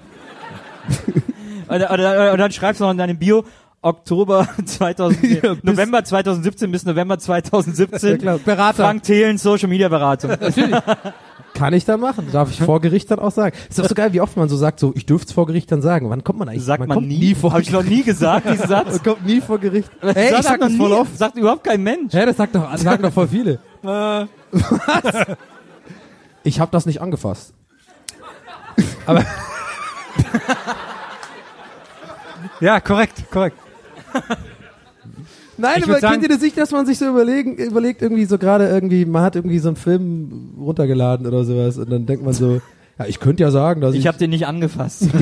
Und, 1.67 1.81
und, 1.81 1.99
und 1.99 2.37
dann 2.39 2.51
schreibst 2.51 2.79
du 2.81 2.85
noch 2.85 2.91
in 2.91 2.97
deinem 2.97 3.17
Bio, 3.17 3.43
Oktober 3.81 4.47
2000, 4.65 5.43
Ja, 5.43 5.55
November 5.61 6.03
2017 6.03 6.71
bis 6.71 6.85
November 6.85 7.19
2017. 7.19 8.19
Ja. 8.23 8.37
Berater. 8.37 8.83
Frank 8.83 9.03
Thelen, 9.03 9.37
Social 9.37 9.69
Media 9.69 9.87
Beratung. 9.89 10.31
Kann 11.53 11.73
ich 11.73 11.85
dann 11.85 11.99
machen. 11.99 12.27
Darf 12.31 12.51
ich 12.51 12.59
vor 12.61 12.81
Gericht 12.81 13.09
dann 13.09 13.19
auch 13.19 13.31
sagen. 13.31 13.55
Ist 13.69 13.79
doch 13.79 13.85
so 13.87 13.95
geil, 13.95 14.13
wie 14.13 14.21
oft 14.21 14.37
man 14.37 14.47
so 14.47 14.57
sagt, 14.57 14.79
so, 14.79 14.93
ich 14.95 15.05
dürfte 15.07 15.27
es 15.29 15.33
vor 15.33 15.47
Gericht 15.47 15.71
dann 15.71 15.81
sagen. 15.81 16.09
Wann 16.09 16.23
kommt 16.23 16.37
man 16.37 16.49
eigentlich? 16.49 16.63
Sagt 16.63 16.79
man, 16.85 16.89
kommt 16.89 17.07
nie. 17.07 17.33
vor 17.33 17.51
Habe 17.51 17.61
ich 17.61 17.71
noch 17.71 17.83
nie 17.83 18.03
gesagt, 18.03 18.47
diesen 18.47 18.67
Satz. 18.67 18.91
Man 18.91 19.03
kommt 19.03 19.25
nie 19.25 19.41
vor 19.41 19.57
Gericht. 19.57 19.89
Hey, 20.01 20.35
ich 20.35 20.43
sag 20.43 20.59
das 20.59 20.73
voll 20.75 20.89
nie. 20.89 20.95
oft. 20.95 21.17
Sagt 21.17 21.35
überhaupt 21.37 21.63
kein 21.63 21.81
Mensch. 21.81 22.13
Hä, 22.13 22.25
das 22.25 22.37
sagt 22.37 22.53
doch, 22.55 22.71
das 22.71 22.81
sagen 22.81 23.01
doch 23.01 23.13
voll 23.13 23.27
viele. 23.27 23.59
Was? 23.81 24.27
Ich 26.43 26.59
habe 26.59 26.71
das 26.71 26.85
nicht 26.85 27.01
angefasst. 27.01 27.53
Aber 29.07 29.23
ja, 32.61 32.79
korrekt, 32.79 33.23
korrekt. 33.31 33.57
Nein, 35.57 35.77
Ich 35.79 35.83
aber 35.85 35.99
sagen- 35.99 36.13
kennt 36.13 36.23
ihr 36.23 36.29
das 36.29 36.41
nicht, 36.41 36.57
dass 36.57 36.71
man 36.71 36.85
sich 36.85 36.97
so 36.99 37.07
überlegen, 37.09 37.55
überlegt 37.57 38.01
irgendwie 38.01 38.25
so 38.25 38.37
gerade 38.37 38.67
irgendwie, 38.67 39.05
man 39.05 39.23
hat 39.23 39.35
irgendwie 39.35 39.59
so 39.59 39.69
einen 39.69 39.75
Film 39.77 40.53
runtergeladen 40.59 41.25
oder 41.25 41.43
sowas 41.45 41.77
und 41.77 41.89
dann 41.89 42.05
denkt 42.05 42.23
man 42.23 42.33
so, 42.33 42.61
ja, 42.99 43.05
ich 43.07 43.19
könnte 43.19 43.41
ja 43.43 43.51
sagen, 43.51 43.81
dass 43.81 43.93
ich, 43.93 44.01
Ich 44.01 44.07
habe 44.07 44.17
den 44.17 44.29
nicht 44.29 44.45
angefasst. 44.47 45.07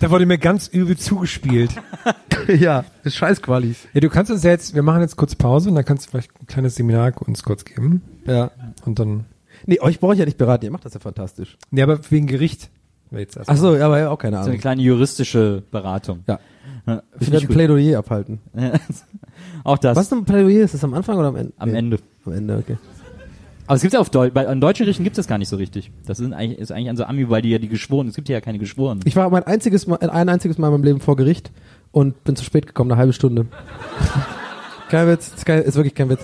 Da 0.00 0.10
wurde 0.10 0.26
mir 0.26 0.38
ganz 0.38 0.68
übel 0.68 0.96
zugespielt. 0.96 1.70
ja, 2.48 2.84
das 3.02 3.12
ist 3.12 3.16
scheiß 3.16 3.42
Qualis. 3.42 3.76
Ja, 3.92 4.00
du 4.00 4.08
kannst 4.08 4.30
uns 4.30 4.42
ja 4.42 4.50
jetzt, 4.50 4.74
wir 4.74 4.82
machen 4.82 5.00
jetzt 5.02 5.16
kurz 5.16 5.34
Pause 5.34 5.68
und 5.68 5.74
dann 5.74 5.84
kannst 5.84 6.06
du 6.06 6.10
vielleicht 6.10 6.30
ein 6.40 6.46
kleines 6.46 6.76
Seminar 6.76 7.12
uns 7.26 7.42
kurz 7.42 7.64
geben. 7.64 8.02
Ja. 8.26 8.50
Und 8.84 8.98
dann, 8.98 9.24
Nee, 9.66 9.80
euch 9.80 10.00
brauche 10.00 10.12
ich 10.14 10.18
ja 10.18 10.24
nicht 10.24 10.38
beraten, 10.38 10.64
ihr 10.66 10.70
macht 10.70 10.84
das 10.84 10.94
ja 10.94 11.00
fantastisch. 11.00 11.56
nee, 11.70 11.82
aber 11.82 11.98
wegen 12.10 12.26
Gericht. 12.26 12.70
Wäre 13.10 13.22
Jetzt 13.22 13.36
erst 13.36 13.50
Ach 13.50 13.56
so, 13.56 13.74
ja, 13.76 13.86
aber 13.86 13.98
ja 13.98 14.10
auch 14.10 14.18
keine 14.18 14.36
So 14.36 14.40
eine 14.42 14.48
Ahnung. 14.50 14.60
kleine 14.60 14.82
juristische 14.82 15.62
Beratung. 15.70 16.20
Ja. 16.26 16.38
Ja, 16.86 17.02
Ich 17.18 17.30
werde 17.32 17.46
ein. 17.46 17.48
Plädoyer 17.48 17.98
abhalten. 17.98 18.40
Auch 19.64 19.78
das. 19.78 19.96
Was 19.96 20.06
ist 20.06 20.12
ein 20.12 20.24
Plädoyer? 20.24 20.64
Ist 20.64 20.74
das 20.74 20.84
am 20.84 20.92
Anfang 20.92 21.16
oder 21.18 21.28
am 21.28 21.36
Ende? 21.36 21.52
Am 21.56 21.70
Nee, 21.70 21.78
Ende. 21.78 21.98
Am 22.26 22.32
Ende, 22.32 22.56
okay. 22.58 22.76
Aber 23.66 23.76
es 23.76 23.80
gibt 23.82 23.94
ja 23.94 24.00
auf 24.00 24.10
Deutsch, 24.10 24.34
bei 24.34 24.46
an 24.46 24.60
deutschen 24.60 24.84
Gerichten 24.84 25.04
gibt 25.04 25.14
es 25.16 25.24
das 25.24 25.26
gar 25.26 25.38
nicht 25.38 25.48
so 25.48 25.56
richtig. 25.56 25.90
Das 26.04 26.18
sind 26.18 26.34
eigentlich, 26.34 26.58
ist 26.58 26.70
eigentlich 26.70 26.90
an 26.90 26.98
so 26.98 27.04
Ami, 27.04 27.30
weil 27.30 27.40
die 27.40 27.48
ja 27.48 27.58
die 27.58 27.68
Geschworenen, 27.68 28.10
es 28.10 28.16
gibt 28.16 28.28
ja 28.28 28.42
keine 28.42 28.58
Geschworenen. 28.58 29.00
Ich 29.06 29.16
war 29.16 29.30
mein 29.30 29.44
einziges 29.44 29.86
Mal, 29.86 29.96
ein 30.00 30.28
einziges 30.28 30.58
Mal 30.58 30.66
in 30.66 30.72
meinem 30.74 30.84
Leben 30.84 31.00
vor 31.00 31.16
Gericht 31.16 31.50
und 31.90 32.22
bin 32.24 32.36
zu 32.36 32.44
spät 32.44 32.66
gekommen, 32.66 32.90
eine 32.92 32.98
halbe 32.98 33.14
Stunde. 33.14 33.46
kein 34.90 35.08
Witz, 35.08 35.28
ist, 35.34 35.46
kein, 35.46 35.62
ist 35.62 35.76
wirklich 35.76 35.94
kein 35.94 36.10
Witz. 36.10 36.20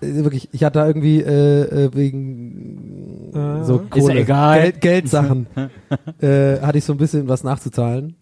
Äh, 0.00 0.24
Wirklich, 0.24 0.48
ich 0.52 0.64
hatte 0.64 0.78
da 0.78 0.86
irgendwie 0.86 1.20
äh, 1.20 1.84
äh, 1.86 1.94
wegen 1.94 3.30
so 3.62 3.76
Ist 3.76 3.96
ja 3.96 4.00
Kohle, 4.00 4.20
egal. 4.20 4.60
Geld, 4.60 4.80
Geldsachen 4.80 5.46
äh, 6.20 6.60
hatte 6.60 6.78
ich 6.78 6.84
so 6.84 6.92
ein 6.92 6.98
bisschen 6.98 7.28
was 7.28 7.44
nachzuzahlen. 7.44 8.16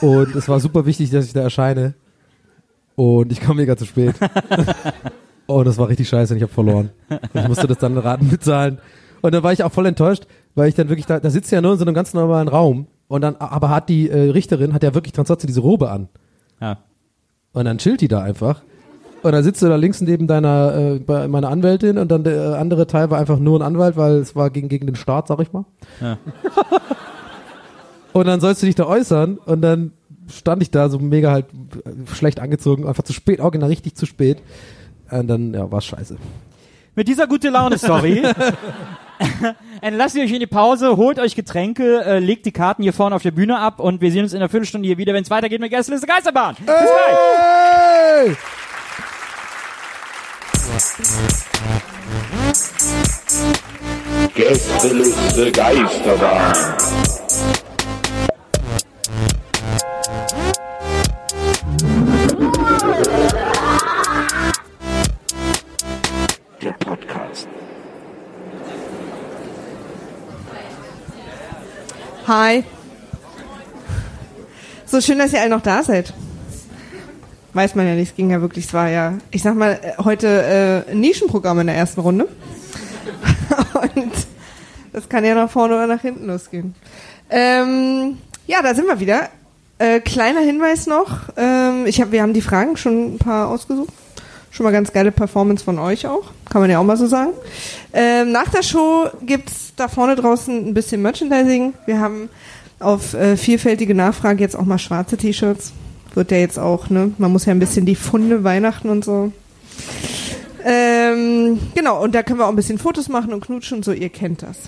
Und 0.00 0.34
es 0.34 0.48
war 0.48 0.60
super 0.60 0.86
wichtig, 0.86 1.10
dass 1.10 1.26
ich 1.26 1.32
da 1.32 1.42
erscheine. 1.42 1.94
Und 2.96 3.32
ich 3.32 3.40
kam 3.40 3.56
mega 3.56 3.76
zu 3.76 3.84
spät. 3.84 4.14
Und 5.46 5.66
das 5.66 5.78
war 5.78 5.88
richtig 5.88 6.08
scheiße 6.08 6.32
und 6.32 6.36
ich 6.36 6.44
habe 6.44 6.52
verloren. 6.52 6.90
Und 7.08 7.40
ich 7.40 7.48
musste 7.48 7.66
das 7.66 7.78
dann 7.78 7.98
Raten 7.98 8.28
bezahlen. 8.28 8.78
Und 9.20 9.34
dann 9.34 9.42
war 9.42 9.52
ich 9.52 9.64
auch 9.64 9.72
voll 9.72 9.86
enttäuscht, 9.86 10.28
weil 10.54 10.68
ich 10.68 10.76
dann 10.76 10.88
wirklich 10.88 11.06
da, 11.06 11.18
da 11.18 11.28
sitzt 11.28 11.50
ja 11.50 11.60
nur 11.60 11.72
in 11.72 11.78
so 11.78 11.84
einem 11.84 11.94
ganz 11.94 12.14
normalen 12.14 12.46
Raum. 12.46 12.86
Und 13.08 13.22
dann, 13.22 13.34
aber 13.36 13.68
hat 13.68 13.88
die 13.88 14.08
äh, 14.08 14.30
Richterin, 14.30 14.72
hat 14.72 14.84
ja 14.84 14.94
wirklich 14.94 15.12
trotzdem 15.12 15.48
diese 15.48 15.60
Robe 15.60 15.90
an. 15.90 16.08
Ja. 16.60 16.78
Und 17.52 17.64
dann 17.64 17.78
chillt 17.78 18.00
die 18.00 18.06
da 18.06 18.22
einfach. 18.22 18.62
Und 19.22 19.32
dann 19.32 19.44
sitzt 19.44 19.60
du 19.62 19.68
da 19.68 19.76
links 19.76 20.00
neben 20.00 20.26
deiner, 20.26 20.74
äh, 20.74 20.98
bei 20.98 21.28
meiner 21.28 21.48
Anwältin 21.48 21.98
und 21.98 22.10
dann 22.10 22.24
der 22.24 22.52
äh, 22.52 22.54
andere 22.56 22.86
Teil 22.86 23.10
war 23.10 23.18
einfach 23.18 23.38
nur 23.38 23.58
ein 23.58 23.62
Anwalt, 23.62 23.96
weil 23.96 24.16
es 24.16 24.34
war 24.34 24.50
gegen, 24.50 24.68
gegen 24.68 24.86
den 24.86 24.96
Staat, 24.96 25.28
sag 25.28 25.40
ich 25.40 25.52
mal. 25.52 25.64
Ja. 26.00 26.18
und 28.12 28.26
dann 28.26 28.40
sollst 28.40 28.62
du 28.62 28.66
dich 28.66 28.74
da 28.74 28.86
äußern 28.86 29.36
und 29.38 29.60
dann 29.60 29.92
stand 30.28 30.62
ich 30.62 30.70
da 30.70 30.88
so 30.88 30.98
mega 30.98 31.32
halt 31.32 31.46
äh, 31.84 32.14
schlecht 32.14 32.40
angezogen, 32.40 32.86
einfach 32.86 33.02
zu 33.02 33.12
spät, 33.12 33.40
auch 33.40 33.50
genau 33.50 33.66
richtig 33.66 33.94
zu 33.94 34.06
spät. 34.06 34.42
Und 35.10 35.26
dann, 35.28 35.52
ja, 35.52 35.70
war's 35.70 35.84
scheiße. 35.86 36.16
Mit 36.94 37.08
dieser 37.08 37.26
gute 37.26 37.50
Laune 37.50 37.78
Story 37.78 38.22
entlasst 39.80 40.16
ihr 40.16 40.24
euch 40.24 40.32
in 40.32 40.40
die 40.40 40.46
Pause, 40.46 40.96
holt 40.96 41.18
euch 41.18 41.34
Getränke, 41.34 42.04
äh, 42.04 42.18
legt 42.18 42.46
die 42.46 42.52
Karten 42.52 42.82
hier 42.82 42.92
vorne 42.92 43.14
auf 43.14 43.22
der 43.22 43.30
Bühne 43.30 43.58
ab 43.58 43.80
und 43.80 44.00
wir 44.00 44.10
sehen 44.10 44.24
uns 44.24 44.32
in 44.32 44.38
einer 44.38 44.48
Viertelstunde 44.48 44.86
hier 44.86 44.98
wieder, 44.98 45.14
wenn 45.14 45.22
es 45.22 45.30
weitergeht 45.30 45.60
mit 45.60 45.70
Gästeliste 45.70 46.06
Geisterbahn. 46.06 46.56
Bis 46.56 46.66
gleich. 46.66 48.36
Gästeliste 54.34 55.50
Geisterbahn. 55.50 56.54
Der 66.62 66.72
Podcast. 66.72 67.48
Hi. 72.28 72.64
So 74.86 75.00
schön, 75.00 75.18
dass 75.18 75.32
ihr 75.32 75.40
alle 75.40 75.50
noch 75.50 75.62
da 75.62 75.82
seid. 75.82 76.12
Weiß 77.52 77.74
man 77.74 77.86
ja 77.86 77.94
nicht, 77.94 78.10
es 78.10 78.16
ging 78.16 78.30
ja 78.30 78.40
wirklich, 78.40 78.66
es 78.66 78.74
war 78.74 78.88
ja, 78.88 79.14
ich 79.30 79.42
sag 79.42 79.56
mal, 79.56 79.72
äh, 79.72 80.02
heute 80.02 80.84
äh, 80.88 80.92
ein 80.92 81.00
Nischenprogramm 81.00 81.58
in 81.60 81.66
der 81.66 81.76
ersten 81.76 82.00
Runde. 82.00 82.28
Und 83.94 84.12
das 84.92 85.08
kann 85.08 85.24
ja 85.24 85.34
nach 85.34 85.50
vorne 85.50 85.74
oder 85.74 85.86
nach 85.86 86.00
hinten 86.00 86.26
losgehen. 86.26 86.74
Ähm, 87.28 88.18
ja, 88.46 88.62
da 88.62 88.74
sind 88.74 88.86
wir 88.86 89.00
wieder. 89.00 89.28
Äh, 89.78 90.00
kleiner 90.00 90.40
Hinweis 90.40 90.86
noch, 90.86 91.30
ähm, 91.36 91.86
ich 91.86 92.00
hab, 92.00 92.12
wir 92.12 92.20
haben 92.20 92.34
die 92.34 92.42
Fragen 92.42 92.76
schon 92.76 93.14
ein 93.14 93.18
paar 93.18 93.48
ausgesucht. 93.48 93.92
Schon 94.50 94.64
mal 94.64 94.72
ganz 94.72 94.92
geile 94.92 95.10
Performance 95.10 95.64
von 95.64 95.78
euch 95.78 96.06
auch, 96.06 96.32
kann 96.50 96.60
man 96.60 96.70
ja 96.70 96.78
auch 96.80 96.84
mal 96.84 96.96
so 96.96 97.06
sagen. 97.06 97.30
Ähm, 97.92 98.30
nach 98.30 98.48
der 98.50 98.62
Show 98.62 99.08
gibt's 99.22 99.72
da 99.76 99.88
vorne 99.88 100.16
draußen 100.16 100.68
ein 100.68 100.74
bisschen 100.74 101.00
Merchandising. 101.02 101.72
Wir 101.86 102.00
haben 102.00 102.28
auf 102.80 103.14
äh, 103.14 103.36
vielfältige 103.36 103.94
Nachfrage 103.94 104.40
jetzt 104.40 104.56
auch 104.56 104.64
mal 104.64 104.78
schwarze 104.78 105.16
T-Shirts. 105.16 105.72
Wird 106.14 106.30
ja 106.30 106.38
jetzt 106.38 106.58
auch, 106.58 106.90
ne? 106.90 107.12
Man 107.18 107.32
muss 107.32 107.46
ja 107.46 107.52
ein 107.52 107.58
bisschen 107.58 107.86
die 107.86 107.94
Funde 107.94 108.44
Weihnachten 108.44 108.88
und 108.88 109.04
so. 109.04 109.32
Ähm, 110.64 111.58
genau, 111.74 112.02
und 112.02 112.14
da 112.14 112.22
können 112.22 112.38
wir 112.38 112.46
auch 112.46 112.50
ein 112.50 112.56
bisschen 112.56 112.78
Fotos 112.78 113.08
machen 113.08 113.32
und 113.32 113.44
knutschen 113.44 113.78
und 113.78 113.84
so, 113.84 113.92
ihr 113.92 114.10
kennt 114.10 114.42
das. 114.42 114.58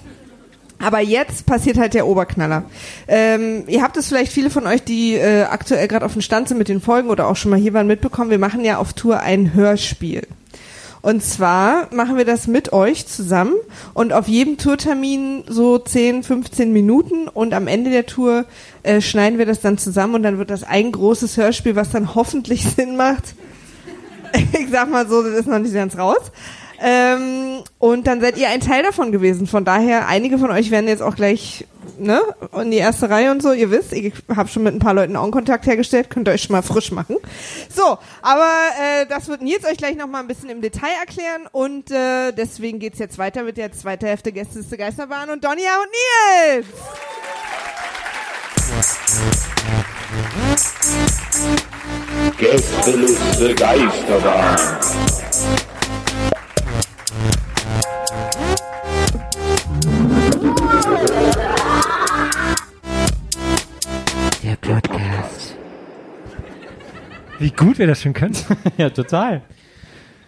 Aber 0.79 1.01
jetzt 1.01 1.47
passiert 1.47 1.79
halt 1.79 1.95
der 1.95 2.07
Oberknaller. 2.07 2.65
Ähm, 3.07 3.65
ihr 3.69 3.83
habt 3.83 3.97
es 3.97 4.09
vielleicht 4.09 4.33
viele 4.33 4.51
von 4.51 4.67
euch, 4.67 4.83
die 4.83 5.15
äh, 5.15 5.43
aktuell 5.45 5.87
gerade 5.87 6.05
auf 6.05 6.15
dem 6.15 6.23
Stand 6.23 6.49
sind 6.49 6.59
mit 6.59 6.69
den 6.69 6.81
Folgen 6.81 7.09
oder 7.09 7.29
auch 7.29 7.37
schon 7.37 7.53
mal 7.53 7.61
hier 7.61 7.73
waren, 7.73 7.87
mitbekommen. 7.87 8.31
Wir 8.31 8.39
machen 8.39 8.65
ja 8.65 8.79
auf 8.79 8.93
Tour 8.93 9.21
ein 9.21 9.55
Hörspiel. 9.55 10.23
Und 11.03 11.21
zwar 11.25 11.93
machen 11.93 12.17
wir 12.17 12.25
das 12.25 12.47
mit 12.47 12.73
euch 12.73 13.09
zusammen 13.09 13.55
und 13.93 14.13
auf 14.13 14.29
jedem 14.29 14.57
Tourtermin 14.57 15.43
so 15.49 15.77
10, 15.77 16.23
15 16.23 16.73
Minuten 16.73 17.27
und 17.27 17.55
am 17.55 17.67
Ende 17.67 17.91
der 17.91 18.07
Tour 18.07 18.45
äh, 18.85 19.01
schneiden 19.01 19.37
wir 19.37 19.47
das 19.47 19.61
dann 19.61 19.79
zusammen 19.79 20.15
und 20.15 20.23
dann 20.23 20.39
wird 20.39 20.51
das 20.51 20.63
ein 20.63 20.93
großes 20.93 21.37
Hörspiel, 21.37 21.75
was 21.75 21.91
dann 21.91 22.15
hoffentlich 22.15 22.65
Sinn 22.77 22.97
macht. 22.97 23.35
ich 24.33 24.69
sag 24.71 24.91
mal 24.91 25.09
so, 25.09 25.23
das 25.23 25.41
ist 25.41 25.49
noch 25.49 25.59
nicht 25.59 25.75
ganz 25.75 25.99
raus. 25.99 26.31
Ähm, 26.83 27.63
und 27.79 28.09
dann 28.09 28.21
seid 28.21 28.37
ihr 28.39 28.49
ein 28.49 28.61
Teil 28.61 28.83
davon 28.83 29.13
gewesen. 29.13 29.47
Von 29.47 29.65
daher, 29.65 30.09
einige 30.09 30.39
von 30.39 30.51
euch 30.51 30.73
werden 30.73 30.89
jetzt 30.89 31.03
auch 31.03 31.15
gleich 31.15 31.65
ne, 31.99 32.21
in 32.61 32.73
die 32.73 32.79
erste 32.79 33.09
Reihe 33.09 33.31
und 33.31 33.41
so. 33.41 33.53
Ihr 33.53 33.71
wisst, 33.71 33.93
ich 33.93 34.13
habe 34.35 34.49
schon 34.49 34.65
mit 34.65 34.75
ein 34.75 34.81
paar 34.81 34.95
Leuten 34.95 35.17
Augenkontakt 35.17 35.67
hergestellt. 35.67 36.11
Könnt 36.11 36.29
ihr 36.29 36.33
euch 36.33 36.43
schon 36.43 36.55
mal 36.55 36.63
frisch 36.63 36.91
machen. 36.91 37.17
So, 37.75 37.99
aber 38.21 38.51
äh, 38.81 39.07
das 39.07 39.29
wird 39.29 39.43
Nils 39.43 39.65
euch 39.65 39.77
gleich 39.77 39.97
noch 39.97 40.09
mal 40.09 40.21
ein 40.21 40.27
bisschen 40.27 40.51
im 40.51 40.61
Detail 40.61 40.91
erklären. 40.99 41.49
Und 41.53 41.91
äh, 41.93 42.33
deswegen 42.33 42.81
geht's 42.81 42.99
jetzt 42.99 43.17
weiter 43.19 43.45
mit 43.45 43.57
der 43.57 43.73
zweiten 43.73 44.07
Hälfte 44.07 44.33
Gästeliste 44.33 44.77
Geisterbahn 44.77 45.31
und 45.31 45.45
Donja 45.45 45.71
und 45.79 45.91
Nils. 46.59 46.67
Gästeliste 52.39 53.55
Geisterbahn. 53.55 54.59
Der 64.43 64.57
Podcast. 64.57 65.57
Wie 67.39 67.51
gut 67.51 67.79
wir 67.79 67.87
das 67.87 68.01
schon 68.01 68.15
können. 68.15 68.35
Ja, 68.79 68.89
total. 68.89 69.43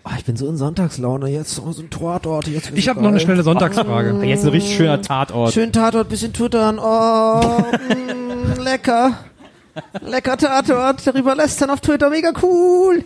Oh, 0.04 0.10
ich 0.18 0.24
bin 0.26 0.36
so 0.36 0.46
in 0.46 0.58
Sonntagslaune 0.58 1.28
jetzt, 1.28 1.54
so 1.54 1.62
ein 1.62 1.88
Tatort. 1.88 2.48
Jetzt 2.48 2.72
Ich 2.74 2.90
habe 2.90 3.00
noch 3.00 3.08
eine 3.08 3.20
schnelle 3.20 3.42
Sonntagsfrage. 3.42 4.22
Jetzt 4.26 4.44
ein 4.44 4.50
richtig 4.50 4.76
schöner 4.76 5.00
Tatort. 5.00 5.54
Schön 5.54 5.72
Tatort, 5.72 6.10
bisschen 6.10 6.34
twittern. 6.34 6.78
Oh, 6.78 7.62
mm, 7.88 8.60
lecker. 8.62 9.20
Lecker 10.02 10.36
Tatort. 10.36 11.06
Darüber 11.06 11.34
lästern 11.34 11.70
auf 11.70 11.80
Twitter, 11.80 12.10
mega 12.10 12.32
cool. 12.42 13.04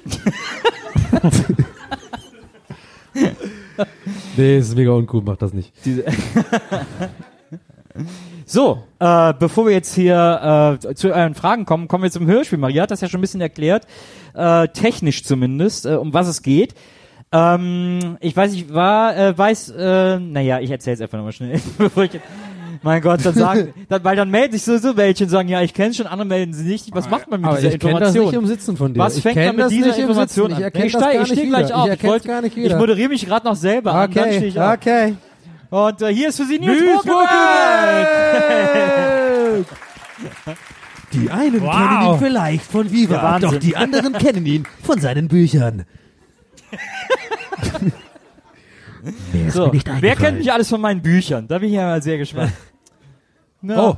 nee, 4.36 4.56
es 4.56 4.68
ist 4.68 4.76
mega 4.76 4.92
uncool, 4.92 5.22
mach 5.24 5.36
das 5.36 5.52
nicht. 5.52 5.72
So, 8.50 8.82
äh, 8.98 9.34
bevor 9.38 9.66
wir 9.66 9.74
jetzt 9.74 9.94
hier 9.94 10.78
äh, 10.82 10.94
zu 10.94 11.12
euren 11.12 11.34
Fragen 11.34 11.66
kommen, 11.66 11.86
kommen 11.86 12.02
wir 12.02 12.10
zum 12.10 12.26
Hörspiel. 12.26 12.56
Maria 12.56 12.84
hat 12.84 12.90
das 12.90 13.02
ja 13.02 13.08
schon 13.08 13.18
ein 13.18 13.20
bisschen 13.20 13.42
erklärt, 13.42 13.86
äh, 14.34 14.68
technisch 14.68 15.22
zumindest, 15.22 15.84
äh, 15.84 15.96
um 15.96 16.14
was 16.14 16.28
es 16.28 16.40
geht. 16.42 16.74
Ähm, 17.30 18.16
ich 18.20 18.34
weiß 18.34 18.52
nicht, 18.52 18.72
war, 18.72 19.14
äh, 19.14 19.36
weiß, 19.36 19.70
äh, 19.76 20.18
naja, 20.18 20.60
ich 20.60 20.70
erzähl's 20.70 21.02
einfach 21.02 21.18
nochmal 21.18 21.32
schnell, 21.32 21.60
bevor 21.78 22.04
ich 22.04 22.12
mein 22.82 23.00
Gott, 23.02 23.20
dann 23.24 23.34
sagen, 23.34 23.72
dann, 23.88 24.04
weil 24.04 24.16
dann 24.16 24.30
melden 24.30 24.52
sich 24.52 24.62
sowieso 24.64 24.96
welche 24.96 25.24
und 25.24 25.30
sagen, 25.30 25.48
ja, 25.48 25.62
ich 25.62 25.74
kenne 25.74 25.94
schon, 25.94 26.06
andere 26.06 26.26
melden 26.28 26.52
sie 26.54 26.64
nicht. 26.64 26.94
Was 26.94 27.08
macht 27.10 27.30
man 27.30 27.40
mit 27.40 27.48
Aber 27.48 27.56
dieser 27.58 27.72
ich 27.74 27.78
kenne 27.80 28.00
das 28.00 28.14
Information? 28.14 28.26
nicht 28.26 28.34
im 28.42 28.46
Sitzen 28.46 28.76
von 28.76 28.94
dir. 28.94 29.00
Was 29.00 29.16
ich 29.16 29.22
fängt 29.22 29.36
man 29.36 29.56
mit 29.56 29.70
dieser 29.70 29.96
Information 29.96 30.52
an? 30.52 30.62
Ich 30.62 30.84
ich 30.84 30.92
das 30.92 31.02
steig- 31.02 31.12
gar 31.12 31.12
ich 31.12 31.18
nicht 31.18 31.28
stehe 31.32 31.46
wieder. 31.48 31.58
gleich 31.62 31.74
auf. 31.74 31.88
Ich 31.92 32.04
es 32.04 32.22
gar 32.24 32.42
nicht 32.42 32.56
Ich 32.56 32.74
moderiere 32.76 33.08
mich 33.08 33.26
gerade 33.26 33.46
noch 33.46 33.56
selber 33.56 33.94
an, 33.94 34.10
dann 34.12 34.24
stehe 34.32 34.38
Okay, 34.38 34.46
ich 34.48 34.60
auf. 34.60 34.74
okay. 34.74 35.14
Und 35.70 36.02
äh, 36.02 36.14
hier 36.14 36.28
ist 36.30 36.36
für 36.38 36.44
Sie 36.46 36.58
Nils, 36.58 36.80
Nils 36.80 37.02
Buckelberg. 37.02 38.08
Die 41.12 41.30
einen 41.30 41.60
Wow. 41.62 41.74
kennen 41.76 42.02
ihn 42.12 42.18
vielleicht 42.18 42.64
von 42.64 42.90
Viva, 42.90 43.38
doch 43.38 43.56
die 43.56 43.76
anderen 43.76 44.12
kennen 44.14 44.44
ihn 44.46 44.64
von 44.82 44.98
seinen 45.00 45.28
Büchern. 45.28 45.84
Ist 49.46 49.54
So, 49.54 49.68
nicht 49.68 49.88
wer 50.00 50.16
kennt 50.16 50.38
mich 50.38 50.52
alles 50.52 50.68
von 50.68 50.80
meinen 50.80 51.02
Büchern? 51.02 51.46
Da 51.48 51.58
bin 51.58 51.68
ich 51.68 51.74
ja 51.74 51.86
mal 51.86 52.02
sehr 52.02 52.18
gespannt. 52.18 52.52
Na, 53.62 53.88
Oh. 53.90 53.96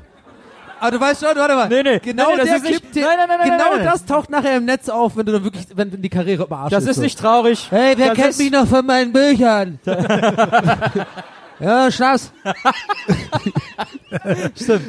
Aber 0.83 0.93
du 0.93 1.01
weißt 1.01 1.21
schon, 1.23 1.37
warte 1.37 1.55
mal. 1.55 1.69
Nee, 1.69 1.83
nee, 1.83 1.99
genau 1.99 2.29
nee, 2.31 2.33
nee, 2.33 2.39
das 2.39 2.47
der 2.47 2.57
ist 2.57 2.65
nicht- 2.65 2.95
nein, 2.95 3.05
nein, 3.05 3.29
nein, 3.29 3.39
nein, 3.39 3.51
genau 3.51 3.71
nein, 3.71 3.79
nein. 3.81 3.85
das 3.93 4.07
taucht 4.07 4.31
nachher 4.31 4.57
im 4.57 4.65
Netz 4.65 4.89
auf, 4.89 5.15
wenn 5.15 5.27
du 5.27 5.33
dann 5.33 5.45
wirklich, 5.45 5.67
wenn 5.75 6.01
die 6.01 6.09
Karriere 6.09 6.45
im 6.45 6.53
Arsch 6.55 6.71
Das 6.71 6.87
ist 6.87 6.97
so. 6.97 7.03
nicht 7.03 7.19
traurig. 7.19 7.67
Hey, 7.71 7.93
wer 7.99 8.15
das 8.15 8.17
kennt 8.17 8.39
mich 8.39 8.51
noch 8.51 8.67
von 8.67 8.87
meinen 8.87 9.13
Büchern? 9.13 9.79
ja, 11.61 11.91
Schatz. 11.91 12.33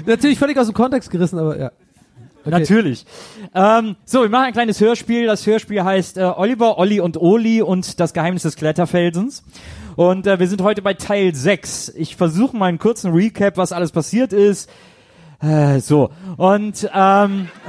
Natürlich 0.06 0.40
völlig 0.40 0.58
aus 0.58 0.68
dem 0.68 0.74
Kontext 0.74 1.10
gerissen, 1.12 1.40
aber 1.40 1.58
ja. 1.58 1.72
Okay. 2.44 2.50
Natürlich. 2.60 3.06
Ähm, 3.54 3.96
so, 4.06 4.22
wir 4.24 4.30
machen 4.30 4.46
ein 4.46 4.54
kleines 4.54 4.80
Hörspiel. 4.82 5.28
Das 5.28 5.46
Hörspiel 5.46 5.84
heißt 5.84 6.18
äh, 6.18 6.22
Oliver, 6.24 6.80
Olli 6.80 7.00
und 7.00 7.18
Oli 7.18 7.62
und 7.62 8.00
das 8.00 8.14
Geheimnis 8.14 8.44
des 8.44 8.56
Kletterfelsens. 8.56 9.44
Und 9.96 10.28
äh, 10.28 10.40
wir 10.40 10.48
sind 10.48 10.62
heute 10.62 10.82
bei 10.82 10.94
Teil 10.94 11.36
6. 11.36 11.90
Ich 11.96 12.16
versuche 12.16 12.56
mal 12.56 12.68
einen 12.68 12.80
kurzen 12.80 13.12
Recap, 13.14 13.58
was 13.58 13.72
alles 13.72 13.92
passiert 13.92 14.34
ist. 14.34 14.70
Äh, 15.42 15.80
so. 15.80 16.12
Und 16.38 16.90
ähm, 16.94 17.50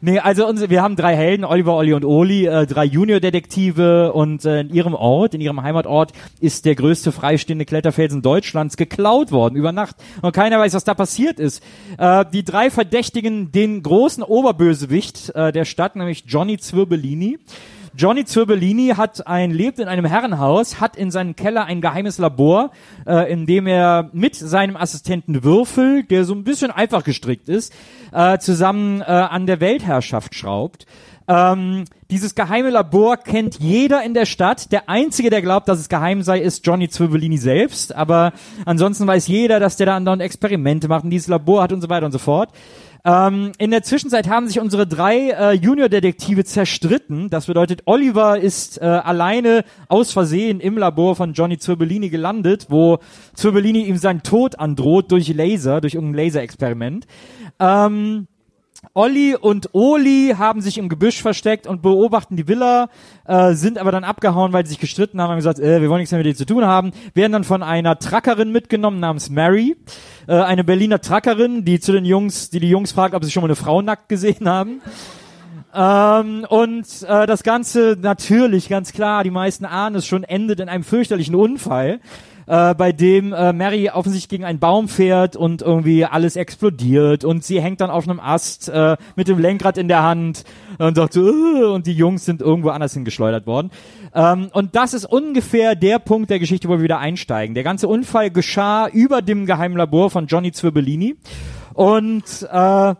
Nee, 0.00 0.18
also 0.18 0.46
unsere, 0.46 0.70
wir 0.70 0.82
haben 0.82 0.96
drei 0.96 1.16
Helden, 1.16 1.44
Oliver, 1.44 1.74
Olli 1.74 1.92
und 1.92 2.04
Oli, 2.04 2.46
äh, 2.46 2.66
drei 2.66 2.84
Junior-Detektive 2.84 4.12
und 4.12 4.44
äh, 4.44 4.60
in 4.60 4.70
ihrem 4.70 4.94
Ort, 4.94 5.34
in 5.34 5.40
ihrem 5.40 5.62
Heimatort 5.62 6.12
ist 6.40 6.64
der 6.64 6.74
größte 6.74 7.12
freistehende 7.12 7.64
Kletterfelsen 7.64 8.22
Deutschlands 8.22 8.76
geklaut 8.76 9.32
worden 9.32 9.56
über 9.56 9.72
Nacht 9.72 9.96
und 10.22 10.32
keiner 10.32 10.58
weiß, 10.58 10.74
was 10.74 10.84
da 10.84 10.94
passiert 10.94 11.40
ist. 11.40 11.62
Äh, 11.98 12.24
die 12.32 12.44
drei 12.44 12.70
verdächtigen 12.70 13.50
den 13.50 13.82
großen 13.82 14.22
Oberbösewicht 14.22 15.34
äh, 15.34 15.50
der 15.50 15.64
Stadt, 15.64 15.96
nämlich 15.96 16.24
Johnny 16.26 16.58
Zwirbellini. 16.58 17.38
Johnny 17.98 18.24
Zirbellini 18.24 18.90
hat 18.96 19.26
ein, 19.26 19.50
lebt 19.50 19.80
in 19.80 19.88
einem 19.88 20.04
Herrenhaus, 20.04 20.80
hat 20.80 20.96
in 20.96 21.10
seinem 21.10 21.34
Keller 21.34 21.64
ein 21.64 21.80
geheimes 21.80 22.18
Labor, 22.18 22.70
äh, 23.04 23.30
in 23.32 23.44
dem 23.44 23.66
er 23.66 24.08
mit 24.12 24.36
seinem 24.36 24.76
Assistenten 24.76 25.42
Würfel, 25.42 26.04
der 26.04 26.24
so 26.24 26.32
ein 26.32 26.44
bisschen 26.44 26.70
einfach 26.70 27.02
gestrickt 27.02 27.48
ist, 27.48 27.74
äh, 28.12 28.38
zusammen 28.38 29.00
äh, 29.00 29.04
an 29.06 29.46
der 29.46 29.58
Weltherrschaft 29.58 30.36
schraubt. 30.36 30.86
Ähm, 31.26 31.86
dieses 32.08 32.36
geheime 32.36 32.70
Labor 32.70 33.16
kennt 33.16 33.58
jeder 33.58 34.04
in 34.04 34.14
der 34.14 34.26
Stadt. 34.26 34.70
Der 34.70 34.88
einzige, 34.88 35.28
der 35.28 35.42
glaubt, 35.42 35.68
dass 35.68 35.80
es 35.80 35.88
geheim 35.88 36.22
sei, 36.22 36.40
ist 36.40 36.64
Johnny 36.64 36.88
Zwirbellini 36.88 37.36
selbst. 37.36 37.92
Aber 37.94 38.32
ansonsten 38.64 39.08
weiß 39.08 39.26
jeder, 39.26 39.58
dass 39.58 39.76
der 39.76 39.86
da 39.86 39.96
andauernd 39.96 40.22
Experimente 40.22 40.86
macht 40.86 41.02
und 41.02 41.10
dieses 41.10 41.26
Labor 41.26 41.62
hat 41.62 41.72
und 41.72 41.82
so 41.82 41.88
weiter 41.90 42.06
und 42.06 42.12
so 42.12 42.18
fort. 42.18 42.50
Ähm, 43.08 43.52
in 43.56 43.70
der 43.70 43.82
Zwischenzeit 43.82 44.28
haben 44.28 44.48
sich 44.48 44.60
unsere 44.60 44.86
drei 44.86 45.30
äh, 45.30 45.52
Junior-Detektive 45.52 46.44
zerstritten. 46.44 47.30
Das 47.30 47.46
bedeutet, 47.46 47.84
Oliver 47.86 48.38
ist 48.38 48.82
äh, 48.82 48.84
alleine 48.84 49.64
aus 49.88 50.12
Versehen 50.12 50.60
im 50.60 50.76
Labor 50.76 51.16
von 51.16 51.32
Johnny 51.32 51.56
Zirbellini 51.56 52.10
gelandet, 52.10 52.66
wo 52.68 52.98
Zirbellini 53.32 53.84
ihm 53.84 53.96
seinen 53.96 54.22
Tod 54.22 54.58
androht 54.58 55.10
durch 55.10 55.28
Laser, 55.28 55.80
durch 55.80 55.94
irgendein 55.94 56.26
Laserexperiment. 56.26 57.06
Ähm, 57.58 58.26
Olli 58.98 59.36
und 59.36 59.74
Oli 59.74 60.34
haben 60.36 60.60
sich 60.60 60.76
im 60.76 60.88
Gebüsch 60.88 61.22
versteckt 61.22 61.68
und 61.68 61.82
beobachten 61.82 62.34
die 62.34 62.48
Villa, 62.48 62.88
äh, 63.26 63.52
sind 63.52 63.78
aber 63.78 63.92
dann 63.92 64.02
abgehauen, 64.02 64.52
weil 64.52 64.66
sie 64.66 64.70
sich 64.70 64.80
gestritten 64.80 65.20
haben 65.22 65.30
und 65.30 65.36
gesagt, 65.36 65.60
äh, 65.60 65.80
wir 65.80 65.88
wollen 65.88 66.00
nichts 66.00 66.10
mehr 66.10 66.18
mit 66.18 66.26
denen 66.26 66.34
zu 66.34 66.46
tun 66.46 66.64
haben, 66.64 66.90
werden 67.14 67.30
dann 67.30 67.44
von 67.44 67.62
einer 67.62 68.00
Truckerin 68.00 68.50
mitgenommen 68.50 68.98
namens 68.98 69.30
Mary, 69.30 69.76
äh, 70.26 70.32
eine 70.32 70.64
Berliner 70.64 71.00
Truckerin, 71.00 71.64
die 71.64 71.78
zu 71.78 71.92
den 71.92 72.04
Jungs, 72.04 72.50
die 72.50 72.58
die 72.58 72.70
Jungs 72.70 72.90
fragt, 72.90 73.14
ob 73.14 73.24
sie 73.24 73.30
schon 73.30 73.42
mal 73.42 73.46
eine 73.46 73.54
Frau 73.54 73.82
nackt 73.82 74.08
gesehen 74.08 74.48
haben. 74.48 74.82
Ähm, 75.72 76.44
und 76.48 76.86
äh, 77.06 77.26
das 77.28 77.44
Ganze 77.44 77.96
natürlich, 78.00 78.68
ganz 78.68 78.92
klar, 78.92 79.22
die 79.22 79.30
meisten 79.30 79.64
ahnen 79.64 79.94
es 79.94 80.08
schon, 80.08 80.24
endet 80.24 80.58
in 80.58 80.68
einem 80.68 80.82
fürchterlichen 80.82 81.36
Unfall, 81.36 82.00
äh, 82.48 82.74
bei 82.74 82.92
dem 82.92 83.32
äh, 83.32 83.52
Mary 83.52 83.90
offensichtlich 83.90 84.28
gegen 84.28 84.44
einen 84.44 84.58
Baum 84.58 84.88
fährt 84.88 85.36
und 85.36 85.62
irgendwie 85.62 86.04
alles 86.04 86.36
explodiert 86.36 87.24
und 87.24 87.44
sie 87.44 87.60
hängt 87.60 87.80
dann 87.80 87.90
auf 87.90 88.08
einem 88.08 88.20
Ast 88.20 88.68
äh, 88.68 88.96
mit 89.16 89.28
dem 89.28 89.38
Lenkrad 89.38 89.78
in 89.78 89.88
der 89.88 90.02
Hand 90.02 90.44
und 90.78 90.96
sagt 90.96 91.12
so, 91.12 91.28
äh, 91.28 91.64
und 91.66 91.86
die 91.86 91.92
Jungs 91.92 92.24
sind 92.24 92.40
irgendwo 92.40 92.70
anders 92.70 92.94
hingeschleudert 92.94 93.46
worden. 93.46 93.70
Ähm, 94.14 94.48
und 94.52 94.74
das 94.74 94.94
ist 94.94 95.04
ungefähr 95.04 95.74
der 95.74 95.98
Punkt 95.98 96.30
der 96.30 96.38
Geschichte, 96.38 96.68
wo 96.68 96.72
wir 96.72 96.82
wieder 96.82 96.98
einsteigen. 96.98 97.54
Der 97.54 97.64
ganze 97.64 97.86
Unfall 97.86 98.30
geschah 98.30 98.88
über 98.88 99.22
dem 99.22 99.46
geheimen 99.46 99.76
Labor 99.76 100.10
von 100.10 100.26
Johnny 100.26 100.52
Zwirbellini. 100.52 101.16
Und 101.78 102.24
äh, 102.50 102.56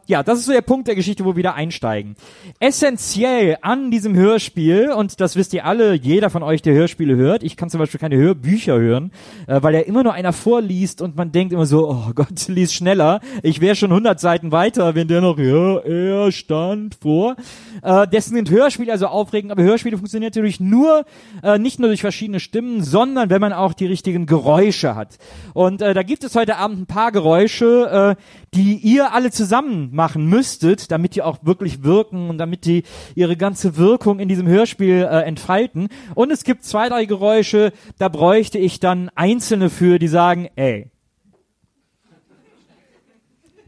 ja, 0.06 0.22
das 0.22 0.38
ist 0.38 0.44
so 0.44 0.52
der 0.52 0.60
Punkt 0.60 0.86
der 0.86 0.94
Geschichte, 0.94 1.24
wo 1.24 1.30
wir 1.30 1.36
wieder 1.36 1.56
einsteigen. 1.56 2.14
Essentiell 2.60 3.58
an 3.60 3.90
diesem 3.90 4.14
Hörspiel, 4.14 4.92
und 4.92 5.20
das 5.20 5.34
wisst 5.34 5.52
ihr 5.52 5.66
alle, 5.66 5.94
jeder 5.94 6.30
von 6.30 6.44
euch, 6.44 6.62
der 6.62 6.74
Hörspiele 6.74 7.16
hört, 7.16 7.42
ich 7.42 7.56
kann 7.56 7.70
zum 7.70 7.80
Beispiel 7.80 7.98
keine 7.98 8.14
Hörbücher 8.14 8.78
hören, 8.78 9.10
äh, 9.48 9.60
weil 9.64 9.74
ja 9.74 9.80
immer 9.80 10.04
nur 10.04 10.12
einer 10.12 10.32
vorliest 10.32 11.02
und 11.02 11.16
man 11.16 11.32
denkt 11.32 11.52
immer 11.52 11.66
so, 11.66 11.90
oh 11.90 12.12
Gott, 12.14 12.28
lies 12.46 12.72
schneller, 12.72 13.18
ich 13.42 13.60
wäre 13.60 13.74
schon 13.74 13.90
100 13.90 14.20
Seiten 14.20 14.52
weiter, 14.52 14.94
wenn 14.94 15.08
der 15.08 15.22
noch, 15.22 15.38
ja, 15.38 15.78
er 15.78 16.30
stand 16.30 16.94
vor. 16.94 17.34
Äh, 17.82 18.06
dessen 18.06 18.36
sind 18.36 18.48
Hörspiele 18.48 18.92
also 18.92 19.08
aufregend, 19.08 19.50
aber 19.50 19.64
Hörspiele 19.64 19.96
funktioniert 19.96 20.36
natürlich 20.36 20.60
nur, 20.60 21.04
äh, 21.42 21.58
nicht 21.58 21.80
nur 21.80 21.88
durch 21.88 22.02
verschiedene 22.02 22.38
Stimmen, 22.38 22.84
sondern 22.84 23.28
wenn 23.28 23.40
man 23.40 23.52
auch 23.52 23.72
die 23.72 23.86
richtigen 23.86 24.26
Geräusche 24.26 24.94
hat. 24.94 25.18
Und 25.52 25.82
äh, 25.82 25.94
da 25.94 26.04
gibt 26.04 26.22
es 26.22 26.36
heute 26.36 26.58
Abend 26.58 26.82
ein 26.82 26.86
paar 26.86 27.10
Geräusche, 27.10 28.16
äh, 28.16 28.22
die 28.54 28.76
ihr 28.76 29.12
alle 29.12 29.30
zusammen 29.30 29.90
machen 29.94 30.26
müsstet, 30.26 30.90
damit 30.90 31.14
die 31.14 31.22
auch 31.22 31.38
wirklich 31.42 31.82
wirken 31.82 32.30
und 32.30 32.38
damit 32.38 32.64
die 32.64 32.84
ihre 33.14 33.36
ganze 33.36 33.76
Wirkung 33.76 34.18
in 34.20 34.28
diesem 34.28 34.46
Hörspiel 34.46 35.06
äh, 35.08 35.22
entfalten. 35.22 35.88
Und 36.14 36.30
es 36.30 36.44
gibt 36.44 36.64
zwei, 36.64 36.88
drei 36.88 37.04
Geräusche, 37.04 37.72
da 37.98 38.08
bräuchte 38.08 38.58
ich 38.58 38.80
dann 38.80 39.10
Einzelne 39.14 39.70
für, 39.70 39.98
die 39.98 40.08
sagen, 40.08 40.48
ey. 40.56 40.90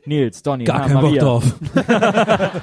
Nils, 0.06 0.42
Donny, 0.42 0.64
Gar 0.64 0.78
na, 0.78 0.84
kein 0.86 0.94
Bock 0.94 1.02
Maria. 1.02 1.22
drauf. 1.22 1.54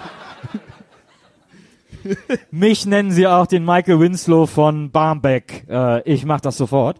Mich 2.51 2.85
nennen 2.85 3.11
sie 3.11 3.27
auch 3.27 3.47
den 3.47 3.65
Michael 3.65 3.99
Winslow 3.99 4.45
von 4.45 4.91
Barmbek. 4.91 5.65
Äh, 5.69 6.01
ich 6.11 6.25
mach 6.25 6.41
das 6.41 6.57
sofort. 6.57 6.97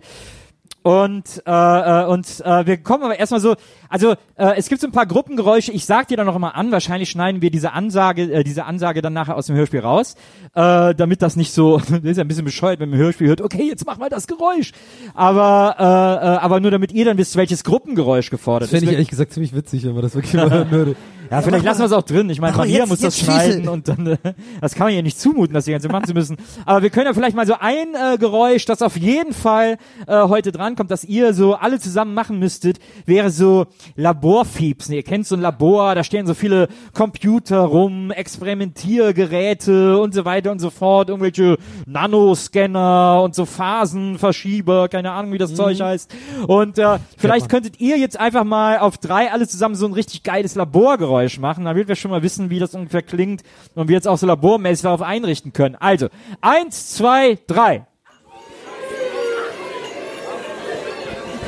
Und 0.84 1.44
äh, 1.46 1.52
äh, 1.52 2.06
und 2.06 2.42
äh, 2.46 2.66
wir 2.66 2.78
kommen 2.78 3.04
aber 3.04 3.20
erstmal 3.20 3.42
so, 3.42 3.56
also 3.90 4.12
äh, 4.36 4.56
es 4.56 4.70
gibt 4.70 4.80
so 4.80 4.88
ein 4.88 4.94
paar 4.94 5.06
Gruppengeräusche. 5.06 5.74
Ich 5.74 5.86
sag 5.86 6.08
dir 6.08 6.16
dann 6.16 6.28
noch 6.28 6.36
immer 6.36 6.56
an. 6.56 6.72
Wahrscheinlich 6.72 7.10
schneiden 7.10 7.42
wir 7.42 7.52
diese 7.52 7.74
Ansage, 7.74 8.32
äh, 8.32 8.44
diese 8.46 8.64
Ansage 8.64 9.02
dann 9.02 9.12
nachher 9.12 9.36
aus 9.36 9.48
dem 9.48 9.58
Hörspiel 9.58 9.82
raus, 9.82 10.16
äh, 10.56 10.96
damit 10.96 11.22
das 11.22 11.36
nicht 11.36 11.52
so, 11.52 11.78
das 11.90 11.90
ist 12.04 12.18
ja 12.18 12.24
ein 12.24 12.30
bisschen 12.30 12.46
bescheuert, 12.46 12.80
wenn 12.80 12.90
man 12.90 13.00
im 13.00 13.04
Hörspiel 13.04 13.28
hört. 13.28 13.42
Okay, 13.42 13.68
jetzt 13.68 13.86
mach 13.86 13.98
mal 13.98 14.10
das 14.10 14.28
Geräusch. 14.28 14.72
Aber 15.14 15.76
äh, 15.78 15.84
äh, 15.84 16.38
aber 16.38 16.62
nur 16.62 16.72
damit 16.72 16.94
ihr 16.94 17.04
dann 17.04 17.18
wisst, 17.18 17.36
welches 17.36 17.66
Gruppengeräusch 17.66 18.30
gefordert 18.30 18.64
Das 18.64 18.70
fände 18.70 18.86
ist. 18.86 18.92
ich 18.92 18.94
ehrlich 18.94 19.10
gesagt 19.10 19.34
ziemlich 19.34 19.54
witzig, 19.54 19.84
wenn 19.84 19.94
man 19.94 20.04
das 20.04 20.16
wirklich 20.16 20.36
mal 20.36 20.50
hören 20.50 20.72
würde. 20.72 20.96
Ja, 21.30 21.42
vielleicht 21.42 21.66
lassen 21.66 21.80
wir 21.80 21.86
es 21.86 21.92
auch 21.92 22.04
drin. 22.04 22.30
Ich 22.30 22.40
meine, 22.40 22.56
Maria 22.56 22.80
jetzt- 22.80 22.90
muss 22.90 23.00
das 23.00 23.18
jetzt 23.18 23.26
schneiden 23.26 23.52
schießen. 23.64 23.68
und 23.70 23.88
dann, 23.88 24.08
äh, 24.08 24.18
das 24.62 24.76
kann 24.76 24.88
man 24.88 24.96
ja 24.96 25.02
nicht 25.02 25.20
zumuten, 25.20 25.54
das 25.54 25.66
die 25.66 25.72
ganze 25.72 25.90
machen 25.90 26.06
zu 26.06 26.14
müssen. 26.14 26.38
Aber 26.66 26.82
wir 26.82 26.90
können 26.90 27.06
ja 27.08 27.14
vielleicht 27.14 27.36
mal 27.36 27.46
so 27.46 27.56
ein 27.60 27.94
äh, 27.96 28.18
Geräusch, 28.18 28.66
das 28.66 28.82
auf 28.82 28.96
jeden 28.98 29.34
Fall 29.34 29.78
äh, 30.08 30.22
heute 30.28 30.52
drankommt, 30.52 30.90
dass 30.92 31.04
ihr 31.04 31.34
so 31.34 31.56
alle 31.56 31.80
zusammen 31.80 32.14
machen 32.14 32.40
müsstet, 32.40 32.80
wäre 33.06 33.30
so 33.30 33.66
Laborfiepsen. 33.96 34.94
Ihr 34.96 35.04
kennt 35.04 35.28
so 35.28 35.36
ein 35.36 35.42
Labor, 35.42 35.96
da 35.96 36.04
stehen 36.04 36.28
so 36.28 36.34
viele 36.34 36.68
Computer 36.94 37.60
rum, 37.60 38.12
Experimentiergeräte 38.12 39.98
und 40.00 40.14
so 40.14 40.24
weiter 40.26 40.52
und 40.52 40.60
so 40.60 40.70
fort, 40.70 41.10
irgendwelche 41.10 41.58
Nanoscanner 41.86 43.22
und 43.24 43.36
so 43.36 43.46
Phasenverschieber, 43.46 44.88
keine 44.90 45.12
Ahnung, 45.12 45.34
wie 45.34 45.38
das 45.38 45.54
Zeug 45.56 45.80
heißt. 45.82 46.14
Und 46.48 46.78
äh, 46.78 47.00
vielleicht 47.18 47.50
könntet 47.50 47.80
ihr 47.80 47.98
jetzt 47.98 48.20
einfach 48.20 48.44
mal 48.44 48.80
auf 48.80 48.98
drei 48.98 49.32
alle 49.32 49.48
zusammen 49.48 49.76
so 49.76 49.86
ein 49.86 49.94
richtig 49.94 50.24
geiles 50.24 50.56
Laborgeräusch 50.56 51.17
machen, 51.40 51.66
damit 51.66 51.88
wir 51.88 51.96
schon 51.96 52.12
mal 52.12 52.24
wissen, 52.24 52.50
wie 52.50 52.60
das 52.60 52.76
ungefähr 52.76 53.02
klingt 53.02 53.44
und 53.76 53.88
wir 53.88 53.96
jetzt 53.96 54.08
auch 54.08 54.18
so 54.18 54.26
labormäßig 54.28 54.84
darauf 54.84 55.02
einrichten 55.02 55.54
können. 55.54 55.76
Also, 55.76 56.08
eins, 56.42 56.94
zwei, 56.94 57.38
drei. 57.48 57.86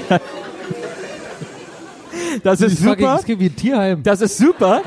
Das 2.43 2.61
ist 2.61 2.77
super. 2.77 3.19
Das 4.03 4.21
ist 4.21 4.37
super. 4.37 4.81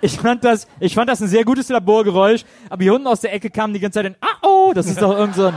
Ich 0.00 0.18
fand 0.18 0.44
das, 0.44 0.68
ich 0.78 0.94
fand 0.94 1.10
das 1.10 1.20
ein 1.20 1.28
sehr 1.28 1.44
gutes 1.44 1.68
Laborgeräusch, 1.68 2.44
aber 2.70 2.82
hier 2.82 2.94
unten 2.94 3.06
aus 3.06 3.20
der 3.20 3.32
Ecke 3.32 3.50
kam 3.50 3.72
die 3.72 3.80
ganze 3.80 3.98
Zeit 3.98 4.06
ein 4.06 4.16
Ah 4.20 4.36
oh, 4.42 4.72
das 4.74 4.86
ist 4.86 5.02
doch 5.02 5.16
irgend 5.16 5.34
so 5.34 5.46
ein, 5.46 5.54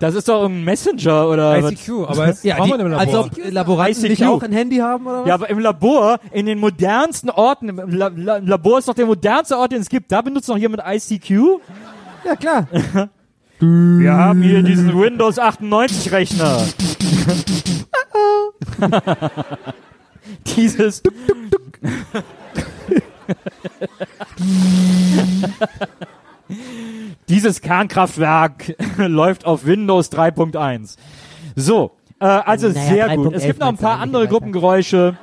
das 0.00 0.14
ist 0.14 0.28
doch 0.28 0.42
irgendein 0.42 0.64
Messenger 0.64 1.28
oder 1.28 1.62
was? 1.62 1.72
ICQ, 1.72 1.90
aber 2.08 2.28
es 2.28 2.42
Ja, 2.44 2.56
braucht 2.56 2.70
man 2.70 2.80
im 2.80 2.88
Labor. 2.88 3.00
als 3.00 3.14
ob 3.14 3.30
Laboranten 3.52 4.02
nicht 4.02 4.20
ICQ. 4.20 4.28
auch 4.30 4.42
ein 4.42 4.52
Handy 4.52 4.76
haben 4.78 5.06
oder 5.06 5.20
was? 5.22 5.28
Ja, 5.28 5.34
aber 5.34 5.50
im 5.50 5.58
Labor, 5.58 6.18
in 6.32 6.46
den 6.46 6.58
modernsten 6.58 7.30
Orten, 7.30 7.68
im 7.68 7.76
La 7.90 8.10
La 8.14 8.36
Labor 8.38 8.78
ist 8.78 8.88
doch 8.88 8.94
der 8.94 9.06
modernste 9.06 9.56
Ort, 9.56 9.72
den 9.72 9.80
es 9.80 9.88
gibt. 9.88 10.10
Da 10.12 10.20
benutzt 10.22 10.48
noch 10.48 10.58
jemand 10.58 10.82
ICQ. 10.86 11.30
Ja, 12.24 12.36
klar. 12.36 12.66
Wir 13.60 14.12
haben 14.12 14.42
hier 14.42 14.62
diesen 14.62 14.98
Windows 15.00 15.38
98 15.38 16.10
Rechner. 16.12 16.58
Dieses. 20.56 21.02
Dieses 27.28 27.60
Kernkraftwerk 27.60 28.76
läuft 28.98 29.46
auf 29.46 29.66
Windows 29.66 30.10
3.1. 30.12 30.96
So, 31.56 31.92
äh, 32.20 32.24
also 32.24 32.68
Naja, 32.68 32.80
sehr 32.82 33.16
gut. 33.16 33.34
3.11 33.34 33.34
Es 33.34 33.44
gibt 33.44 33.60
noch 33.60 33.68
ein 33.68 33.76
paar 33.76 33.92
eigentlich 33.92 34.02
andere? 34.02 34.28
Gruppengeräusche. 34.28 35.16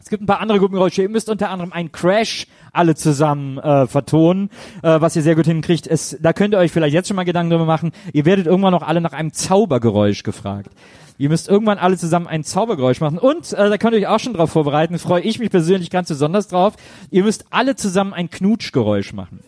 Es 0.00 0.10
gibt 0.10 0.22
ein 0.22 0.26
paar 0.26 0.40
andere 0.40 0.58
Gruppengeräusche. 0.58 1.02
Ihr 1.02 1.10
müsst 1.10 1.28
unter 1.28 1.50
anderem 1.50 1.72
einen 1.72 1.92
Crash 1.92 2.46
alle 2.72 2.94
zusammen 2.94 3.58
äh, 3.58 3.86
vertonen, 3.86 4.50
äh, 4.82 5.00
was 5.00 5.14
ihr 5.16 5.22
sehr 5.22 5.34
gut 5.34 5.44
hinkriegt. 5.44 5.86
Es, 5.86 6.16
da 6.20 6.32
könnt 6.32 6.54
ihr 6.54 6.58
euch 6.58 6.72
vielleicht 6.72 6.94
jetzt 6.94 7.08
schon 7.08 7.16
mal 7.16 7.24
Gedanken 7.24 7.50
drüber 7.50 7.66
machen. 7.66 7.92
Ihr 8.12 8.24
werdet 8.24 8.46
irgendwann 8.46 8.72
noch 8.72 8.82
alle 8.82 9.02
nach 9.02 9.12
einem 9.12 9.32
Zaubergeräusch 9.32 10.22
gefragt. 10.22 10.70
Ihr 11.18 11.28
müsst 11.28 11.48
irgendwann 11.48 11.78
alle 11.78 11.98
zusammen 11.98 12.26
ein 12.26 12.44
Zaubergeräusch 12.44 13.00
machen. 13.00 13.18
Und 13.18 13.52
äh, 13.52 13.68
da 13.68 13.76
könnt 13.76 13.92
ihr 13.92 13.98
euch 13.98 14.06
auch 14.06 14.20
schon 14.20 14.34
drauf 14.34 14.50
vorbereiten. 14.50 14.98
Freue 14.98 15.22
ich 15.22 15.38
mich 15.40 15.50
persönlich 15.50 15.90
ganz 15.90 16.08
besonders 16.08 16.48
drauf. 16.48 16.74
Ihr 17.10 17.24
müsst 17.24 17.46
alle 17.50 17.74
zusammen 17.76 18.14
ein 18.14 18.30
Knutschgeräusch 18.30 19.12
machen. 19.12 19.40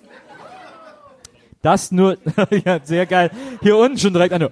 Das 1.62 1.92
nur, 1.92 2.16
ja, 2.64 2.80
sehr 2.82 3.06
geil. 3.06 3.30
Hier 3.61 3.76
unten 3.76 3.98
schon 3.98 4.12
direkt 4.12 4.32
eine. 4.32 4.50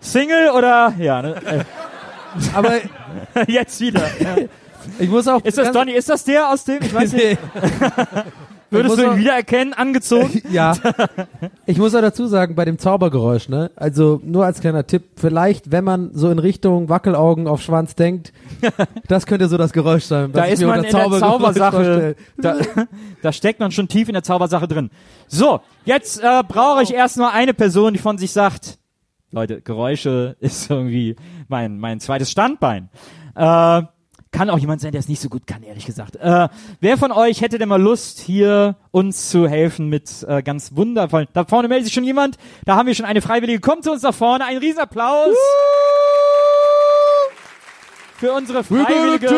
Single 0.00 0.50
oder, 0.50 0.94
ja, 0.98 1.20
ne, 1.20 1.34
äh, 1.44 1.64
Aber 2.54 2.74
jetzt 3.48 3.80
wieder. 3.80 4.08
ich 4.98 5.08
muss 5.08 5.26
auch. 5.26 5.44
Ist 5.44 5.58
das 5.58 5.72
Donny? 5.72 5.92
Ist 5.92 6.08
das 6.08 6.24
der 6.24 6.48
aus 6.48 6.64
dem? 6.64 6.80
Ich 6.82 6.94
weiß 6.94 7.12
nicht. 7.12 7.38
Würdest 8.70 8.98
du 8.98 9.02
ihn 9.02 9.18
wiedererkennen, 9.18 9.74
angezogen? 9.74 10.42
Ja. 10.50 10.74
Ich 11.66 11.78
muss 11.78 11.94
auch 11.94 12.00
dazu 12.00 12.26
sagen, 12.26 12.54
bei 12.54 12.64
dem 12.64 12.78
Zaubergeräusch, 12.78 13.48
ne? 13.48 13.70
Also 13.76 14.20
nur 14.24 14.44
als 14.44 14.60
kleiner 14.60 14.86
Tipp, 14.86 15.04
vielleicht, 15.16 15.70
wenn 15.70 15.84
man 15.84 16.10
so 16.12 16.30
in 16.30 16.38
Richtung 16.38 16.88
Wackelaugen 16.88 17.46
auf 17.46 17.62
Schwanz 17.62 17.94
denkt, 17.94 18.32
das 19.08 19.26
könnte 19.26 19.48
so 19.48 19.56
das 19.56 19.72
Geräusch 19.72 20.04
sein. 20.04 20.32
Da 20.32 20.44
ist 20.44 20.62
man 20.62 20.84
in 20.84 20.90
der 20.90 20.90
Zaubersache. 20.90 22.16
Da, 22.38 22.56
da 23.22 23.32
steckt 23.32 23.60
man 23.60 23.70
schon 23.70 23.88
tief 23.88 24.08
in 24.08 24.14
der 24.14 24.22
Zaubersache 24.22 24.66
drin. 24.66 24.90
So, 25.28 25.60
jetzt 25.84 26.20
äh, 26.20 26.42
brauche 26.46 26.82
ich 26.82 26.92
erst 26.92 27.16
nur 27.16 27.32
eine 27.32 27.54
Person, 27.54 27.92
die 27.92 28.00
von 28.00 28.18
sich 28.18 28.32
sagt, 28.32 28.78
Leute, 29.32 29.60
Geräusche 29.60 30.36
ist 30.40 30.70
irgendwie 30.70 31.16
mein, 31.48 31.78
mein 31.78 32.00
zweites 32.00 32.30
Standbein. 32.30 32.88
Äh, 33.34 33.82
kann 34.32 34.48
auch 34.48 34.58
jemand 34.58 34.80
sein, 34.80 34.92
der 34.92 35.00
es 35.00 35.08
nicht 35.08 35.20
so 35.20 35.28
gut 35.28 35.46
kann, 35.46 35.62
ehrlich 35.62 35.86
gesagt. 35.86 36.16
Äh, 36.16 36.48
wer 36.80 36.96
von 36.98 37.10
euch 37.12 37.40
hätte 37.40 37.58
denn 37.58 37.68
mal 37.68 37.80
Lust, 37.82 38.20
hier 38.20 38.76
uns 38.90 39.28
zu 39.30 39.48
helfen 39.48 39.88
mit 39.88 40.24
äh, 40.28 40.42
ganz 40.42 40.76
wundervollen... 40.76 41.26
Da 41.32 41.44
vorne 41.44 41.68
meldet 41.68 41.86
sich 41.86 41.94
schon 41.94 42.04
jemand. 42.04 42.36
Da 42.64 42.76
haben 42.76 42.86
wir 42.86 42.94
schon 42.94 43.06
eine 43.06 43.22
Freiwillige. 43.22 43.60
Kommt 43.60 43.84
zu 43.84 43.90
uns 43.92 44.02
nach 44.02 44.14
vorne. 44.14 44.44
Ein 44.44 44.58
Riesenapplaus. 44.58 45.34
Für 48.18 48.32
unsere 48.32 48.62
freiwillige... 48.62 49.28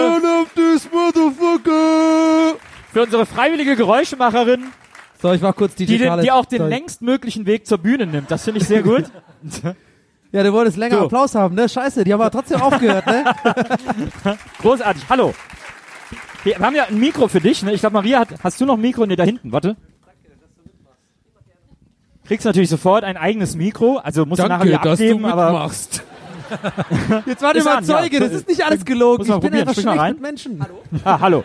Für 2.92 3.02
unsere 3.02 3.24
freiwillige 3.24 3.76
Geräuschemacherin, 3.76 4.64
So, 5.22 5.32
ich 5.32 5.40
mach 5.40 5.56
kurz 5.56 5.74
die 5.74 5.86
die, 5.86 5.98
Khaled. 5.98 6.24
die 6.24 6.30
auch 6.30 6.44
den 6.44 6.68
längstmöglichen 6.68 7.46
Weg 7.46 7.66
zur 7.66 7.78
Bühne 7.78 8.06
nimmt. 8.06 8.30
Das 8.30 8.44
finde 8.44 8.60
ich 8.60 8.66
sehr 8.66 8.82
gut. 8.82 9.04
Ja, 10.32 10.42
du 10.42 10.52
wolltest 10.52 10.78
länger 10.78 10.96
Du. 10.96 11.04
Applaus 11.04 11.34
haben, 11.34 11.54
ne? 11.54 11.68
Scheiße, 11.68 12.04
die 12.04 12.12
haben 12.12 12.20
aber 12.20 12.30
trotzdem 12.30 12.60
aufgehört, 12.62 13.06
ne? 13.06 13.24
Großartig. 14.60 15.04
Hallo. 15.08 15.34
Wir 16.44 16.58
haben 16.58 16.74
ja 16.74 16.84
ein 16.86 16.98
Mikro 16.98 17.28
für 17.28 17.40
dich. 17.40 17.62
Ne? 17.62 17.72
Ich 17.74 17.80
glaube, 17.80 17.94
Maria, 17.94 18.20
hat, 18.20 18.28
hast 18.42 18.60
du 18.60 18.64
noch 18.64 18.74
ein 18.74 18.80
Mikro? 18.80 19.06
Ne, 19.06 19.14
da 19.16 19.24
hinten. 19.24 19.52
Warte. 19.52 19.76
Kriegst 22.24 22.46
natürlich 22.46 22.70
sofort 22.70 23.04
ein 23.04 23.16
eigenes 23.16 23.56
Mikro. 23.56 23.98
Also 23.98 24.24
musst 24.24 24.42
du 24.42 24.46
nachher 24.48 24.64
wieder 24.64 24.82
abgeben, 24.82 25.24
aber 25.26 25.70
Jetzt 27.26 27.42
warte 27.42 27.62
mal 27.62 27.76
an, 27.78 27.84
ja. 27.84 27.98
Zeuge, 28.00 28.20
das 28.20 28.32
ist 28.32 28.48
nicht 28.48 28.64
alles 28.64 28.84
gelogen. 28.84 29.22
Ich 29.22 29.40
bin 29.40 29.54
einfach 29.54 29.66
mal 29.66 29.82
schlecht 29.82 29.98
rein. 29.98 30.12
mit 30.14 30.22
Menschen. 30.22 30.64
ah, 31.04 31.20
hallo. 31.20 31.44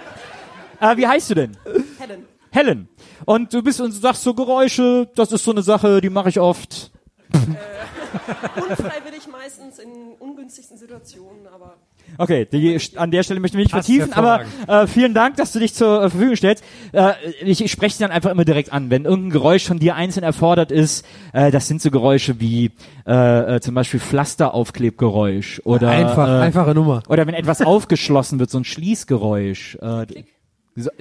Äh, 0.79 0.97
wie 0.97 1.07
heißt 1.07 1.29
du 1.29 1.35
denn? 1.35 1.57
Helen. 1.97 2.25
Helen. 2.51 2.89
Und 3.25 3.53
du 3.53 3.61
bist 3.61 3.79
und 3.81 3.93
du 3.93 3.99
sagst 3.99 4.23
so 4.23 4.33
Geräusche, 4.33 5.09
das 5.15 5.31
ist 5.31 5.43
so 5.43 5.51
eine 5.51 5.61
Sache, 5.61 6.01
die 6.01 6.09
mache 6.09 6.29
ich 6.29 6.39
oft. 6.39 6.91
Unfreiwillig 8.69 9.27
meistens 9.31 9.79
in 9.79 9.89
ungünstigsten 10.19 10.77
Situationen, 10.77 11.47
aber 11.53 11.75
Okay, 12.17 12.45
die, 12.45 12.79
an 12.95 13.11
der 13.11 13.23
Stelle 13.23 13.39
möchte 13.39 13.57
ich 13.57 13.65
mich 13.65 13.65
nicht 13.65 13.73
Passt 13.73 13.87
vertiefen, 13.87 14.13
aber 14.13 14.41
äh, 14.67 14.87
vielen 14.87 15.13
Dank, 15.13 15.35
dass 15.35 15.51
du 15.51 15.59
dich 15.59 15.73
zur 15.73 16.03
äh, 16.03 16.09
Verfügung 16.09 16.35
stellst. 16.35 16.63
Äh, 16.93 17.13
ich 17.41 17.63
ich 17.63 17.71
spreche 17.71 17.99
dann 17.99 18.11
einfach 18.11 18.31
immer 18.31 18.45
direkt 18.45 18.71
an. 18.71 18.89
Wenn 18.89 19.05
irgendein 19.05 19.31
Geräusch 19.31 19.65
von 19.65 19.79
dir 19.79 19.95
einzeln 19.95 20.23
erfordert 20.23 20.71
ist, 20.71 21.05
äh, 21.33 21.51
das 21.51 21.67
sind 21.67 21.81
so 21.81 21.91
Geräusche 21.91 22.39
wie 22.39 22.71
äh, 23.05 23.55
äh, 23.55 23.59
zum 23.61 23.75
Beispiel 23.75 23.99
Pflasteraufklebgeräusch 23.99 25.61
oder 25.65 25.89
Einfach, 25.89 26.27
äh, 26.27 26.41
einfache 26.41 26.73
Nummer. 26.73 27.03
oder 27.09 27.27
wenn 27.27 27.35
etwas 27.35 27.61
aufgeschlossen 27.61 28.39
wird, 28.39 28.49
so 28.49 28.59
ein 28.59 28.63
Schließgeräusch. 28.63 29.77
Äh, 29.81 30.05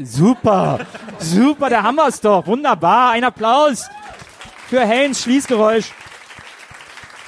super, 0.03 0.81
super, 1.19 1.71
da 1.71 1.83
haben 1.83 1.97
wir 1.97 2.09
es 2.09 2.21
doch. 2.21 2.47
Wunderbar, 2.47 3.13
ein 3.13 3.25
Applaus 3.25 3.89
für 4.69 4.81
Helens 4.81 5.23
Schließgeräusch. 5.23 5.93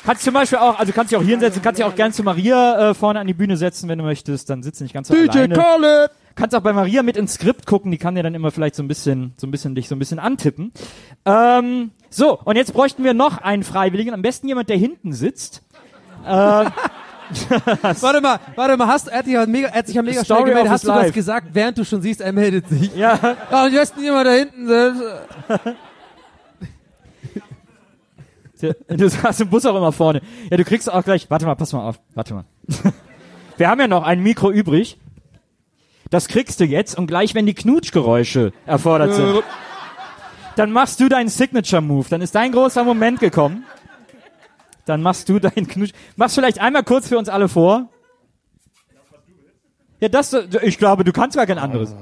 Kannst 0.08 0.24
zum 0.24 0.32
Beispiel 0.32 0.56
auch, 0.56 0.78
also 0.78 0.90
kannst 0.94 1.12
dich 1.12 1.18
auch 1.18 1.22
hier 1.22 1.32
hinsetzen, 1.32 1.60
kannst 1.60 1.78
dich 1.78 1.84
auch 1.84 1.94
gern 1.94 2.14
zu 2.14 2.22
Maria 2.22 2.92
äh, 2.92 2.94
vorne 2.94 3.20
an 3.20 3.26
die 3.26 3.34
Bühne 3.34 3.58
setzen, 3.58 3.90
wenn 3.90 3.98
du 3.98 4.04
möchtest, 4.04 4.48
dann 4.48 4.62
sitzt 4.62 4.80
du 4.80 4.84
nicht 4.84 4.94
ganz 4.94 5.08
so 5.08 5.12
alleine. 5.12 5.54
Khaled! 5.54 6.10
Kannst 6.34 6.56
auch 6.56 6.62
bei 6.62 6.72
Maria 6.72 7.02
mit 7.02 7.18
ins 7.18 7.34
Skript 7.34 7.66
gucken, 7.66 7.90
die 7.90 7.98
kann 7.98 8.14
dir 8.14 8.22
dann 8.22 8.34
immer 8.34 8.50
vielleicht 8.50 8.74
so 8.74 8.82
ein 8.82 8.88
bisschen, 8.88 9.34
so 9.36 9.46
ein 9.46 9.50
bisschen 9.50 9.74
dich 9.74 9.86
so 9.86 9.94
ein 9.94 9.98
bisschen 9.98 10.18
antippen. 10.18 10.72
Ähm, 11.26 11.90
so, 12.08 12.38
und 12.42 12.56
jetzt 12.56 12.72
bräuchten 12.72 13.04
wir 13.04 13.12
noch 13.12 13.36
einen 13.42 13.64
Freiwilligen, 13.64 14.14
am 14.14 14.22
besten 14.22 14.48
jemand, 14.48 14.70
der 14.70 14.78
hinten 14.78 15.12
sitzt. 15.12 15.60
Warte 16.24 18.20
mal, 18.22 18.40
warte 18.56 18.78
mal, 18.78 18.86
hast, 18.86 19.08
er 19.08 19.18
hat 19.18 19.26
sich 19.26 19.34
ja 19.34 19.44
mega, 19.44 19.68
er 19.68 19.80
hat 19.80 19.86
sich 19.88 19.96
ja 19.96 20.02
mega 20.02 20.24
Story 20.24 20.40
schnell 20.40 20.48
gemeldet. 20.52 20.72
Hast 20.72 20.84
du 20.84 20.88
das 20.88 21.02
life. 21.02 21.12
gesagt, 21.12 21.48
während 21.52 21.76
du 21.76 21.84
schon 21.84 22.00
siehst, 22.00 22.22
er 22.22 22.32
meldet 22.32 22.66
sich? 22.66 22.96
Ja, 22.96 23.18
Ah, 23.50 23.66
und 23.66 23.74
jetzt 23.74 23.94
jemand 23.98 24.26
da 24.26 24.30
hinten 24.30 24.66
sitzt. 24.66 25.02
du 28.60 29.22
hast 29.22 29.40
im 29.40 29.48
Bus 29.48 29.66
auch 29.66 29.76
immer 29.76 29.92
vorne. 29.92 30.22
Ja, 30.50 30.56
du 30.56 30.64
kriegst 30.64 30.90
auch 30.92 31.04
gleich, 31.04 31.30
warte 31.30 31.46
mal, 31.46 31.54
pass 31.54 31.72
mal 31.72 31.88
auf, 31.88 32.00
warte 32.14 32.34
mal. 32.34 32.44
Wir 33.56 33.68
haben 33.68 33.80
ja 33.80 33.88
noch 33.88 34.04
ein 34.04 34.22
Mikro 34.22 34.50
übrig. 34.50 34.98
Das 36.10 36.28
kriegst 36.28 36.60
du 36.60 36.64
jetzt 36.64 36.96
und 36.96 37.06
gleich, 37.06 37.34
wenn 37.34 37.46
die 37.46 37.54
Knutschgeräusche 37.54 38.52
erfordert 38.64 39.14
sind, 39.14 39.42
dann 40.56 40.72
machst 40.72 41.00
du 41.00 41.08
deinen 41.08 41.28
Signature-Move. 41.28 42.06
Dann 42.08 42.22
ist 42.22 42.34
dein 42.34 42.52
großer 42.52 42.82
Moment 42.82 43.20
gekommen. 43.20 43.64
Dann 44.86 45.02
machst 45.02 45.28
du 45.28 45.38
deinen 45.38 45.68
Knutsch. 45.68 45.92
Machst 46.16 46.34
vielleicht 46.34 46.60
einmal 46.60 46.82
kurz 46.82 47.08
für 47.08 47.18
uns 47.18 47.28
alle 47.28 47.48
vor. 47.48 47.90
Ja, 50.00 50.08
das, 50.08 50.32
ich 50.62 50.78
glaube, 50.78 51.04
du 51.04 51.12
kannst 51.12 51.36
gar 51.36 51.46
kein 51.46 51.58
anderes. 51.58 51.94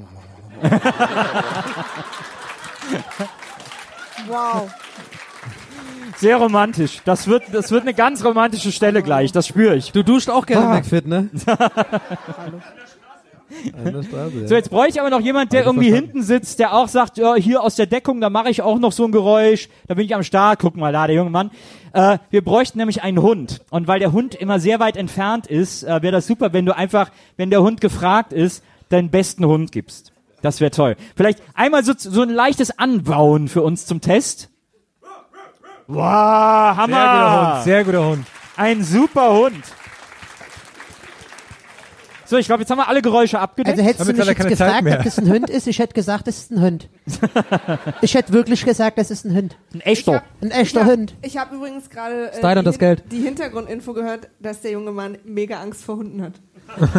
Wow. 4.29 4.71
Sehr 6.19 6.37
romantisch. 6.37 7.03
Das 7.05 7.27
wird, 7.27 7.45
das 7.53 7.71
wird 7.71 7.83
eine 7.83 7.95
ganz 7.95 8.25
romantische 8.25 8.73
Stelle 8.73 9.03
gleich. 9.03 9.33
Das 9.33 9.47
spüre 9.47 9.77
ich. 9.77 9.93
Du 9.93 10.03
duscht 10.03 10.31
auch 10.31 10.47
gerne 10.47 10.67
Ah. 10.67 10.75
McFit, 10.75 11.07
ne? 11.07 11.29
Straße. 14.03 14.49
So, 14.49 14.55
jetzt 14.55 14.71
bräuchte 14.71 14.95
ich 14.95 15.01
aber 15.01 15.11
noch 15.11 15.21
jemand, 15.21 15.53
der 15.53 15.65
irgendwie 15.65 15.93
hinten 15.93 16.23
sitzt, 16.23 16.59
der 16.59 16.75
auch 16.75 16.89
sagt, 16.89 17.17
ja, 17.17 17.35
hier 17.37 17.63
aus 17.63 17.77
der 17.77 17.87
Deckung, 17.87 18.21
da 18.21 18.29
mache 18.31 18.51
ich 18.51 18.63
auch 18.63 18.79
noch 18.79 18.93
so 18.93 19.05
ein 19.05 19.13
Geräusch, 19.13 19.69
da 19.87 19.95
bin 19.95 20.05
ich 20.05 20.15
am 20.15 20.23
Start, 20.23 20.59
guck 20.61 20.77
mal 20.77 20.93
da, 20.93 21.07
der 21.07 21.17
junge 21.17 21.31
Mann. 21.31 21.51
Äh, 21.93 22.19
wir 22.31 22.43
bräuchten 22.43 22.79
nämlich 22.79 23.03
einen 23.03 23.23
Hund. 23.23 23.61
Und 23.71 23.87
weil 23.87 24.01
der 24.01 24.13
Hund 24.13 24.35
immer 24.35 24.59
sehr 24.59 24.81
weit 24.81 24.97
entfernt 24.97 25.47
ist, 25.47 25.85
äh, 25.85 26.03
wäre 26.03 26.13
das 26.13 26.27
super, 26.27 26.53
wenn 26.53 26.67
du 26.67 26.77
einfach, 26.77 27.11
wenn 27.37 27.51
der 27.51 27.63
Hund 27.63 27.81
gefragt 27.81 28.33
ist, 28.33 28.65
deinen 28.89 29.11
besten 29.11 29.45
Hund 29.47 29.73
gibst. 29.73 30.13
Das 30.43 30.61
wäre 30.61 30.71
toll. 30.71 30.97
Vielleicht 31.15 31.41
einmal 31.55 31.85
so, 31.85 31.93
so 31.97 32.23
ein 32.23 32.31
leichtes 32.31 32.79
Anbauen 32.79 33.49
für 33.49 33.63
uns 33.63 33.87
zum 33.87 34.01
Test. 34.01 34.51
Wow, 35.89 35.97
Sehr 35.97 36.05
guter 36.05 36.77
Hammer! 36.77 37.55
Hund, 37.55 37.65
sehr 37.65 37.85
guter 37.85 38.07
Hund. 38.07 38.27
Ein 38.57 38.83
super 38.83 39.33
Hund. 39.33 39.65
So, 42.25 42.37
ich 42.37 42.47
glaube, 42.47 42.63
jetzt 42.63 42.71
haben 42.71 42.79
wir 42.79 42.89
alle 42.89 43.03
Geräusche 43.03 43.39
abgedeckt. 43.39 43.79
Also 43.79 43.89
hättest 43.89 44.01
du 44.01 44.05
Damit 44.13 44.17
mich 44.17 44.29
hat 44.29 44.37
er 44.37 44.51
jetzt 44.51 44.59
gefragt, 44.59 44.99
ob 44.99 45.05
das 45.05 45.19
ein 45.19 45.29
Hund 45.33 45.49
ist, 45.49 45.67
ich 45.69 45.79
hätte 45.79 45.95
gesagt, 45.95 46.27
das 46.27 46.39
ist 46.39 46.51
ein 46.51 46.61
Hund. 46.61 46.89
ich 48.03 48.15
hätte 48.15 48.33
wirklich 48.33 48.65
gesagt, 48.65 48.99
das 48.99 49.13
ist 49.13 49.25
ein 49.25 49.37
Hund. 49.37 49.57
ein 49.73 49.81
echter. 49.83 50.25
Ein 50.41 50.51
echter 50.51 50.81
ich 50.81 50.87
hab, 50.87 50.93
Hund. 50.93 51.15
Ich 51.23 51.39
habe 51.39 51.55
übrigens 51.55 51.89
gerade 51.89 52.33
äh, 52.33 52.39
Stein 52.39 52.59
und 52.59 52.65
die, 52.65 52.71
das 52.71 52.79
Geld. 52.81 53.05
die 53.13 53.21
Hintergrundinfo 53.21 53.93
gehört, 53.93 54.29
dass 54.41 54.61
der 54.63 54.73
junge 54.73 54.91
Mann 54.91 55.19
mega 55.25 55.61
Angst 55.61 55.85
vor 55.85 55.99
Hunden 55.99 56.23
hat. 56.23 56.33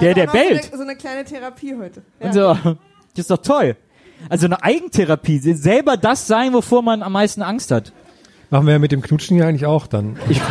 Der, 0.00 0.14
der 0.14 0.28
auch 0.30 0.34
noch 0.34 0.40
bellt. 0.40 0.62
So 0.62 0.68
eine, 0.68 0.76
so 0.76 0.82
eine 0.84 0.94
kleine 0.94 1.24
Therapie 1.24 1.74
heute. 1.76 2.02
Ja. 2.20 2.26
Also, 2.28 2.54
das 2.54 2.76
ist 3.16 3.30
doch 3.32 3.38
toll. 3.38 3.74
Also 4.28 4.46
eine 4.46 4.62
Eigentherapie, 4.62 5.38
selber 5.38 5.96
das 5.96 6.26
sein, 6.26 6.52
wovor 6.52 6.82
man 6.82 7.02
am 7.02 7.12
meisten 7.12 7.42
Angst 7.42 7.70
hat. 7.70 7.92
Machen 8.50 8.66
wir 8.66 8.74
ja 8.74 8.78
mit 8.78 8.92
dem 8.92 9.02
Knutschen 9.02 9.36
ja 9.36 9.46
eigentlich 9.46 9.66
auch 9.66 9.86
dann. 9.86 10.16
Ich, 10.28 10.40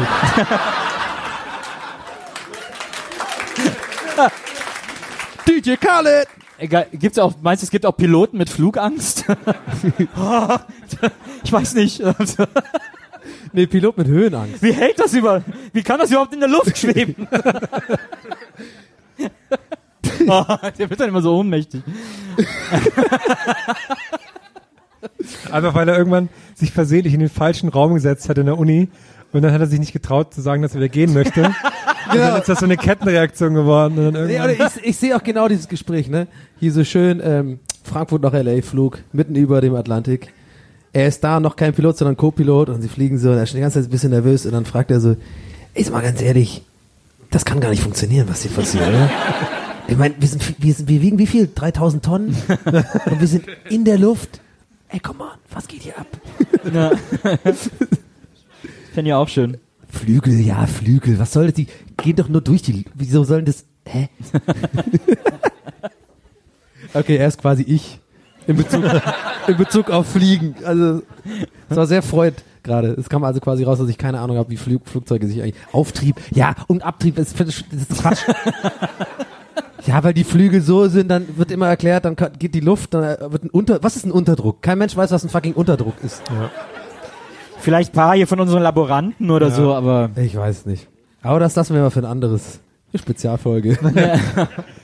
DJ 5.47 5.75
Khaled! 5.75 6.27
Egal, 6.59 6.87
gibt's 6.91 7.19
auch, 7.19 7.35
meinst 7.41 7.61
du, 7.61 7.65
es 7.65 7.71
gibt 7.71 7.85
auch 7.85 7.95
Piloten 7.95 8.37
mit 8.37 8.49
Flugangst? 8.49 9.25
ich 11.43 11.51
weiß 11.51 11.75
nicht. 11.75 12.03
Nee, 13.53 13.65
Pilot 13.65 13.97
mit 13.97 14.07
Höhenangst. 14.07 14.61
Wie 14.61 14.73
hält 14.73 14.99
das 14.99 15.13
über, 15.13 15.41
wie 15.73 15.81
kann 15.81 15.99
das 15.99 16.11
überhaupt 16.11 16.33
in 16.33 16.41
der 16.41 16.49
Luft 16.49 16.77
schweben? 16.77 17.27
oh, 20.27 20.43
der 20.77 20.89
wird 20.89 20.99
dann 20.99 21.09
immer 21.09 21.21
so 21.21 21.37
ohnmächtig. 21.37 21.83
Einfach 25.51 25.75
weil 25.75 25.89
er 25.89 25.97
irgendwann 25.97 26.29
sich 26.55 26.71
versehentlich 26.71 27.13
in 27.13 27.19
den 27.19 27.29
falschen 27.29 27.69
Raum 27.69 27.93
gesetzt 27.93 28.29
hat 28.29 28.37
in 28.37 28.45
der 28.45 28.57
Uni 28.57 28.89
und 29.31 29.41
dann 29.41 29.51
hat 29.51 29.61
er 29.61 29.67
sich 29.67 29.79
nicht 29.79 29.93
getraut 29.93 30.33
zu 30.33 30.41
sagen, 30.41 30.61
dass 30.61 30.73
er 30.73 30.77
wieder 30.77 30.89
gehen 30.89 31.13
möchte. 31.13 31.45
Und 32.09 32.19
dann 32.19 32.39
ist 32.39 32.47
das 32.47 32.59
so 32.59 32.65
eine 32.65 32.77
Kettenreaktion 32.77 33.53
geworden. 33.53 34.13
Nee, 34.27 34.39
ich, 34.53 34.59
ich 34.81 34.97
sehe 34.97 35.13
auch 35.13 35.23
genau 35.23 35.49
dieses 35.49 35.67
Gespräch, 35.67 36.07
ne? 36.07 36.27
Hier 36.57 36.71
so 36.71 36.85
schön 36.85 37.19
ähm, 37.21 37.59
Frankfurt 37.83 38.21
nach 38.21 38.31
LA 38.31 38.61
Flug, 38.61 38.99
mitten 39.11 39.35
über 39.35 39.59
dem 39.59 39.75
Atlantik. 39.75 40.31
Er 40.93 41.07
ist 41.07 41.21
da 41.23 41.41
noch 41.41 41.57
kein 41.57 41.73
Pilot, 41.73 41.97
sondern 41.97 42.15
Co-Pilot 42.15 42.69
und 42.69 42.81
sie 42.81 42.87
fliegen 42.87 43.17
so 43.17 43.31
und 43.31 43.37
er 43.37 43.43
ist 43.43 43.49
schon 43.49 43.57
die 43.57 43.61
ganze 43.61 43.79
Zeit 43.79 43.89
ein 43.89 43.91
bisschen 43.91 44.11
nervös 44.11 44.45
und 44.45 44.53
dann 44.53 44.63
fragt 44.63 44.89
er 44.89 45.01
so, 45.01 45.17
sag 45.75 45.93
mal 45.93 46.01
ganz 46.01 46.21
ehrlich, 46.21 46.63
das 47.29 47.43
kann 47.43 47.59
gar 47.59 47.69
nicht 47.69 47.83
funktionieren, 47.83 48.27
was 48.29 48.41
hier 48.41 48.51
passiert, 48.51 48.87
oder? 48.87 49.09
Ich 49.87 49.97
meine, 49.97 50.15
wir, 50.19 50.27
sind, 50.27 50.61
wir, 50.61 50.73
sind, 50.73 50.89
wir 50.89 51.01
wiegen 51.01 51.17
wie 51.17 51.27
viel? 51.27 51.49
3000 51.53 52.03
Tonnen? 52.03 52.29
und 53.05 53.19
wir 53.19 53.27
sind 53.27 53.45
in 53.69 53.85
der 53.85 53.97
Luft. 53.97 54.41
Ey, 54.89 54.99
come 54.99 55.23
on, 55.23 55.29
was 55.51 55.67
geht 55.67 55.83
hier 55.83 55.97
ab? 55.97 56.07
Ja. 56.73 56.91
Fände 58.93 59.09
ich 59.09 59.13
auch 59.13 59.27
schön. 59.27 59.57
Flügel, 59.89 60.39
ja, 60.39 60.65
Flügel, 60.65 61.19
was 61.19 61.31
soll 61.31 61.45
das? 61.45 61.55
Die 61.55 61.67
gehen 61.95 62.15
doch 62.15 62.29
nur 62.29 62.41
durch 62.41 62.61
die, 62.61 62.85
wieso 62.93 63.23
sollen 63.23 63.45
das, 63.45 63.65
hä? 63.85 64.09
okay, 66.93 67.17
er 67.17 67.27
ist 67.27 67.39
quasi 67.39 67.63
ich. 67.63 67.99
In 68.47 68.55
Bezug, 68.55 68.83
in 69.47 69.57
Bezug 69.57 69.89
auf 69.89 70.07
Fliegen. 70.07 70.55
Also, 70.63 71.03
es 71.69 71.75
war 71.75 71.87
sehr 71.87 72.01
freut 72.01 72.35
gerade. 72.63 72.89
Es 72.89 73.09
kam 73.09 73.23
also 73.23 73.39
quasi 73.39 73.63
raus, 73.63 73.79
dass 73.79 73.89
ich 73.89 73.97
keine 73.97 74.19
Ahnung 74.19 74.37
habe, 74.37 74.49
wie 74.51 74.57
Flug, 74.57 74.87
Flugzeuge 74.87 75.27
sich 75.27 75.41
eigentlich, 75.41 75.55
Auftrieb, 75.71 76.15
ja, 76.31 76.55
und 76.67 76.83
Abtrieb, 76.83 77.15
das, 77.15 77.33
das 77.33 77.47
ist 77.47 77.97
Quatsch. 77.97 78.23
Ja, 79.85 80.03
weil 80.03 80.13
die 80.13 80.23
Flügel 80.23 80.61
so 80.61 80.87
sind, 80.87 81.07
dann 81.09 81.37
wird 81.37 81.51
immer 81.51 81.67
erklärt, 81.67 82.05
dann 82.05 82.15
geht 82.39 82.55
die 82.55 82.59
Luft, 82.59 82.93
dann 82.93 83.03
äh, 83.03 83.31
wird 83.31 83.43
ein 83.45 83.49
Unter, 83.49 83.81
was 83.83 83.95
ist 83.95 84.05
ein 84.05 84.11
Unterdruck? 84.11 84.61
Kein 84.61 84.79
Mensch 84.79 84.95
weiß, 84.97 85.11
was 85.11 85.23
ein 85.23 85.29
fucking 85.29 85.53
Unterdruck 85.53 85.95
ist. 86.03 86.21
Vielleicht 87.59 87.91
ein 87.91 87.95
paar 87.95 88.15
hier 88.15 88.27
von 88.27 88.39
unseren 88.39 88.63
Laboranten 88.63 89.29
oder 89.31 89.47
Ja. 89.49 89.53
so, 89.55 89.73
aber 89.73 90.09
Ich 90.15 90.35
weiß 90.35 90.65
nicht. 90.65 90.87
Aber 91.21 91.39
das 91.39 91.55
lassen 91.55 91.73
wir 91.75 91.81
mal 91.81 91.89
für 91.89 91.99
ein 91.99 92.05
anderes 92.05 92.59
eine 92.93 93.01
Spezialfolge. 93.01 93.77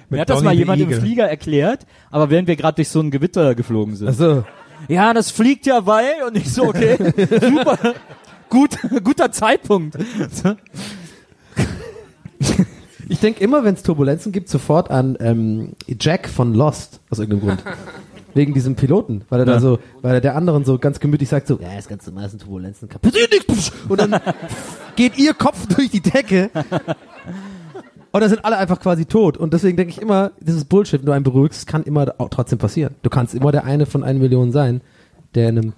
mir 0.10 0.20
hat 0.22 0.30
das 0.30 0.38
Donny 0.40 0.45
mal 0.45 0.53
jemand 0.53 0.82
im 0.82 0.90
Eagle. 0.90 0.99
Flieger 1.02 1.28
erklärt, 1.30 1.86
aber 2.11 2.30
während 2.30 2.48
wir 2.48 2.56
gerade 2.56 2.76
durch 2.76 2.90
so 2.90 2.99
ein 2.99 3.11
Gewitter 3.11 3.56
geflogen 3.56 3.95
sind. 3.95 4.07
Also, 4.07 4.44
Ja, 4.90 5.14
das 5.14 5.32
fliegt 5.32 5.65
ja 5.65 5.86
weil 5.86 6.11
und 6.28 6.36
ich 6.38 6.52
so, 6.53 6.64
okay, 6.65 6.98
super, 7.41 7.78
gut, 8.49 8.78
guter 9.03 9.32
Zeitpunkt. 9.32 9.98
ich 13.10 13.20
denke 13.20 13.44
immer, 13.44 13.64
wenn 13.64 13.76
es 13.76 13.84
Turbulenzen 13.84 14.32
gibt, 14.32 14.50
sofort 14.50 14.90
an 14.92 15.18
ähm, 15.20 15.74
Jack 16.00 16.28
von 16.30 16.54
Lost, 16.54 17.00
aus 17.10 17.20
irgendeinem 17.20 17.48
Grund. 17.48 17.64
Wegen 18.36 18.56
diesem 18.56 18.76
Piloten, 18.76 19.26
weil 19.30 19.42
er 19.42 19.46
da 19.46 19.52
Ja. 19.54 19.60
so, 19.60 19.78
weil 20.02 20.16
er 20.16 20.22
der 20.22 20.36
anderen 20.36 20.66
so 20.66 20.80
ganz 20.80 21.00
gemütlich 21.00 21.30
sagt 21.30 21.46
so, 21.46 21.60
ja, 21.62 21.78
ist 21.78 21.88
ganz 21.88 22.08
normal, 22.08 22.24
das 22.24 22.32
sind 22.32 22.42
Turbulenzen, 22.42 22.90
nichts. 23.04 23.72
Und 23.88 24.00
dann 24.02 24.20
geht 24.96 25.20
ihr 25.20 25.36
Kopf 25.36 25.68
durch 25.68 25.92
die 25.92 26.02
Decke. 26.02 26.50
Und 28.12 28.22
dann 28.22 28.30
sind 28.30 28.44
alle 28.44 28.58
einfach 28.58 28.80
quasi 28.80 29.06
tot. 29.06 29.38
Und 29.38 29.54
deswegen 29.54 29.78
denke 29.78 29.92
ich 29.92 30.02
immer, 30.02 30.32
das 30.40 30.56
ist 30.56 30.66
Bullshit, 30.70 31.00
wenn 31.02 31.06
du 31.06 31.12
einen 31.12 31.24
beruhigst, 31.24 31.60
es 31.60 31.66
kann 31.68 31.84
immer 31.84 32.14
auch 32.18 32.30
trotzdem 32.30 32.58
passieren. 32.58 32.96
Du 33.04 33.10
kannst 33.12 33.36
immer 33.36 33.52
der 33.52 33.66
eine 33.66 33.86
von 33.86 34.04
einer 34.04 34.20
Million 34.20 34.52
sein, 34.52 34.82
der 35.36 35.50
in 35.50 35.58
einem 35.60 35.74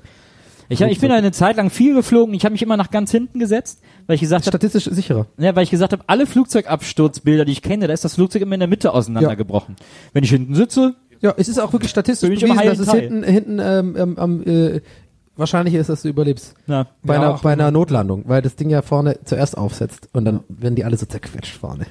Ich, 0.68 0.82
ich 0.82 1.00
bin 1.00 1.12
eine 1.12 1.32
Zeit 1.32 1.58
lang 1.58 1.70
viel 1.70 1.94
geflogen. 1.94 2.34
Ich 2.34 2.44
habe 2.44 2.54
mich 2.54 2.62
immer 2.64 2.78
nach 2.78 2.90
ganz 2.90 3.12
hinten 3.12 3.40
gesetzt, 3.40 3.82
weil 4.08 4.16
ich 4.16 4.22
gesagt 4.22 4.46
habe, 4.46 4.52
statistisch 4.58 4.86
sicherer. 4.94 5.28
ja, 5.38 5.56
weil 5.56 5.64
ich 5.64 5.70
gesagt 5.70 5.94
habe, 5.94 6.04
alle 6.08 6.26
Flugzeugabsturzbilder, 6.26 7.46
die 7.46 7.52
ich 7.52 7.62
kenne, 7.62 7.88
da 7.88 7.94
ist 7.94 8.04
das 8.04 8.16
Flugzeug 8.16 8.42
immer 8.42 8.56
in 8.56 8.62
der 8.62 8.70
Mitte 8.70 8.94
auseinandergebrochen. 8.94 9.76
Wenn 10.14 10.24
ich 10.24 10.32
hinten 10.32 10.56
sitze, 10.56 10.96
Ja, 11.22 11.34
es 11.38 11.48
ist 11.48 11.60
auch 11.60 11.72
wirklich 11.72 11.92
statistisch 11.92 12.30
bewiesen, 12.30 12.58
dass 12.58 12.80
es 12.80 12.92
hinten, 12.92 13.24
hinten 13.24 13.60
ähm, 13.60 13.96
ähm, 13.98 14.18
am, 14.18 14.44
äh, 14.44 14.82
wahrscheinlicher 15.38 15.80
ist, 15.80 15.90
dass 15.90 16.02
du 16.02 16.10
überlebst. 16.10 16.56
na, 16.66 16.88
Bei, 17.04 17.16
Ja, 17.16 17.22
einer, 17.22 17.40
bei 17.42 17.54
einer 17.54 17.70
Notlandung, 17.72 18.24
weil 18.26 18.42
das 18.42 18.56
Ding 18.56 18.70
ja 18.70 18.82
vorne 18.82 19.20
zuerst 19.24 19.58
aufsetzt 19.58 20.10
und 20.14 20.26
dann 20.26 20.40
werden 20.50 20.76
die 20.76 20.84
alle 20.84 20.98
so 20.98 21.06
zerquetscht 21.06 21.58
vorne. 21.58 21.86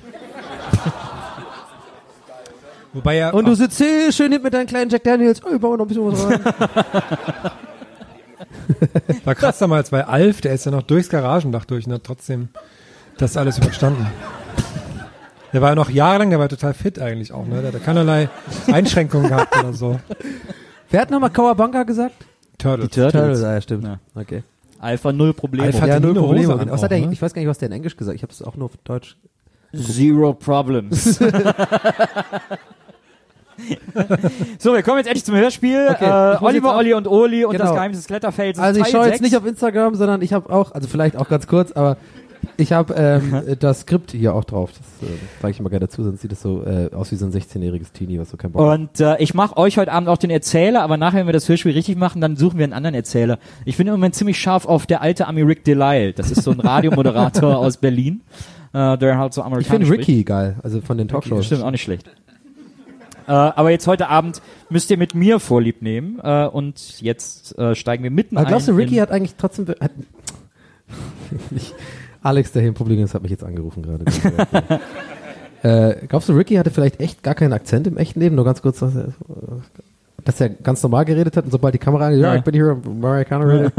wobei 2.92 3.16
ja, 3.18 3.30
Und 3.30 3.46
du 3.46 3.54
sitzt 3.54 3.78
hier 3.78 4.10
schön 4.12 4.30
hinten 4.32 4.44
mit 4.44 4.54
deinen 4.54 4.66
kleinen 4.66 4.90
Jack 4.90 5.04
Daniels, 5.04 5.42
oh, 5.44 5.54
ich 5.54 5.60
baue 5.60 5.76
noch 5.78 5.84
ein 5.84 5.88
bisschen 5.88 6.10
was 6.12 6.26
rein. 6.26 6.40
war 9.24 9.34
krass 9.34 9.58
damals, 9.58 9.92
weil 9.92 10.02
Alf, 10.02 10.40
der 10.40 10.54
ist 10.54 10.64
ja 10.66 10.70
noch 10.72 10.82
durchs 10.82 11.08
Garagendach 11.08 11.64
durch 11.64 11.86
und 11.86 11.92
hat 11.92 12.04
trotzdem 12.04 12.48
das 13.18 13.36
alles 13.36 13.58
überstanden. 13.58 14.06
Der 15.52 15.62
war 15.62 15.68
ja 15.70 15.74
noch 15.76 15.90
jahrelang, 15.90 16.30
der 16.30 16.40
war 16.40 16.48
total 16.48 16.74
fit 16.74 16.98
eigentlich 16.98 17.32
auch, 17.32 17.46
ne? 17.46 17.62
Der 17.62 17.72
hat 17.72 17.84
keinerlei 17.84 18.28
Einschränkungen 18.66 19.28
gehabt 19.28 19.56
oder 19.56 19.72
so. 19.72 20.00
Wer 20.90 21.00
hat 21.00 21.10
nochmal 21.10 21.30
Kawabanga 21.30 21.84
gesagt? 21.84 22.14
Turtles. 22.58 22.90
Turtles. 22.90 23.42
ah, 23.44 23.54
ja, 23.54 23.60
stimmt. 23.60 23.84
Ja. 23.84 23.98
Okay. 24.14 24.42
Alpha 24.80 25.12
null 25.12 25.32
Probleme. 25.32 25.66
Alpha- 25.68 25.80
Hatte 25.82 25.90
ja, 25.92 26.00
null 26.00 26.14
Probleme. 26.14 26.48
Hose 26.52 26.60
an 26.60 26.70
Was 26.70 26.82
hat 26.82 26.90
auch, 26.90 26.96
er, 26.96 27.06
ne? 27.06 27.12
Ich 27.12 27.22
weiß 27.22 27.32
gar 27.34 27.40
nicht, 27.40 27.48
was 27.48 27.58
der 27.58 27.66
in 27.68 27.72
Englisch 27.72 27.96
gesagt 27.96 28.14
hat. 28.14 28.16
Ich 28.16 28.22
habe 28.22 28.32
es 28.32 28.42
auch 28.42 28.56
nur 28.56 28.66
auf 28.66 28.76
Deutsch. 28.84 29.16
Zero 29.72 30.34
Problems. 30.34 31.18
so, 34.58 34.74
wir 34.74 34.82
kommen 34.82 34.98
jetzt 34.98 35.06
endlich 35.06 35.24
zum 35.24 35.34
Hörspiel. 35.36 35.88
Okay, 35.90 36.04
äh, 36.04 36.34
ich 36.34 36.42
Oliver, 36.42 36.76
Olli 36.76 36.94
und 36.94 37.06
Oli 37.06 37.44
und 37.44 37.52
Genau. 37.52 37.64
das 37.64 37.74
Geheimnis 37.74 37.98
des 37.98 38.06
Kletterfelds. 38.06 38.58
Also 38.58 38.80
ich 38.80 38.88
schaue 38.88 39.06
jetzt 39.08 39.22
nicht 39.22 39.36
auf 39.36 39.46
Instagram, 39.46 39.94
sondern 39.94 40.22
ich 40.22 40.32
habe 40.32 40.52
auch, 40.52 40.72
also 40.72 40.88
vielleicht 40.88 41.16
auch 41.16 41.28
ganz 41.28 41.46
kurz, 41.46 41.72
aber 41.72 41.96
ich 42.56 42.72
habe 42.72 42.94
ähm, 42.94 43.42
das 43.60 43.80
Skript 43.80 44.12
hier 44.12 44.34
auch 44.34 44.44
drauf. 44.44 44.70
Das 44.70 45.08
äh, 45.08 45.12
sage 45.40 45.52
ich 45.52 45.60
immer 45.60 45.70
gerne 45.70 45.86
dazu, 45.86 46.02
sonst 46.02 46.20
sieht 46.22 46.32
es 46.32 46.42
so 46.42 46.62
äh, 46.64 46.90
aus 46.94 47.10
wie 47.10 47.16
so 47.16 47.26
ein 47.26 47.32
16-jähriges 47.32 47.92
Teenie, 47.92 48.18
was 48.18 48.30
so 48.30 48.36
kein 48.36 48.52
Bock 48.52 48.68
hat. 48.70 48.78
Und 48.78 49.00
äh, 49.00 49.16
ich 49.18 49.34
mache 49.34 49.56
euch 49.56 49.78
heute 49.78 49.92
Abend 49.92 50.08
auch 50.08 50.18
den 50.18 50.30
Erzähler, 50.30 50.82
aber 50.82 50.96
nachher, 50.96 51.20
wenn 51.20 51.26
wir 51.26 51.32
das 51.32 51.48
Hörspiel 51.48 51.72
richtig 51.72 51.96
machen, 51.96 52.20
dann 52.20 52.36
suchen 52.36 52.58
wir 52.58 52.64
einen 52.64 52.72
anderen 52.72 52.94
Erzähler. 52.94 53.38
Ich 53.64 53.76
bin 53.76 53.86
im 53.86 53.94
Moment 53.94 54.14
ziemlich 54.14 54.38
scharf 54.38 54.66
auf 54.66 54.86
der 54.86 55.00
alte 55.00 55.26
Ami 55.26 55.42
Rick 55.42 55.64
Delisle. 55.64 56.12
Das 56.12 56.30
ist 56.30 56.42
so 56.42 56.50
ein 56.50 56.60
Radiomoderator 56.60 57.56
aus 57.58 57.76
Berlin, 57.78 58.20
äh, 58.72 58.96
der 58.98 59.18
halt 59.18 59.32
so 59.34 59.40
Ich 59.40 59.46
amerikanisch 59.46 59.70
finde 59.70 59.86
spricht. 59.86 60.08
Ricky 60.08 60.24
geil, 60.24 60.56
also 60.62 60.80
von 60.80 60.98
den 60.98 61.08
Talkshows. 61.08 61.46
Stimmt, 61.46 61.62
auch 61.62 61.70
nicht 61.70 61.82
schlecht. 61.82 62.10
Äh, 63.26 63.32
aber 63.32 63.70
jetzt 63.70 63.86
heute 63.86 64.08
Abend 64.08 64.42
müsst 64.68 64.90
ihr 64.90 64.98
mit 64.98 65.14
mir 65.14 65.40
Vorlieb 65.40 65.82
nehmen 65.82 66.20
äh, 66.22 66.46
und 66.46 67.00
jetzt 67.00 67.58
äh, 67.58 67.74
steigen 67.74 68.04
wir 68.04 68.10
mitten 68.10 68.36
Aber 68.36 68.46
glaubst 68.46 68.68
ein 68.68 68.76
du, 68.76 68.82
Ricky 68.82 68.96
hat 68.96 69.10
eigentlich 69.10 69.36
trotzdem... 69.36 69.66
Hat, 69.68 69.92
Alex, 72.22 72.52
der 72.52 72.62
hier 72.62 72.68
im 72.70 72.74
Publikum 72.74 73.04
ist, 73.04 73.14
hat 73.14 73.22
mich 73.22 73.30
jetzt 73.30 73.44
angerufen 73.44 73.82
gerade. 73.82 74.04
äh, 75.62 76.06
glaubst 76.06 76.28
du, 76.28 76.32
Ricky 76.32 76.56
hatte 76.56 76.70
vielleicht 76.70 77.00
echt 77.00 77.22
gar 77.22 77.34
keinen 77.34 77.52
Akzent 77.52 77.86
im 77.86 77.96
echten 77.98 78.20
Leben? 78.20 78.34
Nur 78.36 78.44
ganz 78.44 78.62
kurz, 78.62 78.80
dass 78.80 80.40
er, 80.40 80.48
ganz 80.48 80.82
normal 80.82 81.04
geredet 81.04 81.36
hat 81.36 81.44
und 81.44 81.50
sobald 81.50 81.74
die 81.74 81.78
Kamera 81.78 82.06
angeht, 82.06 82.22
ja, 82.22 82.34
ich 82.34 82.42
bin 82.42 82.54
hier 82.54 82.80
Amerikaner. 82.84 83.70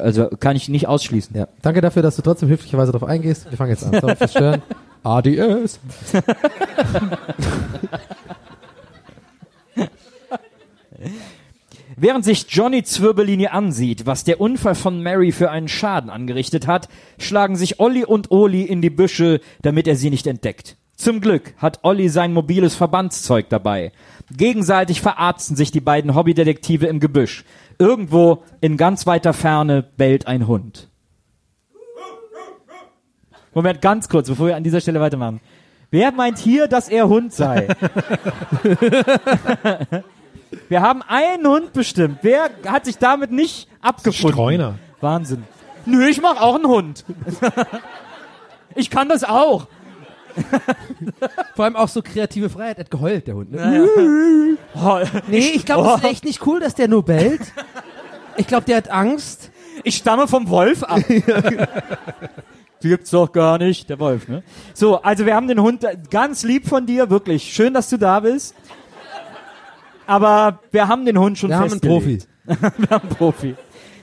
Also 0.00 0.28
kann 0.28 0.56
ich 0.56 0.68
nicht 0.68 0.88
ausschließen. 0.88 1.36
Ja, 1.36 1.48
danke 1.62 1.80
dafür, 1.80 2.02
dass 2.02 2.16
du 2.16 2.22
trotzdem 2.22 2.48
höflicherweise 2.48 2.92
darauf 2.92 3.08
eingehst. 3.08 3.50
Wir 3.50 3.56
fangen 3.56 3.70
jetzt 3.70 3.84
an. 3.84 4.00
Sorry 4.00 4.16
fürs 4.16 4.30
Stören. 4.32 4.62
ADS. 5.02 5.80
Während 11.96 12.24
sich 12.24 12.46
Johnny 12.48 12.82
Zwirbelini 12.82 13.48
ansieht, 13.48 14.06
was 14.06 14.24
der 14.24 14.40
Unfall 14.40 14.74
von 14.74 15.02
Mary 15.02 15.32
für 15.32 15.50
einen 15.50 15.68
Schaden 15.68 16.08
angerichtet 16.08 16.66
hat, 16.66 16.88
schlagen 17.18 17.56
sich 17.56 17.78
Olli 17.78 18.04
und 18.04 18.30
Oli 18.30 18.62
in 18.62 18.80
die 18.80 18.90
Büsche, 18.90 19.40
damit 19.62 19.86
er 19.86 19.96
sie 19.96 20.10
nicht 20.10 20.26
entdeckt. 20.26 20.76
Zum 20.96 21.20
Glück 21.22 21.54
hat 21.56 21.80
Olli 21.82 22.10
sein 22.10 22.34
mobiles 22.34 22.74
Verbandszeug 22.74 23.48
dabei. 23.48 23.92
Gegenseitig 24.30 25.00
verarzten 25.00 25.56
sich 25.56 25.70
die 25.70 25.80
beiden 25.80 26.14
Hobbydetektive 26.14 26.86
im 26.86 27.00
Gebüsch. 27.00 27.44
Irgendwo 27.78 28.42
in 28.60 28.76
ganz 28.76 29.06
weiter 29.06 29.32
Ferne 29.32 29.82
bellt 29.96 30.26
ein 30.26 30.46
Hund. 30.46 30.89
Moment, 33.52 33.82
ganz 33.82 34.08
kurz, 34.08 34.28
bevor 34.28 34.46
wir 34.48 34.56
an 34.56 34.62
dieser 34.62 34.80
Stelle 34.80 35.00
weitermachen. 35.00 35.40
Wer 35.90 36.12
meint 36.12 36.38
hier, 36.38 36.68
dass 36.68 36.88
er 36.88 37.08
Hund 37.08 37.32
sei? 37.32 37.66
Wir 40.68 40.82
haben 40.82 41.02
einen 41.02 41.46
Hund 41.46 41.72
bestimmt. 41.72 42.18
Wer 42.22 42.50
hat 42.66 42.84
sich 42.84 42.98
damit 42.98 43.30
nicht 43.32 43.68
abgefunden? 43.80 44.32
Streuner. 44.32 44.74
Wahnsinn. 45.00 45.44
Nö, 45.86 46.08
ich 46.08 46.20
mach 46.20 46.40
auch 46.40 46.56
einen 46.56 46.66
Hund. 46.66 47.04
ich 48.74 48.90
kann 48.90 49.08
das 49.08 49.24
auch. 49.24 49.66
Vor 51.56 51.64
allem 51.64 51.76
auch 51.76 51.88
so 51.88 52.02
kreative 52.02 52.50
Freiheit. 52.50 52.78
Er 52.78 52.84
hat 52.84 52.90
geheult, 52.90 53.26
der 53.26 53.34
Hund. 53.34 53.52
Ne? 53.52 54.56
Oh, 54.74 55.00
Nee, 55.28 55.52
ich 55.54 55.64
glaube, 55.66 55.88
es 55.88 55.96
ist 55.96 56.04
echt 56.04 56.24
nicht 56.24 56.46
cool, 56.46 56.60
dass 56.60 56.74
der 56.74 56.88
nur 56.88 57.04
bellt. 57.04 57.42
Ich 58.36 58.46
glaube, 58.46 58.64
der 58.66 58.76
hat 58.76 58.90
Angst. 58.90 59.50
ich 59.82 59.96
stamme 59.96 60.28
vom 60.28 60.48
Wolf 60.48 60.82
ab. 60.84 61.00
Gibt's 62.80 63.10
doch 63.10 63.30
gar 63.32 63.58
nicht, 63.58 63.90
der 63.90 63.98
Wolf, 64.00 64.26
ne? 64.28 64.42
So, 64.74 65.02
also 65.02 65.26
wir 65.26 65.34
haben 65.34 65.48
den 65.48 65.60
Hund 65.60 65.84
äh, 65.84 65.96
ganz 66.10 66.42
lieb 66.44 66.66
von 66.66 66.86
dir, 66.86 67.10
wirklich. 67.10 67.52
Schön, 67.52 67.74
dass 67.74 67.88
du 67.90 67.98
da 67.98 68.20
bist. 68.20 68.54
Aber 70.06 70.60
wir 70.72 70.88
haben 70.88 71.04
den 71.04 71.18
Hund 71.18 71.38
schon 71.38 71.50
Wir 71.50 71.56
haben 71.58 71.70
einen 71.70 71.80
festgelegt. 71.80 72.26
wir 72.44 72.56
haben 72.90 73.08
einen 73.08 73.16
Profi. 73.16 73.54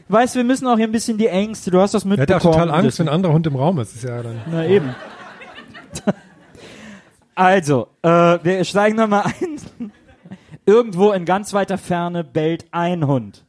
Weißt, 0.09 0.35
wir 0.35 0.43
müssen 0.43 0.67
auch 0.67 0.77
hier 0.77 0.87
ein 0.87 0.91
bisschen 0.91 1.17
die 1.17 1.27
Ängste. 1.27 1.69
Du 1.71 1.81
hast 1.81 1.93
das 1.93 2.05
Er 2.05 2.11
hat 2.11 2.19
mitbekommen. 2.19 2.39
auch 2.39 2.43
total 2.53 2.71
Angst, 2.71 2.85
deswegen- 2.85 3.07
wenn 3.07 3.11
ein 3.11 3.15
anderer 3.15 3.33
Hund 3.33 3.47
im 3.47 3.55
Raum 3.55 3.79
ist. 3.79 3.95
Ist 3.95 4.03
ja 4.03 4.21
dann. 4.23 4.41
Na 4.49 4.65
eben. 4.65 4.95
Also, 7.35 7.89
äh, 8.01 8.09
wir 8.41 8.63
steigen 8.63 8.95
nochmal 8.97 9.25
ein. 9.39 9.91
Irgendwo 10.65 11.11
in 11.11 11.23
ganz 11.23 11.53
weiter 11.53 11.77
Ferne 11.77 12.23
bellt 12.23 12.65
ein 12.71 13.05
Hund. 13.05 13.45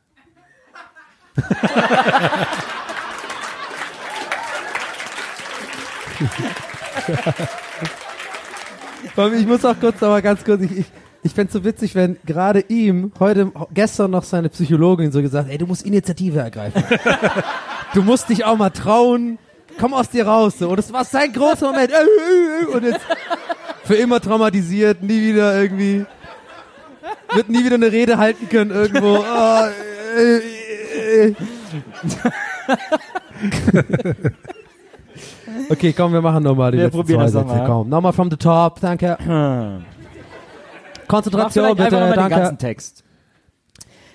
Vor 1.34 1.66
allem, 1.66 1.86
Ich 9.36 9.46
muss 9.46 9.64
auch 9.64 9.78
kurz, 9.78 10.02
aber 10.02 10.20
ganz 10.22 10.44
kurz, 10.44 10.62
ich, 10.62 10.78
ich, 10.78 10.86
ich 11.22 11.32
fänd's 11.32 11.52
so 11.52 11.64
witzig, 11.64 11.94
wenn 11.94 12.18
gerade 12.24 12.60
ihm 12.68 13.12
heute, 13.18 13.50
gestern 13.72 14.10
noch 14.10 14.24
seine 14.24 14.48
Psychologin 14.48 15.12
so 15.12 15.22
gesagt, 15.22 15.48
ey, 15.50 15.58
du 15.58 15.66
musst 15.66 15.84
Initiative 15.84 16.40
ergreifen. 16.40 16.84
du 17.94 18.02
musst 18.02 18.28
dich 18.28 18.44
auch 18.44 18.56
mal 18.56 18.70
trauen, 18.70 19.38
komm 19.78 19.94
aus 19.94 20.10
dir 20.10 20.26
raus. 20.26 20.58
So. 20.58 20.68
Und 20.70 20.76
das 20.76 20.92
war 20.92 21.04
sein 21.04 21.32
großer 21.32 21.66
Moment. 21.72 21.90
Äh, 21.90 21.94
äh, 21.94 22.62
äh. 22.62 22.66
Und 22.66 22.84
jetzt 22.84 23.00
für 23.84 23.96
immer 23.96 24.20
traumatisiert, 24.20 25.02
nie 25.02 25.22
wieder 25.22 25.60
irgendwie, 25.60 26.04
wird 27.32 27.48
nie 27.48 27.64
wieder 27.64 27.76
eine 27.76 27.90
Rede 27.90 28.18
halten 28.18 28.48
können 28.48 28.70
irgendwo. 28.70 29.18
Oh, 29.18 29.68
äh, 30.16 30.38
äh, 30.38 31.28
äh. 31.28 31.34
Okay, 35.70 35.92
komm, 35.92 36.12
wir 36.12 36.20
machen 36.20 36.42
nochmal 36.42 36.72
die 36.72 36.78
Wir 36.78 36.84
letzten 36.84 36.98
probieren 36.98 37.20
zwei 37.20 37.24
das 37.24 37.32
Sätze. 37.32 37.46
nochmal. 37.46 37.66
Komm, 37.66 37.88
nochmal 37.88 38.12
from 38.12 38.30
the 38.30 38.36
top, 38.36 38.80
danke. 38.80 39.16
Mach 39.20 41.08
Konzentration 41.08 41.64
vielleicht 41.64 41.76
bitte, 41.76 41.96
einfach 41.96 42.00
nochmal 42.08 42.28
den 42.28 42.36
ganzen 42.36 42.58
danke. 42.58 42.58
Text. 42.58 43.04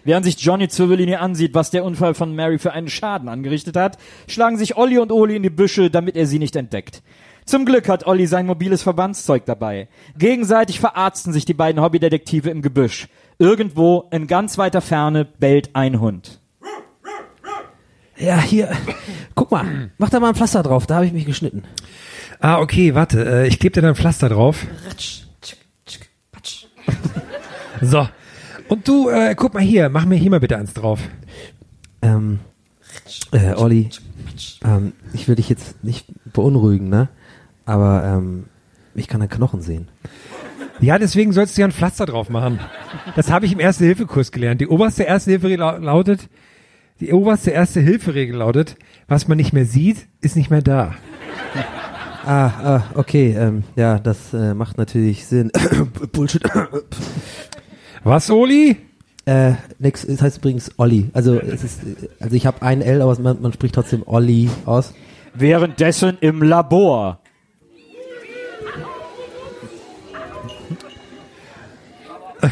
Während 0.05 0.25
sich 0.25 0.37
Johnny 0.39 0.67
Zirbellini 0.67 1.15
ansieht, 1.15 1.53
was 1.53 1.71
der 1.71 1.85
Unfall 1.85 2.13
von 2.13 2.35
Mary 2.35 2.59
für 2.59 2.73
einen 2.73 2.89
Schaden 2.89 3.29
angerichtet 3.29 3.77
hat, 3.77 3.97
schlagen 4.27 4.57
sich 4.57 4.75
Olli 4.75 4.97
und 4.97 5.11
Oli 5.11 5.35
in 5.37 5.43
die 5.43 5.49
Büsche, 5.49 5.89
damit 5.89 6.15
er 6.17 6.27
sie 6.27 6.39
nicht 6.39 6.55
entdeckt. 6.55 7.01
Zum 7.45 7.65
Glück 7.65 7.89
hat 7.89 8.05
Olli 8.05 8.27
sein 8.27 8.45
mobiles 8.45 8.83
Verbandszeug 8.83 9.45
dabei. 9.45 9.87
Gegenseitig 10.17 10.79
verarzten 10.79 11.33
sich 11.33 11.45
die 11.45 11.53
beiden 11.53 11.81
Hobbydetektive 11.81 12.49
im 12.49 12.61
Gebüsch. 12.61 13.07
Irgendwo 13.39 14.05
in 14.11 14.27
ganz 14.27 14.57
weiter 14.57 14.81
Ferne 14.81 15.25
bellt 15.25 15.71
ein 15.73 15.99
Hund. 15.99 16.39
Ja, 18.23 18.39
hier, 18.41 18.71
guck 19.35 19.51
mal, 19.51 19.91
mach 19.97 20.09
da 20.09 20.19
mal 20.21 20.29
ein 20.29 20.35
Pflaster 20.35 20.63
drauf, 20.63 20.85
da 20.87 20.95
habe 20.95 21.05
ich 21.05 21.11
mich 21.13 21.25
geschnitten. 21.25 21.63
Ah, 22.39 22.59
okay, 22.59 22.95
warte. 22.95 23.25
Äh, 23.43 23.47
ich 23.47 23.59
klebe 23.59 23.73
dir 23.73 23.81
dann 23.81 23.91
ein 23.91 23.95
Pflaster 23.95 24.29
drauf. 24.29 24.65
So. 27.81 28.07
Und 28.69 28.87
du, 28.87 29.09
äh, 29.09 29.35
guck 29.35 29.53
mal 29.53 29.61
hier, 29.63 29.89
mach 29.89 30.05
mir 30.05 30.15
hier 30.15 30.31
mal 30.31 30.39
bitte 30.39 30.57
eins 30.57 30.73
drauf. 30.73 31.01
Ähm, 32.01 32.39
äh, 33.31 33.53
Olli, 33.55 33.89
ähm, 34.63 34.93
ich 35.13 35.27
will 35.27 35.35
dich 35.35 35.49
jetzt 35.49 35.83
nicht 35.83 36.07
beunruhigen, 36.31 36.87
ne? 36.87 37.09
Aber 37.65 38.03
ähm, 38.05 38.45
ich 38.95 39.07
kann 39.07 39.21
einen 39.21 39.29
Knochen 39.29 39.61
sehen. 39.61 39.89
Ja, 40.79 40.97
deswegen 40.97 41.33
sollst 41.33 41.57
du 41.57 41.61
ja 41.61 41.67
ein 41.67 41.71
Pflaster 41.73 42.05
drauf 42.05 42.29
machen. 42.29 42.59
Das 43.15 43.29
habe 43.31 43.45
ich 43.45 43.51
im 43.53 43.59
Erste-Hilfe-Kurs 43.59 44.31
gelernt. 44.31 44.61
Die 44.61 44.67
oberste 44.67 45.03
Erste-Hilfe-Regel 45.03 45.59
lau- 45.59 45.77
lautet, 45.77 46.29
die 47.03 47.13
oberste 47.13 47.51
Erste-Hilfe-Regel 47.51 48.37
lautet, 48.37 48.77
was 49.07 49.27
man 49.27 49.37
nicht 49.37 49.51
mehr 49.51 49.65
sieht, 49.65 50.07
ist 50.21 50.35
nicht 50.35 50.49
mehr 50.49 50.61
da. 50.61 50.95
Ah, 52.25 52.47
ah 52.47 52.83
okay, 52.95 53.35
ähm, 53.37 53.65
ja, 53.75 53.99
das 53.99 54.33
äh, 54.33 54.53
macht 54.53 54.77
natürlich 54.77 55.25
Sinn. 55.25 55.51
Bullshit. 56.13 56.41
Was, 58.05 58.29
Oli? 58.29 58.77
Äh, 59.25 59.55
nix, 59.77 60.05
es 60.05 60.21
heißt 60.21 60.37
übrigens 60.37 60.71
Olli. 60.77 61.09
Also 61.11 61.37
es 61.37 61.65
ist, 61.65 61.81
also 62.21 62.33
ich 62.33 62.45
habe 62.45 62.61
ein 62.61 62.81
L, 62.81 63.01
aber 63.01 63.19
man, 63.19 63.41
man 63.41 63.51
spricht 63.51 63.75
trotzdem 63.75 64.03
Olli 64.05 64.49
aus. 64.65 64.93
Währenddessen 65.33 66.17
im 66.21 66.41
Labor. 66.41 67.19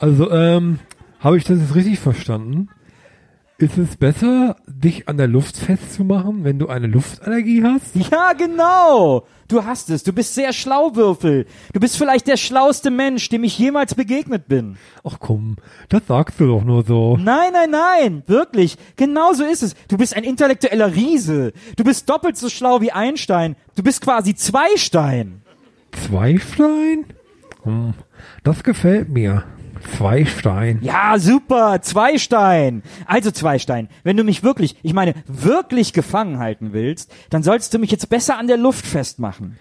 Also, 0.00 0.30
ähm, 0.30 0.78
habe 1.20 1.36
ich 1.36 1.44
das 1.44 1.58
jetzt 1.58 1.74
richtig 1.74 1.98
verstanden? 1.98 2.68
Ist 3.60 3.76
es 3.76 3.96
besser, 3.96 4.54
dich 4.68 5.08
an 5.08 5.16
der 5.16 5.26
Luft 5.26 5.56
festzumachen, 5.56 6.44
wenn 6.44 6.60
du 6.60 6.68
eine 6.68 6.86
Luftallergie 6.86 7.64
hast? 7.64 7.96
Ja, 7.96 8.32
genau. 8.32 9.26
Du 9.48 9.64
hast 9.64 9.90
es. 9.90 10.04
Du 10.04 10.12
bist 10.12 10.36
sehr 10.36 10.52
schlau, 10.52 10.94
Würfel. 10.94 11.44
Du 11.72 11.80
bist 11.80 11.98
vielleicht 11.98 12.28
der 12.28 12.36
schlauste 12.36 12.92
Mensch, 12.92 13.28
dem 13.30 13.42
ich 13.42 13.58
jemals 13.58 13.96
begegnet 13.96 14.46
bin. 14.46 14.76
Ach 15.02 15.16
komm, 15.18 15.56
das 15.88 16.06
sagst 16.06 16.38
du 16.38 16.46
doch 16.46 16.62
nur 16.62 16.84
so. 16.84 17.16
Nein, 17.16 17.52
nein, 17.52 17.70
nein. 17.70 18.22
Wirklich. 18.28 18.76
Genau 18.94 19.32
so 19.32 19.42
ist 19.42 19.64
es. 19.64 19.74
Du 19.88 19.96
bist 19.96 20.14
ein 20.14 20.22
intellektueller 20.22 20.94
Riese. 20.94 21.52
Du 21.74 21.82
bist 21.82 22.08
doppelt 22.08 22.36
so 22.36 22.48
schlau 22.48 22.80
wie 22.80 22.92
Einstein. 22.92 23.56
Du 23.74 23.82
bist 23.82 24.02
quasi 24.02 24.36
Zweistein. 24.36 25.42
Zweistein? 25.90 27.06
Hm, 27.64 27.94
das 28.44 28.62
gefällt 28.62 29.08
mir. 29.08 29.42
Zweistein. 29.80 30.78
Ja, 30.82 31.18
super. 31.18 31.80
Zweistein. 31.82 32.82
Also 33.06 33.30
Zweistein, 33.30 33.88
wenn 34.04 34.16
du 34.16 34.24
mich 34.24 34.42
wirklich, 34.42 34.76
ich 34.82 34.92
meine, 34.92 35.14
wirklich 35.26 35.92
gefangen 35.92 36.38
halten 36.38 36.72
willst, 36.72 37.12
dann 37.30 37.42
sollst 37.42 37.72
du 37.74 37.78
mich 37.78 37.90
jetzt 37.90 38.08
besser 38.08 38.38
an 38.38 38.46
der 38.46 38.56
Luft 38.56 38.86
festmachen. 38.86 39.56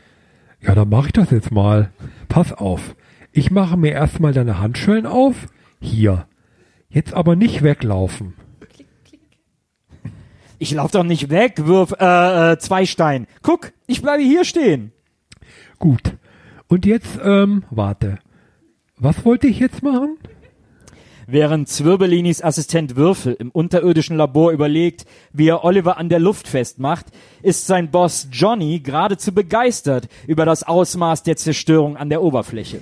Ja, 0.62 0.76
dann 0.76 0.90
mache 0.90 1.08
ich 1.08 1.14
das 1.14 1.32
jetzt 1.32 1.52
mal. 1.52 1.92
Pass 2.28 2.52
auf. 2.54 2.96
Ich 3.32 3.52
mache 3.52 3.78
mir 3.78 3.92
erstmal 3.92 4.34
deine 4.34 4.60
Handschellen 4.60 5.06
auf. 5.06 5.36
Hier. 5.80 6.28
Jetzt 6.90 7.14
aber 7.14 7.36
nicht 7.36 7.62
weglaufen. 7.62 8.34
Ich 10.60 10.72
lauf 10.72 10.92
doch 10.92 11.04
nicht 11.04 11.30
weg, 11.30 11.54
Würf, 11.66 11.94
äh, 12.00 12.54
äh, 12.54 12.58
Zweistein. 12.58 13.28
Guck, 13.44 13.74
ich 13.86 14.02
bleibe 14.02 14.24
hier 14.24 14.44
stehen. 14.44 14.92
Gut. 15.78 16.16
Und 16.68 16.86
jetzt, 16.86 17.20
ähm, 17.24 17.64
warte. 17.70 18.18
Was 19.00 19.24
wollte 19.26 19.46
ich 19.46 19.60
jetzt 19.60 19.84
machen? 19.84 20.18
Während 21.30 21.68
Zwirbelinis 21.70 22.42
Assistent 22.42 22.96
Würfel 22.96 23.36
im 23.38 23.52
unterirdischen 23.52 24.16
Labor 24.18 24.52
überlegt, 24.52 25.06
wie 25.34 25.50
er 25.50 25.64
Oliver 25.66 25.98
an 25.98 26.08
der 26.10 26.20
Luft 26.20 26.48
festmacht, 26.48 27.06
ist 27.44 27.68
sein 27.68 27.92
Boss 27.92 28.30
Johnny 28.32 28.80
geradezu 28.80 29.34
begeistert 29.34 30.08
über 30.26 30.46
das 30.46 30.64
Ausmaß 30.64 31.24
der 31.24 31.36
Zerstörung 31.36 31.98
an 31.98 32.10
der 32.10 32.24
Oberfläche. 32.24 32.80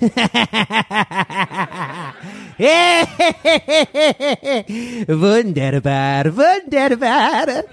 wunderbar, 5.08 6.24
wunderbar. 6.36 7.64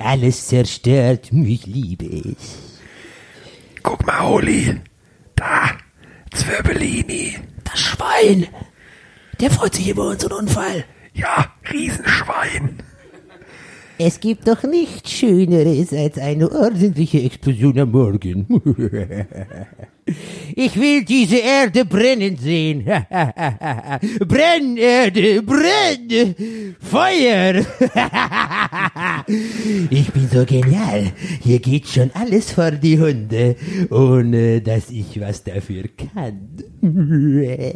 Alles 0.00 0.48
zerstört, 0.48 1.32
mich 1.32 1.66
liebe 1.66 2.04
ich. 2.04 2.36
Guck 3.82 4.04
mal, 4.04 4.26
Oli. 4.26 4.80
Da. 5.36 5.70
Zwirbelini. 6.32 7.36
Das 7.70 7.80
Schwein. 7.80 8.46
Der 9.40 9.50
freut 9.50 9.74
sich 9.74 9.88
über 9.88 10.08
unseren 10.08 10.32
Unfall. 10.32 10.84
Ja, 11.14 11.52
Riesenschwein. 11.70 12.78
Es 13.98 14.20
gibt 14.20 14.46
doch 14.46 14.62
nichts 14.62 15.10
Schöneres 15.10 15.92
als 15.92 16.18
eine 16.18 16.50
ordentliche 16.52 17.22
Explosion 17.22 17.78
am 17.78 17.90
Morgen. 17.90 18.46
Ich 20.54 20.76
will 20.78 21.04
diese 21.04 21.38
Erde 21.38 21.84
brennen 21.84 22.36
sehen. 22.36 22.84
Brenn, 24.26 24.76
Erde, 24.76 25.42
brenn! 25.42 26.34
Feuer! 26.80 27.66
Ich 29.90 30.12
bin 30.12 30.28
so 30.28 30.44
genial. 30.44 31.12
Hier 31.42 31.58
geht 31.58 31.88
schon 31.88 32.10
alles 32.14 32.52
vor 32.52 32.70
die 32.70 33.00
Hunde, 33.00 33.56
ohne 33.90 34.60
dass 34.60 34.90
ich 34.90 35.20
was 35.20 35.42
dafür 35.42 35.84
kann. 35.88 36.50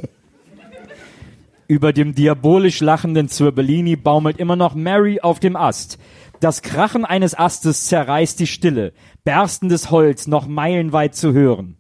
Über 1.66 1.93
dem 1.93 2.15
diabolisch 2.15 2.81
lachenden 2.81 3.28
Zwirbelini 3.28 3.97
baumelt 3.97 4.39
immer 4.39 4.57
noch 4.57 4.74
Mary 4.74 5.20
auf 5.20 5.40
dem 5.40 5.57
Ast. 5.57 5.98
Das 6.40 6.62
Krachen 6.62 7.05
eines 7.05 7.39
Astes 7.39 7.86
zerreißt 7.86 8.39
die 8.40 8.47
Stille, 8.47 8.93
berstendes 9.24 9.90
Holz 9.90 10.27
noch 10.27 10.47
meilenweit 10.47 11.15
zu 11.15 11.32
hören. 11.32 11.80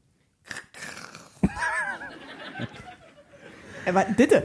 Äh, 3.90 3.94
was 3.94 4.06
ditte? 4.16 4.44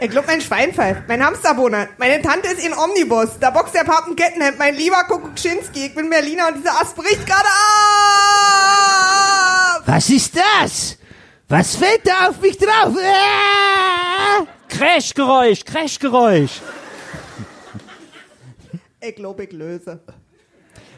Ich 0.00 0.10
glaub, 0.10 0.26
mein 0.26 0.40
Schwein 0.40 0.72
pfeift, 0.72 1.02
mein 1.08 1.24
Hamsterbohner, 1.24 1.88
meine 1.98 2.22
Tante 2.22 2.48
ist 2.48 2.64
in 2.64 2.72
Omnibus, 2.72 3.38
da 3.40 3.50
boxt 3.50 3.74
der 3.74 3.84
Papen 3.84 4.14
Kettenhemd, 4.14 4.56
mein 4.58 4.76
lieber 4.76 5.02
Kuckuckschinski, 5.08 5.86
ich 5.86 5.94
bin 5.94 6.08
Berliner 6.10 6.48
und 6.48 6.58
dieser 6.58 6.80
Ast 6.80 6.94
bricht 6.94 7.26
gerade 7.26 7.48
ab! 7.48 7.52
Was 9.86 10.08
ist 10.10 10.36
das? 10.36 10.98
Was 11.48 11.76
fällt 11.76 12.06
da 12.06 12.28
auf 12.28 12.40
mich 12.40 12.58
drauf? 12.58 12.94
Ah! 12.96 14.46
Crashgeräusch, 14.68 15.64
Crashgeräusch. 15.64 16.60
Ich 19.00 19.16
glaub, 19.16 19.40
ich 19.40 19.52
löse. 19.52 20.00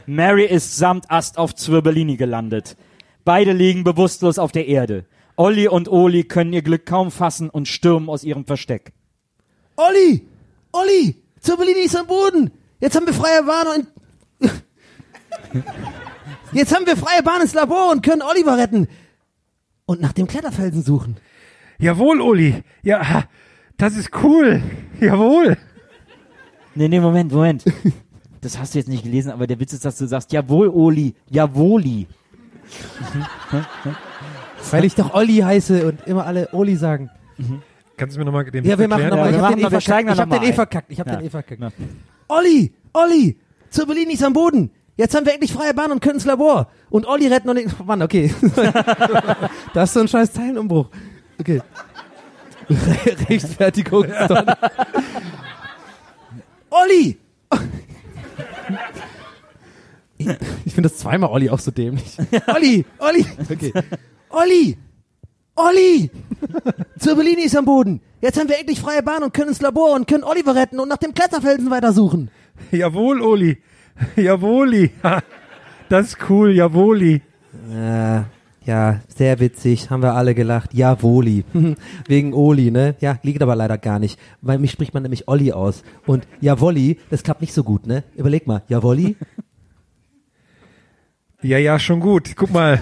Mary 0.06 0.44
ist 0.44 0.76
samt 0.76 1.10
Ast 1.10 1.38
auf 1.38 1.54
Zwirbelini 1.54 2.16
gelandet. 2.16 2.76
Beide 3.24 3.52
liegen 3.52 3.84
bewusstlos 3.84 4.38
auf 4.38 4.52
der 4.52 4.66
Erde. 4.66 5.06
Olli 5.40 5.68
und 5.68 5.88
Oli 5.88 6.24
können 6.24 6.52
ihr 6.52 6.60
Glück 6.60 6.84
kaum 6.84 7.10
fassen 7.10 7.48
und 7.48 7.66
stürmen 7.66 8.10
aus 8.10 8.24
ihrem 8.24 8.44
Versteck. 8.44 8.92
Olli! 9.74 10.28
Olli! 10.70 11.16
Zurbellini 11.40 11.80
ist 11.80 11.96
am 11.96 12.06
Boden! 12.06 12.50
Jetzt 12.78 12.94
haben 12.94 13.06
wir 13.06 13.14
freie 13.14 13.42
Bahn 13.42 13.66
und... 13.74 13.86
Jetzt 16.52 16.76
haben 16.76 16.84
wir 16.84 16.94
freie 16.94 17.22
Bahn 17.22 17.40
ins 17.40 17.54
Labor 17.54 17.90
und 17.90 18.02
können 18.02 18.20
Oliver 18.20 18.58
retten. 18.58 18.86
Und 19.86 20.02
nach 20.02 20.12
dem 20.12 20.26
Kletterfelsen 20.26 20.82
suchen. 20.82 21.16
Jawohl, 21.78 22.20
Uli. 22.20 22.62
Ja, 22.82 23.24
das 23.78 23.96
ist 23.96 24.10
cool. 24.22 24.62
Jawohl. 25.00 25.56
Nee, 26.74 26.88
nee, 26.88 27.00
Moment, 27.00 27.32
Moment. 27.32 27.64
Das 28.42 28.58
hast 28.58 28.74
du 28.74 28.78
jetzt 28.78 28.88
nicht 28.88 29.04
gelesen, 29.04 29.32
aber 29.32 29.46
der 29.46 29.58
Witz 29.58 29.72
ist, 29.72 29.86
dass 29.86 29.96
du 29.96 30.06
sagst, 30.06 30.32
jawohl, 30.32 30.68
Oli, 30.68 31.14
jawoli. 31.30 32.06
Weil 34.70 34.84
ich 34.84 34.94
doch 34.94 35.14
Olli 35.14 35.38
heiße 35.38 35.86
und 35.86 36.06
immer 36.06 36.26
alle 36.26 36.48
Oli 36.52 36.76
sagen. 36.76 37.10
Kannst 37.96 38.16
du 38.16 38.20
mir 38.20 38.24
nochmal 38.26 38.44
den 38.50 38.64
Ja, 38.64 38.78
wir 38.78 38.88
machen 38.88 39.02
erklären? 39.02 39.30
nochmal. 39.30 39.32
wir 39.32 39.36
ich 39.36 39.42
hab 39.42 39.48
machen 39.50 39.60
den 39.60 39.70
eh 39.70 39.72
verkackt. 39.72 40.10
Ich 40.10 40.20
hab 40.20 40.30
den 40.30 40.42
eh 40.42 40.52
verkackt. 40.52 40.90
Ich 40.90 41.00
hab 41.00 41.06
Ja. 41.06 41.16
den 41.16 41.26
eh 41.26 41.30
verkackt. 41.30 41.60
Ja. 41.60 41.70
Olli! 42.28 42.72
Olli! 42.92 43.38
Zurbellini 43.70 44.14
ist 44.14 44.22
am 44.24 44.32
Boden. 44.32 44.70
Jetzt 44.96 45.14
haben 45.14 45.24
wir 45.24 45.32
endlich 45.32 45.52
freie 45.52 45.72
Bahn 45.74 45.90
und 45.92 46.00
können 46.00 46.16
ins 46.16 46.24
Labor. 46.26 46.68
Und 46.90 47.06
Olli 47.06 47.26
retten 47.26 47.48
und 47.48 47.56
den... 47.56 47.72
Mann, 47.86 48.02
okay. 48.02 48.34
da 48.54 49.80
hast 49.80 49.96
du 49.96 50.00
einen 50.00 50.08
scheiß 50.08 50.32
Zeilenumbruch. 50.32 50.88
Okay. 51.38 51.62
Rechtfertigung. 53.28 54.04
Olli! 56.70 57.18
Ich, 60.18 60.28
ich 60.66 60.74
finde 60.74 60.88
das 60.90 60.98
zweimal 60.98 61.30
Olli 61.30 61.48
auch 61.50 61.58
so 61.58 61.70
dämlich. 61.70 62.16
Olli! 62.54 62.84
Olli! 62.98 63.24
Okay. 63.50 63.72
Olli! 64.30 64.76
Olli! 65.56 66.10
Zirbellini 66.98 67.42
ist 67.42 67.56
am 67.56 67.64
Boden. 67.64 68.00
Jetzt 68.20 68.38
haben 68.38 68.48
wir 68.48 68.58
endlich 68.58 68.80
freie 68.80 69.02
Bahn 69.02 69.22
und 69.22 69.32
können 69.34 69.48
ins 69.48 69.60
Labor 69.60 69.94
und 69.94 70.06
können 70.06 70.24
Oliver 70.24 70.54
retten 70.54 70.78
und 70.78 70.88
nach 70.88 70.98
dem 70.98 71.14
Kletterfelsen 71.14 71.70
weitersuchen. 71.70 72.30
Jawohl, 72.70 73.20
Uli. 73.20 73.58
Jawoli. 74.16 74.90
Ha, 75.02 75.20
Das 75.88 76.08
ist 76.08 76.18
cool, 76.28 76.54
Jawoli. 76.54 77.22
Äh, 77.72 78.20
ja, 78.66 79.00
sehr 79.14 79.40
witzig, 79.40 79.90
haben 79.90 80.02
wir 80.02 80.14
alle 80.14 80.34
gelacht. 80.34 80.74
Ja, 80.74 81.02
Woli. 81.02 81.44
Wegen 82.06 82.32
Oli, 82.34 82.70
ne? 82.70 82.94
Ja, 83.00 83.18
liegt 83.22 83.42
aber 83.42 83.56
leider 83.56 83.78
gar 83.78 83.98
nicht. 83.98 84.18
Weil 84.42 84.58
mich 84.58 84.70
spricht 84.70 84.94
man 84.94 85.02
nämlich 85.02 85.28
Olli 85.28 85.52
aus. 85.52 85.82
Und 86.06 86.26
Jawolli, 86.40 86.98
das 87.10 87.22
klappt 87.22 87.40
nicht 87.40 87.54
so 87.54 87.64
gut, 87.64 87.86
ne? 87.86 88.04
Überleg 88.14 88.46
mal, 88.46 88.62
Jawolli? 88.68 89.16
Ja, 91.42 91.58
ja, 91.58 91.78
schon 91.78 92.00
gut. 92.00 92.34
Guck 92.36 92.52
mal. 92.52 92.80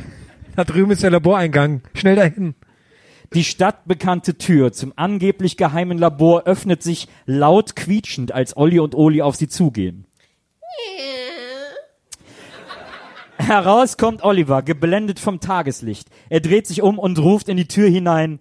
Da 0.59 0.65
drüben 0.65 0.91
ist 0.91 1.05
der 1.05 1.13
Laboreingang. 1.13 1.83
Schnell 1.95 2.17
dahin. 2.17 2.57
Die 3.33 3.45
stadtbekannte 3.45 4.39
Tür 4.39 4.73
zum 4.73 4.93
angeblich 4.97 5.57
geheimen 5.57 5.99
Labor 5.99 6.47
öffnet 6.47 6.83
sich 6.83 7.07
laut 7.27 7.77
quietschend, 7.77 8.33
als 8.33 8.57
Olli 8.57 8.81
und 8.81 8.97
Oli 8.97 9.23
auf 9.23 9.37
sie 9.37 9.47
zugehen. 9.47 10.09
Heraus 13.37 13.99
kommt 13.99 14.25
Oliver, 14.25 14.63
geblendet 14.63 15.21
vom 15.21 15.39
Tageslicht. 15.39 16.09
Er 16.29 16.41
dreht 16.41 16.67
sich 16.67 16.83
um 16.83 16.99
und 16.99 17.21
ruft 17.21 17.49
in 17.49 17.57
die 17.57 17.69
Tür 17.69 17.89
hinein. 17.89 18.41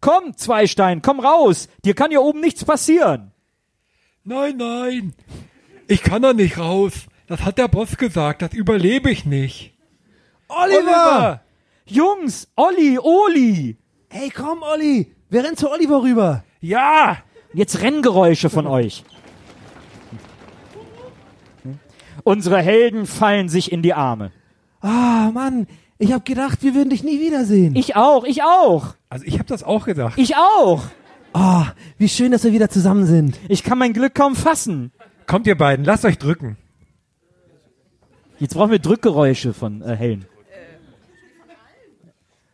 Komm, 0.00 0.36
Zweistein, 0.36 1.02
komm 1.02 1.18
raus! 1.18 1.68
Dir 1.84 1.94
kann 1.94 2.10
hier 2.10 2.22
oben 2.22 2.38
nichts 2.38 2.64
passieren! 2.64 3.32
Nein, 4.22 4.56
nein. 4.56 5.14
Ich 5.88 6.04
kann 6.04 6.22
da 6.22 6.32
nicht 6.32 6.58
raus. 6.58 6.92
Das 7.26 7.44
hat 7.44 7.58
der 7.58 7.66
Boss 7.66 7.96
gesagt. 7.96 8.42
Das 8.42 8.52
überlebe 8.52 9.10
ich 9.10 9.24
nicht. 9.24 9.74
Oliver! 10.46 11.40
Jungs, 11.86 12.48
Olli, 12.56 12.98
Oli! 12.98 13.76
Hey, 14.08 14.30
komm, 14.30 14.62
Olli! 14.62 15.14
Wir 15.30 15.44
rennen 15.44 15.56
zu 15.56 15.70
Oliver 15.70 16.02
rüber. 16.02 16.44
Ja! 16.60 17.18
Jetzt 17.52 17.80
Renngeräusche 17.80 18.50
von 18.50 18.66
euch. 18.66 19.04
Unsere 22.24 22.58
Helden 22.60 23.06
fallen 23.06 23.48
sich 23.48 23.70
in 23.70 23.82
die 23.82 23.94
Arme. 23.94 24.32
Ah, 24.80 25.30
Mann, 25.32 25.68
ich 25.98 26.12
hab 26.12 26.24
gedacht, 26.24 26.62
wir 26.62 26.74
würden 26.74 26.90
dich 26.90 27.04
nie 27.04 27.20
wiedersehen. 27.20 27.76
Ich 27.76 27.94
auch, 27.96 28.24
ich 28.24 28.42
auch, 28.42 28.94
Also 29.08 29.24
ich 29.24 29.34
habe 29.34 29.44
das 29.44 29.62
auch 29.62 29.84
gedacht. 29.86 30.18
ich 30.18 30.34
auch. 30.36 30.82
Ah, 31.32 31.66
wie 31.98 32.08
schön, 32.08 32.32
dass 32.32 32.44
wir 32.44 32.52
wieder 32.52 32.68
zusammen 32.68 33.06
sind. 33.06 33.38
Ich 33.48 33.62
kann 33.62 33.78
mein 33.78 33.92
Glück 33.92 34.14
kaum 34.14 34.34
fassen. 34.34 34.90
Kommt 35.26 35.46
ihr 35.46 35.56
beiden, 35.56 35.84
lasst 35.84 36.04
euch 36.04 36.18
drücken. 36.18 36.56
Jetzt 38.38 38.54
brauchen 38.54 38.70
wir 38.70 38.78
Drückgeräusche 38.80 39.54
von 39.54 39.82
äh, 39.82 39.96
Helen. 39.96 40.26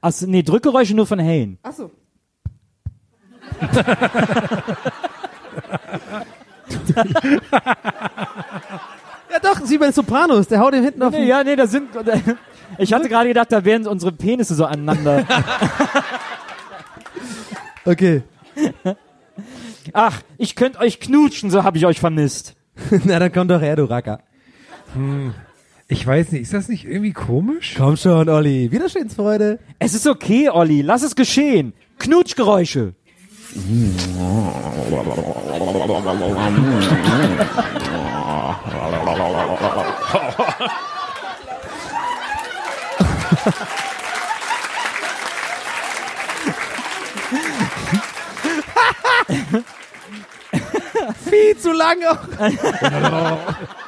Achso, 0.02 0.26
nee, 0.26 0.42
Drückgeräusche 0.42 0.94
nur 0.94 1.06
von 1.06 1.18
Helen. 1.18 1.58
Achso. 1.62 1.90
Ja 9.32 9.38
doch, 9.40 9.60
sie 9.64 9.78
bei 9.78 9.86
den 9.86 9.94
Sopranos, 9.94 10.46
der 10.48 10.60
haut 10.60 10.74
den 10.74 10.84
hinten 10.84 11.02
auf 11.02 11.12
Nee, 11.12 11.20
den... 11.20 11.28
ja, 11.28 11.42
nee, 11.42 11.56
da 11.56 11.66
sind. 11.66 11.88
Ich 12.78 12.94
hatte 12.94 13.06
gerade 13.10 13.28
gedacht, 13.28 13.52
da 13.52 13.62
wären 13.66 13.86
unsere 13.86 14.12
Penisse 14.12 14.54
so 14.54 14.64
aneinander. 14.64 15.26
Okay. 17.84 18.22
Ach, 19.92 20.20
ich 20.38 20.54
könnte 20.54 20.78
euch 20.78 21.00
knutschen, 21.00 21.50
so 21.50 21.64
habe 21.64 21.78
ich 21.78 21.84
euch 21.84 21.98
vermisst. 21.98 22.54
Na, 23.04 23.18
dann 23.18 23.32
komm 23.32 23.48
doch 23.48 23.60
her, 23.60 23.74
du 23.74 23.90
Racker. 23.90 24.20
Ich 25.88 26.06
weiß 26.06 26.32
nicht, 26.32 26.42
ist 26.42 26.54
das 26.54 26.68
nicht 26.68 26.84
irgendwie 26.84 27.12
komisch? 27.12 27.74
Komm 27.76 27.96
schon, 27.96 28.28
Olli. 28.28 28.70
Wiedersehensfreude. 28.70 29.59
Es 29.78 29.94
ist 29.94 30.06
okay, 30.06 30.48
Olli, 30.48 30.82
lass 30.82 31.02
es 31.02 31.14
geschehen. 31.14 31.74
Knutschgeräusche. 31.98 32.94
Viel 51.28 51.56
zu 51.59 51.72
lange. 51.72 52.18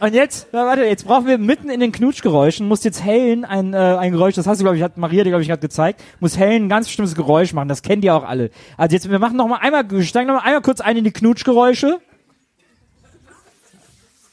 Und 0.00 0.12
jetzt, 0.12 0.48
na, 0.52 0.66
warte, 0.66 0.84
jetzt 0.84 1.06
brauchen 1.06 1.26
wir 1.26 1.38
mitten 1.38 1.70
in 1.70 1.80
den 1.80 1.92
Knutschgeräuschen, 1.92 2.66
muss 2.68 2.84
jetzt 2.84 3.02
Helen 3.04 3.44
ein, 3.44 3.74
äh, 3.74 3.76
ein 3.76 4.12
Geräusch, 4.12 4.34
das 4.34 4.46
hast 4.46 4.58
du, 4.58 4.64
glaube 4.64 4.76
ich, 4.76 4.82
hat 4.82 4.96
Maria 4.96 5.24
dir, 5.24 5.30
glaube 5.30 5.42
ich, 5.42 5.48
gerade 5.48 5.60
gezeigt, 5.60 6.02
muss 6.20 6.36
Helen 6.36 6.64
ein 6.64 6.68
ganz 6.68 6.86
bestimmtes 6.86 7.14
Geräusch 7.14 7.52
machen, 7.52 7.68
das 7.68 7.82
kennt 7.82 8.04
ihr 8.04 8.14
auch 8.14 8.24
alle. 8.24 8.50
Also 8.76 8.94
jetzt, 8.94 9.08
wir 9.10 9.18
machen 9.18 9.36
noch 9.36 9.46
mal 9.48 9.58
einmal, 9.58 9.88
wir 9.88 10.02
steigen 10.02 10.26
noch 10.28 10.34
mal 10.34 10.42
einmal 10.42 10.62
kurz 10.62 10.80
ein 10.80 10.96
in 10.96 11.04
die 11.04 11.12
Knutschgeräusche. 11.12 12.00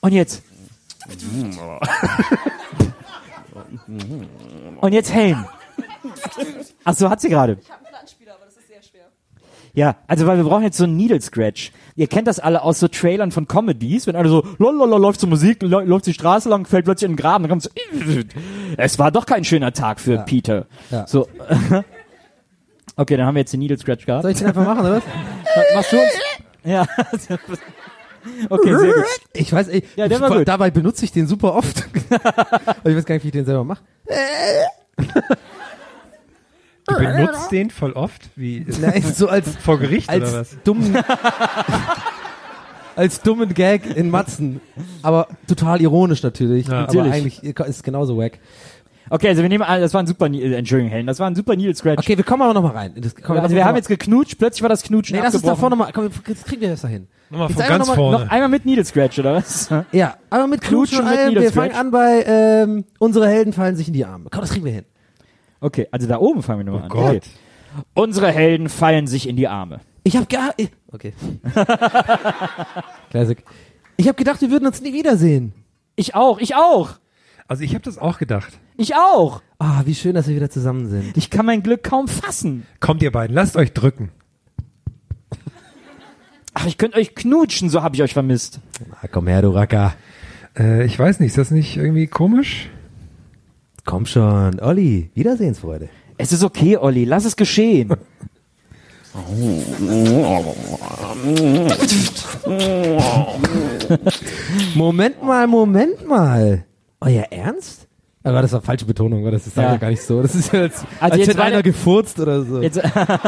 Und 0.01 0.13
jetzt. 0.13 0.43
Und 4.81 4.93
jetzt 4.93 5.13
Helen. 5.13 5.45
Ach 6.83 6.95
so, 6.95 7.09
hat 7.09 7.21
sie 7.21 7.29
gerade. 7.29 7.57
Ich 7.61 7.69
habe 7.69 7.79
einen 7.79 7.87
Plattenspieler, 7.87 8.33
aber 8.33 8.45
das 8.45 8.57
ist 8.57 8.67
sehr 8.67 8.81
schwer. 8.81 9.05
Ja, 9.73 9.95
also 10.07 10.27
weil 10.27 10.37
wir 10.37 10.43
brauchen 10.43 10.63
jetzt 10.63 10.77
so 10.77 10.83
einen 10.83 10.97
Needle 10.97 11.21
Scratch. 11.21 11.71
Ihr 11.95 12.07
kennt 12.07 12.27
das 12.27 12.39
alle 12.39 12.61
aus 12.61 12.79
so 12.79 12.87
Trailern 12.89 13.31
von 13.31 13.47
Comedies, 13.47 14.05
wenn 14.05 14.15
alle 14.15 14.27
so 14.29 14.45
lolala 14.57 14.97
läuft 14.97 15.21
zur 15.21 15.29
Musik, 15.29 15.61
läuft 15.61 16.05
die 16.07 16.13
Straße 16.13 16.49
lang, 16.49 16.65
fällt 16.65 16.85
plötzlich 16.85 17.09
in 17.09 17.15
den 17.15 17.21
Graben, 17.21 17.43
dann 17.43 17.49
kommt 17.49 17.63
so, 17.63 17.69
es 18.77 18.99
war 18.99 19.11
doch 19.11 19.25
kein 19.25 19.43
schöner 19.45 19.71
Tag 19.71 19.99
für 19.99 20.17
Peter. 20.19 20.65
Ja. 20.89 21.07
So. 21.07 21.27
okay, 22.97 23.15
dann 23.17 23.25
haben 23.25 23.35
wir 23.35 23.41
jetzt 23.41 23.53
den 23.53 23.61
Needle 23.61 23.77
Scratch 23.77 24.05
gehabt. 24.05 24.23
Soll 24.23 24.31
ich 24.31 24.37
den 24.39 24.47
einfach 24.47 24.65
machen, 24.65 24.81
oder 24.81 24.95
was? 24.97 25.03
Machst 25.75 25.91
du 25.93 25.97
uns? 25.97 26.11
Ja. 26.63 26.85
okay, 28.49 28.75
sehr 28.77 28.93
gut. 28.93 29.05
Ich 29.33 29.53
weiß, 29.53 29.69
ey, 29.69 29.83
Ja, 29.95 30.07
der 30.07 30.19
war 30.19 30.29
gut. 30.29 30.47
dabei 30.47 30.69
benutze 30.69 31.05
ich 31.05 31.11
den 31.11 31.27
super 31.27 31.55
oft. 31.55 31.85
Ich 32.83 32.95
weiß 32.95 33.05
gar 33.05 33.15
nicht, 33.15 33.23
wie 33.23 33.29
ich 33.29 33.33
den 33.33 33.45
selber 33.45 33.63
mache. 33.63 33.81
Du 36.93 36.99
benutzt 36.99 37.51
den 37.51 37.69
voll 37.69 37.93
oft? 37.93 38.29
Wie 38.35 38.65
Nein, 38.81 39.03
so 39.03 39.27
als, 39.27 39.55
vor 39.63 39.79
Gericht 39.79 40.09
oder 40.13 40.21
was? 40.21 40.33
als 40.35 40.57
dummen, 40.63 40.97
als 42.95 43.21
dummen 43.21 43.53
Gag 43.53 43.95
in 43.95 44.09
Matzen. 44.09 44.61
Aber 45.01 45.27
total 45.47 45.81
ironisch 45.81 46.23
natürlich. 46.23 46.67
Ja. 46.67 46.73
aber 46.73 46.81
Natürlich. 46.81 47.13
eigentlich 47.13 47.43
ist 47.43 47.67
es 47.69 47.83
genauso 47.83 48.17
wack. 48.17 48.39
Okay, 49.09 49.27
also 49.27 49.41
wir 49.41 49.49
nehmen 49.49 49.63
an, 49.63 49.81
das 49.81 49.93
war 49.93 50.01
ein 50.01 50.07
super, 50.07 50.27
äh, 50.27 50.53
Entschuldigung, 50.53 50.89
Helen, 50.89 51.05
das 51.05 51.19
war 51.19 51.27
ein 51.27 51.35
super 51.35 51.57
Needle 51.57 51.75
Scratch. 51.75 51.99
Okay, 51.99 52.15
wir 52.15 52.23
kommen 52.23 52.43
aber 52.43 52.53
noch 52.53 52.61
mal 52.63 52.71
rein. 52.71 52.93
Das, 52.95 53.13
komm, 53.13 53.37
also 53.39 53.53
wir 53.53 53.65
haben 53.65 53.75
jetzt 53.75 53.89
geknutscht, 53.89 54.37
plötzlich 54.37 54.61
war 54.61 54.69
das 54.69 54.83
Knutschen 54.83 55.17
Nee, 55.17 55.21
lass 55.21 55.33
uns 55.35 55.43
abgebrochen. 55.43 55.57
davor 55.57 55.69
noch 55.69 55.77
mal, 55.77 55.91
komm, 55.91 56.33
das 56.33 56.45
kriegen 56.45 56.61
wir 56.61 56.69
das 56.69 56.81
dahin. 56.81 57.07
Nochmal 57.29 57.49
Jetzt 57.49 57.59
von 57.59 57.67
ganz 57.67 57.87
noch 57.87 57.95
vorne. 57.95 58.19
Noch 58.19 58.29
einmal 58.31 58.47
mit 58.47 58.65
Needle 58.65 58.85
Scratch, 58.85 59.19
oder 59.19 59.35
was? 59.35 59.69
Ja, 59.91 60.15
aber 60.29 60.47
mit 60.47 60.61
Knutschen, 60.61 60.99
Knutschen 60.99 61.09
mit 61.09 61.35
allem, 61.35 61.43
wir 61.43 61.51
fangen 61.51 61.75
an 61.75 61.91
bei, 61.91 62.23
ähm, 62.25 62.85
unsere 62.99 63.27
Helden 63.27 63.51
fallen 63.51 63.75
sich 63.75 63.87
in 63.89 63.93
die 63.93 64.05
Arme. 64.05 64.29
Komm, 64.31 64.41
das 64.41 64.51
kriegen 64.51 64.63
wir 64.63 64.71
hin. 64.71 64.85
Okay, 65.61 65.87
also 65.91 66.07
da 66.07 66.17
oben 66.17 66.43
fangen 66.43 66.65
wir 66.65 66.71
nochmal 66.73 66.81
Oh 66.81 67.05
an. 67.07 67.13
Gott. 67.13 67.15
Okay. 67.17 67.85
Unsere 67.93 68.31
Helden 68.31 68.67
fallen 68.67 69.07
sich 69.07 69.29
in 69.29 69.35
die 69.37 69.47
Arme. 69.47 69.79
Ich 70.03 70.17
hab 70.17 70.27
ich- 70.57 70.71
Okay. 70.91 71.13
Classic. 73.11 73.43
Ich 73.97 74.07
hab 74.07 74.17
gedacht, 74.17 74.41
wir 74.41 74.49
würden 74.51 74.65
uns 74.65 74.81
nie 74.81 74.93
wiedersehen. 74.93 75.53
Ich 75.95 76.15
auch, 76.15 76.39
ich 76.39 76.55
auch. 76.55 76.93
Also 77.47 77.63
ich 77.63 77.73
habe 77.75 77.83
das 77.83 77.97
auch 77.97 78.17
gedacht. 78.17 78.51
Ich 78.77 78.95
auch. 78.95 79.41
Ah, 79.59 79.81
wie 79.85 79.93
schön, 79.95 80.15
dass 80.15 80.27
wir 80.27 80.35
wieder 80.35 80.49
zusammen 80.49 80.87
sind. 80.87 81.15
Ich 81.15 81.29
kann 81.29 81.45
mein 81.45 81.61
Glück 81.63 81.83
kaum 81.83 82.07
fassen. 82.07 82.65
Kommt 82.79 83.03
ihr 83.03 83.11
beiden, 83.11 83.35
lasst 83.35 83.55
euch 83.55 83.73
drücken. 83.73 84.09
Ach, 86.53 86.65
ich 86.65 86.77
könnte 86.77 86.97
euch 86.97 87.15
knutschen, 87.15 87.69
so 87.69 87.81
habe 87.83 87.95
ich 87.95 88.01
euch 88.03 88.13
vermisst. 88.13 88.59
Ah, 89.01 89.07
komm 89.09 89.27
her, 89.27 89.41
du 89.41 89.49
Racker. 89.49 89.93
Äh, 90.57 90.83
ich 90.85 90.97
weiß 90.99 91.19
nicht, 91.19 91.29
ist 91.29 91.37
das 91.37 91.51
nicht 91.51 91.77
irgendwie 91.77 92.07
komisch? 92.07 92.69
Komm 93.85 94.05
schon, 94.05 94.59
Olli. 94.59 95.09
Wiedersehensfreude. 95.15 95.89
Es 96.17 96.31
ist 96.31 96.43
okay, 96.43 96.77
Olli, 96.77 97.05
lass 97.05 97.25
es 97.25 97.35
geschehen. 97.35 97.91
Moment 104.75 105.23
mal, 105.23 105.47
Moment 105.47 106.07
mal. 106.07 106.63
Euer 106.99 107.23
Ernst? 107.31 107.87
Aber 108.23 108.41
das 108.43 108.51
war 108.53 108.61
falsche 108.61 108.85
Betonung, 108.85 109.23
weil 109.25 109.31
das 109.31 109.47
ist 109.47 109.57
Ja. 109.57 109.75
gar 109.77 109.89
nicht 109.89 110.03
so. 110.03 110.21
Das 110.21 110.35
ist 110.35 110.53
ja 110.53 110.61
als, 110.61 110.75
Also 110.77 110.95
als 110.99 111.17
jetzt 111.17 111.27
hätte 111.29 111.41
einer 111.43 111.63
gefurzt 111.63 112.19
oder 112.19 112.43
so. 112.43 112.61
Jetzt, 112.61 112.79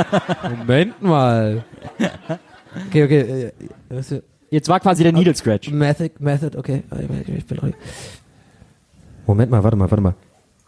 Moment 0.58 1.02
mal. 1.02 1.64
Okay, 2.90 3.04
okay. 3.04 3.52
äh, 3.90 4.22
jetzt 4.52 4.70
war 4.70 4.80
quasi 4.80 5.02
der 5.04 5.12
Needle 5.12 5.34
Scratch. 5.36 5.72
Method, 5.72 6.12
Method, 6.20 6.56
okay. 6.58 6.84
Moment 9.26 9.52
mal, 9.52 9.64
warte 9.64 9.78
mal, 9.78 9.90
warte 9.90 10.02
mal. 10.02 10.14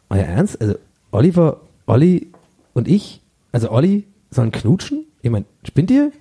Euer 0.09 0.23
Ernst? 0.23 0.59
Also 0.61 0.75
Oliver, 1.11 1.61
Olli 1.85 2.31
und 2.73 2.87
ich, 2.87 3.21
also 3.51 3.71
Olli, 3.71 4.05
sollen 4.31 4.51
knutschen? 4.51 5.05
Ich 5.21 5.31
meine, 5.31 5.45
spinnt 5.65 5.91
ihr? 5.91 6.11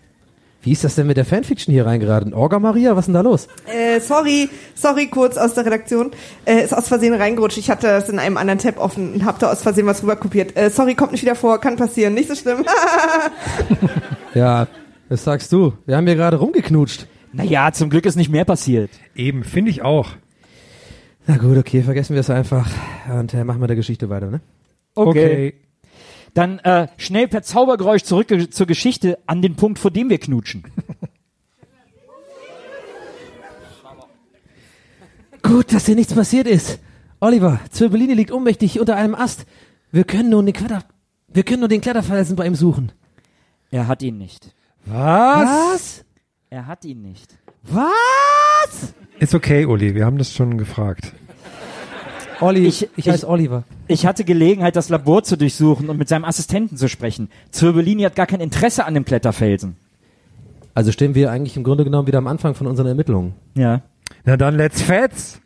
Wie 0.63 0.73
ist 0.73 0.83
das 0.83 0.95
denn 0.95 1.07
mit 1.07 1.19
der 1.19 1.27
Fanfiction 1.27 1.75
hier 1.75 1.85
reingeraten? 1.85 2.33
Orga 2.33 2.59
Maria, 2.59 2.93
was 2.97 3.01
ist 3.01 3.07
denn 3.09 3.15
da 3.15 3.21
los? 3.21 3.49
Äh, 3.67 4.01
sorry, 4.01 4.49
sorry, 4.75 5.09
kurz 5.09 5.37
aus 5.37 5.53
der 5.53 5.67
Redaktion. 5.67 6.13
Äh, 6.47 6.65
ist 6.65 6.73
aus 6.73 6.89
Versehen 6.89 7.13
reingerutscht. 7.13 7.59
Ich 7.59 7.69
hatte 7.71 7.87
das 7.87 8.09
in 8.09 8.19
einem 8.19 8.39
anderen 8.39 8.59
Tab 8.59 8.79
offen 8.79 9.13
und 9.13 9.25
hab 9.27 9.39
da 9.39 9.53
aus 9.53 9.61
Versehen 9.61 9.87
was 9.87 10.03
rüberkopiert. 10.03 10.57
Äh, 10.57 10.71
sorry, 10.71 10.95
kommt 10.95 11.13
nicht 11.13 11.21
wieder 11.21 11.35
vor, 11.35 11.61
kann 11.61 11.77
passieren, 11.77 12.15
nicht 12.15 12.29
so 12.29 12.35
schlimm. 12.35 12.65
Ja, 14.35 14.67
was 15.09 15.23
sagst 15.23 15.53
du? 15.53 15.75
Wir 15.87 15.97
haben 15.97 16.07
hier 16.09 16.17
gerade 16.17 16.39
rumgeknutscht. 16.39 17.07
Naja, 17.33 17.71
zum 17.73 17.89
Glück 17.89 18.05
ist 18.05 18.17
nicht 18.17 18.31
mehr 18.31 18.45
passiert. 18.45 18.91
Eben, 19.15 19.45
finde 19.45 19.71
ich 19.71 19.83
auch. 19.83 20.09
Na 21.27 21.37
gut, 21.39 21.57
okay, 21.57 21.83
vergessen 21.83 22.15
wir 22.15 22.21
es 22.21 22.31
einfach 22.31 22.69
und 23.11 23.33
äh, 23.33 23.45
machen 23.45 23.61
wir 23.61 23.67
der 23.67 23.77
Geschichte 23.77 24.11
weiter, 24.11 24.31
ne? 24.31 24.41
Okay. 24.95 25.55
Dann 26.35 26.59
äh, 26.61 26.89
schnell 26.97 27.29
per 27.29 27.43
Zaubergeräusch 27.43 28.03
zurück 28.03 28.29
ge- 28.29 28.51
zur 28.51 28.67
Geschichte 28.67 29.19
an 29.27 29.41
den 29.41 29.55
Punkt, 29.57 29.79
vor 29.79 29.91
dem 29.91 30.11
wir 30.11 30.19
knutschen. 30.19 30.65
Gut, 35.43 35.73
dass 35.73 35.85
dir 35.85 35.95
nichts 35.95 36.15
passiert 36.15 36.47
ist. 36.47 36.79
Oliver, 37.21 37.61
Zirbellini 37.71 38.15
liegt 38.15 38.33
ohnmächtig 38.33 38.81
unter 38.81 38.97
einem 38.97 39.15
Ast. 39.15 39.47
Wir 39.93 40.05
können 40.05 40.31
nun 40.31 40.47
den 40.47 40.55
Kletter, 40.55 40.85
wir 41.29 41.43
können 41.43 41.61
nur 41.61 41.69
den 41.69 41.81
Kletterfelsen 41.81 42.37
bei 42.37 42.47
ihm 42.47 42.55
suchen. 42.55 42.93
Er 43.71 43.87
hat 43.89 44.03
ihn 44.03 44.19
nicht. 44.19 44.55
Was? 44.87 45.49
Was? 45.49 46.05
Er 46.51 46.67
hat 46.67 46.85
ihn 46.85 47.03
nicht. 47.03 47.37
Was? 47.69 48.95
Ist 49.19 49.35
okay, 49.35 49.65
Uli, 49.67 49.95
wir 49.95 50.05
haben 50.05 50.19
das 50.19 50.33
schon 50.33 50.59
gefragt. 50.59 51.13
Olli, 52.41 52.67
Ich- 52.67 52.89
ich, 52.97 53.09
heiße 53.09 53.29
Oliver. 53.29 53.63
Ich 53.87 54.07
hatte 54.07 54.25
Gelegenheit, 54.25 54.77
das 54.77 54.89
Labor 54.89 55.23
zu 55.23 55.37
durchsuchen 55.39 55.89
und 55.89 55.97
mit 55.99 56.09
seinem 56.09 56.25
Assistenten 56.25 56.77
zu 56.77 56.89
sprechen. 56.89 57.29
Zirbellini 57.51 58.03
hat 58.03 58.17
gar 58.17 58.27
kein 58.27 58.41
Interesse 58.41 58.85
an 58.85 58.95
dem 58.95 59.05
Kletterfelsen. 59.05 59.77
Also 60.75 60.91
stehen 60.91 61.15
wir 61.15 61.31
eigentlich 61.31 61.57
im 61.57 61.63
Grunde 61.63 61.85
genommen 61.85 62.09
wieder 62.09 62.19
am 62.19 62.27
Anfang 62.27 62.55
von 62.55 62.67
unseren 62.67 62.89
Ermittlungen. 62.89 63.35
Ja. 63.55 63.83
Na 64.25 64.37
dann, 64.37 64.57
let's 64.57 64.83
fetz. 64.83 65.41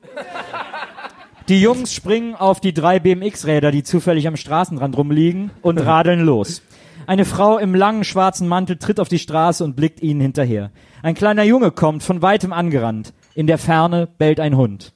Die 1.49 1.61
Jungs 1.61 1.93
springen 1.95 2.35
auf 2.35 2.61
die 2.61 2.73
drei 2.75 2.99
BMX-Räder, 2.99 3.71
die 3.71 3.83
zufällig 3.83 4.27
am 4.27 4.37
Straßenrand 4.37 4.97
rumliegen, 4.97 5.51
und 5.63 5.79
radeln 5.79 6.21
los. 6.21 6.63
Eine 7.09 7.25
Frau 7.25 7.57
im 7.57 7.75
langen 7.75 8.05
schwarzen 8.05 8.47
Mantel 8.49 8.77
tritt 8.77 9.01
auf 9.01 9.09
die 9.09 9.19
Straße 9.19 9.65
und 9.65 9.77
blickt 9.77 10.03
ihnen 10.03 10.21
hinterher. 10.21 10.71
Ein 11.03 11.15
kleiner 11.15 11.43
Junge 11.43 11.71
kommt 11.71 12.03
von 12.03 12.21
weitem 12.21 12.53
angerannt. 12.53 13.15
In 13.35 13.47
der 13.47 13.57
Ferne 13.57 14.07
bellt 14.19 14.41
ein 14.41 14.59
Hund. 14.59 14.93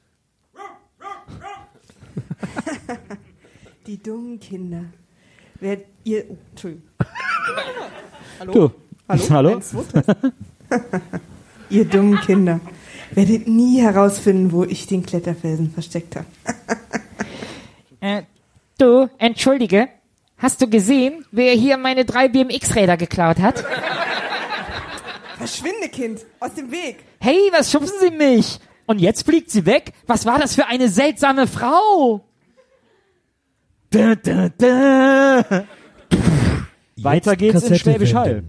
Die 3.87 3.97
dummen 3.97 4.39
Kinder. 4.39 4.85
Wer 5.59 5.79
ihr, 6.05 6.27
oh, 6.29 6.37
Entschuldigung. 6.51 6.87
Hallo? 8.41 8.53
Du. 8.53 8.71
Hallo? 9.09 9.31
Hallo? 9.31 9.61
Ihr 11.71 11.87
dummen 11.87 12.21
Kinder. 12.21 12.61
Werdet 13.13 13.49
nie 13.49 13.81
herausfinden, 13.81 14.53
wo 14.53 14.65
ich 14.65 14.87
den 14.87 15.03
Kletterfelsen 15.03 15.71
versteckt 15.71 16.17
habe. 16.17 16.27
Äh, 18.05 18.25
du, 18.79 19.09
entschuldige. 19.19 19.89
Hast 20.43 20.61
du 20.61 20.69
gesehen, 20.69 21.25
wer 21.31 21.53
hier 21.53 21.77
meine 21.77 22.05
drei 22.05 22.27
BMX-Räder 22.27 22.97
geklaut 22.97 23.39
hat? 23.39 23.65
Verschwinde, 25.39 25.89
Kind, 25.89 26.27
aus 26.41 26.55
dem 26.55 26.73
Weg. 26.73 27.05
Hey, 27.21 27.39
was 27.53 27.71
schubsen 27.71 27.95
Sie 28.01 28.11
mich? 28.11 28.59
Und 28.87 29.01
jetzt 29.01 29.25
fliegt 29.25 29.53
sie 29.53 29.67
weg? 29.67 29.93
Was 30.09 30.27
war 30.27 30.41
das 30.41 30.57
für 30.57 30.67
eine 30.67 30.89
seltsame 30.89 31.47
Frau? 31.47 32.25
Da, 33.91 34.17
da, 34.17 34.49
da. 34.59 35.65
Weiter 36.97 37.37
geht's 37.37 37.55
in 37.55 37.61
Kassette 37.61 37.79
Schwäbisch 37.79 38.15
Hall. 38.15 38.43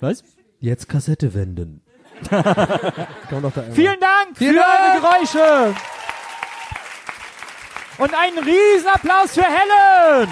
Was? 0.00 0.22
Jetzt 0.60 0.86
Kassette 0.86 1.32
wenden. 1.32 1.80
Vielen 3.72 4.00
Dank 4.00 4.36
für 4.36 4.44
eure 4.44 5.00
Geräusche. 5.00 5.74
Und 7.96 8.12
einen 8.14 8.38
Riesenapplaus 8.38 9.32
für 9.32 9.44
Helen. 9.44 10.28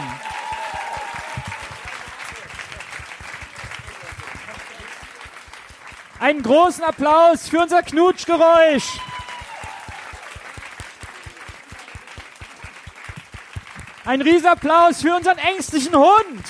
Einen 6.19 6.43
großen 6.43 6.83
Applaus 6.83 7.49
für 7.49 7.61
unser 7.61 7.83
Knutschgeräusch. 7.83 8.99
Ein 14.07 14.23
Riesenapplaus 14.23 15.03
für 15.03 15.15
unseren 15.15 15.37
ängstlichen 15.37 15.95
Hund. 15.95 16.45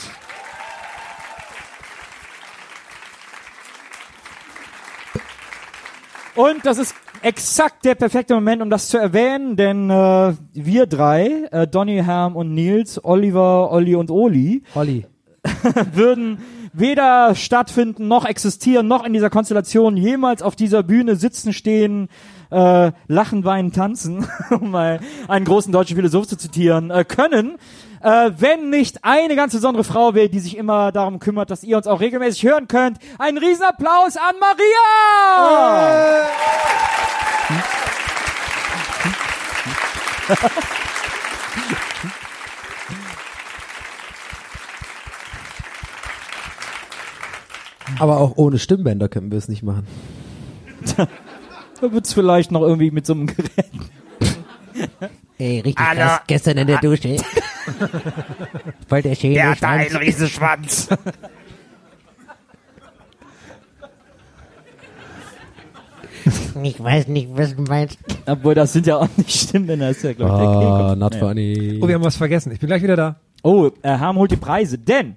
Und 6.36 6.64
das 6.64 6.78
ist 6.78 6.94
exakt 7.22 7.84
der 7.84 7.96
perfekte 7.96 8.34
Moment, 8.34 8.62
um 8.62 8.70
das 8.70 8.88
zu 8.88 8.98
erwähnen, 8.98 9.56
denn 9.56 9.90
äh, 9.90 10.34
wir 10.52 10.86
drei, 10.86 11.48
äh, 11.50 11.66
Donny, 11.66 12.02
Herm 12.04 12.36
und 12.36 12.54
Nils, 12.54 13.02
Oliver, 13.02 13.72
Olli 13.72 13.96
und 13.96 14.10
Oli, 14.10 14.62
Olli. 14.74 15.06
würden 15.92 16.38
weder 16.78 17.34
stattfinden, 17.34 18.06
noch 18.06 18.26
existieren, 18.26 18.86
noch 18.86 19.04
in 19.04 19.14
dieser 19.14 19.30
Konstellation 19.30 19.96
jemals 19.96 20.42
auf 20.42 20.56
dieser 20.56 20.82
Bühne 20.82 21.16
sitzen, 21.16 21.54
stehen, 21.54 22.08
äh, 22.50 22.92
lachen, 23.08 23.44
weinen, 23.44 23.72
tanzen, 23.72 24.26
um 24.50 24.70
mal 24.70 25.00
einen 25.26 25.46
großen 25.46 25.72
deutschen 25.72 25.96
Philosoph 25.96 26.26
zu 26.26 26.36
zitieren, 26.36 26.90
äh, 26.90 27.04
können, 27.04 27.56
äh, 28.02 28.30
wenn 28.38 28.68
nicht 28.68 29.04
eine 29.04 29.36
ganz 29.36 29.54
besondere 29.54 29.84
Frau 29.84 30.14
wäre, 30.14 30.28
die 30.28 30.40
sich 30.40 30.56
immer 30.56 30.92
darum 30.92 31.18
kümmert, 31.18 31.50
dass 31.50 31.64
ihr 31.64 31.78
uns 31.78 31.86
auch 31.86 32.00
regelmäßig 32.00 32.42
hören 32.44 32.68
könnt. 32.68 32.98
Ein 33.18 33.38
Riesenapplaus 33.38 34.16
an 34.16 34.34
Maria! 34.38 34.66
Aber 47.98 48.18
auch 48.18 48.36
ohne 48.36 48.58
Stimmbänder 48.58 49.08
können 49.08 49.30
wir 49.30 49.38
es 49.38 49.48
nicht 49.48 49.62
machen. 49.62 49.86
Da 51.78 51.92
wird's 51.92 52.14
vielleicht 52.14 52.52
noch 52.52 52.62
irgendwie 52.62 52.90
mit 52.90 53.04
so 53.04 53.12
einem 53.12 53.26
Gerät. 53.26 53.50
Ey, 55.36 55.60
richtig 55.60 55.76
Hallo. 55.86 56.00
krass. 56.00 56.20
Gestern 56.26 56.56
in 56.56 56.66
der 56.68 56.78
Dusche. 56.78 57.16
Voll 58.88 59.02
der 59.02 59.14
schöne 59.14 59.34
Der 59.34 59.50
hat 59.50 59.62
da 59.62 59.68
einen 59.72 59.90
Schwanz. 59.90 60.00
Riesenschwanz. 60.06 60.88
Ich 66.62 66.82
weiß 66.82 67.08
nicht, 67.08 67.28
was 67.32 67.54
du 67.54 67.62
meinst. 67.62 67.98
Obwohl, 68.26 68.54
das 68.54 68.72
sind 68.72 68.86
ja 68.86 68.96
auch 68.96 69.08
nicht 69.16 69.30
Stimmbänder, 69.30 69.88
das 69.88 69.98
ist 69.98 70.02
ja, 70.02 70.12
glaube 70.14 70.32
ich, 70.32 70.38
der 70.40 70.48
Ah, 70.48 70.60
Kehlkopf. 70.60 70.98
not 70.98 71.12
Naja. 71.12 71.28
funny. 71.28 71.80
Oh, 71.82 71.88
wir 71.88 71.94
haben 71.94 72.04
was 72.04 72.16
vergessen. 72.16 72.50
Ich 72.52 72.58
bin 72.58 72.66
gleich 72.68 72.82
wieder 72.82 72.96
da. 72.96 73.16
Oh, 73.42 73.70
äh, 73.82 73.88
Herm 73.98 74.16
holt 74.16 74.30
die 74.30 74.36
Preise, 74.36 74.78
denn 74.78 75.16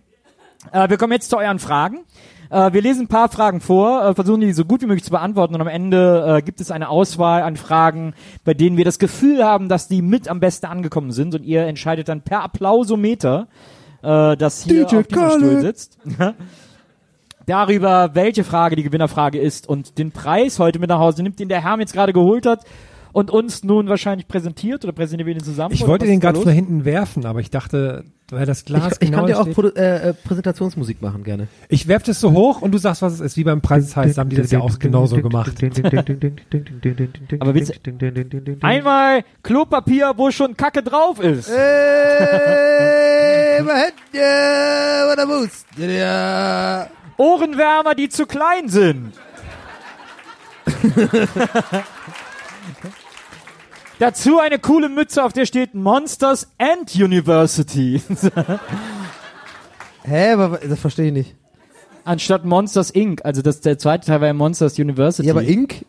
äh, 0.72 0.88
wir 0.90 0.98
kommen 0.98 1.14
jetzt 1.14 1.30
zu 1.30 1.38
euren 1.38 1.58
Fragen. 1.60 2.00
Äh, 2.50 2.74
wir 2.74 2.82
lesen 2.82 3.04
ein 3.04 3.08
paar 3.08 3.30
Fragen 3.30 3.62
vor, 3.62 4.04
äh, 4.04 4.16
versuchen 4.16 4.42
die 4.42 4.54
so 4.54 4.66
gut 4.66 4.82
wie 4.82 4.86
möglich 4.88 5.04
zu 5.04 5.12
beantworten 5.12 5.56
und 5.56 5.62
am 5.62 5.68
Ende 5.68 6.38
äh, 6.38 6.42
gibt 6.42 6.62
es 6.62 6.72
eine 6.72 6.90
Auswahl 6.90 7.44
an 7.44 7.58
Fragen, 7.58 8.14
bei 8.44 8.54
denen 8.54 8.78
wir 8.78 8.86
das 8.86 9.00
Gefühl 9.00 9.44
haben, 9.44 9.70
dass 9.70 9.88
die 9.88 10.02
mit 10.02 10.28
am 10.28 10.40
besten 10.40 10.66
angekommen 10.66 11.12
sind 11.12 11.36
und 11.36 11.44
ihr 11.44 11.66
entscheidet 11.66 12.10
dann 12.10 12.22
per 12.22 12.44
Applausometer, 12.44 13.48
äh, 14.02 14.36
das 14.36 14.64
hier 14.64 14.86
DJ 14.86 14.98
auf 14.98 15.08
diesem 15.08 15.30
Stuhl 15.30 15.62
sitzt. 15.62 16.00
Darüber, 17.46 18.12
welche 18.14 18.44
Frage 18.44 18.76
die 18.76 18.84
Gewinnerfrage 18.84 19.40
ist 19.40 19.68
und 19.68 19.98
den 19.98 20.12
Preis 20.12 20.60
heute 20.60 20.78
mit 20.78 20.90
nach 20.90 21.00
Hause 21.00 21.24
nimmt, 21.24 21.40
den 21.40 21.50
der 21.50 21.64
Herm 21.64 21.80
jetzt 21.80 21.94
gerade 21.94 22.14
geholt 22.14 22.46
hat. 22.46 22.64
Und 23.12 23.32
uns 23.32 23.64
nun 23.64 23.88
wahrscheinlich 23.90 24.28
präsentiert 24.28 24.84
oder 24.84 24.94
präsentieren 24.94 25.28
wir 25.28 25.34
den 25.34 25.44
zusammen? 25.44 25.74
Ich 25.74 25.86
wollte 25.88 26.06
den 26.06 26.20
gerade 26.20 26.40
von 26.40 26.52
hinten 26.52 26.86
werfen, 26.86 27.26
aber 27.26 27.40
ich 27.40 27.50
dachte, 27.50 28.04
weil 28.32 28.46
das 28.46 28.66
Glas 28.66 28.86
Ich, 28.86 28.92
ich 28.94 29.00
genau 29.00 29.18
kann 29.20 29.28
dir 29.28 29.40
auch 29.40 29.44
steht- 29.44 29.56
Produ 29.56 29.70
äh, 29.70 30.10
äh, 30.10 30.14
Präsentationsmusik 30.14 31.02
machen 31.02 31.24
gerne. 31.24 31.48
Ich 31.68 31.88
werf 31.88 32.04
das 32.04 32.20
so 32.20 32.32
hoch 32.32 32.62
und 32.62 32.72
du 32.72 32.78
sagst, 32.78 33.02
was 33.02 33.14
es 33.14 33.20
ist. 33.22 33.38
Wie 33.38 33.44
beim 33.44 33.62
Preis 33.62 33.86
ist 33.86 33.96
heiß, 33.96 34.18
haben 34.18 34.30
die 34.30 34.36
das 34.36 34.52
ja 34.52 34.60
auch 34.60 34.78
genauso 34.78 35.18
gemacht. 35.18 35.54
Aber 37.40 37.54
willst 37.56 37.74
Einmal 38.62 39.24
Klopapier, 39.44 40.14
wo 40.18 40.30
schon 40.32 40.56
Kacke 40.56 40.84
drauf 40.84 41.20
ist. 41.20 41.50
Äh, 41.50 41.56
äh, 43.58 43.64
er. 45.78 46.90
Ohrenwärmer, 47.18 47.96
die 47.96 48.10
zu 48.10 48.26
klein 48.26 48.70
sind. 48.70 49.14
Dazu 54.00 54.40
eine 54.40 54.60
coole 54.60 54.88
Mütze, 54.88 55.24
auf 55.24 55.34
der 55.34 55.46
steht 55.46 55.76
Monsters 55.76 56.48
and 56.58 56.96
University. 56.96 58.02
Hä, 60.04 60.32
aber 60.32 60.58
das 60.58 60.80
verstehe 60.80 61.08
ich 61.08 61.14
nicht. 61.14 61.36
Anstatt 62.06 62.46
Monsters 62.46 62.90
Inc. 62.92 63.24
Also 63.26 63.42
das, 63.42 63.60
der 63.60 63.78
zweite 63.78 64.08
Teil 64.08 64.22
war 64.22 64.28
ja 64.28 64.34
Monsters 64.34 64.80
University. 64.80 65.28
Ja, 65.28 65.34
aber 65.34 65.44
Inc. 65.44 65.86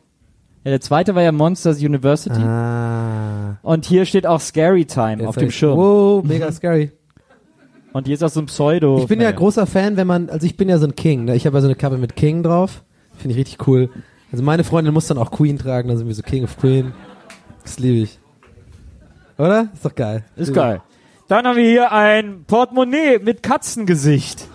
Ja, 0.64 0.72
der 0.72 0.80
zweite 0.80 1.14
war 1.14 1.22
ja 1.22 1.32
Monsters 1.32 1.78
University. 1.78 2.40
Ah. 2.40 3.58
Und 3.62 3.86
hier 3.86 4.04
steht 4.04 4.26
auch 4.26 4.40
Scary 4.40 4.84
Time 4.84 5.26
auf 5.26 5.36
dem 5.36 5.50
Schirm. 5.50 5.78
Wow, 5.78 6.24
mega 6.24 6.50
scary. 6.52 6.90
Und 7.92 8.06
hier 8.06 8.14
ist 8.14 8.22
auch 8.22 8.28
so 8.28 8.40
ein 8.40 8.46
Pseudo. 8.46 8.98
Ich 8.98 9.06
bin 9.06 9.20
ja 9.20 9.28
Naja. 9.28 9.38
großer 9.38 9.66
Fan, 9.66 9.96
wenn 9.96 10.06
man, 10.06 10.30
also 10.30 10.46
ich 10.46 10.56
bin 10.56 10.68
ja 10.68 10.78
so 10.78 10.86
ein 10.86 10.94
King, 10.94 11.24
ne? 11.24 11.34
ich 11.34 11.46
habe 11.46 11.56
ja 11.56 11.60
so 11.60 11.66
eine 11.66 11.74
Kappe 11.74 11.96
mit 11.96 12.14
King 12.14 12.42
drauf, 12.42 12.84
finde 13.16 13.32
ich 13.32 13.38
richtig 13.38 13.66
cool. 13.66 13.88
Also 14.30 14.44
meine 14.44 14.62
Freundin 14.62 14.92
muss 14.94 15.06
dann 15.06 15.18
auch 15.18 15.30
Queen 15.30 15.58
tragen, 15.58 15.88
dann 15.88 15.96
sind 15.96 16.06
wir 16.06 16.14
so 16.14 16.22
King 16.22 16.44
of 16.44 16.56
Queen. 16.58 16.92
Das 17.62 17.78
liebe 17.78 17.98
ich. 17.98 18.18
Oder? 19.38 19.68
Ist 19.72 19.84
doch 19.84 19.94
geil. 19.94 20.24
Ist 20.36 20.52
geil. 20.52 20.82
Dann 21.28 21.46
haben 21.46 21.56
wir 21.56 21.64
hier 21.68 21.92
ein 21.92 22.44
Portemonnaie 22.44 23.18
mit 23.20 23.42
Katzengesicht. 23.42 24.46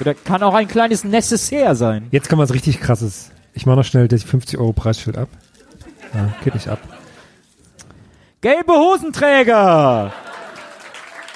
Oder 0.00 0.14
kann 0.14 0.42
auch 0.42 0.54
ein 0.54 0.68
kleines 0.68 1.04
Necessaire 1.04 1.74
sein. 1.76 2.06
Jetzt 2.10 2.28
kann 2.28 2.38
was 2.38 2.52
richtig 2.54 2.80
krasses. 2.80 3.30
Ich 3.52 3.66
mache 3.66 3.76
noch 3.76 3.84
schnell 3.84 4.08
das 4.08 4.22
50 4.22 4.58
Euro 4.58 4.72
Preisschild 4.72 5.18
ab. 5.18 5.28
Ja, 6.14 6.32
geht 6.44 6.54
nicht 6.54 6.68
ab. 6.68 6.78
Gelbe 8.40 8.72
Hosenträger. 8.72 10.12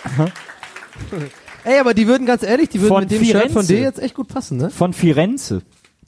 Ey, 1.64 1.78
aber 1.78 1.94
die 1.94 2.06
würden 2.06 2.26
ganz 2.26 2.42
ehrlich, 2.42 2.68
die 2.68 2.80
würden 2.80 2.88
Von 2.94 3.02
mit 3.02 3.10
dem 3.10 3.24
Shirt 3.24 3.42
von 3.42 3.50
Firenze. 3.50 3.74
dir 3.74 3.80
jetzt 3.82 4.00
echt 4.00 4.14
gut 4.14 4.28
passen, 4.28 4.56
ne? 4.56 4.70
Von 4.70 4.92
Firenze. 4.92 5.62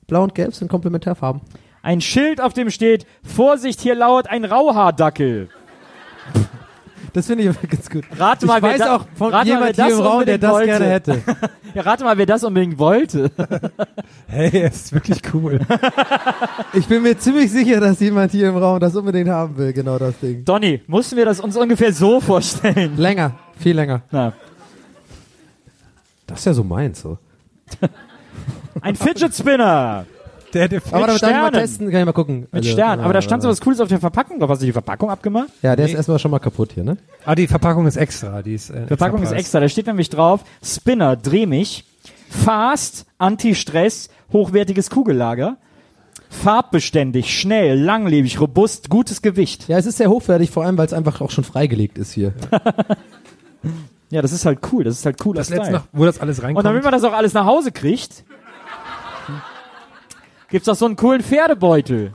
Blau 0.06 0.22
und 0.22 0.34
Gelb 0.34 0.54
sind 0.54 0.68
Komplementärfarben. 0.68 1.42
Ein 1.85 2.01
Schild, 2.01 2.40
auf 2.40 2.55
dem 2.55 2.70
steht, 2.70 3.06
Vorsicht, 3.23 3.78
hier 3.81 3.94
lauert 3.94 4.28
ein 4.31 4.44
Rauhaardackel. 4.47 5.51
Das 7.12 7.27
finde 7.27 7.44
ich 7.44 7.51
aber 7.51 7.69
ganz 7.69 7.89
gut. 7.90 8.05
Rate 8.19 8.47
mal, 8.47 8.56
ich 8.56 8.62
wer 8.62 8.70
weiß 8.73 8.78
da- 8.78 8.97
auch 8.97 9.05
von 9.15 9.32
jemand 9.44 9.77
hier 9.77 9.85
das 9.85 9.93
im 9.93 10.01
Raum, 10.01 10.24
der 10.24 10.39
das 10.39 10.51
wollte. 10.51 10.66
gerne 10.66 10.86
hätte. 10.86 11.23
Ja, 11.74 11.82
rate 11.82 12.05
mal, 12.05 12.16
wer 12.16 12.27
das 12.27 12.44
unbedingt 12.44 12.78
wollte. 12.78 13.31
Hey, 14.28 14.62
es 14.62 14.77
ist 14.86 14.93
wirklich 14.93 15.20
cool. 15.35 15.61
Ich 16.73 16.86
bin 16.86 17.02
mir 17.02 17.16
ziemlich 17.19 17.51
sicher, 17.52 17.78
dass 17.81 18.01
jemand 18.01 18.32
hier 18.32 18.48
im 18.48 18.56
Raum 18.56 18.81
das 18.81 18.94
unbedingt 18.97 19.28
haben 19.28 19.56
will, 19.56 19.73
genau 19.73 19.98
das 19.98 20.19
Ding. 20.20 20.44
Donny, 20.44 20.82
mussten 20.86 21.16
wir 21.16 21.24
das 21.24 21.39
uns 21.40 21.56
ungefähr 21.56 21.93
so 21.93 22.20
vorstellen? 22.20 22.97
Länger, 22.97 23.32
viel 23.59 23.77
länger. 23.77 24.02
Na. 24.11 24.32
Das 26.27 26.39
ist 26.40 26.44
ja 26.47 26.55
so 26.55 26.65
meins, 26.65 27.01
so. 27.01 27.19
Ein 28.81 28.97
Fidget 28.97 29.35
Spinner. 29.35 30.06
Der, 30.55 30.68
der 30.68 30.81
Aber 30.93 31.06
damit 31.06 31.22
darf 31.22 31.31
ich 31.31 31.36
mal 31.36 31.48
Sternen. 31.48 31.52
testen, 31.52 31.90
kann 31.90 32.01
ich 32.01 32.06
mal 32.06 32.12
gucken. 32.12 32.40
Mit 32.43 32.55
Also, 32.55 32.70
Sternen. 32.70 33.02
Aber 33.02 33.12
da 33.12 33.18
ja, 33.18 33.22
stand 33.22 33.43
so 33.43 33.48
was 33.48 33.60
Cooles 33.60 33.81
auf 33.81 33.89
der 33.89 33.98
Verpackung. 34.01 34.40
Hast 34.48 34.62
du 34.62 34.66
die 34.66 34.72
Verpackung 34.72 35.10
abgemacht? 35.10 35.48
Ja, 35.62 35.74
der 35.76 35.86
ist 35.86 35.94
erstmal 35.94 36.18
schon 36.18 36.31
mal 36.31 36.39
kaputt 36.39 36.72
hier, 36.74 36.85
ne? 36.85 36.97
Ah, 37.24 37.35
die 37.35 37.47
Verpackung 37.47 37.86
ist 37.86 37.97
extra. 37.97 38.40
Die 38.43 38.55
ist, 38.55 38.70
äh, 38.70 38.86
Verpackung 38.86 39.22
ist 39.22 39.31
Preis. 39.31 39.40
extra. 39.40 39.60
Da 39.60 39.68
steht 39.68 39.86
nämlich 39.86 40.09
drauf, 40.10 40.40
Spinner, 40.64 41.16
dreh 41.16 41.47
mich, 41.47 41.85
Fast, 42.31 43.06
Anti-Stress, 43.18 44.09
hochwertiges 44.32 44.90
Kugellager, 44.90 45.56
farbbeständig, 46.31 47.39
schnell, 47.39 47.78
langlebig, 47.81 48.40
robust, 48.40 48.90
gutes 48.90 49.22
Gewicht. 49.22 49.68
Ja, 49.68 49.78
es 49.78 49.86
ist 49.86 49.98
sehr 49.98 50.10
hochwertig, 50.10 50.51
vor 50.51 50.64
allem, 50.64 50.76
weil 50.78 50.86
es 50.86 50.93
einfach 50.93 51.20
auch 51.20 51.31
schon 51.31 51.44
freigelegt 51.44 51.98
ist 51.98 52.12
hier. 52.12 52.32
Ja, 54.10 54.22
das 54.22 54.31
ist 54.32 54.47
halt 54.47 54.60
cool. 54.70 54.85
Das 54.85 54.97
ist 54.98 55.06
halt 55.06 55.18
cooler 55.18 55.39
Das 55.39 55.48
letzte 55.48 55.64
Style. 55.64 55.78
noch, 55.78 55.86
wo 55.93 56.05
das 56.05 56.20
alles 56.20 56.40
reinkommt. 56.40 56.59
Und 56.59 56.64
damit 56.64 56.85
man 56.85 56.93
das 56.93 57.02
auch 57.02 57.14
alles 57.14 57.32
nach 57.32 57.47
Hause 57.47 57.72
kriegt, 57.72 58.22
gibt's 60.55 60.68
auch 60.68 60.76
so 60.76 60.86
einen 60.86 60.94
coolen 60.94 61.20
Pferdebeutel. 61.20 62.12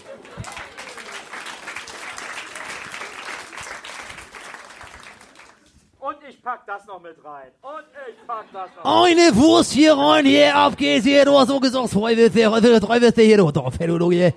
Und 5.99 6.15
ich 6.29 6.41
pack 6.41 6.65
das 6.65 6.85
noch 6.87 7.01
mit 7.01 7.17
rein. 7.25 7.49
Und 7.61 7.83
ich 8.09 8.25
pack 8.25 8.45
das 8.53 8.69
noch. 8.81 9.03
Eine 9.03 9.35
Wurst 9.35 9.73
hier 9.73 9.93
rein, 9.97 10.25
hier, 10.25 10.57
auf 10.57 10.77
geht's 10.77 11.05
hier, 11.05 11.25
du 11.25 11.37
hast 11.37 11.49
so 11.49 11.59
gesagt, 11.59 11.89
zwei 11.89 12.15
Würste, 12.15 12.49
heute 12.49 12.79
drei 12.79 13.01
Würste 13.01 13.23
hier, 13.23 13.35
du, 13.35 13.51
drauf, 13.51 13.77
du, 13.77 13.99
du, 13.99 14.09
hier. 14.09 14.33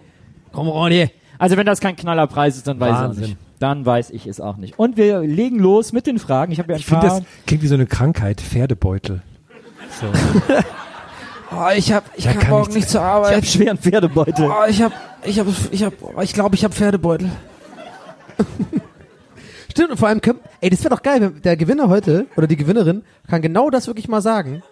Komm 0.51 0.69
rein 0.69 0.91
hier. 0.91 1.11
Also 1.39 1.57
wenn 1.57 1.67
das 1.67 1.79
kein 1.79 1.95
Knallerpreis 1.95 2.57
ist, 2.57 2.67
dann 2.67 2.81
weiß 2.81 2.91
ich 2.91 2.97
auch 2.97 3.03
Wahnsinn. 3.03 3.25
nicht. 3.25 3.37
Dann 3.61 3.87
weiß 3.87 4.11
ich 4.11 4.27
es 4.27 4.41
auch 4.41 4.57
nicht. 4.57 4.81
Und 4.81 4.97
wir 4.97 5.21
legen 5.21 5.61
los 5.61 5.93
mit 5.93 6.09
den 6.09 6.19
Fragen. 6.19 6.51
Ich 6.51 6.59
habe 6.59 6.73
ja 6.73 6.75
ein 6.77 6.81
Ich 6.81 6.87
finde, 6.87 7.07
paar. 7.07 7.21
das 7.21 7.29
klingt 7.47 7.63
wie 7.63 7.69
so 7.69 7.77
eine 7.77 7.87
Krankheit. 7.87 8.41
Pferdebeutel. 8.41 9.23
So. 10.01 10.07
Oh, 11.55 11.69
ich 11.77 11.93
hab, 11.93 12.05
ich 12.17 12.25
Da 12.25 12.33
kann 12.35 12.51
morgen 12.51 12.73
nichts- 12.73 12.93
zur 12.93 13.01
ich 13.03 13.07
Arbeit. 13.07 13.37
habe 13.37 13.47
schweren 13.47 13.79
Pferdebeutel. 13.79 14.47
Oh, 14.51 14.65
ich 14.69 14.83
hab, 14.83 14.93
ich 15.25 15.39
hab, 15.39 15.47
ich 15.71 15.83
hab, 15.85 15.93
oh, 16.01 16.21
ich 16.21 16.33
glaube, 16.33 16.55
ich 16.55 16.65
hab 16.65 16.73
Pferdebeutel. 16.75 17.31
Stimmt, 19.71 19.91
und 19.93 19.97
vor 19.99 20.09
allem, 20.09 20.21
können- 20.21 20.41
ey, 20.61 20.71
das 20.71 20.81
wäre 20.85 20.95
doch 20.95 21.03
geil, 21.03 21.21
wenn 21.21 21.41
der 21.43 21.57
Gewinner 21.57 21.89
heute, 21.89 22.27
oder 22.37 22.47
die 22.47 22.57
Gewinnerin, 22.57 23.03
kann 23.29 23.41
genau 23.43 23.71
das 23.71 23.87
wirklich 23.87 24.09
mal 24.09 24.21
sagen. 24.21 24.63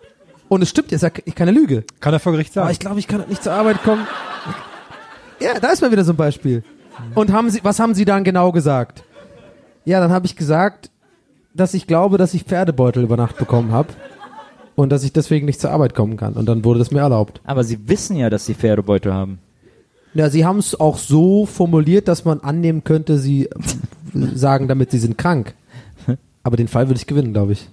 Und 0.49 0.63
es 0.63 0.69
stimmt, 0.71 0.93
ist 0.93 1.03
ja 1.03 1.11
ke- 1.11 1.23
keine 1.33 1.53
Lüge. 1.53 1.85
Kann 2.01 2.13
er 2.13 2.21
vor 2.21 2.33
Gericht 2.33 2.51
Oh, 2.53 2.55
sagen. 2.55 2.71
ich 2.73 2.81
glaube, 2.81 2.99
ich 2.99 3.07
kann 3.09 3.25
nicht 3.29 3.43
zur 3.43 3.53
Arbeit 3.53 3.83
kommen. 3.83 4.07
Ja, 5.39 5.59
da 5.59 5.69
ist 5.69 5.81
mal 5.81 5.91
wieder 5.93 6.05
so 6.05 6.13
ein 6.13 6.17
Beispiel. 6.17 6.63
Und 7.15 7.33
haben 7.33 7.49
Sie, 7.49 7.61
was 7.63 7.79
haben 7.81 7.95
Sie 7.95 8.05
dann 8.05 8.25
genau 8.25 8.53
gesagt? 8.53 9.05
Ja, 9.87 10.01
dann 10.01 10.13
habe 10.13 10.27
ich 10.27 10.37
gesagt, 10.37 10.91
dass 11.55 11.73
ich 11.73 11.87
glaube, 11.87 12.19
dass 12.19 12.35
ich 12.35 12.43
Pferdebeutel 12.45 13.03
über 13.05 13.17
Nacht 13.17 13.39
bekommen 13.39 13.73
habe 13.73 13.89
und 14.77 14.91
dass 14.91 15.05
ich 15.05 15.13
deswegen 15.13 15.47
nicht 15.47 15.61
zur 15.61 15.71
Arbeit 15.71 15.95
kommen 15.95 16.17
kann. 16.17 16.35
Und 16.35 16.47
dann 16.47 16.65
wurde 16.65 16.79
das 16.79 16.91
mir 16.91 17.01
erlaubt. 17.01 17.41
Aber 17.45 17.65
sie 17.65 17.89
wissen 17.89 18.17
ja, 18.17 18.31
dass 18.31 18.47
sie 18.47 18.55
Pferdebeutel 18.55 19.13
haben. 19.13 19.39
Ja, 20.13 20.29
Sie 20.29 20.45
haben 20.45 20.59
es 20.59 20.79
auch 20.79 20.99
so 20.99 21.47
formuliert, 21.47 22.09
dass 22.09 22.25
man 22.25 22.41
annehmen 22.41 22.83
könnte, 22.83 23.17
Sie 23.19 23.49
sagen 24.35 24.67
damit, 24.67 24.91
Sie 24.91 24.99
sind 24.99 25.17
krank. 25.17 25.55
Aber 26.43 26.57
den 26.57 26.67
Fall 26.69 26.89
würde 26.89 26.99
ich 26.99 27.07
gewinnen, 27.07 27.33
glaube 27.33 27.53
ich. 27.53 27.69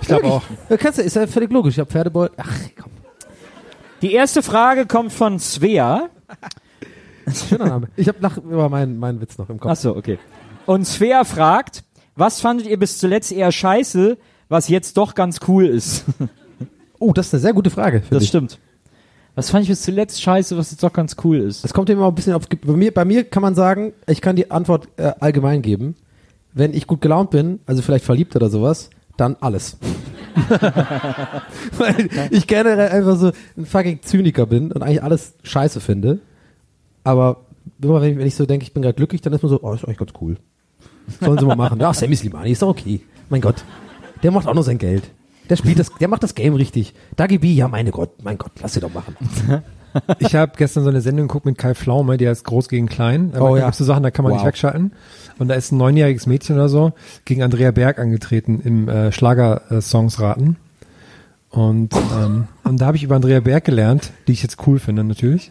Ich 0.00 0.08
glaube 0.08 0.26
auch. 0.26 0.42
Ja, 0.70 0.76
kannst 0.78 0.98
du, 0.98 1.02
ist 1.02 1.16
ja 1.16 1.26
völlig 1.26 1.50
logisch. 1.50 1.74
Ich 1.74 1.80
habe 1.80 1.90
Pferdebeutel. 1.90 2.34
Ach, 2.38 2.50
komm, 2.80 2.90
Die 4.00 4.12
erste 4.12 4.42
Frage 4.42 4.86
kommt 4.86 5.12
von 5.12 5.38
Svea. 5.38 6.08
schöner 7.48 7.66
Name. 7.66 7.88
Ich 7.96 8.08
habe 8.08 8.18
nach 8.20 8.38
über 8.38 8.68
meinen 8.68 8.98
meinen 8.98 9.20
Witz 9.20 9.36
noch 9.36 9.50
im 9.50 9.58
Kopf. 9.60 9.72
Ach 9.72 9.76
so, 9.76 9.96
okay. 9.96 10.18
Und 10.64 10.86
Svea 10.86 11.24
fragt, 11.24 11.84
was 12.14 12.40
fandet 12.40 12.66
ihr 12.66 12.78
bis 12.78 12.98
zuletzt 12.98 13.32
eher 13.32 13.52
scheiße, 13.52 14.16
was 14.48 14.68
jetzt 14.68 14.96
doch 14.96 15.14
ganz 15.14 15.40
cool 15.48 15.66
ist? 15.66 16.04
Oh, 16.98 17.12
das 17.12 17.26
ist 17.26 17.34
eine 17.34 17.40
sehr 17.42 17.52
gute 17.52 17.68
Frage. 17.68 18.02
Das 18.08 18.22
ich. 18.22 18.30
stimmt. 18.30 18.58
Was 19.34 19.50
fand 19.50 19.64
ich 19.64 19.68
bis 19.68 19.82
zuletzt 19.82 20.22
scheiße, 20.22 20.56
was 20.56 20.70
jetzt 20.70 20.82
doch 20.82 20.94
ganz 20.94 21.14
cool 21.24 21.36
ist? 21.36 21.62
Es 21.62 21.74
kommt 21.74 21.90
immer 21.90 22.08
ein 22.08 22.14
bisschen 22.14 22.32
auf. 22.32 22.48
Bei 22.48 22.72
mir, 22.72 22.92
bei 22.92 23.04
mir 23.04 23.24
kann 23.24 23.42
man 23.42 23.54
sagen, 23.54 23.92
ich 24.06 24.22
kann 24.22 24.34
die 24.34 24.50
Antwort 24.50 24.88
äh, 24.96 25.12
allgemein 25.20 25.60
geben. 25.60 25.94
Wenn 26.54 26.72
ich 26.72 26.86
gut 26.86 27.02
gelaunt 27.02 27.30
bin, 27.30 27.60
also 27.66 27.82
vielleicht 27.82 28.06
verliebt 28.06 28.34
oder 28.34 28.48
sowas, 28.48 28.88
dann 29.18 29.36
alles. 29.40 29.76
Weil 31.76 32.08
ich 32.30 32.46
generell 32.46 32.88
einfach 32.88 33.16
so 33.18 33.32
ein 33.58 33.66
fucking 33.66 34.00
Zyniker 34.02 34.46
bin 34.46 34.72
und 34.72 34.82
eigentlich 34.82 35.02
alles 35.02 35.34
scheiße 35.42 35.80
finde. 35.80 36.20
Aber 37.04 37.42
immer 37.82 38.00
wenn 38.00 38.12
ich, 38.12 38.18
wenn 38.18 38.26
ich 38.26 38.36
so 38.36 38.46
denke, 38.46 38.64
ich 38.64 38.72
bin 38.72 38.82
gerade 38.82 38.96
glücklich, 38.96 39.20
dann 39.20 39.34
ist 39.34 39.42
man 39.42 39.50
so, 39.50 39.60
oh, 39.62 39.74
ist 39.74 39.84
eigentlich 39.84 39.98
ganz 39.98 40.12
cool. 40.20 40.38
Sollen 41.20 41.38
sie 41.38 41.44
mal 41.44 41.56
machen. 41.56 41.78
Ja, 41.78 41.92
Sammy 41.92 42.16
Slimani, 42.16 42.52
ist 42.52 42.62
doch 42.62 42.68
okay. 42.68 43.02
Mein 43.28 43.42
Gott. 43.42 43.64
Der 44.22 44.30
macht 44.30 44.46
auch 44.46 44.54
nur 44.54 44.64
sein 44.64 44.78
Geld. 44.78 45.04
Der 45.48 45.56
spielt 45.56 45.78
das, 45.78 45.90
der 46.00 46.08
macht 46.08 46.22
das 46.22 46.34
Game 46.34 46.54
richtig. 46.54 46.94
Dagi 47.14 47.38
B, 47.38 47.52
ja, 47.52 47.68
meine 47.68 47.90
Gott, 47.92 48.22
mein 48.24 48.36
Gott, 48.38 48.52
lass 48.60 48.74
sie 48.74 48.80
doch 48.80 48.92
machen. 48.92 49.16
Ich 50.18 50.34
habe 50.34 50.52
gestern 50.58 50.84
so 50.84 50.90
eine 50.90 51.00
Sendung 51.00 51.26
geguckt 51.26 51.46
mit 51.46 51.56
Kai 51.56 51.74
Pflaume, 51.74 52.18
die 52.18 52.28
heißt 52.28 52.44
Groß 52.44 52.68
gegen 52.68 52.86
Klein. 52.86 53.32
Oh 53.34 53.54
da 53.54 53.56
ja. 53.56 53.64
gibt's 53.64 53.78
so 53.78 53.84
Sachen, 53.84 54.02
da 54.02 54.10
kann 54.10 54.24
man 54.24 54.32
Wow. 54.32 54.40
nicht 54.40 54.46
wegschalten. 54.46 54.92
Und 55.38 55.48
da 55.48 55.54
ist 55.54 55.72
ein 55.72 55.78
neunjähriges 55.78 56.26
Mädchen 56.26 56.56
oder 56.56 56.68
so 56.68 56.92
gegen 57.24 57.42
Andrea 57.42 57.70
Berg 57.70 57.98
angetreten 57.98 58.60
im 58.62 58.90
äh, 58.90 59.10
Schlager-Songs 59.10 60.20
raten. 60.20 60.56
Und, 61.48 61.94
ähm, 61.94 62.48
und 62.64 62.78
da 62.78 62.86
habe 62.86 62.98
ich 62.98 63.04
über 63.04 63.14
Andrea 63.16 63.40
Berg 63.40 63.64
gelernt, 63.64 64.12
die 64.28 64.32
ich 64.32 64.42
jetzt 64.42 64.58
cool 64.66 64.78
finde 64.78 65.02
natürlich, 65.02 65.50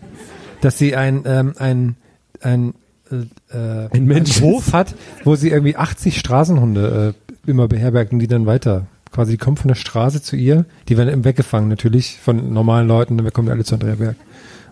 dass 0.61 0.77
sie 0.77 0.95
ein, 0.95 1.23
ähm, 1.25 1.53
ein, 1.57 1.95
ein, 2.41 2.73
äh, 3.11 3.57
äh, 3.57 3.89
Ein 3.93 4.05
Mensch 4.05 4.41
Hof 4.41 4.73
hat, 4.73 4.93
wo 5.23 5.35
sie 5.35 5.49
irgendwie 5.49 5.75
80 5.75 6.19
Straßenhunde 6.19 7.15
äh, 7.15 7.24
immer 7.47 7.67
beherbergt 7.67 8.13
und 8.13 8.19
die 8.19 8.27
dann 8.27 8.45
weiter. 8.45 8.87
Quasi, 9.11 9.33
die 9.33 9.37
kommen 9.37 9.57
von 9.57 9.69
der 9.69 9.75
Straße 9.75 10.21
zu 10.21 10.35
ihr, 10.35 10.65
die 10.89 10.97
werden 10.97 11.11
eben 11.11 11.23
weggefangen 11.23 11.69
natürlich 11.69 12.17
von 12.19 12.53
normalen 12.53 12.87
Leuten, 12.87 13.17
dann 13.17 13.31
kommen 13.31 13.47
die 13.47 13.51
alle 13.51 13.63
zu 13.63 13.75
Andrea 13.75 13.95
Berg. 13.95 14.15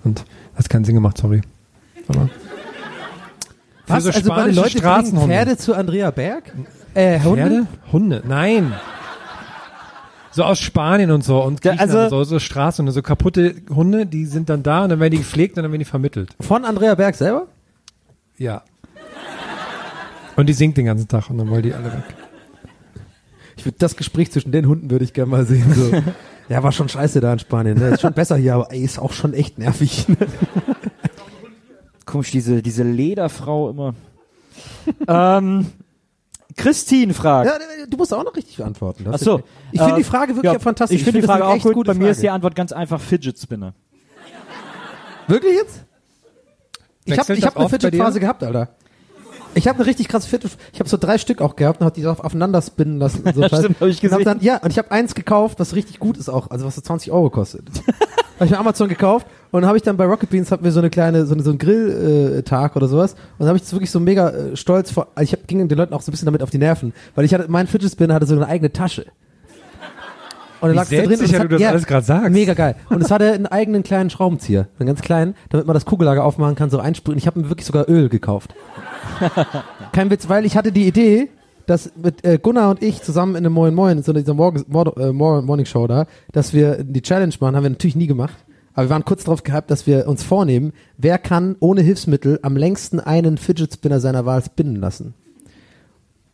Und 0.04 0.26
das 0.56 0.66
hat 0.66 0.70
keinen 0.70 0.86
Sinn 0.86 0.96
gemacht, 0.96 1.18
sorry. 1.18 1.42
Aber 2.08 2.30
Was? 3.88 4.04
so 4.04 4.10
also 4.12 4.30
meine 4.30 4.52
Leute 4.52 4.82
bringen. 4.82 5.28
Pferde 5.28 5.58
zu 5.58 5.74
Andrea 5.74 6.12
Berg? 6.12 6.54
Äh, 6.94 7.20
Hunde? 7.22 7.42
Pferde? 7.42 7.68
Hunde? 7.92 8.24
Nein. 8.28 8.74
So 10.32 10.44
aus 10.44 10.60
Spanien 10.60 11.12
und 11.12 11.24
so 11.24 11.44
und 11.44 11.62
Griechenland 11.62 11.92
also- 11.92 12.04
und 12.04 12.10
so, 12.10 12.24
so 12.24 12.40
Straßen 12.40 12.86
und 12.86 12.92
so 12.92 13.02
kaputte 13.02 13.56
Hunde, 13.70 14.06
die 14.06 14.26
sind 14.26 14.50
dann 14.50 14.64
da 14.64 14.84
und 14.84 14.90
dann 14.90 15.00
werden 15.00 15.12
die 15.12 15.20
gepflegt 15.20 15.58
und 15.58 15.64
dann 15.64 15.72
werden 15.72 15.80
die 15.80 15.86
vermittelt. 15.86 16.36
Von 16.42 16.66
Andrea 16.66 16.96
Berg 16.96 17.16
selber? 17.16 17.48
Ja. 18.38 18.64
Und 20.36 20.48
die 20.48 20.54
singt 20.54 20.76
den 20.78 20.86
ganzen 20.86 21.08
Tag 21.08 21.30
und 21.30 21.38
dann 21.38 21.50
wollen 21.50 21.62
die 21.62 21.74
alle 21.74 21.86
weg. 21.86 22.04
Ich 23.64 23.68
würde 23.68 23.78
das 23.80 23.96
Gespräch 23.96 24.30
zwischen 24.30 24.52
den 24.52 24.68
Hunden 24.68 24.92
würde 24.92 25.06
ich 25.06 25.14
gerne 25.14 25.32
mal 25.32 25.46
sehen. 25.46 25.74
So. 25.74 25.90
ja, 26.50 26.62
war 26.62 26.74
schon 26.74 26.90
scheiße 26.90 27.22
da 27.22 27.32
in 27.32 27.40
Spanien. 27.40 27.80
Ne? 27.80 27.92
Ist 27.92 28.02
schon 28.02 28.12
besser 28.12 28.36
hier, 28.36 28.56
aber 28.56 28.70
ey, 28.74 28.84
ist 28.84 29.00
auch 29.00 29.14
schon 29.14 29.34
echt 29.34 29.58
nervig. 29.58 30.06
Komisch, 32.06 32.32
diese, 32.32 32.62
diese 32.62 32.84
Lederfrau 32.84 33.70
immer. 33.70 33.96
ähm, 35.08 35.68
Christine 36.58 37.14
fragt. 37.14 37.48
ja, 37.48 37.58
du 37.88 37.96
musst 37.96 38.14
auch 38.14 38.26
noch 38.26 38.36
richtig 38.36 38.58
beantworten. 38.58 39.06
Das 39.06 39.22
Ach 39.22 39.26
so. 39.26 39.44
Ich 39.72 39.80
finde 39.80 39.94
Äh, 39.96 39.98
die 40.00 40.04
Frage 40.04 40.36
wirklich 40.36 40.52
ja, 40.52 40.60
fantastisch. 40.60 40.98
Ich 40.98 41.06
finde 41.06 41.22
die 41.22 41.26
das 41.26 41.38
Frage 41.38 41.48
auch 41.48 41.74
gut. 41.74 41.88
Bei 41.88 41.94
mir 41.94 42.10
ist 42.10 42.18
die 42.18 42.24
Frage. 42.26 42.34
Antwort 42.36 42.56
ganz 42.56 42.74
einfach 42.74 43.00
Fidget 43.00 43.40
Spinner. 43.40 43.74
Wirklich 45.30 45.54
jetzt? 45.56 45.86
Ich 47.06 47.18
habe 47.18 47.34
ich 47.34 47.46
hab 47.46 47.56
eine? 47.56 47.70
Fidget-Phase 47.70 48.20
gehabt, 48.20 48.44
Alter. 48.44 48.76
Ich 49.56 49.68
habe 49.68 49.80
eine 49.80 49.88
richtig 49.88 50.08
krasse 50.08 50.28
Fidget. 50.28 50.52
Ich 50.72 50.80
habe 50.80 50.90
so 50.90 50.98
drei 50.98 51.18
Stück 51.18 51.42
auch 51.42 51.56
gehabt 51.56 51.80
und 51.80 51.86
habe 51.86 51.96
die 51.96 52.06
auf, 52.08 52.20
aufeinander 52.20 52.62
spinnen 52.62 53.00
lassen. 53.00 53.24
So 53.34 53.42
Scheiß. 53.48 53.60
Stimmt, 53.60 53.80
hab 53.80 53.88
ich 53.88 54.04
Und 54.04 54.12
hab 54.12 54.20
gesehen. 54.20 54.26
Dann, 54.26 54.42
ja, 54.42 54.58
und 54.58 54.72
ich 54.72 54.78
habe 54.78 54.92
eins 54.92 55.16
gekauft, 55.16 55.60
was 55.60 55.76
richtig 55.76 56.00
gut 56.00 56.18
ist 56.18 56.30
auch, 56.30 56.50
also 56.50 56.66
was 56.66 56.76
so 56.76 56.82
20 56.82 57.12
Euro 57.12 57.30
kostet. 57.30 57.64
habe 58.36 58.46
ich 58.46 58.52
bei 58.52 58.58
Amazon 58.58 58.90
gekauft 58.90 59.28
und 59.52 59.62
dann 59.62 59.68
habe 59.68 59.78
ich 59.78 59.84
dann 59.84 59.98
bei 59.98 60.06
Rocket 60.06 60.30
Beans 60.30 60.52
hatten 60.52 60.64
wir 60.64 60.72
so 60.72 60.80
eine 60.80 60.90
kleine 60.90 61.26
so, 61.26 61.34
eine, 61.34 61.44
so 61.44 61.52
einen 61.52 61.60
Grilltag 61.60 62.40
äh, 62.40 62.44
Tag 62.44 62.76
oder 62.76 62.88
sowas 62.88 63.16
und 63.38 63.48
habe 63.48 63.58
ich 63.58 63.72
wirklich 63.72 63.92
so 63.92 64.00
mega 64.00 64.30
äh, 64.30 64.56
stolz 64.56 64.92
vor. 64.92 65.08
Also 65.16 65.24
ich 65.26 65.34
hab, 65.34 65.48
ging 65.48 65.66
den 65.68 65.78
Leuten 65.78 65.94
auch 65.94 66.02
so 66.02 66.10
ein 66.10 66.14
bisschen 66.14 66.26
damit 66.26 66.44
auf 66.44 66.50
die 66.50 66.58
Nerven, 66.58 66.94
weil 67.16 67.26
ich 67.26 67.34
hatte 67.34 67.46
mein 67.50 67.68
Fidget 67.68 67.92
Spinner 67.92 68.16
hatte 68.16 68.26
so 68.26 68.36
eine 68.36 68.48
eigene 68.48 68.72
Tasche. 68.72 69.06
Und 70.64 70.72
Wie 70.72 70.76
da 70.76 70.82
lag 70.82 70.90
da 70.90 70.96
drin 70.96 71.04
und 71.04 71.10
selbstsicher 71.18 71.38
es 71.38 71.44
hat- 71.44 71.52
du 71.52 71.58
das 71.58 71.68
alles 71.68 71.86
grad 71.86 72.06
sagst. 72.06 72.32
Mega 72.32 72.54
geil. 72.54 72.76
Und 72.90 73.02
es 73.02 73.12
hatte 73.12 73.34
einen 73.34 73.48
eigenen 73.48 73.84
kleinen 73.84 74.10
Schraubenzieher, 74.10 74.70
einen 74.80 74.88
ganz 74.88 75.02
kleinen, 75.02 75.36
damit 75.50 75.68
man 75.68 75.74
das 75.74 75.84
Kugellager 75.86 76.24
aufmachen 76.24 76.56
kann, 76.56 76.70
so 76.70 76.78
reinsprühen. 76.78 77.18
Ich 77.18 77.28
habe 77.28 77.42
mir 77.42 77.50
wirklich 77.50 77.66
sogar 77.66 77.90
Öl 77.90 78.08
gekauft. 78.08 78.56
Kein 79.92 80.10
Witz, 80.10 80.30
weil 80.30 80.46
ich 80.46 80.56
hatte 80.56 80.72
die 80.72 80.88
Idee, 80.88 81.28
dass 81.66 81.92
mit 82.02 82.24
äh, 82.24 82.40
Gunnar 82.42 82.70
und 82.70 82.82
ich 82.82 83.02
zusammen 83.02 83.36
in 83.36 83.46
einem 83.46 83.54
Moin 83.54 83.76
Moin, 83.76 83.98
in 83.98 84.04
so 84.04 84.14
dieser 84.14 84.34
Morgen, 84.34 84.64
Mor 84.70 84.98
äh, 84.98 85.12
Mor 85.12 85.42
Morning 85.42 85.66
Show 85.66 85.86
da, 85.86 86.06
dass 86.32 86.54
wir 86.54 86.84
die 86.84 87.02
Challenge 87.02 87.34
machen, 87.42 87.56
haben 87.58 87.64
wir 87.64 87.70
natürlich 87.70 87.98
nie 87.98 88.08
gemacht. 88.08 88.36
Aber 88.74 88.86
wir 88.88 88.90
waren 88.90 89.04
kurz 89.06 89.26
darauf 89.26 89.44
gehypt, 89.44 89.70
dass 89.70 89.86
wir 89.86 90.08
uns 90.08 90.24
vornehmen, 90.24 90.72
wer 90.98 91.18
kann 91.18 91.58
ohne 91.60 91.82
Hilfsmittel 91.82 92.40
am 92.42 92.56
längsten 92.56 93.02
einen 93.02 93.38
Fidget 93.38 93.74
Spinner 93.74 94.00
seiner 94.00 94.26
Wahl 94.26 94.42
spinnen 94.44 94.78
lassen. 94.78 95.14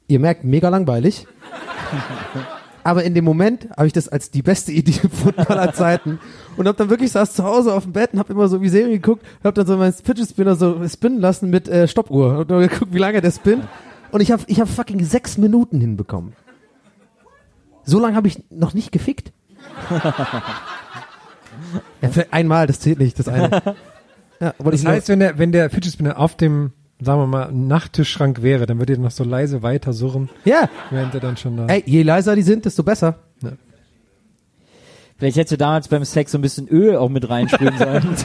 Ihr 0.08 0.20
merkt, 0.20 0.44
mega 0.44 0.70
langweilig. 0.70 1.26
Aber 2.84 3.04
in 3.04 3.14
dem 3.14 3.26
Moment 3.26 3.68
habe 3.76 3.88
ich 3.88 3.94
das 3.94 4.08
als 4.08 4.32
die 4.32 4.42
beste 4.42 4.72
Idee 4.72 4.92
gefunden 5.02 5.42
aller 5.42 5.74
Zeiten 5.74 6.20
und 6.58 6.68
habe 6.68 6.78
dann 6.78 6.90
wirklich 6.90 7.12
saß 7.12 7.34
zu 7.34 7.44
Hause 7.44 7.74
auf 7.74 7.84
dem 7.84 7.94
Bett 7.94 8.14
und 8.14 8.20
habe 8.20 8.32
immer 8.34 8.48
so 8.48 8.62
wie 8.62 8.70
Serien 8.70 8.94
geguckt, 9.02 9.26
habe 9.44 9.54
dann 9.54 9.68
so 9.68 9.78
meinen 9.78 9.94
Fidget 9.94 10.30
Spinner 10.30 10.56
so 10.56 10.80
spinnen 10.88 11.20
lassen 11.20 11.50
mit 11.50 11.68
äh, 11.68 11.88
Stoppuhr 11.88 12.40
und 12.40 12.50
dann 12.52 12.62
geguckt, 12.62 12.94
wie 12.94 12.98
lange 13.00 13.22
der 13.22 13.32
spinnt 13.32 13.68
und 14.12 14.22
ich 14.22 14.32
habe 14.32 14.44
ich 14.48 14.60
habe 14.60 14.70
fucking 14.70 15.04
sechs 15.04 15.38
Minuten 15.38 15.80
hinbekommen. 15.82 16.34
So 17.84 18.00
lange 18.00 18.16
habe 18.16 18.28
ich 18.28 18.44
noch 18.50 18.74
nicht 18.74 18.92
gefickt. 18.92 19.32
ja, 22.02 22.10
einmal, 22.32 22.68
das 22.68 22.80
zählt 22.80 23.00
nicht, 23.00 23.18
das 23.20 23.28
eine. 23.28 23.50
Ja, 24.40 24.54
Das 24.58 24.74
ich 24.74 24.84
nur- 24.84 24.94
heißt, 24.94 25.10
wenn 25.10 25.20
der, 25.20 25.38
wenn 25.38 25.52
der 25.52 25.70
Fidget 25.70 25.94
Spinner 25.94 26.18
auf 26.18 26.36
dem, 26.36 26.72
sagen 27.02 27.22
wir 27.22 27.28
mal, 27.28 27.52
Nachttischschrank 27.52 28.42
wäre, 28.42 28.66
dann 28.66 28.80
würde 28.80 28.94
er 28.94 29.00
noch 29.00 29.12
so 29.12 29.24
leise 29.24 29.64
weiter 29.64 29.94
surren, 29.94 30.30
ja, 30.46 30.70
während 30.90 31.14
er 31.14 31.20
dann 31.20 31.38
schon 31.38 31.58
da. 31.58 31.68
ey, 31.68 31.84
je 31.86 32.04
leiser 32.04 32.36
die 32.36 32.42
sind, 32.42 32.66
desto 32.66 32.84
besser. 32.84 33.16
Vielleicht 35.18 35.36
hättest 35.36 35.52
du 35.52 35.58
damals 35.58 35.90
beim 35.90 36.06
Sex 36.06 36.32
so 36.32 36.38
ein 36.38 36.42
bisschen 36.42 36.70
Öl 36.70 36.96
auch 36.96 37.10
mit 37.10 37.30
reinsprühen 37.30 37.78
sollen. 37.78 38.16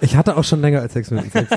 Ich 0.00 0.16
hatte 0.16 0.38
auch 0.38 0.44
schon 0.44 0.62
länger 0.62 0.80
als 0.80 0.94
sechs 0.94 1.10
Minuten 1.10 1.30
Sex. 1.30 1.50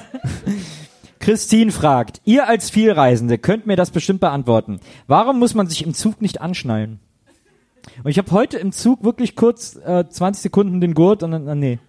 Christine 1.19 1.71
fragt, 1.71 2.19
ihr 2.25 2.49
als 2.49 2.69
Vielreisende 2.69 3.37
könnt 3.37 3.65
mir 3.65 3.77
das 3.77 3.91
bestimmt 3.91 4.19
beantworten. 4.19 4.81
Warum 5.07 5.39
muss 5.39 5.53
man 5.53 5.67
sich 5.67 5.85
im 5.85 5.93
Zug 5.93 6.21
nicht 6.21 6.41
anschnallen? 6.41 6.99
Und 8.03 8.11
ich 8.11 8.17
habe 8.17 8.29
heute 8.31 8.57
im 8.57 8.73
Zug 8.73 9.05
wirklich 9.05 9.37
kurz 9.37 9.77
äh, 9.77 10.03
20 10.09 10.43
Sekunden 10.43 10.81
den 10.81 10.93
Gurt 10.93 11.23
und 11.23 11.31
dann, 11.31 11.47
äh, 11.47 11.55
nee, 11.55 11.79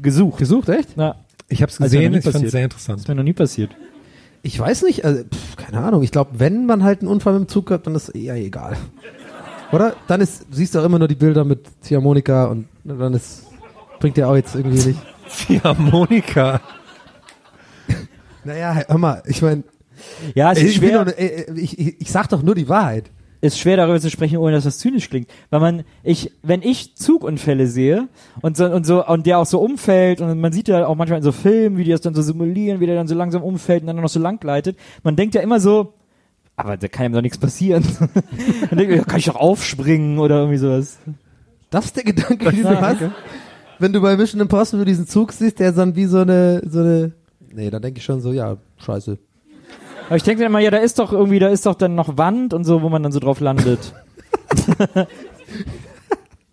gesucht. 0.00 0.38
Gesucht, 0.38 0.70
echt? 0.70 0.90
Na, 0.96 1.16
Ich 1.52 1.62
habe 1.62 1.70
es 1.70 1.80
Also 1.80 1.96
gesehen, 1.96 2.14
ich 2.14 2.24
fand 2.24 2.44
es 2.44 2.50
sehr 2.52 2.64
interessant. 2.64 3.00
ist 3.00 3.08
mir 3.08 3.14
noch 3.14 3.22
nie 3.22 3.32
passiert. 3.32 3.70
Ich 4.42 4.58
weiß 4.58 4.82
nicht, 4.82 5.04
also, 5.04 5.22
pff, 5.24 5.56
keine 5.56 5.78
Ahnung. 5.84 6.02
Ich 6.02 6.10
glaube, 6.10 6.30
wenn 6.38 6.66
man 6.66 6.82
halt 6.82 7.00
einen 7.00 7.08
Unfall 7.08 7.34
mit 7.38 7.48
dem 7.48 7.48
Zug 7.48 7.70
hat, 7.70 7.86
dann 7.86 7.94
ist 7.94 8.08
eher 8.08 8.34
egal. 8.34 8.76
Oder? 9.70 9.94
Dann 10.08 10.20
ist, 10.20 10.46
siehst 10.50 10.74
du 10.74 10.80
auch 10.80 10.84
immer 10.84 10.98
nur 10.98 11.08
die 11.08 11.14
Bilder 11.14 11.44
mit 11.44 11.66
Ziehharmonika 11.80 12.46
und 12.46 12.66
dann 12.84 13.14
ist, 13.14 13.44
bringt 14.00 14.16
der 14.16 14.28
auch 14.28 14.34
jetzt 14.36 14.54
irgendwie 14.54 14.84
nicht. 14.88 15.00
Ziehharmonika. 15.28 16.60
Naja, 18.44 18.82
hör 18.88 18.98
mal, 18.98 19.22
ich 19.26 19.40
meine, 19.42 19.62
Ja, 20.34 20.52
es 20.52 20.60
ist 20.60 20.74
schwer. 20.76 21.06
äh, 21.18 21.52
ich, 21.58 21.78
ich, 21.78 22.00
ich 22.00 22.10
sag 22.10 22.28
doch 22.28 22.42
nur 22.42 22.54
die 22.54 22.68
Wahrheit. 22.68 23.10
Ist 23.42 23.58
schwer 23.58 23.76
darüber 23.76 24.00
zu 24.00 24.08
sprechen, 24.08 24.38
ohne 24.38 24.52
dass 24.52 24.64
das 24.64 24.78
zynisch 24.78 25.10
klingt. 25.10 25.28
Weil 25.50 25.60
man, 25.60 25.84
ich, 26.04 26.30
wenn 26.42 26.62
ich 26.62 26.94
Zugunfälle 26.94 27.66
sehe 27.66 28.08
und 28.40 28.56
so, 28.56 28.66
und 28.66 28.86
so, 28.86 29.04
und 29.04 29.26
der 29.26 29.40
auch 29.40 29.46
so 29.46 29.60
umfällt 29.60 30.20
und 30.20 30.40
man 30.40 30.52
sieht 30.52 30.68
ja 30.68 30.86
auch 30.86 30.94
manchmal 30.94 31.18
in 31.18 31.24
so 31.24 31.32
Filmen, 31.32 31.76
wie 31.76 31.84
die 31.84 31.90
das 31.90 32.00
dann 32.00 32.14
so 32.14 32.22
simulieren, 32.22 32.80
wie 32.80 32.86
der 32.86 32.94
dann 32.94 33.08
so 33.08 33.16
langsam 33.16 33.42
umfällt 33.42 33.82
und 33.82 33.88
dann 33.88 33.96
noch 33.96 34.08
so 34.08 34.20
lang 34.20 34.38
gleitet. 34.38 34.78
Man 35.02 35.16
denkt 35.16 35.34
ja 35.34 35.40
immer 35.40 35.58
so, 35.58 35.92
aber 36.54 36.76
da 36.76 36.86
kann 36.86 37.06
ihm 37.06 37.12
doch 37.12 37.20
nichts 37.20 37.36
passieren. 37.36 37.84
dann 38.70 38.78
denkt 38.78 38.90
man, 38.90 38.98
ja, 38.98 39.04
kann 39.04 39.18
ich 39.18 39.26
doch 39.26 39.36
aufspringen 39.36 40.20
oder 40.20 40.36
irgendwie 40.36 40.58
sowas. 40.58 40.98
Das 41.70 41.86
ist 41.86 41.96
der 41.96 42.04
Gedanke, 42.04 42.52
du 42.52 42.80
hast. 42.80 43.00
Wenn 43.80 43.92
du 43.92 44.00
bei 44.00 44.16
Mission 44.16 44.40
Impossible 44.40 44.84
diesen 44.84 45.08
Zug 45.08 45.32
siehst, 45.32 45.58
der 45.58 45.72
dann 45.72 45.96
wie 45.96 46.04
so 46.04 46.18
eine, 46.18 46.62
so 46.64 46.78
eine, 46.78 47.12
nee, 47.52 47.70
dann 47.70 47.82
denke 47.82 47.98
ich 47.98 48.04
schon 48.04 48.20
so, 48.20 48.32
ja, 48.32 48.56
scheiße. 48.76 49.18
Aber 50.12 50.18
ich 50.18 50.24
denke 50.24 50.42
dann 50.42 50.52
immer, 50.52 50.58
ja, 50.58 50.70
da 50.70 50.76
ist 50.76 50.98
doch 50.98 51.10
irgendwie, 51.10 51.38
da 51.38 51.48
ist 51.48 51.64
doch 51.64 51.74
dann 51.74 51.94
noch 51.94 52.18
Wand 52.18 52.52
und 52.52 52.64
so, 52.64 52.82
wo 52.82 52.90
man 52.90 53.02
dann 53.02 53.12
so 53.12 53.18
drauf 53.18 53.40
landet. 53.40 53.94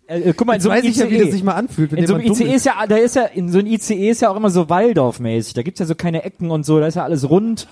äh, 0.06 0.20
äh, 0.20 0.32
guck 0.34 0.46
mal, 0.46 0.54
in 0.54 0.62
so 0.62 0.70
einem 0.70 0.82
weiß 0.82 0.90
ich 0.90 0.96
ja, 0.96 1.10
wie 1.10 1.16
ICE. 1.16 1.24
das 1.24 1.32
sich 1.32 1.44
mal 1.44 1.52
anfühlt, 1.52 1.92
wenn 1.92 1.98
In 1.98 2.06
so 2.06 2.14
einem 2.14 2.24
ICE 2.24 2.54
ist 2.54 2.64
ja, 2.64 2.86
da 2.88 2.96
ist 2.96 3.16
ja, 3.16 3.24
in 3.24 3.52
so 3.52 3.58
einem 3.58 3.66
ICE 3.66 4.08
ist 4.08 4.22
ja 4.22 4.30
auch 4.30 4.36
immer 4.36 4.48
so 4.48 4.70
Waldorf-mäßig. 4.70 5.52
Da 5.52 5.60
gibt's 5.60 5.78
ja 5.78 5.84
so 5.84 5.94
keine 5.94 6.22
Ecken 6.22 6.50
und 6.50 6.64
so, 6.64 6.80
da 6.80 6.86
ist 6.86 6.94
ja 6.94 7.04
alles 7.04 7.28
rund. 7.28 7.68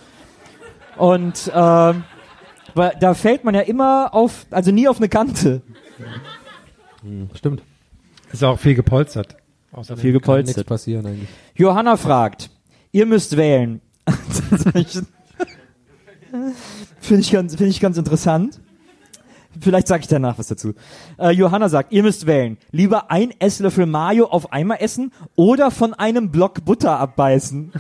Und 0.98 1.50
ähm, 1.54 2.04
weil 2.74 2.92
da 3.00 3.14
fällt 3.14 3.44
man 3.44 3.54
ja 3.54 3.62
immer 3.62 4.12
auf, 4.12 4.44
also 4.50 4.70
nie 4.70 4.88
auf 4.88 4.98
eine 4.98 5.08
Kante. 5.08 5.62
Stimmt. 7.32 7.62
Ist 8.30 8.44
auch 8.44 8.58
viel 8.58 8.74
gepolstert. 8.74 9.38
Außerdem 9.72 10.02
Viel 10.02 10.20
Kann 10.20 10.40
nichts 10.40 10.50
gepolstert. 10.50 10.66
passieren 10.66 11.06
eigentlich. 11.06 11.30
Johanna 11.54 11.96
fragt, 11.96 12.50
ihr 12.92 13.06
müsst 13.06 13.38
wählen. 13.38 13.80
Finde 17.00 17.20
ich, 17.22 17.30
ganz, 17.30 17.56
finde 17.56 17.70
ich 17.70 17.80
ganz 17.80 17.96
interessant. 17.96 18.60
Vielleicht 19.60 19.88
sage 19.88 20.02
ich 20.02 20.08
danach 20.08 20.38
was 20.38 20.48
dazu. 20.48 20.74
Äh, 21.18 21.30
Johanna 21.30 21.68
sagt, 21.68 21.92
ihr 21.92 22.02
müsst 22.02 22.26
wählen. 22.26 22.58
Lieber 22.70 23.10
ein 23.10 23.32
Esslöffel 23.40 23.86
Mayo 23.86 24.26
auf 24.26 24.52
einmal 24.52 24.78
essen 24.80 25.12
oder 25.36 25.70
von 25.70 25.94
einem 25.94 26.30
Block 26.30 26.64
Butter 26.64 26.98
abbeißen. 26.98 27.72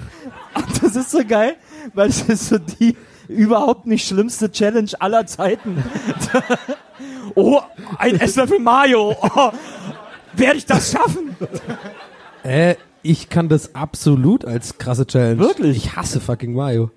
Und 0.54 0.82
das 0.82 0.96
ist 0.96 1.10
so 1.10 1.24
geil, 1.26 1.56
weil 1.94 2.08
es 2.08 2.22
ist 2.22 2.48
so 2.48 2.58
die 2.58 2.96
überhaupt 3.28 3.86
nicht 3.86 4.06
schlimmste 4.08 4.50
Challenge 4.50 4.90
aller 4.98 5.26
Zeiten. 5.26 5.84
oh, 7.34 7.60
ein 7.98 8.18
Esslöffel 8.18 8.58
Mayo. 8.58 9.14
Oh, 9.20 9.52
werde 10.32 10.56
ich 10.56 10.66
das 10.66 10.92
schaffen? 10.92 11.36
Äh, 12.42 12.76
ich 13.02 13.28
kann 13.28 13.48
das 13.48 13.74
absolut 13.74 14.44
als 14.44 14.78
krasse 14.78 15.06
Challenge. 15.06 15.38
Wirklich? 15.38 15.76
Ich 15.76 15.96
hasse 15.96 16.20
fucking 16.20 16.54
Mayo. 16.54 16.90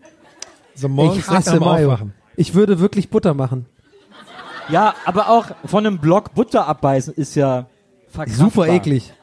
So 0.75 0.89
morgens 0.89 1.19
ich 1.19 1.27
hasse 1.27 1.59
Mayo. 1.59 1.91
Aufwachen. 1.91 2.13
Ich 2.35 2.53
würde 2.53 2.79
wirklich 2.79 3.09
Butter 3.09 3.33
machen. 3.33 3.65
Ja, 4.69 4.95
aber 5.05 5.29
auch 5.29 5.47
von 5.65 5.85
einem 5.85 5.99
Block 5.99 6.33
Butter 6.33 6.67
abbeißen 6.67 7.13
ist 7.13 7.35
ja 7.35 7.67
verkraftbar. 8.09 8.49
Super 8.49 8.67
eklig. 8.67 9.13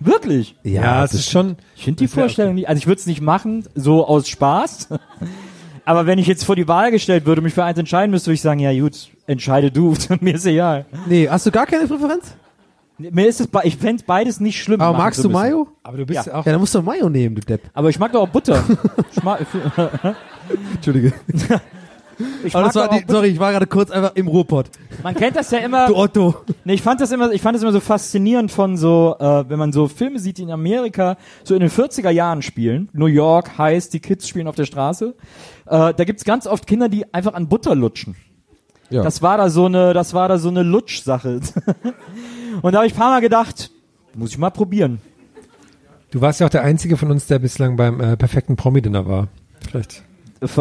Wirklich? 0.00 0.56
Ja, 0.62 1.04
es 1.04 1.14
ist 1.14 1.30
schon. 1.30 1.56
Ich 1.76 1.84
finde 1.84 1.98
die 1.98 2.08
Vorstellung 2.08 2.54
nicht, 2.54 2.68
also 2.68 2.78
ich 2.78 2.86
würde 2.86 2.98
es 3.00 3.06
nicht 3.06 3.20
machen, 3.20 3.64
so 3.74 4.06
aus 4.06 4.28
Spaß. 4.28 4.88
aber 5.84 6.06
wenn 6.06 6.18
ich 6.18 6.26
jetzt 6.26 6.44
vor 6.44 6.56
die 6.56 6.66
Wahl 6.68 6.90
gestellt 6.90 7.26
würde, 7.26 7.40
mich 7.40 7.54
für 7.54 7.64
eins 7.64 7.78
entscheiden 7.78 8.10
müsste, 8.10 8.28
würde 8.28 8.34
ich 8.34 8.42
sagen, 8.42 8.60
ja 8.60 8.72
gut, 8.78 9.10
entscheide 9.26 9.70
du, 9.70 9.94
mir 10.20 10.34
ist 10.34 10.46
egal. 10.46 10.86
Nee, 11.06 11.28
hast 11.28 11.46
du 11.46 11.50
gar 11.50 11.66
keine 11.66 11.86
Präferenz? 11.86 12.34
Mir 12.98 13.26
ist 13.26 13.40
es, 13.40 13.48
ich 13.64 13.76
fände 13.76 14.04
beides 14.06 14.38
nicht 14.38 14.62
schlimm. 14.62 14.80
Aber 14.80 14.96
magst 14.96 15.24
du. 15.24 15.28
Mayo? 15.28 15.66
Aber 15.82 15.96
du 15.96 16.06
bist 16.06 16.26
Ja. 16.26 16.32
ja 16.32 16.38
auch. 16.38 16.46
Ja, 16.46 16.52
dann 16.52 16.60
musst 16.60 16.74
du 16.74 16.82
Mayo 16.82 17.08
nehmen, 17.08 17.34
du 17.34 17.40
Depp. 17.40 17.62
Aber 17.72 17.88
ich 17.88 17.98
mag 17.98 18.12
doch 18.12 18.22
auch 18.22 18.28
Butter. 18.28 18.62
ich 19.12 19.22
mag, 19.22 19.44
Entschuldige. 20.74 21.12
Ich 22.44 22.54
Aber 22.54 22.66
das 22.66 22.74
war 22.74 22.88
die, 22.88 23.04
sorry, 23.06 23.28
ich 23.28 23.38
war 23.38 23.52
gerade 23.52 23.66
kurz 23.66 23.90
einfach 23.90 24.14
im 24.14 24.28
Ruhrpott. 24.28 24.66
Man 25.02 25.14
kennt 25.14 25.36
das 25.36 25.50
ja 25.50 25.58
immer. 25.58 25.86
Du 25.86 25.96
Otto. 25.96 26.34
Nee, 26.64 26.74
ich 26.74 26.82
fand 26.82 27.00
das 27.00 27.10
immer, 27.10 27.32
ich 27.32 27.42
fand 27.42 27.54
das 27.54 27.62
immer 27.62 27.72
so 27.72 27.80
faszinierend 27.80 28.50
von 28.50 28.76
so, 28.76 29.16
äh, 29.18 29.48
wenn 29.48 29.58
man 29.58 29.72
so 29.72 29.88
Filme 29.88 30.18
sieht, 30.18 30.38
die 30.38 30.42
in 30.42 30.50
Amerika 30.50 31.16
so 31.44 31.54
in 31.54 31.60
den 31.60 31.70
40er 31.70 32.10
Jahren 32.10 32.42
spielen. 32.42 32.88
New 32.92 33.06
York 33.06 33.58
heißt, 33.58 33.92
die 33.92 34.00
Kids 34.00 34.28
spielen 34.28 34.46
auf 34.46 34.54
der 34.54 34.66
Straße. 34.66 35.14
Äh, 35.66 35.94
da 35.94 36.04
gibt's 36.04 36.24
ganz 36.24 36.46
oft 36.46 36.66
Kinder, 36.66 36.88
die 36.88 37.12
einfach 37.12 37.34
an 37.34 37.48
Butter 37.48 37.74
lutschen. 37.74 38.16
Ja. 38.90 39.02
Das 39.02 39.22
war 39.22 39.38
da 39.38 39.48
so 39.48 39.66
eine, 39.66 39.94
das 39.94 40.12
war 40.12 40.28
da 40.28 40.38
so 40.38 40.48
eine 40.48 40.62
Lutschsache. 40.62 41.40
Und 42.62 42.72
da 42.72 42.78
habe 42.78 42.86
ich 42.86 42.92
ein 42.92 42.98
paar 42.98 43.10
Mal 43.10 43.20
gedacht, 43.20 43.70
muss 44.14 44.30
ich 44.30 44.38
mal 44.38 44.50
probieren. 44.50 45.00
Du 46.10 46.20
warst 46.20 46.40
ja 46.40 46.46
auch 46.46 46.50
der 46.50 46.62
Einzige 46.62 46.98
von 46.98 47.10
uns, 47.10 47.26
der 47.26 47.38
bislang 47.38 47.76
beim 47.76 48.00
äh, 48.00 48.16
perfekten 48.18 48.56
Promi-Dinner 48.56 49.06
war. 49.06 49.28
Vielleicht. 49.66 50.02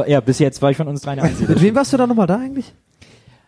Ja, 0.08 0.20
bis 0.20 0.40
jetzt 0.40 0.62
war 0.62 0.72
ich 0.72 0.78
von 0.78 0.88
uns 0.88 1.02
drei 1.02 1.16
der 1.16 1.26
Einzige. 1.26 1.54
Mit 1.54 1.62
wem 1.62 1.76
warst 1.76 1.94
du 1.94 1.98
da 1.98 2.08
nochmal 2.08 2.28
da 2.28 2.38
eigentlich? 2.38 2.74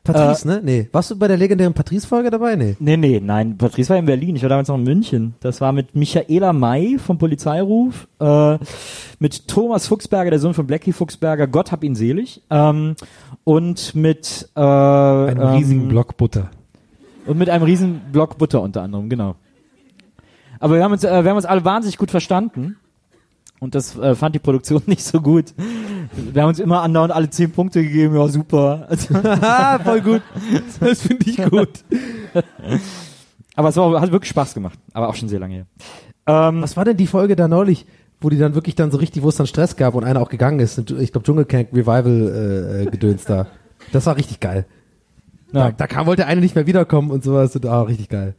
Patrice, 0.03 0.45
ne? 0.45 0.59
Nee. 0.61 0.89
Warst 0.91 1.11
du 1.11 1.17
bei 1.17 1.29
der 1.29 1.37
legendären 1.37 1.73
Patrice-Folge 1.73 2.29
dabei? 2.29 2.57
Nee. 2.57 2.75
Nee, 2.79 2.97
nee, 2.97 3.21
nein, 3.23 3.57
Patrice 3.57 3.89
war 3.89 3.97
in 3.97 4.05
Berlin, 4.05 4.35
ich 4.35 4.41
war 4.41 4.49
damals 4.49 4.67
noch 4.67 4.75
in 4.75 4.83
München. 4.83 5.35
Das 5.39 5.61
war 5.61 5.71
mit 5.71 5.95
Michaela 5.95 6.51
May 6.51 6.97
vom 6.97 7.17
Polizeiruf, 7.17 8.09
äh, 8.19 8.57
mit 9.19 9.47
Thomas 9.47 9.87
Fuchsberger, 9.87 10.29
der 10.29 10.39
Sohn 10.39 10.53
von 10.53 10.67
Blackie 10.67 10.91
Fuchsberger, 10.91 11.47
Gott 11.47 11.71
hab 11.71 11.85
ihn 11.85 11.95
selig, 11.95 12.41
ähm, 12.49 12.95
und 13.45 13.95
mit 13.95 14.49
äh, 14.55 14.59
Einen 14.59 15.41
ähm, 15.41 15.47
riesigen 15.47 15.87
Block 15.87 16.17
Butter. 16.17 16.51
Und 17.25 17.37
mit 17.37 17.49
einem 17.49 17.63
riesen 17.63 18.01
Block 18.11 18.37
Butter 18.37 18.61
unter 18.61 18.81
anderem, 18.81 19.07
genau. 19.07 19.35
Aber 20.59 20.75
wir 20.75 20.83
haben 20.83 20.91
uns, 20.91 21.05
äh, 21.05 21.23
wir 21.23 21.29
haben 21.29 21.37
uns 21.37 21.45
alle 21.45 21.63
wahnsinnig 21.63 21.97
gut 21.97 22.11
verstanden. 22.11 22.75
Und 23.63 23.75
das 23.75 23.97
äh, 23.97 24.13
fand 24.13 24.35
die 24.35 24.39
Produktion 24.39 24.81
nicht 24.87 25.05
so 25.05 25.21
gut. 25.21 25.53
Wir 26.15 26.41
haben 26.41 26.49
uns 26.49 26.59
immer 26.59 26.81
andauernd 26.81 27.13
alle 27.13 27.29
zehn 27.29 27.49
Punkte 27.49 27.81
gegeben, 27.81 28.13
ja 28.13 28.27
super. 28.27 28.89
Voll 29.85 30.01
gut. 30.01 30.21
Das 30.81 31.01
finde 31.01 31.29
ich 31.29 31.37
gut. 31.37 31.69
Aber 33.55 33.69
es 33.69 33.77
war, 33.77 34.01
hat 34.01 34.11
wirklich 34.11 34.31
Spaß 34.31 34.53
gemacht. 34.53 34.77
Aber 34.91 35.07
auch 35.07 35.15
schon 35.15 35.29
sehr 35.29 35.39
lange 35.39 35.53
her. 35.53 35.65
Ähm, 36.27 36.61
Was 36.61 36.75
war 36.75 36.83
denn 36.83 36.97
die 36.97 37.07
Folge 37.07 37.37
da 37.37 37.47
neulich, 37.47 37.85
wo 38.19 38.29
die 38.29 38.37
dann 38.37 38.53
wirklich 38.53 38.75
dann 38.75 38.91
so 38.91 38.97
richtig, 38.97 39.23
wo 39.23 39.29
es 39.29 39.37
dann 39.37 39.47
Stress 39.47 39.77
gab 39.77 39.95
und 39.95 40.03
einer 40.03 40.21
auch 40.21 40.29
gegangen 40.29 40.59
ist? 40.59 40.77
Ich 40.77 41.13
glaube 41.13 41.23
Dschungelcamp 41.23 41.71
Revival 41.71 42.05
äh, 42.05 42.83
äh, 42.83 42.85
Gedöns 42.87 43.23
da. 43.23 43.47
Das 43.93 44.05
war 44.07 44.17
richtig 44.17 44.41
geil. 44.41 44.65
Ja. 45.53 45.69
Da, 45.69 45.71
da 45.71 45.87
kam, 45.87 46.05
wollte 46.05 46.25
einer 46.25 46.41
nicht 46.41 46.55
mehr 46.55 46.67
wiederkommen 46.67 47.11
und 47.11 47.23
sowas. 47.23 47.55
Und, 47.55 47.65
ah, 47.65 47.83
richtig 47.83 48.09
geil. 48.09 48.35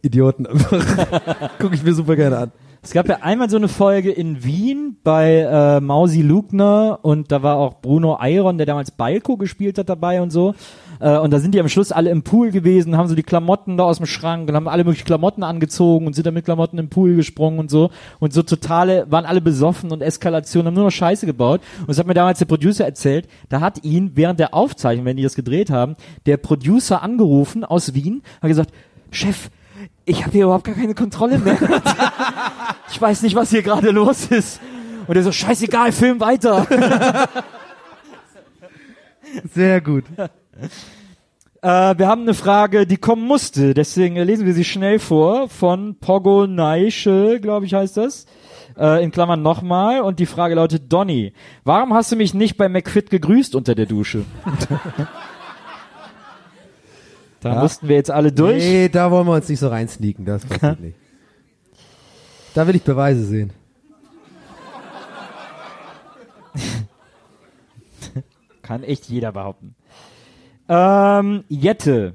Idioten 0.00 0.46
einfach. 0.46 1.50
Guck 1.58 1.74
ich 1.74 1.82
mir 1.82 1.92
super 1.92 2.14
gerne 2.14 2.38
an. 2.38 2.52
Es 2.84 2.90
gab 2.90 3.08
ja 3.08 3.18
einmal 3.20 3.48
so 3.48 3.56
eine 3.56 3.68
Folge 3.68 4.10
in 4.10 4.42
Wien 4.42 4.96
bei 5.04 5.38
äh, 5.38 5.80
Mausi 5.80 6.20
Lugner 6.20 6.98
und 7.02 7.30
da 7.30 7.40
war 7.44 7.54
auch 7.54 7.80
Bruno 7.80 8.18
Eiron, 8.18 8.58
der 8.58 8.66
damals 8.66 8.90
Balko 8.90 9.36
gespielt 9.36 9.78
hat, 9.78 9.88
dabei 9.88 10.20
und 10.20 10.30
so. 10.30 10.56
Äh, 10.98 11.16
und 11.16 11.32
da 11.32 11.38
sind 11.38 11.54
die 11.54 11.60
am 11.60 11.68
Schluss 11.68 11.92
alle 11.92 12.10
im 12.10 12.24
Pool 12.24 12.50
gewesen, 12.50 12.96
haben 12.96 13.06
so 13.06 13.14
die 13.14 13.22
Klamotten 13.22 13.76
da 13.76 13.84
aus 13.84 13.98
dem 13.98 14.06
Schrank 14.06 14.48
und 14.48 14.56
haben 14.56 14.66
alle 14.66 14.82
möglichen 14.82 15.06
Klamotten 15.06 15.44
angezogen 15.44 16.08
und 16.08 16.14
sind 16.14 16.26
dann 16.26 16.34
mit 16.34 16.44
Klamotten 16.44 16.76
im 16.76 16.88
Pool 16.88 17.14
gesprungen 17.14 17.60
und 17.60 17.70
so. 17.70 17.90
Und 18.18 18.32
so 18.32 18.42
totale, 18.42 19.06
waren 19.08 19.26
alle 19.26 19.40
besoffen 19.40 19.92
und 19.92 20.02
Eskalation, 20.02 20.66
haben 20.66 20.74
nur 20.74 20.86
noch 20.86 20.90
Scheiße 20.90 21.24
gebaut. 21.24 21.60
Und 21.78 21.88
das 21.88 21.98
hat 21.98 22.08
mir 22.08 22.14
damals 22.14 22.40
der 22.40 22.46
Producer 22.46 22.84
erzählt, 22.84 23.28
da 23.48 23.60
hat 23.60 23.84
ihn 23.84 24.10
während 24.16 24.40
der 24.40 24.54
Aufzeichnung, 24.54 25.04
wenn 25.04 25.16
die 25.16 25.22
das 25.22 25.36
gedreht 25.36 25.70
haben, 25.70 25.94
der 26.26 26.36
Producer 26.36 27.00
angerufen 27.00 27.64
aus 27.64 27.94
Wien, 27.94 28.22
hat 28.40 28.48
gesagt, 28.48 28.72
Chef, 29.12 29.50
ich 30.04 30.22
habe 30.22 30.32
hier 30.32 30.44
überhaupt 30.44 30.64
gar 30.64 30.74
keine 30.74 30.94
Kontrolle 30.94 31.38
mehr. 31.38 31.58
ich 32.90 33.00
weiß 33.00 33.22
nicht, 33.22 33.34
was 33.34 33.50
hier 33.50 33.62
gerade 33.62 33.90
los 33.90 34.26
ist. 34.26 34.60
Und 35.06 35.16
er 35.16 35.22
so, 35.22 35.32
scheißegal, 35.32 35.92
film 35.92 36.20
weiter. 36.20 36.66
Sehr 39.54 39.80
gut. 39.80 40.04
äh, 40.18 40.28
wir 41.62 42.06
haben 42.06 42.22
eine 42.22 42.34
Frage, 42.34 42.86
die 42.86 42.98
kommen 42.98 43.26
musste, 43.26 43.74
deswegen 43.74 44.16
lesen 44.16 44.46
wir 44.46 44.54
sie 44.54 44.64
schnell 44.64 44.98
vor, 44.98 45.48
von 45.48 45.96
Pogo 45.98 46.46
Neische, 46.46 47.40
glaube 47.40 47.66
ich 47.66 47.74
heißt 47.74 47.96
das. 47.96 48.26
Äh, 48.78 49.04
in 49.04 49.10
Klammern 49.10 49.42
nochmal. 49.42 50.00
Und 50.00 50.18
die 50.18 50.26
Frage 50.26 50.54
lautet, 50.54 50.92
Donny, 50.92 51.32
warum 51.64 51.94
hast 51.94 52.12
du 52.12 52.16
mich 52.16 52.34
nicht 52.34 52.56
bei 52.56 52.68
McFit 52.68 53.10
gegrüßt 53.10 53.54
unter 53.54 53.74
der 53.74 53.86
Dusche? 53.86 54.24
da 57.42 57.54
Ja. 57.54 57.60
mussten 57.62 57.88
wir 57.88 57.96
jetzt 57.96 58.10
alle 58.10 58.32
durch. 58.32 58.62
Nee, 58.62 58.88
da 58.88 59.10
wollen 59.10 59.26
wir 59.26 59.34
uns 59.34 59.48
nicht 59.48 59.58
so 59.60 59.68
reinsneaken. 59.68 60.24
Das 60.24 60.44
passiert 60.46 60.80
nicht. 60.80 60.96
Da 62.54 62.66
will 62.66 62.76
ich 62.76 62.82
Beweise 62.82 63.24
sehen. 63.24 63.52
Kann 68.62 68.82
echt 68.82 69.06
jeder 69.08 69.32
behaupten. 69.32 69.74
Ähm, 70.68 71.44
Jette. 71.48 72.14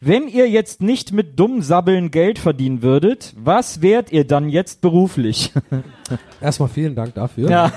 Wenn 0.00 0.28
ihr 0.28 0.48
jetzt 0.50 0.82
nicht 0.82 1.12
mit 1.12 1.38
dumm 1.38 1.62
Sabbeln 1.62 2.10
Geld 2.10 2.38
verdienen 2.38 2.82
würdet, 2.82 3.32
was 3.38 3.80
wärt 3.80 4.12
ihr 4.12 4.26
dann 4.26 4.48
jetzt 4.50 4.80
beruflich? 4.82 5.52
Erstmal 6.40 6.68
vielen 6.68 6.94
Dank 6.94 7.14
dafür. 7.14 7.48
Ja. 7.50 7.72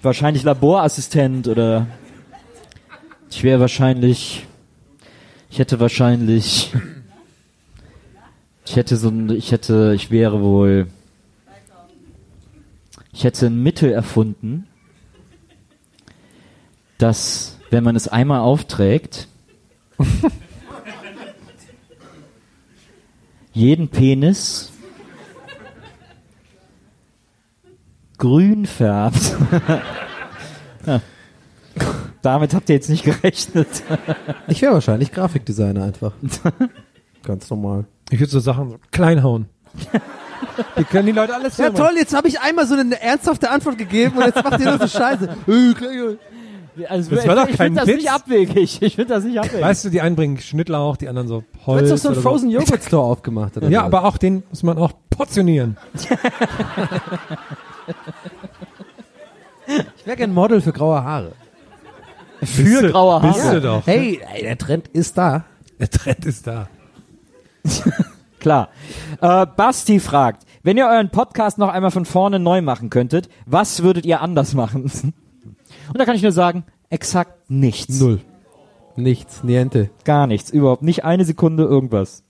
wahrscheinlich 0.00 0.44
Laborassistent 0.44 1.46
oder 1.48 1.86
ich 3.30 3.42
wäre 3.42 3.60
wahrscheinlich, 3.60 4.46
ich 5.50 5.58
hätte 5.58 5.80
wahrscheinlich, 5.80 6.72
ich 8.64 8.76
hätte 8.76 8.96
so 8.96 9.08
ein, 9.08 9.30
ich 9.30 9.52
hätte, 9.52 9.92
ich 9.94 10.10
wäre 10.10 10.42
wohl, 10.42 10.88
ich 13.12 13.24
hätte 13.24 13.46
ein 13.46 13.62
Mittel 13.62 13.92
erfunden, 13.92 14.66
dass, 16.98 17.58
wenn 17.70 17.84
man 17.84 17.96
es 17.96 18.08
einmal 18.08 18.40
aufträgt, 18.40 19.28
jeden 23.52 23.88
Penis 23.88 24.72
grün 28.18 28.66
färbt. 28.66 29.36
Damit 32.28 32.52
habt 32.54 32.68
ihr 32.68 32.74
jetzt 32.74 32.90
nicht 32.90 33.04
gerechnet. 33.04 33.68
Ich 34.48 34.60
wäre 34.62 34.74
wahrscheinlich 34.74 35.12
Grafikdesigner 35.12 35.82
einfach. 35.84 36.12
Ganz 37.22 37.48
normal. 37.50 37.84
Ich 38.10 38.20
würde 38.20 38.30
so 38.30 38.40
Sachen 38.40 38.70
so 38.70 38.76
klein 38.90 39.22
hauen. 39.22 39.46
Die 40.78 40.84
können 40.84 41.06
die 41.06 41.12
Leute 41.12 41.34
alles 41.34 41.56
Ja 41.56 41.64
hören. 41.66 41.74
toll, 41.74 41.90
jetzt 41.96 42.14
habe 42.14 42.28
ich 42.28 42.40
einmal 42.40 42.66
so 42.66 42.74
eine 42.74 43.00
ernsthafte 43.00 43.50
Antwort 43.50 43.78
gegeben 43.78 44.18
und 44.18 44.24
jetzt 44.26 44.42
macht 44.44 44.60
ihr 44.60 44.66
nur 44.66 44.78
so 44.78 44.86
Scheiße. 44.88 45.28
Äh, 46.78 46.86
Also, 46.86 47.14
Das 47.16 47.26
war 47.26 47.34
doch 47.34 47.48
ich 47.48 47.56
kein 47.56 47.68
finde 47.74 47.80
das 47.80 47.88
Witz. 47.88 47.96
nicht 47.96 48.10
abwegig. 48.12 48.82
Ich 48.82 48.94
finde 48.96 49.14
das 49.14 49.24
nicht 49.24 49.38
abwegig. 49.38 49.60
Weißt 49.62 49.84
du, 49.84 49.88
die 49.90 50.00
einen 50.00 50.14
bringen 50.14 50.38
Schnittlauch, 50.38 50.96
die 50.96 51.08
anderen 51.08 51.26
so 51.28 51.40
Du 51.40 51.66
Holz. 51.66 51.90
hast 51.90 51.90
doch 51.90 51.96
so 51.98 52.08
einen 52.10 52.16
oder 52.18 52.22
Frozen 52.30 52.50
Yogurt 52.50 52.84
Store 52.84 53.04
aufgemacht. 53.04 53.56
Oder 53.56 53.68
Ja, 53.68 53.80
so. 53.80 53.86
aber 53.86 54.04
auch 54.04 54.16
den 54.18 54.42
muss 54.50 54.62
man 54.62 54.78
auch 54.78 54.92
portionieren. 55.10 55.76
ich 59.96 60.06
wäre 60.06 60.16
gern 60.16 60.32
Model 60.32 60.60
für 60.60 60.72
graue 60.72 61.02
Haare. 61.02 61.32
Für 62.42 62.90
graue 62.90 63.22
Haare. 63.22 63.32
Bist 63.32 63.52
du 63.52 63.60
doch. 63.60 63.86
Hey, 63.86 64.20
ey, 64.34 64.42
der 64.42 64.58
Trend 64.58 64.88
ist 64.88 65.18
da. 65.18 65.44
Der 65.78 65.90
Trend 65.90 66.24
ist 66.24 66.46
da. 66.46 66.68
Klar. 68.40 68.68
Äh, 69.20 69.46
Basti 69.56 69.98
fragt, 70.00 70.44
wenn 70.62 70.76
ihr 70.76 70.86
euren 70.86 71.10
Podcast 71.10 71.58
noch 71.58 71.68
einmal 71.68 71.90
von 71.90 72.04
vorne 72.04 72.38
neu 72.38 72.62
machen 72.62 72.90
könntet, 72.90 73.28
was 73.46 73.82
würdet 73.82 74.06
ihr 74.06 74.20
anders 74.20 74.54
machen? 74.54 74.84
Und 75.88 75.98
da 75.98 76.04
kann 76.04 76.14
ich 76.16 76.22
nur 76.22 76.32
sagen, 76.32 76.64
exakt 76.90 77.50
nichts. 77.50 77.98
Null. 77.98 78.20
Nichts, 78.96 79.42
niente. 79.44 79.90
Gar 80.04 80.26
nichts, 80.26 80.50
überhaupt 80.50 80.82
nicht 80.82 81.04
eine 81.04 81.24
Sekunde 81.24 81.64
irgendwas. 81.64 82.22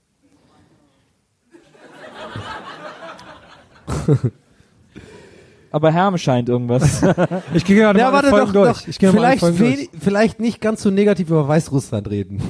Aber 5.71 5.91
Herm 5.91 6.17
scheint 6.17 6.49
irgendwas. 6.49 7.01
Ich 7.53 7.63
gehe 7.65 7.75
gerade 7.77 7.99
Ja, 7.99 8.11
mal 8.11 8.23
warte 8.23 8.29
doch, 8.31 8.51
durch. 8.53 8.81
doch. 8.81 8.87
Ich 8.87 8.97
gehe 8.99 9.11
mal 9.11 9.23
alle 9.25 9.37
Vielleicht, 9.37 9.57
Folgen 9.57 9.75
durch. 9.75 9.89
vielleicht 10.01 10.39
nicht 10.39 10.61
ganz 10.61 10.81
so 10.81 10.89
negativ 10.89 11.29
über 11.29 11.47
Weißrussland 11.47 12.09
reden. 12.09 12.41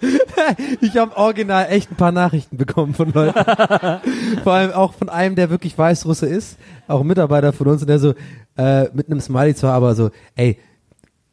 ich 0.80 0.96
habe 0.96 1.16
original 1.16 1.66
echt 1.70 1.90
ein 1.92 1.96
paar 1.96 2.12
Nachrichten 2.12 2.56
bekommen 2.56 2.94
von 2.94 3.12
Leuten. 3.12 3.34
Vor 4.42 4.52
allem 4.52 4.72
auch 4.72 4.94
von 4.94 5.08
einem, 5.08 5.36
der 5.36 5.50
wirklich 5.50 5.76
Weißrusse 5.78 6.26
ist, 6.26 6.58
auch 6.88 7.00
ein 7.02 7.06
Mitarbeiter 7.06 7.52
von 7.52 7.68
uns, 7.68 7.82
und 7.82 7.88
der 7.88 7.98
so 8.00 8.14
äh, 8.56 8.88
mit 8.92 9.06
einem 9.08 9.20
Smiley 9.20 9.54
zwar, 9.54 9.74
aber 9.74 9.94
so, 9.94 10.10
ey, 10.34 10.58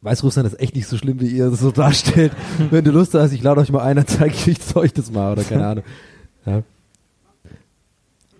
Weißrussland 0.02 0.46
ist 0.46 0.60
echt 0.60 0.76
nicht 0.76 0.86
so 0.86 0.96
schlimm, 0.96 1.20
wie 1.20 1.26
ihr 1.28 1.46
es 1.46 1.60
so 1.60 1.70
darstellt. 1.72 2.32
Wenn 2.70 2.84
du 2.84 2.90
Lust 2.92 3.12
hast, 3.14 3.32
ich 3.32 3.42
lade 3.42 3.60
euch 3.60 3.70
mal 3.72 3.82
ein, 3.82 3.96
dann 3.96 4.06
zeige 4.06 4.34
ich 4.34 4.76
euch 4.76 4.92
das 4.92 5.10
mal, 5.10 5.32
oder 5.32 5.42
keine 5.42 5.66
Ahnung. 5.66 5.84
Ja. 6.46 6.62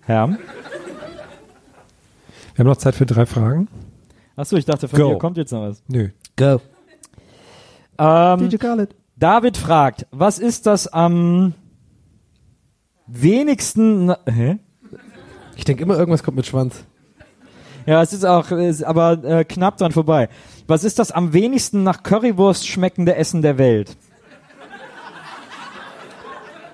Herm? 0.03 0.39
Wir 2.61 2.65
haben 2.65 2.73
noch 2.73 2.77
Zeit 2.77 2.95
für 2.95 3.07
drei 3.07 3.25
Fragen. 3.25 3.69
Achso, 4.37 4.55
ich 4.55 4.67
dachte, 4.67 4.87
von 4.87 4.99
Go. 4.99 5.13
dir 5.13 5.19
kommt 5.19 5.39
jetzt 5.39 5.51
noch 5.51 5.63
was. 5.63 5.83
Nö. 5.89 6.11
Go. 6.37 6.61
Ähm, 7.97 8.51
DJ 8.51 8.57
Khaled. 8.57 8.95
David 9.17 9.57
fragt, 9.57 10.07
was 10.11 10.39
ist 10.39 10.67
das 10.67 10.87
am 10.87 11.55
wenigsten... 13.07 14.05
Na, 14.05 14.19
hä? 14.27 14.59
Ich 15.57 15.65
denke 15.65 15.85
immer, 15.85 15.97
irgendwas 15.97 16.23
kommt 16.23 16.37
mit 16.37 16.45
Schwanz. 16.45 16.85
Ja, 17.87 18.03
es 18.03 18.13
ist 18.13 18.27
auch, 18.27 18.51
ist 18.51 18.85
aber 18.85 19.25
äh, 19.25 19.45
knapp 19.47 19.79
dran 19.79 19.93
vorbei. 19.93 20.29
Was 20.67 20.85
ist 20.85 20.99
das 20.99 21.13
am 21.13 21.33
wenigsten 21.33 21.83
nach 21.83 22.03
Currywurst 22.03 22.69
schmeckende 22.69 23.15
Essen 23.15 23.41
der 23.41 23.57
Welt? 23.57 23.97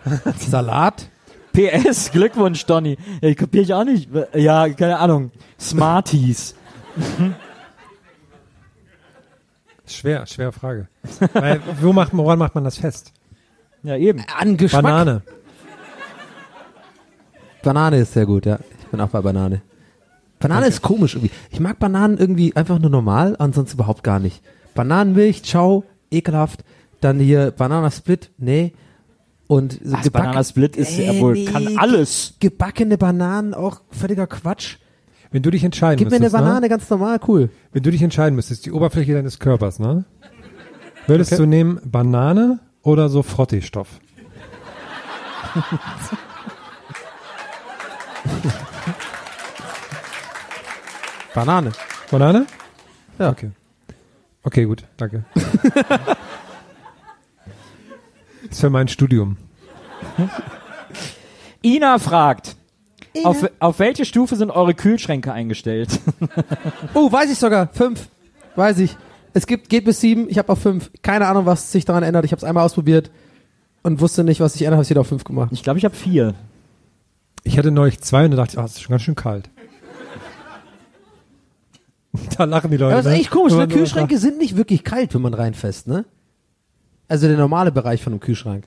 Salat? 0.36 1.10
PS, 1.56 2.10
Glückwunsch, 2.12 2.66
Donny. 2.66 2.98
Ja, 3.22 3.28
ich 3.30 3.36
kapier 3.36 3.62
ich 3.62 3.72
auch 3.72 3.84
nicht. 3.84 4.10
Ja, 4.34 4.68
keine 4.68 4.98
Ahnung. 4.98 5.30
Smarties. 5.58 6.54
Schwer, 9.88 10.26
schwere 10.26 10.52
Frage. 10.52 10.88
Weil, 11.32 11.60
wo 11.80 11.92
macht 11.92 12.12
man, 12.12 12.26
woran 12.26 12.40
macht 12.40 12.56
man 12.56 12.64
das 12.64 12.76
fest? 12.76 13.12
Ja, 13.84 13.96
eben. 13.96 14.24
An 14.36 14.56
Geschmack. 14.56 14.82
Banane. 14.82 15.22
Banane 17.62 17.98
ist 17.98 18.12
sehr 18.14 18.26
gut, 18.26 18.46
ja. 18.46 18.58
Ich 18.80 18.86
bin 18.86 19.00
auch 19.00 19.10
bei 19.10 19.20
Banane. 19.20 19.62
Banane 20.40 20.66
ist 20.66 20.82
komisch 20.82 21.14
irgendwie. 21.14 21.32
Ich 21.50 21.60
mag 21.60 21.78
Bananen 21.78 22.18
irgendwie 22.18 22.54
einfach 22.56 22.80
nur 22.80 22.90
normal, 22.90 23.36
ansonsten 23.38 23.76
überhaupt 23.76 24.02
gar 24.02 24.18
nicht. 24.18 24.42
Bananenmilch, 24.74 25.44
ciao, 25.44 25.84
ekelhaft. 26.10 26.64
Dann 27.00 27.20
hier 27.20 27.52
Bananasplit, 27.52 28.30
nee. 28.38 28.72
Und 29.48 29.74
so 29.82 29.92
Was, 29.92 30.10
Bananasplit 30.10 30.76
ist 30.76 30.98
ja 30.98 31.18
wohl- 31.20 31.44
kann 31.44 31.78
alles. 31.78 32.34
Gebackene 32.40 32.98
Bananen, 32.98 33.54
auch 33.54 33.80
völliger 33.90 34.26
Quatsch. 34.26 34.76
Wenn 35.30 35.42
du 35.42 35.50
dich 35.50 35.62
entscheiden 35.64 35.98
Gib 35.98 36.08
mir 36.10 36.16
eine 36.16 36.24
müsstest, 36.24 36.42
Banane, 36.44 36.60
ne? 36.62 36.68
ganz 36.68 36.88
normal, 36.90 37.20
cool. 37.28 37.50
Wenn 37.72 37.82
du 37.82 37.90
dich 37.90 38.02
entscheiden 38.02 38.34
müsstest, 38.36 38.66
die 38.66 38.72
Oberfläche 38.72 39.12
deines 39.14 39.38
Körpers, 39.38 39.78
ne? 39.78 40.04
Würdest 41.06 41.32
Okay. 41.32 41.42
du 41.42 41.46
nehmen 41.48 41.80
Banane 41.84 42.58
oder 42.82 43.08
so 43.08 43.22
Frotteestoff? 43.22 44.00
Banane. 51.34 51.72
Banane? 52.10 52.46
Ja. 53.18 53.30
Okay. 53.30 53.50
Okay, 54.42 54.64
gut, 54.64 54.84
danke. 54.96 55.24
ist 58.56 58.60
für 58.62 58.70
mein 58.70 58.88
Studium. 58.88 59.36
Ina 61.62 61.98
fragt, 61.98 62.56
Auf, 63.22 63.48
auf 63.58 63.78
welche 63.78 64.04
Stufe 64.06 64.36
sind 64.36 64.50
eure 64.50 64.74
Kühlschränke 64.74 65.32
eingestellt? 65.32 66.00
Oh, 66.94 67.12
weiß 67.12 67.30
ich 67.30 67.38
sogar. 67.38 67.68
Fünf. 67.72 68.08
Weiß 68.54 68.78
ich. 68.78 68.96
Es 69.34 69.46
gibt, 69.46 69.68
geht 69.68 69.84
bis 69.84 70.00
sieben. 70.00 70.30
Ich 70.30 70.38
habe 70.38 70.50
auf 70.50 70.60
fünf. 70.60 70.90
Keine 71.02 71.26
Ahnung, 71.26 71.44
was 71.44 71.72
sich 71.72 71.84
daran 71.84 72.02
ändert. 72.02 72.24
Ich 72.24 72.32
habe 72.32 72.38
es 72.38 72.44
einmal 72.44 72.64
ausprobiert 72.64 73.10
und 73.82 74.00
wusste 74.00 74.24
nicht, 74.24 74.40
was 74.40 74.54
sich 74.54 74.62
ändert. 74.62 74.76
Habe 74.76 74.82
es 74.82 74.90
wieder 74.90 75.02
auf 75.02 75.08
fünf 75.08 75.24
gemacht. 75.24 75.50
Ich 75.52 75.62
glaube, 75.62 75.78
ich 75.78 75.84
habe 75.84 75.94
vier. 75.94 76.34
Ich 77.44 77.58
hatte 77.58 77.70
neulich 77.70 78.00
zwei 78.00 78.24
und 78.24 78.30
da 78.30 78.38
dachte 78.38 78.52
ich, 78.54 78.58
ah, 78.58 78.62
das 78.62 78.72
ist 78.72 78.82
schon 78.82 78.92
ganz 78.92 79.02
schön 79.02 79.14
kalt. 79.14 79.50
da 82.38 82.44
lachen 82.44 82.70
die 82.70 82.78
Leute. 82.78 82.96
Das 82.96 83.00
ist 83.04 83.10
ne? 83.10 83.16
eigentlich 83.16 83.30
komisch. 83.30 83.52
Ne? 83.52 83.68
Kühlschränke 83.68 84.16
sind 84.16 84.38
nicht 84.38 84.56
wirklich 84.56 84.82
kalt, 84.82 85.14
wenn 85.14 85.22
man 85.22 85.34
reinfasst, 85.34 85.86
ne? 85.88 86.06
Also 87.08 87.28
der 87.28 87.36
normale 87.36 87.72
Bereich 87.72 88.02
von 88.02 88.12
einem 88.12 88.20
Kühlschrank. 88.20 88.64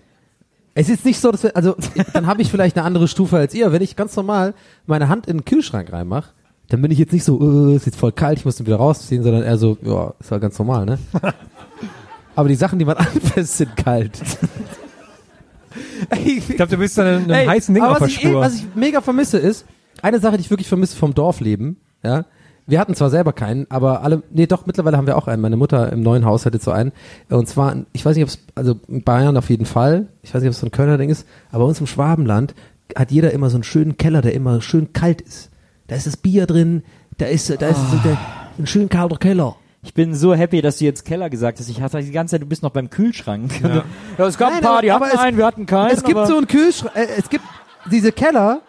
Es 0.76 0.88
ist 0.88 1.04
nicht 1.04 1.20
so, 1.20 1.32
dass 1.32 1.44
wir, 1.44 1.56
also 1.56 1.76
dann 2.14 2.28
habe 2.28 2.42
ich 2.42 2.50
vielleicht 2.52 2.78
eine 2.78 2.86
andere 2.86 3.08
Stufe 3.08 3.38
als 3.38 3.54
ihr. 3.54 3.72
Wenn 3.72 3.82
ich 3.82 3.96
ganz 3.96 4.16
normal 4.16 4.54
meine 4.86 5.10
Hand 5.10 5.28
in 5.28 5.40
den 5.40 5.46
Kühlschrank 5.46 5.92
reinmache, 5.92 6.30
dann 6.70 6.82
bin 6.82 6.92
ich 6.92 7.00
jetzt 7.00 7.12
nicht 7.12 7.24
so, 7.24 7.72
äh, 7.72 7.76
ist 7.76 7.86
jetzt 7.86 7.98
voll 7.98 8.12
kalt, 8.12 8.38
ich 8.38 8.46
muss 8.46 8.56
den 8.58 8.66
wieder 8.68 8.78
rausziehen, 8.78 9.24
sondern 9.24 9.44
eher 9.44 9.58
so, 9.58 9.78
ja, 9.82 10.14
ist 10.20 10.32
halt 10.32 10.42
ganz 10.42 10.58
normal, 10.60 10.86
ne? 10.86 11.00
Aber 12.36 12.48
die 12.48 12.56
Sachen, 12.56 12.80
die 12.80 12.86
man 12.86 12.96
anfasst, 12.98 13.58
sind 13.58 13.76
kalt. 13.76 14.22
Ich 16.24 16.48
glaube, 16.48 16.72
du 16.72 16.78
bist 16.78 16.98
dann 16.98 17.08
einem 17.08 17.30
Ey, 17.30 17.46
heißen 17.46 17.74
Ding 17.74 17.84
aber 17.84 17.94
auf 17.94 17.98
der 18.00 18.08
was 18.08 18.14
ich, 18.14 18.24
eh- 18.24 18.30
Spur. 18.30 18.42
was 18.42 18.56
ich 18.56 18.66
mega 18.76 19.02
vermisse 19.02 19.38
ist, 19.38 19.66
eine 20.02 20.20
Sache, 20.20 20.38
die 20.38 20.42
ich 20.42 20.50
wirklich 20.50 20.68
vermisse 20.68 20.96
vom 20.96 21.14
Dorfleben, 21.14 21.78
ja. 22.04 22.26
Wir 22.70 22.80
hatten 22.80 22.94
zwar 22.96 23.10
selber 23.10 23.34
keinen, 23.34 23.66
aber 23.70 24.04
alle, 24.04 24.22
nee, 24.32 24.46
doch, 24.48 24.66
mittlerweile 24.66 24.96
haben 24.98 25.08
wir 25.08 25.18
auch 25.18 25.28
einen. 25.28 25.42
Meine 25.42 25.58
Mutter 25.58 25.92
im 25.92 26.02
neuen 26.02 26.24
Haus 26.26 26.46
hatte 26.46 26.60
so 26.60 26.72
einen. 26.72 26.92
Und 27.30 27.48
zwar, 27.50 27.76
ich 27.94 28.06
weiß 28.06 28.16
nicht, 28.16 28.24
ob 28.24 28.30
es, 28.30 28.40
also 28.56 28.80
in 28.88 29.04
Bayern 29.04 29.36
auf 29.38 29.50
jeden 29.50 29.66
Fall, 29.66 30.08
ich 30.22 30.34
weiß 30.34 30.42
nicht, 30.42 30.50
ob 30.50 30.54
es 30.54 30.60
so 30.60 30.68
ein 30.68 30.72
Kölner 30.72 30.98
Ding 30.98 31.10
ist, 31.10 31.26
aber 31.52 31.64
bei 31.64 31.70
uns 31.70 31.80
im 31.80 31.88
Schwabenland 31.88 32.54
hat 32.96 33.12
jeder 33.12 33.32
immer 33.32 33.50
so 33.50 33.58
einen 33.58 33.64
schönen 33.64 33.98
Keller, 33.98 34.22
der 34.22 34.34
immer 34.34 34.62
schön 34.62 34.94
kalt 34.94 35.22
ist. 35.22 35.50
Da 35.88 35.96
ist 35.96 36.06
das 36.08 36.18
Bier 36.18 36.46
drin, 36.46 36.84
da 37.18 37.26
ist, 37.26 37.50
da 37.50 37.68
ist 37.68 37.92
so 37.92 37.98
der, 38.04 38.18
ein 38.58 38.68
schön 38.68 38.88
kalter 38.90 39.18
Keller. 39.18 39.56
Ich 39.82 39.94
bin 39.94 40.14
so 40.14 40.34
happy, 40.36 40.62
dass 40.62 40.78
du 40.78 40.86
jetzt 40.86 41.06
Keller 41.06 41.30
gesagt 41.30 41.60
hast. 41.60 41.70
Ich 41.70 41.82
hatte 41.82 42.02
die 42.02 42.12
ganze 42.12 42.34
Zeit, 42.34 42.42
du 42.42 42.46
bist 42.46 42.64
noch 42.64 42.72
beim 42.72 42.90
Kühlschrank. 42.90 43.62
Ja. 43.64 43.84
Ja, 44.18 44.28
es 44.28 44.38
gab 44.38 44.50
ein 44.50 44.56
Nein, 44.56 44.64
paar, 44.64 44.72
aber- 44.74 44.82
die 44.82 44.92
hatten 44.92 45.06
es- 45.12 45.18
einen, 45.18 45.38
wir 45.38 45.46
hatten 45.46 45.66
keinen. 45.66 45.92
Es 45.92 46.04
gibt 46.04 46.18
aber 46.18 46.28
so 46.28 46.38
einen 46.38 46.48
Kühlschrank, 46.48 46.96
äh, 46.96 47.08
es 47.18 47.30
gibt 47.30 47.46
diese 47.92 48.12
Keller, 48.12 48.62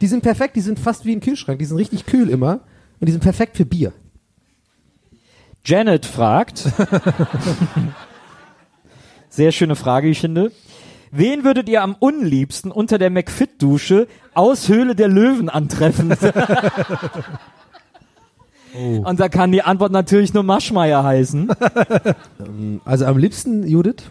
die 0.00 0.06
sind 0.08 0.22
perfekt, 0.22 0.56
die 0.56 0.60
sind 0.60 0.78
fast 0.80 1.04
wie 1.04 1.12
ein 1.14 1.20
Kühlschrank, 1.20 1.58
die 1.58 1.64
sind 1.64 1.76
richtig 1.76 2.04
kühl 2.06 2.28
immer 2.28 2.60
und 3.00 3.06
die 3.06 3.12
sind 3.12 3.22
perfekt 3.22 3.56
für 3.56 3.64
Bier. 3.64 3.92
Janet 5.64 6.06
fragt. 6.06 6.68
Sehr 9.28 9.52
schöne 9.52 9.76
Frage, 9.76 10.08
ich 10.08 10.20
finde. 10.20 10.52
Wen 11.12 11.44
würdet 11.44 11.68
ihr 11.68 11.82
am 11.82 11.96
unliebsten 11.98 12.70
unter 12.70 12.98
der 12.98 13.10
McFit-Dusche 13.10 14.06
aus 14.34 14.68
Höhle 14.68 14.94
der 14.94 15.08
Löwen 15.08 15.48
antreffen? 15.48 16.14
Und 18.72 19.18
da 19.18 19.28
kann 19.28 19.50
die 19.50 19.62
Antwort 19.62 19.90
natürlich 19.90 20.32
nur 20.32 20.44
Maschmeier 20.44 21.02
heißen. 21.02 21.50
Also 22.84 23.06
am 23.06 23.18
liebsten 23.18 23.66
Judith. 23.66 24.04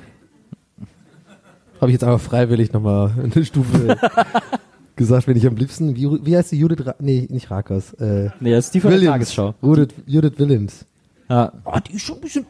Habe 1.79 1.91
ich 1.91 1.93
jetzt 1.93 2.03
aber 2.03 2.19
freiwillig 2.19 2.73
nochmal 2.73 3.13
eine 3.23 3.45
Stufe 3.45 3.97
gesagt, 4.99 5.27
wenn 5.27 5.35
ich 5.35 5.47
am 5.47 5.55
liebsten, 5.55 5.95
wie, 5.95 6.07
wie 6.23 6.37
heißt 6.37 6.51
die 6.51 6.59
Judith, 6.59 6.85
Ra 6.85 6.93
nee, 6.99 7.25
nicht 7.31 7.49
Rakers, 7.49 7.93
äh, 7.95 8.29
Nee, 8.39 8.51
das 8.51 8.65
ist 8.65 8.75
die 8.75 8.79
von 8.81 8.91
der 8.91 9.01
Tagesschau. 9.01 9.55
Judith, 9.63 9.95
Judith 10.05 10.33
Willems. 10.37 10.85
Ja. 11.27 11.51
Oh, 11.65 11.77
die 11.89 11.93
ist 11.95 12.03
schon 12.03 12.15
ein 12.17 12.21
bisschen, 12.21 12.45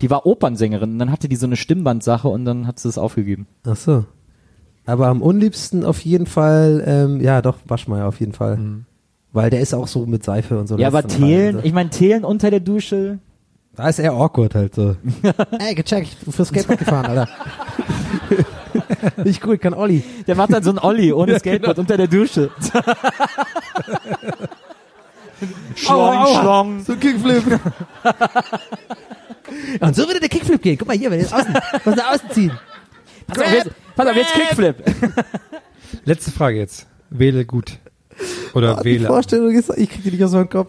Die 0.00 0.08
war 0.10 0.24
Opernsängerin 0.26 0.92
und 0.92 0.98
dann 1.00 1.10
hatte 1.10 1.28
die 1.28 1.36
so 1.36 1.46
eine 1.46 1.56
Stimmbandsache 1.56 2.28
und 2.28 2.44
dann 2.44 2.66
hat 2.68 2.78
sie 2.78 2.88
es 2.88 2.96
aufgegeben. 2.98 3.46
ach 3.66 3.76
so. 3.76 4.04
Aber 4.86 5.08
am 5.08 5.20
unliebsten 5.22 5.84
auf 5.84 6.00
jeden 6.04 6.26
Fall, 6.26 6.82
ähm, 6.86 7.20
ja 7.20 7.42
doch, 7.42 7.58
Waschmeier 7.66 8.06
auf 8.06 8.18
jeden 8.20 8.32
Fall. 8.32 8.58
Weil 9.32 9.50
der 9.50 9.60
ist 9.60 9.74
auch 9.74 9.86
so 9.86 10.06
mit 10.06 10.24
Seife 10.24 10.58
und 10.58 10.66
so. 10.68 10.76
ja, 10.78 10.90
das 10.90 11.04
aber 11.04 11.08
Thelen, 11.08 11.56
halt- 11.56 11.64
ich 11.66 11.72
meine 11.72 11.90
Thelen 11.90 12.24
unter 12.24 12.50
der 12.50 12.60
Dusche. 12.60 13.18
Da 13.76 13.88
ist 13.88 13.98
er 14.00 14.12
awkward 14.14 14.54
halt 14.56 14.74
so. 14.74 14.96
Ey, 15.58 15.74
gecheckt, 15.74 16.08
ich 16.08 16.16
bin 16.18 16.32
fürs 16.32 16.48
Skateboard 16.48 16.78
gefahren, 16.80 17.06
Alter. 17.06 17.28
Nicht 19.24 19.40
gut, 19.42 19.60
kann 19.60 19.74
Olli. 19.74 20.02
Der 20.26 20.34
macht 20.36 20.52
dann 20.52 20.62
so 20.62 20.70
einen 20.70 20.78
Olli 20.78 21.12
ohne 21.12 21.38
Skateboard 21.40 21.78
unter 21.78 21.96
der 21.96 22.06
Dusche. 22.08 22.50
Schlong, 25.74 25.96
Aua, 25.96 26.24
aua. 26.24 26.40
schlong. 26.42 26.84
So 26.84 26.92
ein 26.92 27.00
Kickflip. 27.00 27.60
Und 29.80 29.96
so 29.96 30.06
würde 30.06 30.20
der 30.20 30.28
Kickflip 30.28 30.60
gehen. 30.60 30.76
Guck 30.78 30.86
mal 30.88 30.96
hier, 30.96 31.10
wenn 31.10 31.18
jetzt 31.18 31.32
außen, 31.32 31.54
was 31.84 31.96
nach 31.96 32.12
außen 32.12 32.30
ziehen. 32.30 32.52
Pass 33.26 33.38
auf, 33.38 33.50
jetzt, 33.52 33.70
pass 33.96 34.06
auf, 34.06 34.16
jetzt 34.16 34.32
Kickflip. 34.34 34.76
Letzte 36.04 36.30
Frage 36.30 36.58
jetzt. 36.58 36.86
Wähle 37.08 37.46
gut. 37.46 37.78
Oder 38.54 38.76
Die 38.76 38.84
wähle. 38.84 39.06
Vorstellung 39.06 39.50
ist, 39.52 39.70
ich 39.76 39.88
krieg 39.90 40.02
die 40.02 40.10
nicht 40.10 40.24
aus 40.24 40.32
meinem 40.32 40.48
Kopf. 40.48 40.68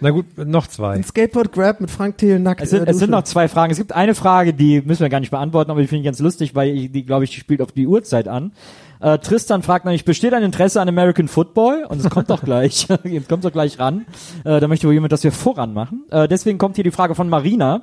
Na 0.00 0.10
gut, 0.10 0.26
noch 0.36 0.66
zwei. 0.66 0.94
Ein 0.94 1.04
Skateboard 1.04 1.52
Grab 1.52 1.80
mit 1.80 1.90
Frank 1.90 2.18
Thiel 2.18 2.38
nackt. 2.38 2.60
Es 2.62 2.70
sind, 2.70 2.88
es 2.88 2.98
sind 2.98 3.10
noch 3.10 3.24
zwei 3.24 3.48
Fragen. 3.48 3.70
Es 3.72 3.78
gibt 3.78 3.92
eine 3.92 4.14
Frage, 4.14 4.54
die 4.54 4.80
müssen 4.82 5.00
wir 5.02 5.08
gar 5.08 5.20
nicht 5.20 5.30
beantworten, 5.30 5.70
aber 5.70 5.80
die 5.80 5.86
finde 5.86 6.00
ich 6.00 6.04
ganz 6.06 6.18
lustig, 6.20 6.54
weil 6.54 6.70
ich- 6.70 6.92
die, 6.92 7.04
glaube 7.04 7.24
ich, 7.24 7.30
die 7.30 7.40
spielt 7.40 7.60
auf 7.62 7.72
die 7.72 7.86
Uhrzeit 7.86 8.28
an. 8.28 8.52
Äh, 9.00 9.18
Tristan 9.18 9.62
fragt 9.62 9.84
nämlich, 9.84 10.04
besteht 10.04 10.34
ein 10.34 10.42
Interesse 10.42 10.80
an 10.80 10.88
American 10.88 11.28
Football? 11.28 11.84
Und 11.88 12.00
es 12.04 12.10
kommt 12.10 12.30
doch 12.30 12.42
gleich. 12.42 12.88
Jetzt 13.04 13.28
kommt 13.28 13.44
doch 13.44 13.52
gleich 13.52 13.78
ran. 13.78 14.06
Äh, 14.44 14.58
da 14.60 14.66
möchte 14.68 14.86
wohl 14.88 14.94
jemand, 14.94 15.12
dass 15.12 15.22
wir 15.22 15.32
voran 15.32 15.72
machen. 15.72 16.04
Äh, 16.10 16.26
deswegen 16.28 16.58
kommt 16.58 16.74
hier 16.76 16.84
die 16.84 16.90
Frage 16.90 17.14
von 17.14 17.28
Marina. 17.28 17.82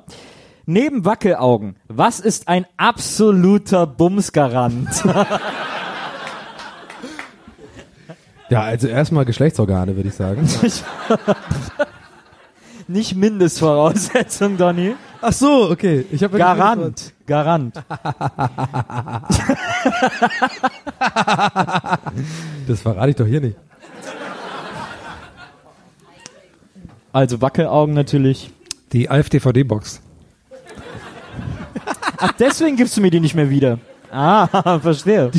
Neben 0.68 1.04
Wackelaugen, 1.04 1.76
was 1.86 2.18
ist 2.18 2.48
ein 2.48 2.66
absoluter 2.76 3.86
Bumsgarant? 3.86 4.88
Ja, 8.48 8.62
also 8.62 8.86
erstmal 8.86 9.24
Geschlechtsorgane, 9.24 9.96
würde 9.96 10.08
ich 10.08 10.14
sagen. 10.14 10.48
Nicht 12.88 13.16
Mindestvoraussetzung, 13.16 14.56
Donny. 14.56 14.94
Ach 15.20 15.32
so, 15.32 15.68
okay. 15.70 16.06
Ich 16.12 16.22
habe 16.22 16.38
Garant. 16.38 17.12
Garant. 17.26 17.82
Das 22.66 22.80
verrate 22.80 23.10
ich 23.10 23.16
doch 23.16 23.26
hier 23.26 23.40
nicht. 23.40 23.56
Also 27.12 27.40
Wackelaugen 27.40 27.94
natürlich. 27.94 28.50
Die 28.92 29.08
Alf-DVD-Box. 29.08 30.00
Ach, 32.18 32.32
deswegen 32.32 32.76
gibst 32.76 32.96
du 32.96 33.00
mir 33.00 33.10
die 33.10 33.20
nicht 33.20 33.34
mehr 33.34 33.50
wieder. 33.50 33.78
Ah, 34.10 34.78
verstehe. 34.80 35.30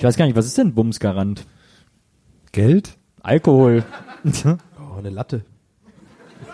Ich 0.00 0.04
weiß 0.04 0.16
gar 0.16 0.24
nicht, 0.24 0.34
was 0.34 0.46
ist 0.46 0.56
denn 0.56 0.72
Bumsgarant? 0.72 1.44
Geld? 2.52 2.96
Alkohol. 3.22 3.84
Oh, 4.78 4.98
eine 4.98 5.10
Latte. 5.10 5.44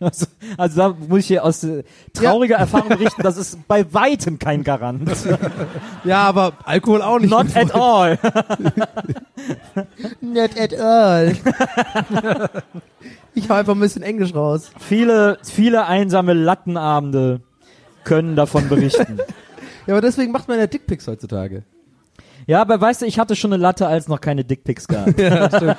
Also, 0.00 0.26
also 0.56 0.76
da 0.76 0.96
muss 1.08 1.18
ich 1.20 1.26
hier 1.26 1.44
aus 1.44 1.62
äh, 1.62 1.84
trauriger 2.14 2.56
Erfahrung 2.56 2.88
berichten, 2.88 3.22
das 3.22 3.36
ist 3.36 3.68
bei 3.68 3.92
weitem 3.92 4.38
kein 4.38 4.64
Garant. 4.64 5.10
Ja, 6.04 6.22
aber 6.22 6.54
Alkohol 6.64 7.02
auch 7.02 7.18
nicht. 7.18 7.30
Not 7.30 7.54
at 7.54 7.74
all. 7.74 8.18
Not 10.22 10.58
at 10.58 10.74
all. 10.74 11.36
ich 13.34 13.50
hau 13.50 13.54
einfach 13.54 13.74
ein 13.74 13.80
bisschen 13.80 14.02
Englisch 14.02 14.34
raus. 14.34 14.70
viele, 14.78 15.38
viele 15.42 15.84
einsame 15.84 16.32
Lattenabende 16.32 17.42
können 18.04 18.36
davon 18.36 18.70
berichten. 18.70 19.18
Ja, 19.86 19.94
aber 19.94 20.00
deswegen 20.00 20.32
macht 20.32 20.48
man 20.48 20.58
ja 20.58 20.66
Dickpics 20.66 21.06
heutzutage. 21.06 21.62
Ja, 22.50 22.62
aber 22.62 22.80
weißt 22.80 23.02
du, 23.02 23.06
ich 23.06 23.16
hatte 23.20 23.36
schon 23.36 23.52
eine 23.52 23.62
Latte, 23.62 23.86
als 23.86 24.08
noch 24.08 24.20
keine 24.20 24.44
Dickpics 24.44 24.88
gab. 24.88 25.06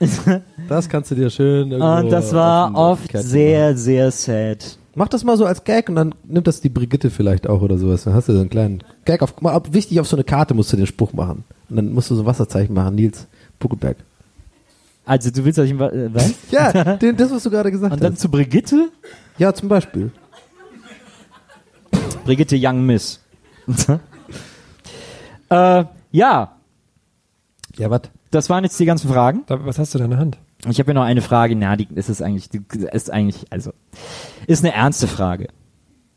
Das 0.68 0.88
kannst 0.88 1.10
du 1.10 1.14
dir 1.16 1.28
schön 1.30 1.72
Und 1.72 2.10
das 2.10 2.32
war 2.32 2.72
oft 2.74 3.02
Notification 3.02 3.30
sehr, 3.30 3.76
sehr 3.76 4.10
sad. 4.12 4.78
Mach 4.94 5.08
das 5.08 5.24
mal 5.24 5.36
so 5.36 5.44
als 5.44 5.64
Gag 5.64 5.88
und 5.88 5.94
dann 5.96 6.14
nimmt 6.24 6.46
das 6.46 6.60
die 6.60 6.68
Brigitte 6.68 7.10
vielleicht 7.10 7.48
auch 7.48 7.62
oder 7.62 7.78
sowas. 7.78 8.04
Dann 8.04 8.14
hast 8.14 8.28
du 8.28 8.32
so 8.32 8.40
einen 8.40 8.50
kleinen 8.50 8.84
Gag 9.04 9.22
auf, 9.22 9.34
wichtig, 9.70 9.98
auf 9.98 10.06
so 10.06 10.16
eine 10.16 10.24
Karte 10.24 10.54
musst 10.54 10.72
du 10.72 10.76
den 10.76 10.86
Spruch 10.86 11.12
machen. 11.12 11.44
Und 11.68 11.76
dann 11.76 11.92
musst 11.92 12.10
du 12.10 12.16
so 12.16 12.22
ein 12.22 12.26
Wasserzeichen 12.26 12.74
machen, 12.74 12.96
Nils 12.96 13.26
Buckelberg. 13.58 13.96
Also 15.04 15.30
du 15.30 15.44
willst, 15.44 15.58
dass 15.58 15.66
ich 15.66 15.72
äh, 15.72 16.14
was? 16.14 16.34
Ja, 16.50 16.96
den, 16.96 17.16
das, 17.16 17.30
was 17.30 17.44
du 17.44 17.50
gerade 17.50 17.70
gesagt 17.70 17.92
Und 17.92 18.02
dann 18.02 18.12
hast. 18.12 18.20
zu 18.20 18.28
Brigitte? 18.28 18.90
Ja, 19.38 19.52
zum 19.54 19.68
Beispiel. 19.68 20.10
Brigitte 22.24 22.56
Young 22.60 22.84
Miss. 22.84 23.20
Äh, 25.50 25.84
ja, 26.10 26.56
Ja, 27.76 27.90
was? 27.90 28.02
das 28.30 28.50
waren 28.50 28.64
jetzt 28.64 28.78
die 28.80 28.84
ganzen 28.84 29.08
Fragen. 29.08 29.44
Da, 29.46 29.64
was 29.64 29.78
hast 29.78 29.94
du 29.94 29.98
da 29.98 30.04
in 30.04 30.10
der 30.10 30.18
Hand? 30.20 30.38
Ich 30.68 30.78
habe 30.78 30.86
hier 30.86 30.94
noch 30.94 31.04
eine 31.04 31.22
Frage, 31.22 31.54
na, 31.54 31.76
die 31.76 31.86
ist 31.94 32.08
es 32.08 32.20
eigentlich, 32.20 32.48
die 32.48 32.60
ist 32.92 33.10
eigentlich, 33.10 33.46
also, 33.50 33.72
ist 34.46 34.64
eine 34.64 34.74
ernste 34.74 35.06
Frage. 35.06 35.48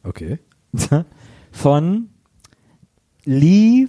Okay. 0.03 0.39
Von 1.51 2.09
Lee 3.23 3.87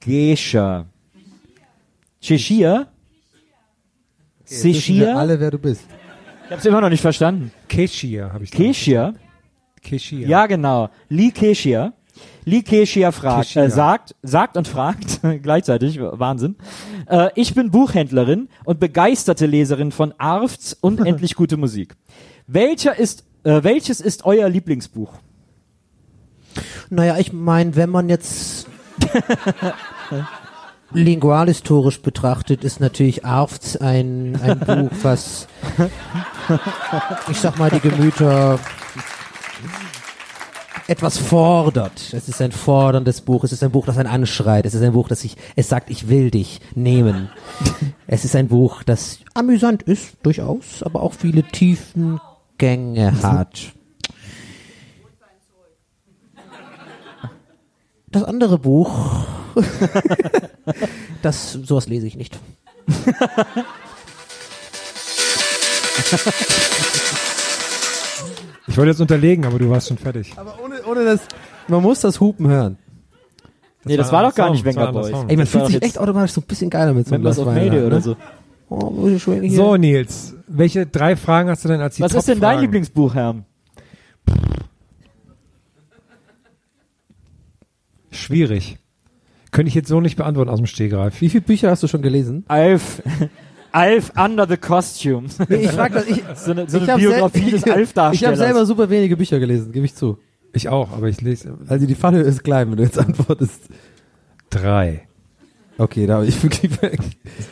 Gescher. 0.00 0.86
Cheshire? 2.20 2.86
Cheshire? 4.46 5.14
alle, 5.16 5.40
wer 5.40 5.50
du 5.50 5.58
bist. 5.58 5.84
Ich 6.46 6.52
hab's 6.52 6.64
immer 6.64 6.80
noch 6.80 6.88
nicht 6.88 7.00
verstanden. 7.00 7.52
Keshia 7.68 8.32
habe 8.32 8.44
ich. 8.44 8.50
Keshia? 8.50 9.14
Keshia. 9.82 10.26
Ja, 10.28 10.46
genau. 10.46 10.90
Lee 11.08 11.30
Keshia. 11.30 11.92
Lee 12.44 12.62
Keshia 12.62 13.12
fragt. 13.12 13.56
Äh, 13.56 13.70
sagt, 13.70 14.14
sagt 14.22 14.56
und 14.56 14.66
fragt 14.66 15.20
gleichzeitig, 15.42 16.00
Wahnsinn. 16.00 16.56
Äh, 17.06 17.30
ich 17.34 17.54
bin 17.54 17.70
Buchhändlerin 17.70 18.48
und 18.64 18.80
begeisterte 18.80 19.46
Leserin 19.46 19.92
von 19.92 20.14
Arfts 20.18 20.76
und 20.80 21.04
endlich 21.04 21.34
gute 21.34 21.56
Musik. 21.56 21.96
Welcher 22.46 22.98
ist, 22.98 23.24
äh, 23.44 23.62
welches 23.62 24.00
ist 24.00 24.24
euer 24.24 24.48
Lieblingsbuch? 24.48 25.12
Naja, 26.88 27.18
ich 27.18 27.32
meine, 27.32 27.76
wenn 27.76 27.90
man 27.90 28.08
jetzt 28.08 28.66
lingualhistorisch 30.92 32.02
betrachtet, 32.02 32.64
ist 32.64 32.80
natürlich 32.80 33.24
Arfts 33.24 33.76
ein, 33.76 34.38
ein 34.42 34.58
Buch, 34.58 34.90
was, 35.02 35.46
ich 37.30 37.38
sag 37.38 37.58
mal, 37.58 37.70
die 37.70 37.80
Gemüter 37.80 38.58
etwas 40.90 41.18
fordert. 41.18 42.12
Es 42.12 42.28
ist 42.28 42.42
ein 42.42 42.50
forderndes 42.50 43.20
Buch. 43.20 43.44
Es 43.44 43.52
ist 43.52 43.62
ein 43.62 43.70
Buch, 43.70 43.86
das 43.86 43.96
einen 43.96 44.08
anschreit. 44.08 44.66
Es 44.66 44.74
ist 44.74 44.82
ein 44.82 44.92
Buch, 44.92 45.06
das 45.06 45.20
sich, 45.20 45.36
es 45.54 45.68
sagt, 45.68 45.88
ich 45.88 46.08
will 46.08 46.32
dich 46.32 46.60
nehmen. 46.74 47.30
Es 48.12 48.24
ist 48.24 48.34
ein 48.34 48.48
Buch, 48.48 48.82
das 48.82 49.20
amüsant 49.34 49.84
ist, 49.84 50.16
durchaus, 50.24 50.82
aber 50.82 51.00
auch 51.00 51.12
viele 51.12 51.44
tiefen 51.44 52.20
Gänge 52.58 53.22
hat. 53.22 53.72
Das 58.08 58.24
andere 58.24 58.58
Buch, 58.58 58.90
das, 61.22 61.52
sowas 61.52 61.86
lese 61.86 62.08
ich 62.08 62.16
nicht. 62.16 62.36
Ich 68.70 68.76
wollte 68.78 68.90
jetzt 68.90 69.00
unterlegen, 69.00 69.44
aber 69.44 69.58
du 69.58 69.68
warst 69.68 69.88
schon 69.88 69.98
fertig. 69.98 70.32
Aber 70.36 70.56
ohne, 70.64 70.76
ohne 70.88 71.04
das, 71.04 71.20
man 71.66 71.82
muss 71.82 72.00
das 72.00 72.20
Hupen 72.20 72.46
hören. 72.46 72.78
nee, 73.84 73.96
das 73.96 74.12
war 74.12 74.22
doch 74.22 74.34
gar 74.34 74.46
Song, 74.46 74.54
nicht 74.54 74.64
das 74.64 74.76
ein 74.76 74.92
Boys. 74.92 75.08
Ey, 75.08 75.14
man 75.14 75.38
Das 75.38 75.48
fühlt 75.50 75.66
sich 75.66 75.82
echt 75.82 75.98
automatisch 75.98 76.30
so 76.32 76.40
ein 76.40 76.46
bisschen 76.46 76.70
geiler 76.70 76.94
mit 76.94 77.08
so 77.08 77.14
einem 77.14 77.22
Glas 77.22 77.44
Wein. 77.44 77.54
Mayday 77.54 77.80
ne? 77.80 77.86
oder 77.86 78.00
so. 78.00 78.16
Oh, 78.68 78.90
muss 78.90 79.10
ich 79.10 79.22
schon 79.22 79.42
hier. 79.42 79.56
So, 79.56 79.76
Nils, 79.76 80.36
welche 80.46 80.86
drei 80.86 81.16
Fragen 81.16 81.50
hast 81.50 81.64
du 81.64 81.68
denn 81.68 81.80
als 81.80 81.96
die 81.96 82.02
Was 82.02 82.14
ist 82.14 82.28
denn 82.28 82.38
dein? 82.38 82.60
Lieblingsbuch, 82.60 83.12
Herr? 83.12 83.34
Schwierig. 88.12 88.78
Könnte 89.50 89.68
ich 89.68 89.74
jetzt 89.74 89.88
so 89.88 90.00
nicht 90.00 90.16
beantworten 90.16 90.48
aus 90.48 90.58
dem 90.58 90.66
Stehgreif. 90.66 91.20
Wie 91.20 91.28
viele 91.28 91.42
Bücher 91.42 91.70
hast 91.70 91.82
du 91.82 91.88
schon 91.88 92.02
gelesen? 92.02 92.44
Alf, 92.46 93.02
Alf 93.72 94.12
Under 94.16 94.46
the 94.48 94.56
Costume. 94.56 95.28
Nee, 95.48 95.56
ich 95.56 95.70
frag 95.72 95.92
das, 95.92 96.06
ich, 96.06 96.22
so 96.36 96.50
eine, 96.52 96.68
so 96.68 96.78
ich 96.78 96.88
eine 96.90 96.98
Biografie 96.98 97.50
des 97.50 97.60
Ich 97.62 97.66
habe 97.68 97.74
Alf-Darstellers. 97.78 98.38
selber 98.38 98.66
super 98.66 98.90
wenige 98.90 99.16
Bücher 99.16 99.38
gelesen, 99.38 99.72
gebe 99.72 99.86
ich 99.86 99.94
zu. 99.94 100.18
Ich 100.52 100.68
auch, 100.68 100.90
aber 100.92 101.08
ich 101.08 101.20
lese 101.20 101.56
Also 101.68 101.86
die 101.86 101.94
Falle 101.94 102.20
ist 102.22 102.42
klein, 102.42 102.70
wenn 102.70 102.76
du 102.76 102.82
jetzt 102.82 102.98
antwortest. 102.98 103.60
drei. 104.50 105.06
Okay, 105.78 106.06
da 106.06 106.16
habe 106.16 106.26
ich 106.26 106.42
wirklich. 106.42 106.70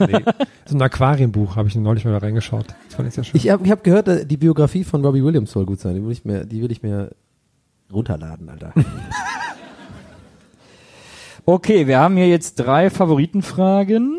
Nee. 0.01 0.19
so 0.67 0.77
ein 0.77 0.83
Aquarienbuch 0.83 1.57
habe 1.57 1.69
ich 1.69 1.75
neulich 1.75 2.05
mal 2.05 2.13
da 2.13 2.19
reingeschaut. 2.19 2.67
Das 2.87 2.95
fand 2.97 3.09
ich 3.09 3.15
sehr 3.15 3.25
schön. 3.25 3.37
Ich 3.37 3.49
habe 3.51 3.69
hab 3.71 3.83
gehört, 3.83 4.07
äh, 4.09 4.27
die 4.27 4.37
Biografie 4.37 4.85
von 4.85 5.05
Robbie 5.05 5.25
Williams 5.25 5.51
soll 5.51 5.65
gut 5.65 5.81
sein. 5.81 5.95
Die 5.95 6.05
will 6.05 6.13
ich 6.13 6.25
mir, 6.25 6.45
die 6.45 6.63
will 6.63 6.71
ich 6.71 6.83
mir 6.83 7.11
runterladen, 7.93 8.49
Alter. 8.49 8.73
Okay, 11.45 11.87
wir 11.87 11.99
haben 11.99 12.17
hier 12.19 12.29
jetzt 12.29 12.57
drei 12.57 12.91
Favoritenfragen. 12.91 14.19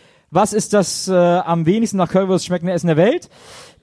Was 0.33 0.53
ist 0.53 0.71
das 0.71 1.09
äh, 1.09 1.13
am 1.13 1.65
wenigsten 1.65 1.97
nach 1.97 2.09
Currywurst 2.09 2.45
schmeckende 2.45 2.71
Essen 2.71 2.87
der 2.87 2.95
Welt? 2.95 3.29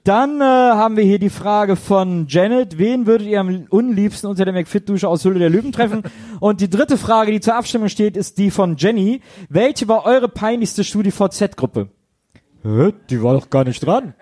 Dann 0.03 0.41
äh, 0.41 0.43
haben 0.43 0.97
wir 0.97 1.03
hier 1.03 1.19
die 1.19 1.29
Frage 1.29 1.75
von 1.75 2.25
Janet. 2.27 2.79
Wen 2.79 3.05
würdet 3.05 3.27
ihr 3.27 3.39
am 3.39 3.67
unliebsten 3.69 4.27
unter 4.27 4.45
der 4.45 4.53
McFit-Dusche 4.55 5.07
aus 5.07 5.23
Hülle 5.23 5.37
der 5.37 5.51
Löwen 5.51 5.71
treffen? 5.71 6.01
Und 6.39 6.59
die 6.61 6.69
dritte 6.69 6.97
Frage, 6.97 7.31
die 7.31 7.39
zur 7.39 7.53
Abstimmung 7.55 7.87
steht, 7.87 8.17
ist 8.17 8.39
die 8.39 8.49
von 8.49 8.77
Jenny. 8.77 9.21
Welche 9.49 9.87
war 9.87 10.05
eure 10.05 10.27
peinlichste 10.27 10.83
StudiVZ-Gruppe? 10.83 11.89
Hä? 12.63 12.93
Die 13.11 13.21
war 13.21 13.35
doch 13.35 13.51
gar 13.51 13.63
nicht 13.63 13.85
dran. 13.85 14.15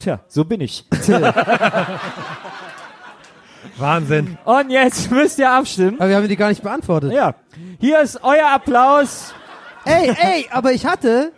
Tja, 0.00 0.20
so 0.28 0.44
bin 0.44 0.60
ich. 0.60 0.84
Wahnsinn. 3.78 4.36
Und 4.44 4.68
jetzt 4.68 5.10
müsst 5.10 5.38
ihr 5.38 5.50
abstimmen. 5.50 5.98
Aber 5.98 6.10
wir 6.10 6.16
haben 6.16 6.28
die 6.28 6.36
gar 6.36 6.50
nicht 6.50 6.62
beantwortet. 6.62 7.14
Ja. 7.14 7.36
Hier 7.80 8.02
ist 8.02 8.22
euer 8.22 8.48
Applaus. 8.52 9.32
Ey, 9.86 10.10
ey, 10.10 10.46
aber 10.50 10.72
ich 10.72 10.84
hatte, 10.84 11.32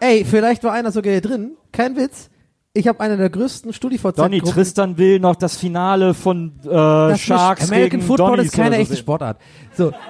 ey, 0.00 0.24
vielleicht 0.24 0.64
war 0.64 0.72
einer 0.72 0.90
sogar 0.92 1.12
hier 1.12 1.20
drin, 1.22 1.52
kein 1.72 1.96
Witz. 1.96 2.30
Ich 2.72 2.86
habe 2.86 3.00
eine 3.00 3.16
der 3.16 3.30
größten 3.30 3.72
StudiVZ 3.72 4.16
Donny. 4.16 4.40
Tristan 4.40 4.96
will 4.96 5.18
noch 5.18 5.34
das 5.36 5.56
Finale 5.56 6.14
von 6.14 6.52
äh, 6.64 6.68
Das 6.68 7.20
Sharks 7.20 7.64
ist 7.64 7.70
American 7.70 7.98
gegen 8.00 8.02
Football 8.08 8.36
Donnies 8.36 8.46
ist 8.46 8.56
keine 8.56 8.76
so 8.76 8.80
echte 8.82 8.94
sehen. 8.94 9.00
Sportart. 9.00 9.40
So, 9.76 9.92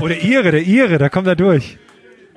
Oh, 0.00 0.08
der 0.08 0.22
Ire, 0.24 0.50
der 0.50 0.62
Ire, 0.66 0.96
da 0.98 1.08
kommt 1.10 1.26
er 1.26 1.36
durch. 1.36 1.78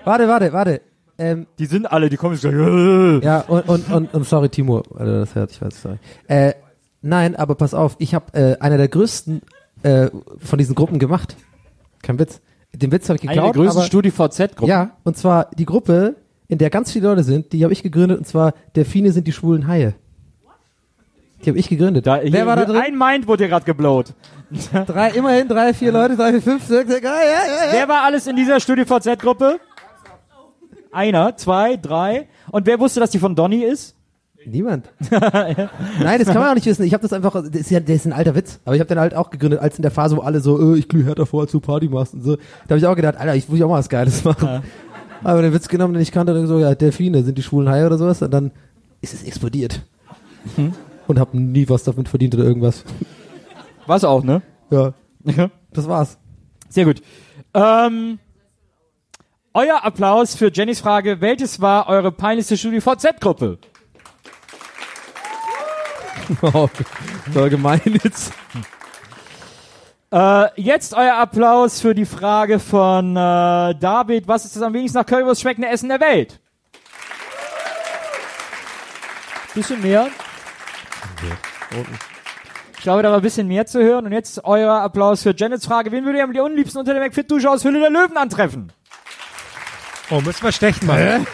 warte, 0.03 0.27
warte, 0.27 0.51
warte. 0.51 0.81
Ähm, 1.17 1.47
Die 1.57 1.65
sind 1.65 1.89
alle, 1.89 2.09
die 2.09 2.17
kommen 2.17 2.33
jetzt 2.33 2.41
gleich. 2.41 2.53
Äh. 2.53 3.19
ja, 3.23 3.39
und, 3.47 3.69
und, 3.69 3.89
und, 3.89 4.13
und 4.13 4.25
sorry, 4.27 4.49
Timo, 4.49 4.83
er 4.97 5.05
das 5.05 5.35
hört, 5.35 5.51
ich 5.51 5.61
weiß, 5.61 5.81
sorry. 5.81 5.97
Äh, 6.27 6.53
nein, 7.01 7.37
aber 7.37 7.55
pass 7.55 7.73
auf, 7.73 7.95
ich 7.99 8.13
habe 8.13 8.33
äh, 8.33 8.57
eine 8.59 8.77
der 8.77 8.89
größten 8.89 9.41
äh, 9.83 10.09
von 10.39 10.59
diesen 10.59 10.75
Gruppen 10.75 10.99
gemacht. 10.99 11.37
Kein 12.01 12.19
Witz. 12.19 12.41
Den 12.77 12.91
Witz 12.91 13.09
habe 13.09 13.17
ich 13.17 13.23
Eine 13.23 13.41
der 13.41 13.43
geklaut, 13.43 13.55
größten 13.55 13.79
aber, 13.79 13.87
StudiVZ-Gruppen. 13.87 14.67
Ja, 14.69 14.91
und 15.03 15.17
zwar 15.17 15.49
die 15.57 15.65
Gruppe, 15.65 16.15
in 16.47 16.57
der 16.57 16.69
ganz 16.69 16.91
viele 16.91 17.07
Leute 17.07 17.23
sind, 17.23 17.53
die 17.53 17.63
habe 17.63 17.73
ich 17.73 17.83
gegründet, 17.83 18.17
und 18.17 18.25
zwar 18.25 18.53
Delfine 18.75 19.11
sind 19.11 19.27
die 19.27 19.31
schwulen 19.31 19.67
Haie. 19.67 19.95
Die 21.43 21.49
habe 21.49 21.59
ich 21.59 21.69
gegründet. 21.69 22.07
Da, 22.07 22.19
Wer 22.23 22.47
war 22.47 22.55
da 22.55 22.65
drin? 22.65 22.77
Ein 22.77 22.97
Mind 22.97 23.27
wurde 23.27 23.43
hier 23.43 23.49
gerade 23.49 23.65
geblowt. 23.65 24.13
Drei, 24.87 25.09
immerhin 25.11 25.47
drei, 25.47 25.73
vier 25.73 25.91
Leute, 25.91 26.15
drei, 26.15 26.31
vier, 26.31 26.41
fünf, 26.41 26.65
sechs, 26.65 26.89
sechs, 26.89 27.03
ja, 27.03 27.15
ja, 27.15 27.21
ja, 27.21 27.65
ja. 27.67 27.73
Wer 27.73 27.87
war 27.87 28.03
alles 28.03 28.27
in 28.27 28.35
dieser 28.35 28.59
StudiVZ-Gruppe? 28.59 29.59
Einer, 30.91 31.35
zwei, 31.35 31.77
drei. 31.77 32.27
Und 32.51 32.65
wer 32.65 32.79
wusste, 32.79 32.99
dass 32.99 33.09
die 33.09 33.19
von 33.19 33.35
Donny 33.35 33.63
ist? 33.63 33.94
Niemand. 34.45 34.89
Nein, 35.09 36.19
das 36.19 36.27
kann 36.27 36.39
man 36.39 36.49
auch 36.49 36.55
nicht 36.55 36.65
wissen. 36.65 36.83
Ich 36.83 36.93
habe 36.93 37.01
das 37.01 37.13
einfach, 37.13 37.33
das 37.33 37.49
ist 37.49 37.71
ja, 37.71 37.79
das 37.79 37.95
ist 37.95 38.05
ein 38.05 38.13
alter 38.13 38.35
Witz. 38.35 38.59
Aber 38.65 38.75
ich 38.75 38.79
habe 38.79 38.87
den 38.87 38.99
halt 38.99 39.15
auch 39.15 39.29
gegründet, 39.29 39.59
als 39.59 39.77
in 39.77 39.81
der 39.81 39.91
Phase, 39.91 40.17
wo 40.17 40.21
alle 40.21 40.39
so, 40.39 40.73
äh, 40.73 40.77
ich 40.77 40.87
glüh 40.87 41.03
härter 41.03 41.25
vor, 41.25 41.41
als 41.41 41.51
du 41.51 41.59
Party 41.59 41.87
machst 41.89 42.13
und 42.13 42.23
so. 42.23 42.35
Da 42.35 42.69
habe 42.69 42.77
ich 42.77 42.85
auch 42.85 42.95
gedacht, 42.95 43.17
Alter, 43.17 43.35
ich 43.35 43.49
will 43.49 43.61
auch 43.63 43.69
mal 43.69 43.79
was 43.79 43.89
Geiles 43.89 44.23
machen. 44.23 44.63
Aber 45.23 45.41
den 45.41 45.53
Witz 45.53 45.67
genommen, 45.67 45.93
den 45.93 46.03
ich 46.03 46.11
kannte, 46.11 46.33
dann 46.33 46.47
so, 46.47 46.59
ja, 46.59 46.75
Delfine, 46.75 47.23
sind 47.23 47.37
die 47.37 47.43
schwulen 47.43 47.69
Haie 47.69 47.85
oder 47.85 47.97
sowas? 47.97 48.21
Und 48.21 48.31
dann 48.31 48.51
ist 49.01 49.13
es 49.13 49.23
explodiert. 49.23 49.81
Und 51.07 51.19
habe 51.19 51.37
nie 51.39 51.67
was 51.69 51.83
damit 51.83 52.09
verdient 52.09 52.35
oder 52.35 52.43
irgendwas. 52.43 52.83
Was 53.87 54.03
auch, 54.03 54.23
ne? 54.23 54.41
Ja. 54.69 54.93
Das 55.73 55.87
war's. 55.87 56.17
Sehr 56.69 56.85
gut. 56.85 57.01
Ähm, 57.53 58.19
euer 59.53 59.83
Applaus 59.83 60.35
für 60.35 60.51
Jennys 60.51 60.81
Frage. 60.81 61.21
Welches 61.21 61.61
war 61.61 61.87
eure 61.87 62.11
peinlichste 62.11 62.57
StudiVZ-Gruppe? 62.57 63.57
Oh, 66.41 66.69
so 67.33 67.49
gemein 67.49 67.81
jetzt. 68.03 68.33
Äh, 70.11 70.61
jetzt 70.61 70.93
euer 70.93 71.15
Applaus 71.15 71.81
für 71.81 71.93
die 71.93 72.05
Frage 72.05 72.59
von 72.59 73.11
äh, 73.15 73.75
David. 73.75 74.27
Was 74.27 74.45
ist 74.45 74.55
das 74.55 74.63
am 74.63 74.73
wenigsten 74.73 74.97
nach 74.97 75.05
Currywurst 75.05 75.41
schmeckende 75.41 75.69
Essen 75.69 75.89
der 75.89 75.99
Welt? 75.99 76.39
Bisschen 79.53 79.81
mehr. 79.81 80.07
Ich 82.75 82.83
glaube, 82.83 83.03
da 83.03 83.09
war 83.09 83.17
ein 83.17 83.21
bisschen 83.21 83.47
mehr 83.47 83.65
zu 83.65 83.81
hören. 83.81 84.05
Und 84.05 84.11
jetzt 84.11 84.43
euer 84.43 84.73
Applaus 84.73 85.23
für 85.23 85.33
Janets 85.35 85.65
Frage. 85.65 85.91
Wen 85.91 86.05
würdet 86.05 86.19
ihr 86.19 86.23
am 86.23 86.45
unliebsten 86.51 86.79
unter 86.79 86.93
der 86.93 87.01
McFit-Dusche 87.03 87.49
aus 87.49 87.63
Hülle 87.63 87.79
der 87.79 87.89
Löwen 87.89 88.17
antreffen? 88.17 88.71
Oh, 90.09 90.21
müssen 90.21 90.43
wir 90.43 90.51
stechen 90.51 90.87
machen. 90.87 91.25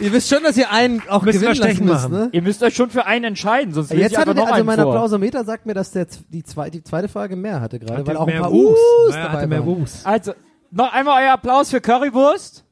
Ihr 0.00 0.12
wisst 0.12 0.28
schon, 0.28 0.44
dass 0.44 0.56
ihr 0.56 0.70
einen 0.70 1.02
auch 1.08 1.24
wir 1.24 1.32
gewinnen 1.32 1.56
lassen 1.56 1.84
müsst, 1.84 2.08
ne? 2.08 2.28
Ihr 2.30 2.42
müsst 2.42 2.62
euch 2.62 2.74
schon 2.74 2.90
für 2.90 3.06
einen 3.06 3.24
entscheiden, 3.24 3.74
sonst 3.74 3.90
Jetzt 3.90 4.12
ich 4.12 4.18
hatte 4.18 4.32
noch 4.32 4.44
also 4.44 4.54
einen 4.54 4.66
mein. 4.66 4.78
Applausometer 4.78 5.44
sagt 5.44 5.66
mir, 5.66 5.74
dass 5.74 5.90
der, 5.90 6.06
die, 6.28 6.44
zwei, 6.44 6.70
die 6.70 6.84
zweite 6.84 7.08
Frage 7.08 7.34
mehr 7.34 7.60
hatte 7.60 7.80
gerade, 7.80 8.06
weil 8.06 8.16
auch 8.16 8.28
ein 8.28 8.40
paar 8.40 8.52
Wumms. 8.52 8.78
U's 8.78 9.10
Naja, 9.10 9.24
dabei 9.24 9.38
hatte 9.38 9.46
mehr. 9.48 9.66
Wumms. 9.66 10.06
Also, 10.06 10.34
noch 10.70 10.92
einmal 10.92 11.24
euer 11.24 11.32
Applaus 11.32 11.70
für 11.70 11.80
Currywurst. 11.80 12.64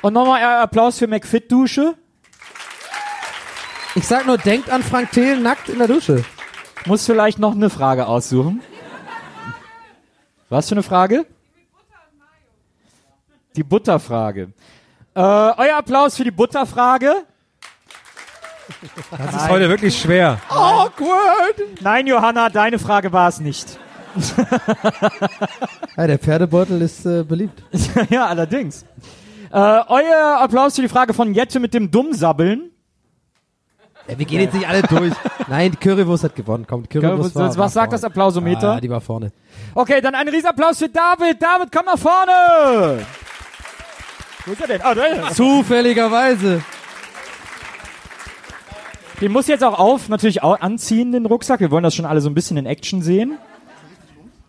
Und 0.00 0.14
nochmal 0.14 0.42
euer 0.42 0.62
Applaus 0.62 0.98
für 0.98 1.08
McFit-Dusche. 1.08 1.94
Ich 3.96 4.06
sag 4.06 4.24
nur, 4.24 4.38
denkt 4.38 4.70
an 4.70 4.82
Frank 4.82 5.10
Thelen 5.12 5.42
nackt 5.42 5.68
in 5.68 5.76
der 5.76 5.88
Dusche. 5.88 6.24
Muss 6.86 7.04
vielleicht 7.04 7.38
noch 7.38 7.52
eine 7.52 7.68
Frage 7.68 8.06
aussuchen. 8.06 8.62
Was 10.48 10.68
für 10.68 10.74
eine 10.74 10.82
Frage? 10.82 11.26
Die 13.56 13.62
Butterfrage. 13.62 14.52
Äh, 15.14 15.20
euer 15.20 15.76
Applaus 15.76 16.16
für 16.16 16.24
die 16.24 16.30
Butterfrage. 16.30 17.24
Das 19.10 19.34
ist 19.34 19.48
heute 19.48 19.68
wirklich 19.68 19.98
schwer. 19.98 20.38
Awkward! 20.48 21.80
Nein, 21.80 22.06
Johanna, 22.06 22.48
deine 22.48 22.78
Frage 22.78 23.12
war 23.12 23.28
es 23.28 23.40
nicht. 23.40 23.78
Ja, 25.96 26.06
der 26.06 26.18
Pferdebeutel 26.18 26.80
ist 26.80 27.04
äh, 27.04 27.24
beliebt. 27.24 27.62
ja, 28.10 28.26
allerdings. 28.26 28.86
Äh, 29.52 29.58
euer 29.58 30.38
Applaus 30.40 30.76
für 30.76 30.82
die 30.82 30.88
Frage 30.88 31.12
von 31.12 31.34
Jette 31.34 31.60
mit 31.60 31.74
dem 31.74 31.90
Dummsabbeln. 31.90 32.70
Ja, 34.08 34.18
wir 34.18 34.24
gehen 34.24 34.40
jetzt 34.40 34.54
nicht 34.54 34.66
alle 34.66 34.82
durch. 34.82 35.12
Nein, 35.48 35.78
Currywurst 35.78 36.24
hat 36.24 36.34
gewonnen. 36.34 36.64
Komm, 36.66 36.84
die 36.84 36.88
Currywurst 36.88 37.34
war, 37.34 37.48
Was 37.48 37.58
war 37.58 37.68
sagt 37.68 37.92
das 37.92 38.00
vorne. 38.00 38.12
Applausometer? 38.14 38.72
Ah, 38.72 38.80
die 38.80 38.88
war 38.88 39.02
vorne. 39.02 39.30
Okay, 39.74 40.00
dann 40.00 40.14
ein 40.14 40.28
Riesenapplaus 40.28 40.78
für 40.78 40.88
David. 40.88 41.42
David, 41.42 41.70
komm 41.70 41.84
nach 41.84 41.98
vorne. 41.98 43.04
Wo 44.46 44.52
ist 44.52 44.60
er 44.60 44.66
denn? 44.68 44.82
Ah, 44.82 44.94
da 44.94 45.04
ist 45.04 45.18
er. 45.18 45.30
Zufälligerweise. 45.34 46.62
Den 49.20 49.32
muss 49.32 49.48
jetzt 49.48 49.62
auch 49.62 49.78
auf, 49.78 50.08
natürlich 50.08 50.42
auch 50.42 50.58
anziehen, 50.60 51.12
den 51.12 51.26
Rucksack. 51.26 51.60
Wir 51.60 51.70
wollen 51.70 51.82
das 51.84 51.94
schon 51.94 52.06
alle 52.06 52.20
so 52.22 52.30
ein 52.30 52.34
bisschen 52.34 52.56
in 52.56 52.64
Action 52.66 53.02
sehen. 53.02 53.36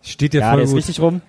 Steht 0.01 0.33
dir 0.33 0.39
Ja, 0.41 0.49
voll 0.49 0.57
der 0.57 0.63
ist 0.65 0.69
gut. 0.71 0.77
richtig 0.77 0.99
rum. 1.01 1.21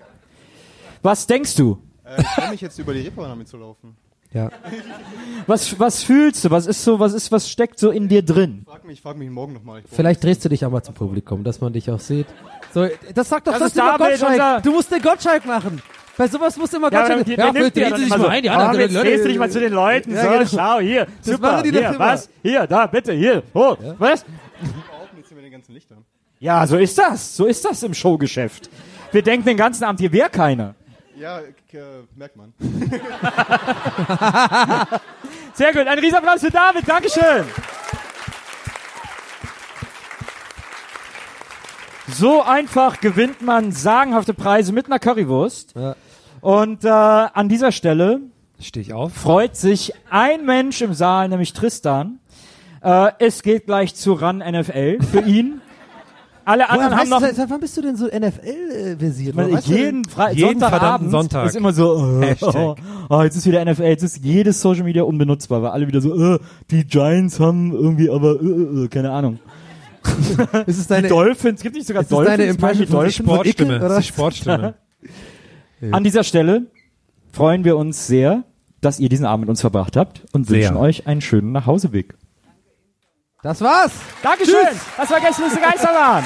Was 1.01 1.27
denkst 1.27 1.55
du? 1.55 1.77
Äh, 2.05 2.21
ich 2.21 2.27
freue 2.27 2.49
mich 2.51 2.61
jetzt 2.61 2.79
über 2.79 2.93
die 2.93 3.01
Reeperbahn 3.01 3.31
damit 3.31 3.47
zu 3.49 3.57
laufen. 3.57 3.97
Ja. 4.31 4.49
Was, 5.45 5.77
was 5.79 6.03
fühlst 6.03 6.43
du? 6.45 6.49
Was 6.51 6.65
ist 6.65 6.83
so, 6.83 6.99
was 6.99 7.13
ist, 7.13 7.31
was 7.31 7.49
steckt 7.49 7.77
so 7.77 7.91
in 7.91 8.07
dir 8.07 8.23
drin? 8.23 8.63
Frag 8.65 8.85
mich, 8.85 9.01
frag 9.01 9.17
mich 9.17 9.29
morgen 9.29 9.53
nochmal. 9.53 9.83
Vielleicht 9.91 10.23
drehst 10.23 10.43
du 10.45 10.49
dich 10.49 10.65
auch 10.65 10.71
mal 10.71 10.81
zum 10.81 10.95
Publikum, 10.95 11.43
dass 11.43 11.59
man 11.61 11.73
dich 11.73 11.91
auch 11.91 11.99
sieht. 11.99 12.25
So, 12.73 12.87
das 13.13 13.27
sagt 13.29 13.45
doch 13.47 13.51
Das 13.51 13.59
das 13.59 13.67
ist 13.73 13.77
David, 13.77 14.19
Gottschalk. 14.19 14.63
Du 14.63 14.71
musst 14.71 14.89
den 14.91 15.01
Gottschalk 15.01 15.45
machen. 15.45 15.81
Bei 16.15 16.27
sowas 16.27 16.55
musst 16.57 16.73
du 16.73 16.77
immer 16.77 16.91
die, 16.91 16.97
nimmt 16.97 17.73
vielleicht 17.73 17.77
ja 17.77 17.89
dann 17.89 17.97
sie 17.97 18.03
sich 18.03 18.09
mal 18.11 18.19
so, 18.19 18.27
ein, 18.27 18.43
die 18.43 18.49
ah, 18.49 18.57
anderen 18.57 18.79
jetzt 18.79 18.93
Leute- 18.93 19.07
drehst 19.07 19.23
du 19.23 19.29
dich 19.29 19.37
mal 19.39 19.49
zu 19.49 19.59
den 19.59 19.73
Leuten. 19.73 20.13
Ja, 20.13 20.21
so, 20.21 20.29
genau. 20.29 20.45
schau, 20.45 20.79
hier, 20.79 21.05
Das 21.05 21.25
super, 21.25 21.63
die 21.63 21.71
hier, 21.71 21.95
was? 21.97 22.29
Hier, 22.43 22.67
da, 22.67 22.85
bitte, 22.85 23.13
hier, 23.13 23.41
oh, 23.53 23.75
was? 23.97 24.23
Ja, 26.39 26.67
so 26.67 26.77
ist 26.77 26.97
das. 26.97 27.35
So 27.35 27.45
ist 27.45 27.63
das 27.65 27.81
im 27.83 27.93
Showgeschäft. 27.93 28.69
Wir 29.11 29.21
denken 29.23 29.45
den 29.45 29.57
ganzen 29.57 29.85
Abend, 29.85 30.01
hier 30.01 30.11
wäre 30.11 30.29
keiner. 30.29 30.75
Ja, 31.15 31.39
äh, 31.39 31.79
merkt 32.15 32.35
man. 32.35 32.53
Sehr 35.53 35.71
gut, 35.71 35.87
ein 35.87 35.99
Riesenapplaus 35.99 36.41
für 36.41 36.51
David, 36.51 36.87
Dankeschön. 36.87 37.45
So 42.07 42.41
einfach 42.41 42.99
gewinnt 42.99 43.41
man 43.41 43.71
sagenhafte 43.71 44.33
Preise 44.33 44.73
mit 44.73 44.87
einer 44.87 44.99
Currywurst. 44.99 45.73
Ja. 45.75 45.95
Und 46.41 46.83
äh, 46.83 46.89
an 46.89 47.47
dieser 47.47 47.71
Stelle 47.71 48.19
Stehe 48.59 48.81
ich 48.81 48.93
auf. 48.93 49.13
freut 49.13 49.55
sich 49.55 49.93
ein 50.09 50.45
Mensch 50.45 50.81
im 50.81 50.93
Saal, 50.93 51.29
nämlich 51.29 51.53
Tristan. 51.53 52.19
Äh, 52.81 53.11
es 53.19 53.43
geht 53.43 53.65
gleich 53.65 53.95
zu 53.95 54.13
RAN 54.13 54.39
NFL 54.39 54.99
für 55.01 55.21
ihn. 55.21 55.61
Alle 56.45 56.63
Woher 56.63 56.71
anderen 56.71 56.91
haben 56.91 56.99
weißt 56.99 57.09
noch 57.09 57.29
du, 57.29 57.33
seit 57.35 57.49
wann 57.49 57.59
bist 57.61 57.77
du 57.77 57.81
denn 57.81 57.95
so 57.95 58.07
NFL-versiert? 58.07 59.35
Weil 59.37 59.57
jeden, 59.59 60.03
Fre 60.03 60.33
Jeden 60.33 60.59
Sonntagabend 60.59 61.11
Sonntag. 61.11 61.45
ist 61.45 61.55
immer 61.55 61.71
so, 61.71 62.21
äh, 62.21 62.35
oh, 62.41 62.75
oh, 63.09 63.21
jetzt 63.21 63.37
ist 63.37 63.45
wieder 63.45 63.63
NFL, 63.63 63.83
jetzt 63.83 64.03
ist 64.03 64.25
jedes 64.25 64.61
Social 64.61 64.83
Media 64.83 65.03
unbenutzbar, 65.03 65.61
weil 65.63 65.71
alle 65.71 65.87
wieder 65.87 66.01
so, 66.01 66.13
äh, 66.35 66.39
die 66.69 66.85
Giants 66.85 67.39
haben 67.39 67.71
irgendwie 67.71 68.09
aber, 68.09 68.41
äh, 68.41 68.45
äh, 68.45 68.83
äh, 68.83 68.87
keine 68.89 69.11
Ahnung. 69.11 69.39
ist 70.65 70.77
es 70.77 70.83
Die 70.87 70.89
deine, 70.93 71.07
Dolphins, 71.07 71.61
gibt 71.61 71.75
nicht 71.75 71.87
sogar 71.87 72.01
ist 72.01 72.07
es 72.07 72.09
Dolphins? 72.09 72.37
deine 72.37 72.49
Impression 72.49 72.87
von? 72.87 73.09
Sportstimme. 73.11 73.75
Icke, 73.77 73.85
oder? 73.85 73.97
Die 73.99 74.03
Sportstimme. 74.05 74.73
An 75.91 76.03
dieser 76.03 76.23
Stelle 76.23 76.67
freuen 77.31 77.63
wir 77.65 77.77
uns 77.77 78.07
sehr, 78.07 78.43
dass 78.81 78.99
ihr 78.99 79.09
diesen 79.09 79.25
Abend 79.25 79.41
mit 79.41 79.49
uns 79.49 79.61
verbracht 79.61 79.95
habt 79.97 80.23
und 80.33 80.47
Sehr. 80.47 80.59
wünschen 80.69 80.77
euch 80.77 81.07
einen 81.07 81.21
schönen 81.21 81.51
Nachhauseweg. 81.51 82.15
das 83.41 83.61
war's. 83.61 83.91
Dankeschön, 84.21 84.55
das 84.97 85.09
war 85.09 85.19
Gästeliste 85.19 85.59
Geisterbahn. 85.59 86.23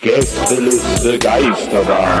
Gästeliste 0.00 1.18
Geisterbahn. 1.18 2.20